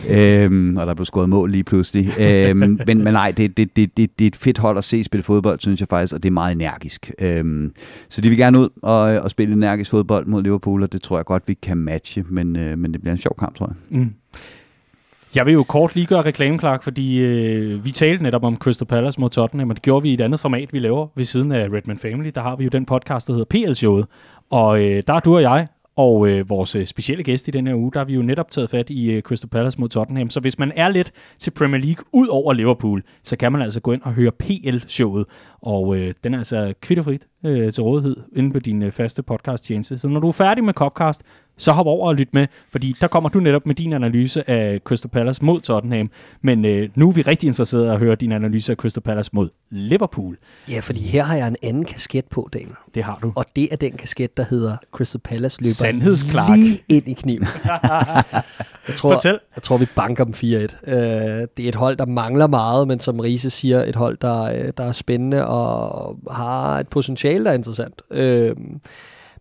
øhm, 0.10 0.78
og 0.78 0.88
der 0.88 0.94
blev 0.94 1.06
scoret 1.06 1.30
mål 1.30 1.52
lige 1.52 1.64
pludselig. 1.64 2.14
øhm, 2.20 2.58
men, 2.88 3.04
men 3.04 3.14
nej, 3.14 3.34
det, 3.38 3.58
det, 3.58 3.76
det, 3.76 3.98
det, 3.98 4.20
det 4.20 4.26
er 4.26 4.28
et 4.28 4.36
fedt 4.36 4.58
hold 4.58 4.78
at 4.78 4.84
se 4.84 5.04
spille 5.04 5.24
fodbold, 5.24 5.60
synes 5.60 5.80
jeg 5.80 5.88
faktisk, 5.88 6.14
og 6.14 6.24
det 6.24 6.30
er 6.30 6.34
meget 6.34 6.52
energisk. 6.52 7.12
Øhm, 7.20 7.72
så 8.10 8.22
de 8.22 8.30
vil 8.30 8.38
gerne 8.38 8.60
ud 8.60 8.70
og, 8.82 9.00
og 9.00 9.32
spille 9.32 9.54
energisk 9.54 9.92
fodbold 9.92 10.26
mod 10.26 10.44
Liverpool, 10.44 10.84
og 10.84 10.94
det 10.94 11.02
tror 11.02 11.18
jeg 11.18 11.26
godt, 11.26 11.44
vi 11.48 11.54
kan 11.54 11.78
matche, 11.78 12.24
men, 12.30 12.56
øh, 12.56 12.78
men 12.78 12.94
det 12.94 13.02
bliver 13.02 13.12
en 13.12 13.18
sjov 13.18 13.36
kamp, 13.40 13.56
tror 13.56 13.68
jeg. 13.92 14.00
Mm. 14.00 14.14
Jeg 15.36 15.46
vil 15.46 15.54
jo 15.54 15.64
kort 15.64 15.96
lige 15.96 16.06
gøre 16.06 16.22
reklame, 16.22 16.60
Clark, 16.60 16.84
fordi 16.84 17.18
øh, 17.18 17.86
vi 17.86 17.92
talte 17.92 18.24
netop 18.24 18.44
om 18.44 18.56
Crystal 18.56 18.88
Palace 18.88 19.20
mod 19.20 19.30
Tottenham, 19.30 19.70
og 19.70 19.76
det 19.76 19.84
gjorde 19.84 20.04
vi 20.04 20.10
i 20.10 20.14
et 20.14 20.22
andet 20.22 20.40
format, 20.40 20.74
vi 20.74 20.80
laver 20.80 21.08
ved 21.16 21.26
siden 21.26 21.52
af 21.52 21.68
Redman 21.74 21.98
Family. 21.98 22.32
Der 22.36 22.42
har 22.42 22.56
vi 22.56 22.64
jo 22.64 22.70
den 22.70 22.86
podcast, 22.86 23.28
der 23.28 23.34
hedder 23.34 23.46
PL-showet, 23.50 24.06
og 24.50 24.82
øh, 24.82 25.04
der 25.08 25.14
er 25.14 25.20
du 25.20 25.36
og 25.36 25.42
jeg 25.42 25.68
og 25.96 26.28
øh, 26.28 26.50
vores 26.50 26.76
øh, 26.76 26.86
specielle 26.86 27.24
gæst 27.24 27.48
i 27.48 27.52
den 27.52 27.68
her 27.68 27.76
uge, 27.76 27.92
der 27.92 28.00
har 28.00 28.06
vi 28.06 28.14
jo 28.14 28.22
netop 28.22 28.52
taget 28.52 28.70
fat 28.70 28.90
i 28.90 29.12
øh, 29.12 29.22
Crystal 29.22 29.50
Palace 29.50 29.80
mod 29.80 29.90
Tottenham. 29.90 30.30
Så 30.30 30.40
hvis 30.40 30.60
man 30.60 30.72
er 30.76 30.90
lidt 30.90 31.12
til 31.40 31.52
Premier 31.52 31.82
League 31.82 32.06
ud 32.12 32.28
over 32.28 32.54
Liverpool, 32.54 33.04
så 33.24 33.36
kan 33.36 33.52
man 33.52 33.62
altså 33.62 33.80
gå 33.80 33.92
ind 33.92 34.02
og 34.02 34.14
høre 34.14 34.32
PL-showet. 34.44 35.26
Og 35.62 35.98
øh, 35.98 36.14
den 36.24 36.34
er 36.34 36.38
altså 36.38 36.74
kvitterfrit 36.82 37.28
øh, 37.44 37.74
til 37.74 37.84
rådighed 37.84 38.16
inde 38.36 38.52
på 38.54 38.60
din 38.60 38.84
øh, 38.84 38.92
faste 38.92 39.24
podcast-tjeneste. 39.24 39.98
Så 39.98 40.08
når 40.08 40.20
du 40.20 40.28
er 40.28 40.32
færdig 40.32 40.64
med 40.64 40.74
Copcast, 40.74 41.22
så 41.58 41.72
hop 41.72 41.86
over 41.88 42.08
og 42.08 42.16
lyt 42.16 42.34
med, 42.34 42.48
fordi 42.72 42.96
der 43.02 43.08
kommer 43.08 43.30
du 43.30 43.40
netop 43.40 43.66
med 43.66 43.76
din 43.76 43.94
analyse 43.94 44.50
af 44.50 44.80
Crystal 44.84 45.10
Palace 45.10 45.46
mod 45.46 45.62
Tottenham. 45.62 46.10
Men 46.42 46.66
øh, 46.66 46.90
nu 46.96 47.08
er 47.08 47.12
vi 47.12 47.22
rigtig 47.22 47.48
interesserede 47.48 47.92
at 47.92 48.00
høre 48.00 48.16
din 48.16 48.32
analyse 48.32 48.72
af 48.72 48.76
Crystal 48.78 49.04
Palace 49.04 49.30
mod 49.34 49.50
Liverpool. 49.70 50.38
Ja, 50.70 50.80
fordi 50.80 51.00
her 51.00 51.24
har 51.24 51.36
jeg 51.36 51.48
en 51.48 51.56
anden 51.64 51.86
kasket 51.86 52.26
på, 52.26 52.50
Dan. 52.54 52.72
Det 52.96 53.04
har 53.04 53.20
du. 53.24 53.32
Og 53.36 53.46
det 53.56 53.68
er 53.72 53.76
den 53.76 53.92
kasket, 53.92 54.38
der 54.38 54.46
hedder 54.50 54.78
Crystal 54.92 55.22
Palace 55.22 55.62
løber 55.62 55.74
Sandhedsklart. 55.74 56.60
lige 56.60 56.80
ind 56.90 57.08
i 57.08 57.14
kniven. 57.14 57.48
jeg, 58.88 58.96
tror, 58.96 59.12
Fortæl. 59.12 59.40
jeg 59.56 59.64
tror, 59.64 59.78
vi 59.78 59.86
banker 59.96 60.24
dem 60.24 60.34
4-1. 60.34 60.38
Uh, 60.44 60.94
det 60.94 61.60
er 61.60 61.70
et 61.70 61.76
hold, 61.76 61.98
der 61.98 62.06
mangler 62.06 62.48
meget, 62.48 62.88
men 62.88 63.00
som 63.00 63.20
Riese 63.20 63.50
siger, 63.50 63.84
et 63.84 63.96
hold, 63.96 64.18
der, 64.22 64.44
øh, 64.44 64.74
der 64.78 64.84
er 64.84 64.92
spændende 64.92 65.48
og 65.48 66.20
har 66.32 66.80
et 66.80 66.88
potentiale, 66.88 67.33
der 67.40 67.50
er 67.52 67.56
interessant. 67.56 68.02
Øh, 68.12 68.56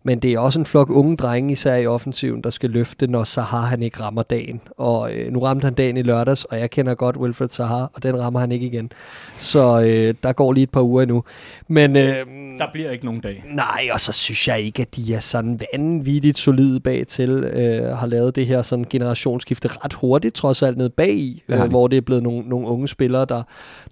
men 0.05 0.19
det 0.19 0.33
er 0.33 0.39
også 0.39 0.59
en 0.61 0.67
flok 0.67 0.91
unge 0.91 1.17
drenge, 1.17 1.53
især 1.53 1.75
i 1.77 1.87
offensiven, 1.87 2.43
der 2.43 2.51
skal 2.51 2.71
løfte, 2.71 3.07
når 3.07 3.25
Sahar 3.25 3.61
han 3.67 3.83
ikke 3.83 4.01
rammer 4.03 4.23
dagen. 4.23 4.61
Og 4.77 5.13
øh, 5.15 5.33
nu 5.33 5.39
ramte 5.41 5.65
han 5.65 5.75
dagen 5.75 5.97
i 5.97 6.03
lørdags, 6.03 6.45
og 6.45 6.59
jeg 6.59 6.71
kender 6.71 6.95
godt 6.95 7.17
Wilfred 7.17 7.49
Sahar, 7.51 7.91
og 7.95 8.03
den 8.03 8.21
rammer 8.21 8.41
han 8.41 8.53
ikke 8.53 8.67
igen. 8.67 8.93
Så 9.39 9.81
øh, 9.81 10.15
der 10.23 10.33
går 10.33 10.53
lige 10.53 10.65
et 10.65 10.71
par 10.71 10.83
uger 10.83 11.03
endnu. 11.03 11.25
Men, 11.69 11.97
øh, 11.97 12.15
Der 12.59 12.67
bliver 12.73 12.91
ikke 12.91 13.05
nogen 13.05 13.21
dag. 13.21 13.45
nej, 13.55 13.89
og 13.93 14.01
så 14.01 14.13
synes 14.13 14.49
jeg 14.49 14.61
ikke, 14.61 14.83
at 14.83 14.97
de 14.97 15.15
er 15.15 15.21
sådan 15.21 15.61
vanvittigt 15.73 16.39
solide 16.39 16.81
bag 16.81 17.07
til. 17.07 17.31
Øh, 17.31 17.97
har 17.97 18.07
lavet 18.07 18.37
det 18.37 18.47
her 18.47 18.63
sådan 18.63 18.85
generationsskifte 18.91 19.69
ret 19.85 19.93
hurtigt, 19.93 20.35
trods 20.35 20.63
alt 20.63 20.77
ned 20.79 20.89
bag 20.89 21.15
i, 21.15 21.43
Det 21.49 21.57
har 21.57 21.65
øh, 21.65 21.71
hvor 21.71 21.89
det 21.89 21.97
er 21.97 22.01
blevet 22.01 22.23
nogle, 22.23 22.49
nogle 22.49 22.67
unge 22.69 22.89
spillere, 22.89 23.25
der, 23.25 23.43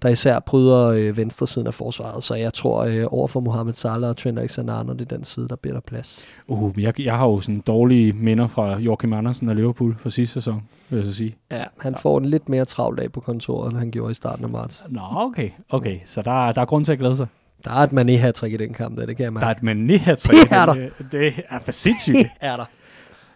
der 0.01 0.09
især 0.09 0.39
bryder 0.39 0.85
øh, 0.87 1.17
venstre 1.17 1.47
siden 1.47 1.67
af 1.67 1.73
forsvaret. 1.73 2.23
Så 2.23 2.35
jeg 2.35 2.53
tror, 2.53 2.83
øh, 2.83 3.05
over 3.11 3.27
for 3.27 3.39
Mohamed 3.39 3.73
Salah 3.73 4.09
og 4.09 4.17
Trent 4.17 4.39
Alexander-Arnold 4.39 5.01
i 5.01 5.05
den 5.05 5.23
side, 5.23 5.47
der 5.47 5.55
bliver 5.55 5.73
der 5.73 5.81
plads. 5.81 6.00
Uh, 6.47 6.83
jeg, 6.83 7.01
jeg 7.01 7.17
har 7.17 7.25
jo 7.25 7.41
sådan 7.41 7.59
dårlige 7.59 8.13
minder 8.13 8.47
fra 8.47 8.77
Joachim 8.79 9.13
Andersen 9.13 9.49
og 9.49 9.55
Liverpool 9.55 9.95
fra 9.99 10.09
sidste 10.09 10.33
sæson, 10.33 10.63
vil 10.89 10.97
jeg 10.97 11.05
så 11.05 11.13
sige. 11.13 11.35
Ja, 11.51 11.63
han 11.81 11.95
får 11.95 12.17
en 12.17 12.25
lidt 12.25 12.49
mere 12.49 12.65
travl 12.65 12.97
dag 12.97 13.11
på 13.11 13.19
kontoret, 13.19 13.69
end 13.69 13.77
han 13.77 13.91
gjorde 13.91 14.11
i 14.11 14.13
starten 14.13 14.45
af 14.45 14.51
marts. 14.51 14.85
Nå, 14.89 15.01
okay. 15.15 15.49
Okay, 15.69 15.99
så 16.05 16.21
der, 16.21 16.51
der 16.51 16.61
er 16.61 16.65
grund 16.65 16.85
til 16.85 16.91
at 16.91 16.99
glæde 16.99 17.15
sig. 17.17 17.27
Der 17.63 17.71
er 17.71 17.75
et 17.75 17.89
mané 17.89 18.17
hat 18.17 18.43
i 18.43 18.57
den 18.57 18.73
kamp, 18.73 18.97
der, 18.97 19.05
det 19.05 19.17
kan 19.17 19.23
jeg 19.23 19.33
mærke. 19.33 19.43
Der 19.43 19.49
er 19.49 19.71
et 19.71 19.77
mané 19.77 19.97
her 20.05 20.15
Det 20.15 20.51
er 20.51 20.65
der. 20.65 20.73
Det, 20.73 21.11
det 21.11 21.33
er 21.49 21.59
for 21.59 21.71
sindssygt. 21.71 22.17
Det 22.17 22.29
er 22.41 22.55
der. 22.57 22.65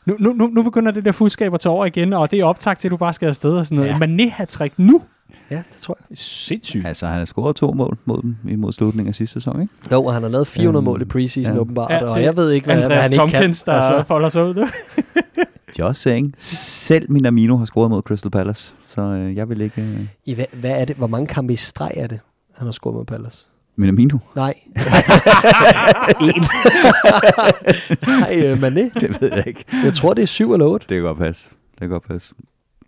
nu, 0.05 0.15
nu, 0.19 0.33
nu, 0.33 0.47
nu 0.47 0.63
begynder 0.63 0.91
det 0.91 1.05
der 1.05 1.11
fuldskab 1.11 1.53
at 1.53 1.59
tage 1.59 1.73
over 1.73 1.85
igen, 1.85 2.13
og 2.13 2.31
det 2.31 2.39
er 2.39 2.45
optag 2.45 2.77
til, 2.77 2.87
at 2.87 2.91
du 2.91 2.97
bare 2.97 3.13
skal 3.13 3.27
afsted 3.27 3.57
og 3.57 3.65
sådan 3.65 3.77
noget. 3.99 4.19
Ja. 4.19 4.25
mané 4.25 4.29
hat 4.31 4.71
nu? 4.77 5.01
Ja, 5.51 5.55
det 5.55 5.77
tror 5.81 5.97
jeg. 6.09 6.17
Sindssygt. 6.17 6.87
Altså, 6.87 7.07
han 7.07 7.17
har 7.17 7.25
scoret 7.25 7.55
to 7.55 7.71
mål 7.73 7.97
mod 8.05 8.21
dem 8.21 8.35
imod 8.49 8.73
slutningen 8.73 9.09
af 9.09 9.15
sidste 9.15 9.33
sæson, 9.33 9.61
ikke? 9.61 9.73
Jo, 9.91 10.03
og 10.05 10.13
han 10.13 10.23
har 10.23 10.29
lavet 10.29 10.47
400 10.47 10.81
Øhm, 10.81 10.85
mål 10.85 11.01
i 11.01 11.05
preseason 11.05 11.55
ja. 11.55 11.59
åbenbart, 11.61 11.91
Ja, 11.91 12.05
og 12.05 12.15
det- 12.17 12.23
jeg 12.23 12.37
ved 12.37 12.51
ikke, 12.51 12.65
hvad, 12.65 12.75
Andreas 12.83 13.01
han 13.01 13.11
ikke 13.11 13.21
Tomkins, 13.21 13.63
kan. 13.63 13.71
der 13.73 13.79
Altså, 13.81 14.07
folder 14.07 14.29
sig 14.29 14.45
ud. 14.45 14.53
Du. 14.53 14.67
Just 15.79 16.01
saying. 16.01 16.33
Selv 16.37 17.11
Minamino 17.11 17.57
har 17.57 17.65
scoret 17.65 17.89
mod 17.91 18.01
Crystal 18.01 18.31
Palace, 18.31 18.73
så 18.87 19.01
øh, 19.01 19.35
jeg 19.35 19.49
vil 19.49 19.61
ikke... 19.61 19.81
Øh, 19.81 19.99
i, 20.25 20.33
hvad, 20.33 20.45
hvad 20.53 20.71
er 20.81 20.85
det? 20.85 20.95
Hvor 20.95 21.07
mange 21.07 21.27
kampe 21.27 21.53
i 21.53 21.55
streg 21.55 21.91
er 21.95 22.07
det, 22.07 22.19
han 22.57 22.67
har 22.67 22.71
scoret 22.71 22.95
med 22.97 23.05
Palace? 23.05 23.45
Minamino? 23.77 24.17
Nej. 24.35 24.53
en. 26.21 26.43
Nej, 28.07 28.41
øh, 28.43 28.53
Mané. 28.63 28.99
Det 28.99 29.21
ved 29.21 29.31
jeg 29.33 29.47
ikke. 29.47 29.65
Jeg 29.83 29.93
tror, 29.93 30.13
det 30.13 30.21
er 30.21 30.25
7 30.27 30.53
eller 30.53 30.65
8, 30.65 30.85
Det 30.89 30.95
kan 30.95 31.03
godt 31.03 31.17
passe. 31.17 31.49
Det 31.71 31.79
kan 31.79 31.89
godt 31.89 32.07
passe. 32.07 32.33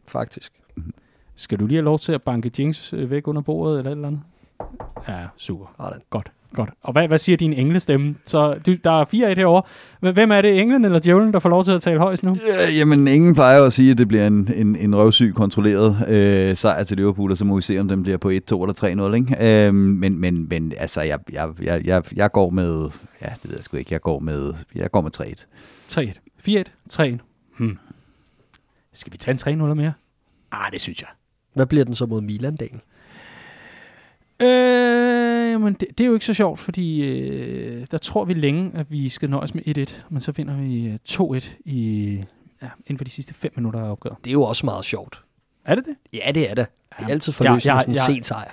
faktisk. 0.07 0.51
Skal 1.39 1.59
du 1.59 1.65
lige 1.65 1.77
have 1.77 1.85
lov 1.85 1.99
til 1.99 2.11
at 2.11 2.21
banke 2.21 2.51
Jinx 2.59 2.93
øh, 2.93 3.11
væk 3.11 3.27
under 3.27 3.41
bordet 3.41 3.77
eller 3.77 3.91
et 3.91 3.95
eller 3.95 4.07
andet? 4.07 4.21
Ja, 5.07 5.25
super. 5.38 5.65
Sådan. 5.79 6.01
Godt. 6.09 6.31
Godt. 6.53 6.69
Og 6.81 6.91
hvad, 6.93 7.07
hvad 7.07 7.17
siger 7.17 7.38
din 7.38 7.53
englestemme? 7.53 8.15
Så 8.25 8.53
du, 8.65 8.73
der 8.83 8.91
er 9.01 9.05
4-1 9.05 9.35
herovre. 9.35 9.61
Hv- 10.05 10.11
Hvem 10.11 10.31
er 10.31 10.41
det, 10.41 10.61
englen 10.61 10.85
eller 10.85 10.99
djævlen, 10.99 11.33
der 11.33 11.39
får 11.39 11.49
lov 11.49 11.65
til 11.65 11.71
at 11.71 11.81
tale 11.81 11.99
højst 11.99 12.23
nu? 12.23 12.35
Ja, 12.47 12.69
jamen, 12.69 13.07
ingen 13.07 13.33
plejer 13.33 13.63
at 13.63 13.73
sige, 13.73 13.91
at 13.91 13.97
det 13.97 14.07
bliver 14.07 14.27
en, 14.27 14.51
en, 14.55 14.75
en 14.75 14.95
røvsyg 14.95 15.33
kontrolleret 15.35 16.07
øh, 16.09 16.55
sejr 16.57 16.83
til 16.83 16.97
Liverpool, 16.97 17.31
og 17.31 17.38
så 17.38 17.45
må 17.45 17.55
vi 17.55 17.61
se, 17.61 17.79
om 17.79 17.88
den 17.88 18.03
bliver 18.03 18.17
på 18.17 18.29
1-2 18.29 18.31
eller 18.33 19.09
3-0. 19.11 19.13
Ikke? 19.15 19.67
Øh, 19.67 19.73
men, 19.73 20.19
men, 20.19 20.47
men 20.49 20.73
altså, 20.77 21.01
jeg, 21.01 21.19
jeg, 21.33 21.49
jeg, 21.61 21.85
jeg, 21.85 22.03
jeg 22.15 22.31
går 22.31 22.49
med... 22.49 22.89
Ja, 23.21 23.29
det 23.43 23.49
ved 23.49 23.55
jeg 23.57 23.63
sgu 23.63 23.77
ikke. 23.77 23.93
Jeg 23.93 24.01
går 24.01 24.19
med, 24.19 24.53
jeg 24.75 24.91
går 24.91 25.01
med 25.01 25.11
3-1. 25.21 25.45
3-1. 25.91 26.13
4-1. 26.47 26.63
3-1. 26.93 27.17
Hmm. 27.57 27.77
Skal 28.93 29.13
vi 29.13 29.17
tage 29.17 29.31
en 29.33 29.38
3 29.38 29.55
0 29.55 29.75
mere? 29.75 29.93
Ah, 30.51 30.71
det 30.71 30.81
synes 30.81 31.01
jeg. 31.01 31.09
Hvad 31.57 31.65
bliver 31.65 31.85
den 31.85 31.95
så 31.95 32.05
mod 32.05 32.21
Milan, 32.21 32.55
Daniel? 32.55 32.81
Øh, 34.39 35.51
jamen, 35.51 35.73
det, 35.73 35.87
det 35.97 36.03
er 36.03 36.07
jo 36.07 36.13
ikke 36.13 36.25
så 36.25 36.33
sjovt, 36.33 36.59
fordi 36.59 37.01
øh, 37.01 37.87
der 37.91 37.97
tror 37.97 38.25
vi 38.25 38.33
længe, 38.33 38.71
at 38.75 38.91
vi 38.91 39.09
skal 39.09 39.29
nøjes 39.29 39.55
med 39.55 39.87
1-1, 39.89 39.95
men 40.09 40.21
så 40.21 40.31
finder 40.31 40.55
vi 40.57 40.85
øh, 40.87 40.97
2-1 41.09 41.61
i, 41.65 42.09
ja, 42.61 42.67
inden 42.85 42.97
for 42.97 43.03
de 43.05 43.11
sidste 43.11 43.33
5 43.33 43.51
minutter 43.55 43.79
af 43.79 43.91
opgøret. 43.91 44.17
Det 44.23 44.29
er 44.29 44.33
jo 44.33 44.43
også 44.43 44.65
meget 44.65 44.85
sjovt. 44.85 45.21
Er 45.65 45.75
det 45.75 45.85
det? 45.85 45.95
Ja, 46.13 46.31
det 46.31 46.49
er 46.51 46.55
det. 46.55 46.67
Det 46.99 47.05
er 47.05 47.09
altid 47.09 47.31
forløsende 47.33 47.73
Ja, 47.73 47.73
ja, 47.73 47.77
ja, 47.77 47.81
sådan 47.81 47.93
en 47.93 47.95
ja. 47.95 48.05
sen 48.05 48.23
sejr. 48.23 48.51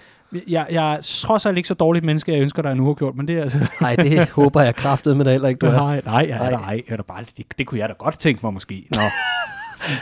Jeg, 0.49 0.67
jeg 0.71 0.95
er 0.95 1.01
trods 1.03 1.47
alt 1.47 1.57
ikke 1.57 1.69
så 1.69 1.75
dårligt 1.75 2.05
menneske, 2.05 2.33
jeg 2.33 2.41
ønsker 2.41 2.63
dig 2.63 2.73
en 2.73 2.81
uafgjort, 2.81 3.15
men 3.17 3.29
det 3.29 3.39
er 3.39 3.43
altså... 3.43 3.59
Nej, 3.81 3.97
det 3.97 4.29
håber 4.29 4.61
jeg 4.63 4.75
kraftet 4.75 5.17
med 5.17 5.27
heller 5.27 5.49
ikke, 5.49 5.59
du 5.59 5.67
er. 5.73 5.73
nej, 5.73 6.03
nej, 6.05 6.27
Nej. 6.27 6.51
nej, 6.51 6.83
nej, 6.89 6.97
bare, 7.09 7.25
det, 7.37 7.47
det, 7.59 7.67
kunne 7.67 7.81
jeg 7.81 7.89
da 7.89 7.95
godt 7.99 8.19
tænke 8.19 8.41
mig 8.43 8.55
måske. 8.55 8.87
Nå. 8.95 9.01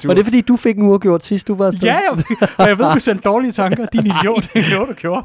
Var 0.05 0.14
det 0.14 0.24
fordi, 0.24 0.41
du 0.41 0.57
fik 0.57 0.76
en 0.76 0.83
uafgjort 0.83 1.24
sidst, 1.24 1.49
du 1.49 1.55
var 1.55 1.66
afsted? 1.66 1.89
Ja, 1.89 1.95
jeg, 1.95 2.24
og 2.59 2.68
jeg 2.68 2.78
ved, 2.78 2.95
du 2.95 3.01
sendte 3.01 3.22
dårlige 3.22 3.53
tanker. 3.53 3.87
Din 3.87 4.07
idiot, 4.07 4.49
det 4.55 4.64
noget, 4.72 4.89
du 4.89 4.95
gjorde. 4.95 5.24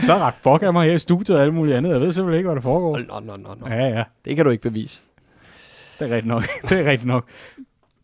Så 0.00 0.14
ret 0.14 0.34
fuck 0.42 0.62
af 0.62 0.72
mig 0.72 0.86
her 0.86 0.94
i 0.94 0.98
studiet 0.98 1.38
og 1.38 1.44
alt 1.44 1.54
muligt 1.54 1.76
andet. 1.76 1.90
Jeg 1.90 2.00
ved 2.00 2.12
simpelthen 2.12 2.38
ikke, 2.38 2.46
hvad 2.48 2.56
der 2.56 2.62
foregår. 2.62 2.98
Nå, 2.98 3.20
nå, 3.26 3.36
nå, 3.36 3.54
nå. 3.60 3.68
Ja, 3.68 3.88
ja. 3.88 4.02
Det 4.24 4.36
kan 4.36 4.44
du 4.44 4.50
ikke 4.50 4.62
bevise. 4.62 5.02
Det 5.98 6.10
er 6.10 6.14
rigtigt 6.14 6.26
nok. 6.26 6.44
det 6.68 6.80
er 6.80 6.90
rigtigt 6.90 7.06
nok. 7.06 7.24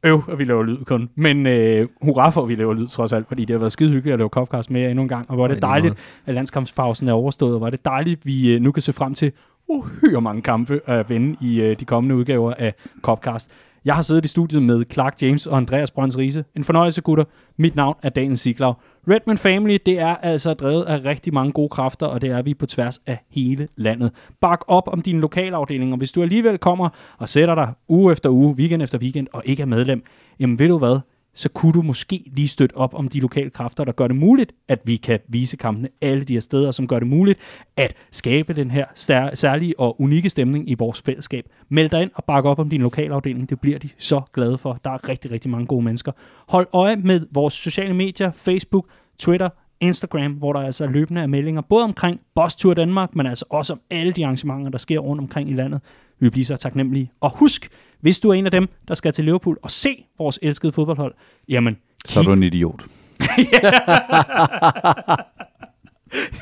Øv, 0.02 0.22
at 0.32 0.38
vi 0.38 0.44
laver 0.44 0.62
lyd 0.62 0.84
kun. 0.84 1.10
Men 1.14 1.46
øh, 1.46 1.88
hurra 2.02 2.30
for, 2.30 2.42
at 2.42 2.48
vi 2.48 2.54
laver 2.54 2.74
lyd 2.74 2.88
trods 2.88 3.12
alt, 3.12 3.28
fordi 3.28 3.44
det 3.44 3.54
har 3.54 3.58
været 3.58 3.72
skide 3.72 3.90
hyggeligt 3.90 4.12
at 4.12 4.18
lave 4.18 4.28
Copcast 4.28 4.70
med 4.70 4.80
jer 4.80 4.88
endnu 4.88 5.02
en 5.02 5.08
gang. 5.08 5.30
Og 5.30 5.34
hvor 5.34 5.44
er 5.44 5.48
det 5.48 5.62
dejligt, 5.62 5.94
at 6.26 6.34
landskampspausen 6.34 7.08
er 7.08 7.12
overstået, 7.12 7.52
og 7.52 7.58
hvor 7.58 7.66
er 7.66 7.70
det 7.70 7.84
dejligt, 7.84 8.20
at 8.20 8.26
vi 8.26 8.54
øh, 8.54 8.60
nu 8.60 8.72
kan 8.72 8.82
se 8.82 8.92
frem 8.92 9.14
til 9.14 9.32
uhyre 9.68 10.20
mange 10.20 10.42
kampe 10.42 10.80
at 10.86 11.10
vinde 11.10 11.36
i 11.40 11.60
øh, 11.60 11.80
de 11.80 11.84
kommende 11.84 12.16
udgaver 12.16 12.54
af 12.58 12.74
Copcast. 13.02 13.50
Jeg 13.84 13.94
har 13.94 14.02
siddet 14.02 14.24
i 14.24 14.28
studiet 14.28 14.62
med 14.62 14.84
Clark 14.92 15.22
James 15.22 15.46
og 15.46 15.56
Andreas 15.56 15.90
Brøns 15.90 16.18
Riese. 16.18 16.44
En 16.56 16.64
fornøjelse, 16.64 17.00
gutter. 17.00 17.24
Mit 17.56 17.76
navn 17.76 17.96
er 18.02 18.08
Daniel 18.08 18.38
Siglau. 18.38 18.74
Redman 19.08 19.38
Family, 19.38 19.78
det 19.86 20.00
er 20.00 20.16
altså 20.16 20.54
drevet 20.54 20.84
af 20.84 21.04
rigtig 21.04 21.34
mange 21.34 21.52
gode 21.52 21.68
kræfter, 21.68 22.06
og 22.06 22.20
det 22.20 22.30
er 22.30 22.42
vi 22.42 22.54
på 22.54 22.66
tværs 22.66 23.00
af 23.06 23.18
hele 23.30 23.68
landet. 23.76 24.10
Bak 24.40 24.60
op 24.68 24.88
om 24.88 25.02
din 25.02 25.20
lokalafdeling, 25.20 25.92
og 25.92 25.98
hvis 25.98 26.12
du 26.12 26.22
alligevel 26.22 26.58
kommer 26.58 26.88
og 27.18 27.28
sætter 27.28 27.54
dig 27.54 27.72
uge 27.88 28.12
efter 28.12 28.30
uge, 28.30 28.54
weekend 28.54 28.82
efter 28.82 28.98
weekend, 28.98 29.26
og 29.32 29.42
ikke 29.44 29.62
er 29.62 29.66
medlem, 29.66 30.02
jamen 30.40 30.58
ved 30.58 30.68
du 30.68 30.78
hvad, 30.78 30.98
så 31.34 31.48
kunne 31.48 31.72
du 31.72 31.82
måske 31.82 32.24
lige 32.36 32.48
støtte 32.48 32.76
op 32.76 32.94
om 32.94 33.08
de 33.08 33.20
lokale 33.20 33.50
kræfter, 33.50 33.84
der 33.84 33.92
gør 33.92 34.06
det 34.06 34.16
muligt, 34.16 34.52
at 34.68 34.80
vi 34.84 34.96
kan 34.96 35.18
vise 35.28 35.56
kampene 35.56 35.88
alle 36.02 36.24
de 36.24 36.32
her 36.32 36.40
steder, 36.40 36.70
som 36.70 36.86
gør 36.88 36.98
det 36.98 37.08
muligt 37.08 37.38
at 37.76 37.94
skabe 38.12 38.52
den 38.52 38.70
her 38.70 38.84
stær- 38.94 39.34
særlige 39.34 39.80
og 39.80 40.00
unikke 40.00 40.30
stemning 40.30 40.70
i 40.70 40.74
vores 40.74 41.02
fællesskab. 41.02 41.44
Meld 41.68 41.90
dig 41.90 42.02
ind 42.02 42.10
og 42.14 42.24
bakke 42.24 42.48
op 42.48 42.58
om 42.58 42.68
din 42.68 42.82
lokalafdeling. 42.82 43.50
Det 43.50 43.60
bliver 43.60 43.78
de 43.78 43.88
så 43.98 44.20
glade 44.32 44.58
for. 44.58 44.80
Der 44.84 44.90
er 44.90 45.08
rigtig, 45.08 45.30
rigtig 45.30 45.50
mange 45.50 45.66
gode 45.66 45.84
mennesker. 45.84 46.12
Hold 46.48 46.66
øje 46.72 46.96
med 46.96 47.20
vores 47.32 47.54
sociale 47.54 47.94
medier, 47.94 48.30
Facebook, 48.32 48.86
Twitter, 49.18 49.48
Instagram, 49.80 50.32
hvor 50.32 50.52
der 50.52 50.60
altså 50.60 50.86
løbende 50.86 51.20
er 51.20 51.26
meldinger, 51.26 51.60
både 51.60 51.84
omkring 51.84 52.20
Boss 52.34 52.56
Tour 52.56 52.74
Danmark, 52.74 53.16
men 53.16 53.26
altså 53.26 53.44
også 53.50 53.72
om 53.72 53.80
alle 53.90 54.12
de 54.12 54.24
arrangementer, 54.24 54.70
der 54.70 54.78
sker 54.78 54.98
rundt 54.98 55.20
omkring 55.20 55.50
i 55.50 55.52
landet. 55.52 55.80
Vi 56.24 56.26
vil 56.26 56.32
blive 56.32 56.44
så 56.44 56.56
taknemmelige. 56.56 57.10
Og 57.20 57.30
husk, 57.36 57.68
hvis 58.00 58.20
du 58.20 58.30
er 58.30 58.34
en 58.34 58.44
af 58.44 58.50
dem, 58.50 58.68
der 58.88 58.94
skal 58.94 59.12
til 59.12 59.24
Liverpool 59.24 59.58
og 59.62 59.70
se 59.70 60.04
vores 60.18 60.38
elskede 60.42 60.72
fodboldhold, 60.72 61.14
jamen, 61.48 61.76
Så 62.06 62.20
er 62.20 62.24
du 62.24 62.32
en 62.32 62.42
idiot. 62.42 62.84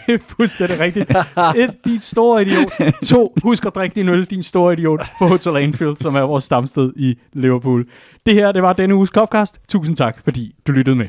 Det 0.06 0.14
er 0.14 0.18
fuldstændig 0.36 0.80
rigtigt. 0.80 1.10
Et, 1.56 1.84
din 1.84 2.00
store 2.00 2.42
idiot. 2.42 2.72
To, 3.04 3.34
husk 3.42 3.66
at 3.66 3.74
drikke 3.74 3.94
din 3.94 4.08
øl, 4.08 4.24
din 4.24 4.42
store 4.42 4.72
idiot, 4.72 5.00
på 5.18 5.26
Hotel 5.26 5.56
Anfield, 5.56 5.96
som 5.96 6.14
er 6.14 6.20
vores 6.20 6.44
stamsted 6.44 6.92
i 6.96 7.14
Liverpool. 7.32 7.86
Det 8.26 8.34
her, 8.34 8.52
det 8.52 8.62
var 8.62 8.72
denne 8.72 8.94
uges 8.94 9.10
Copcast. 9.10 9.60
Tusind 9.68 9.96
tak, 9.96 10.20
fordi 10.24 10.54
du 10.66 10.72
lyttede 10.72 10.96
med. 10.96 11.08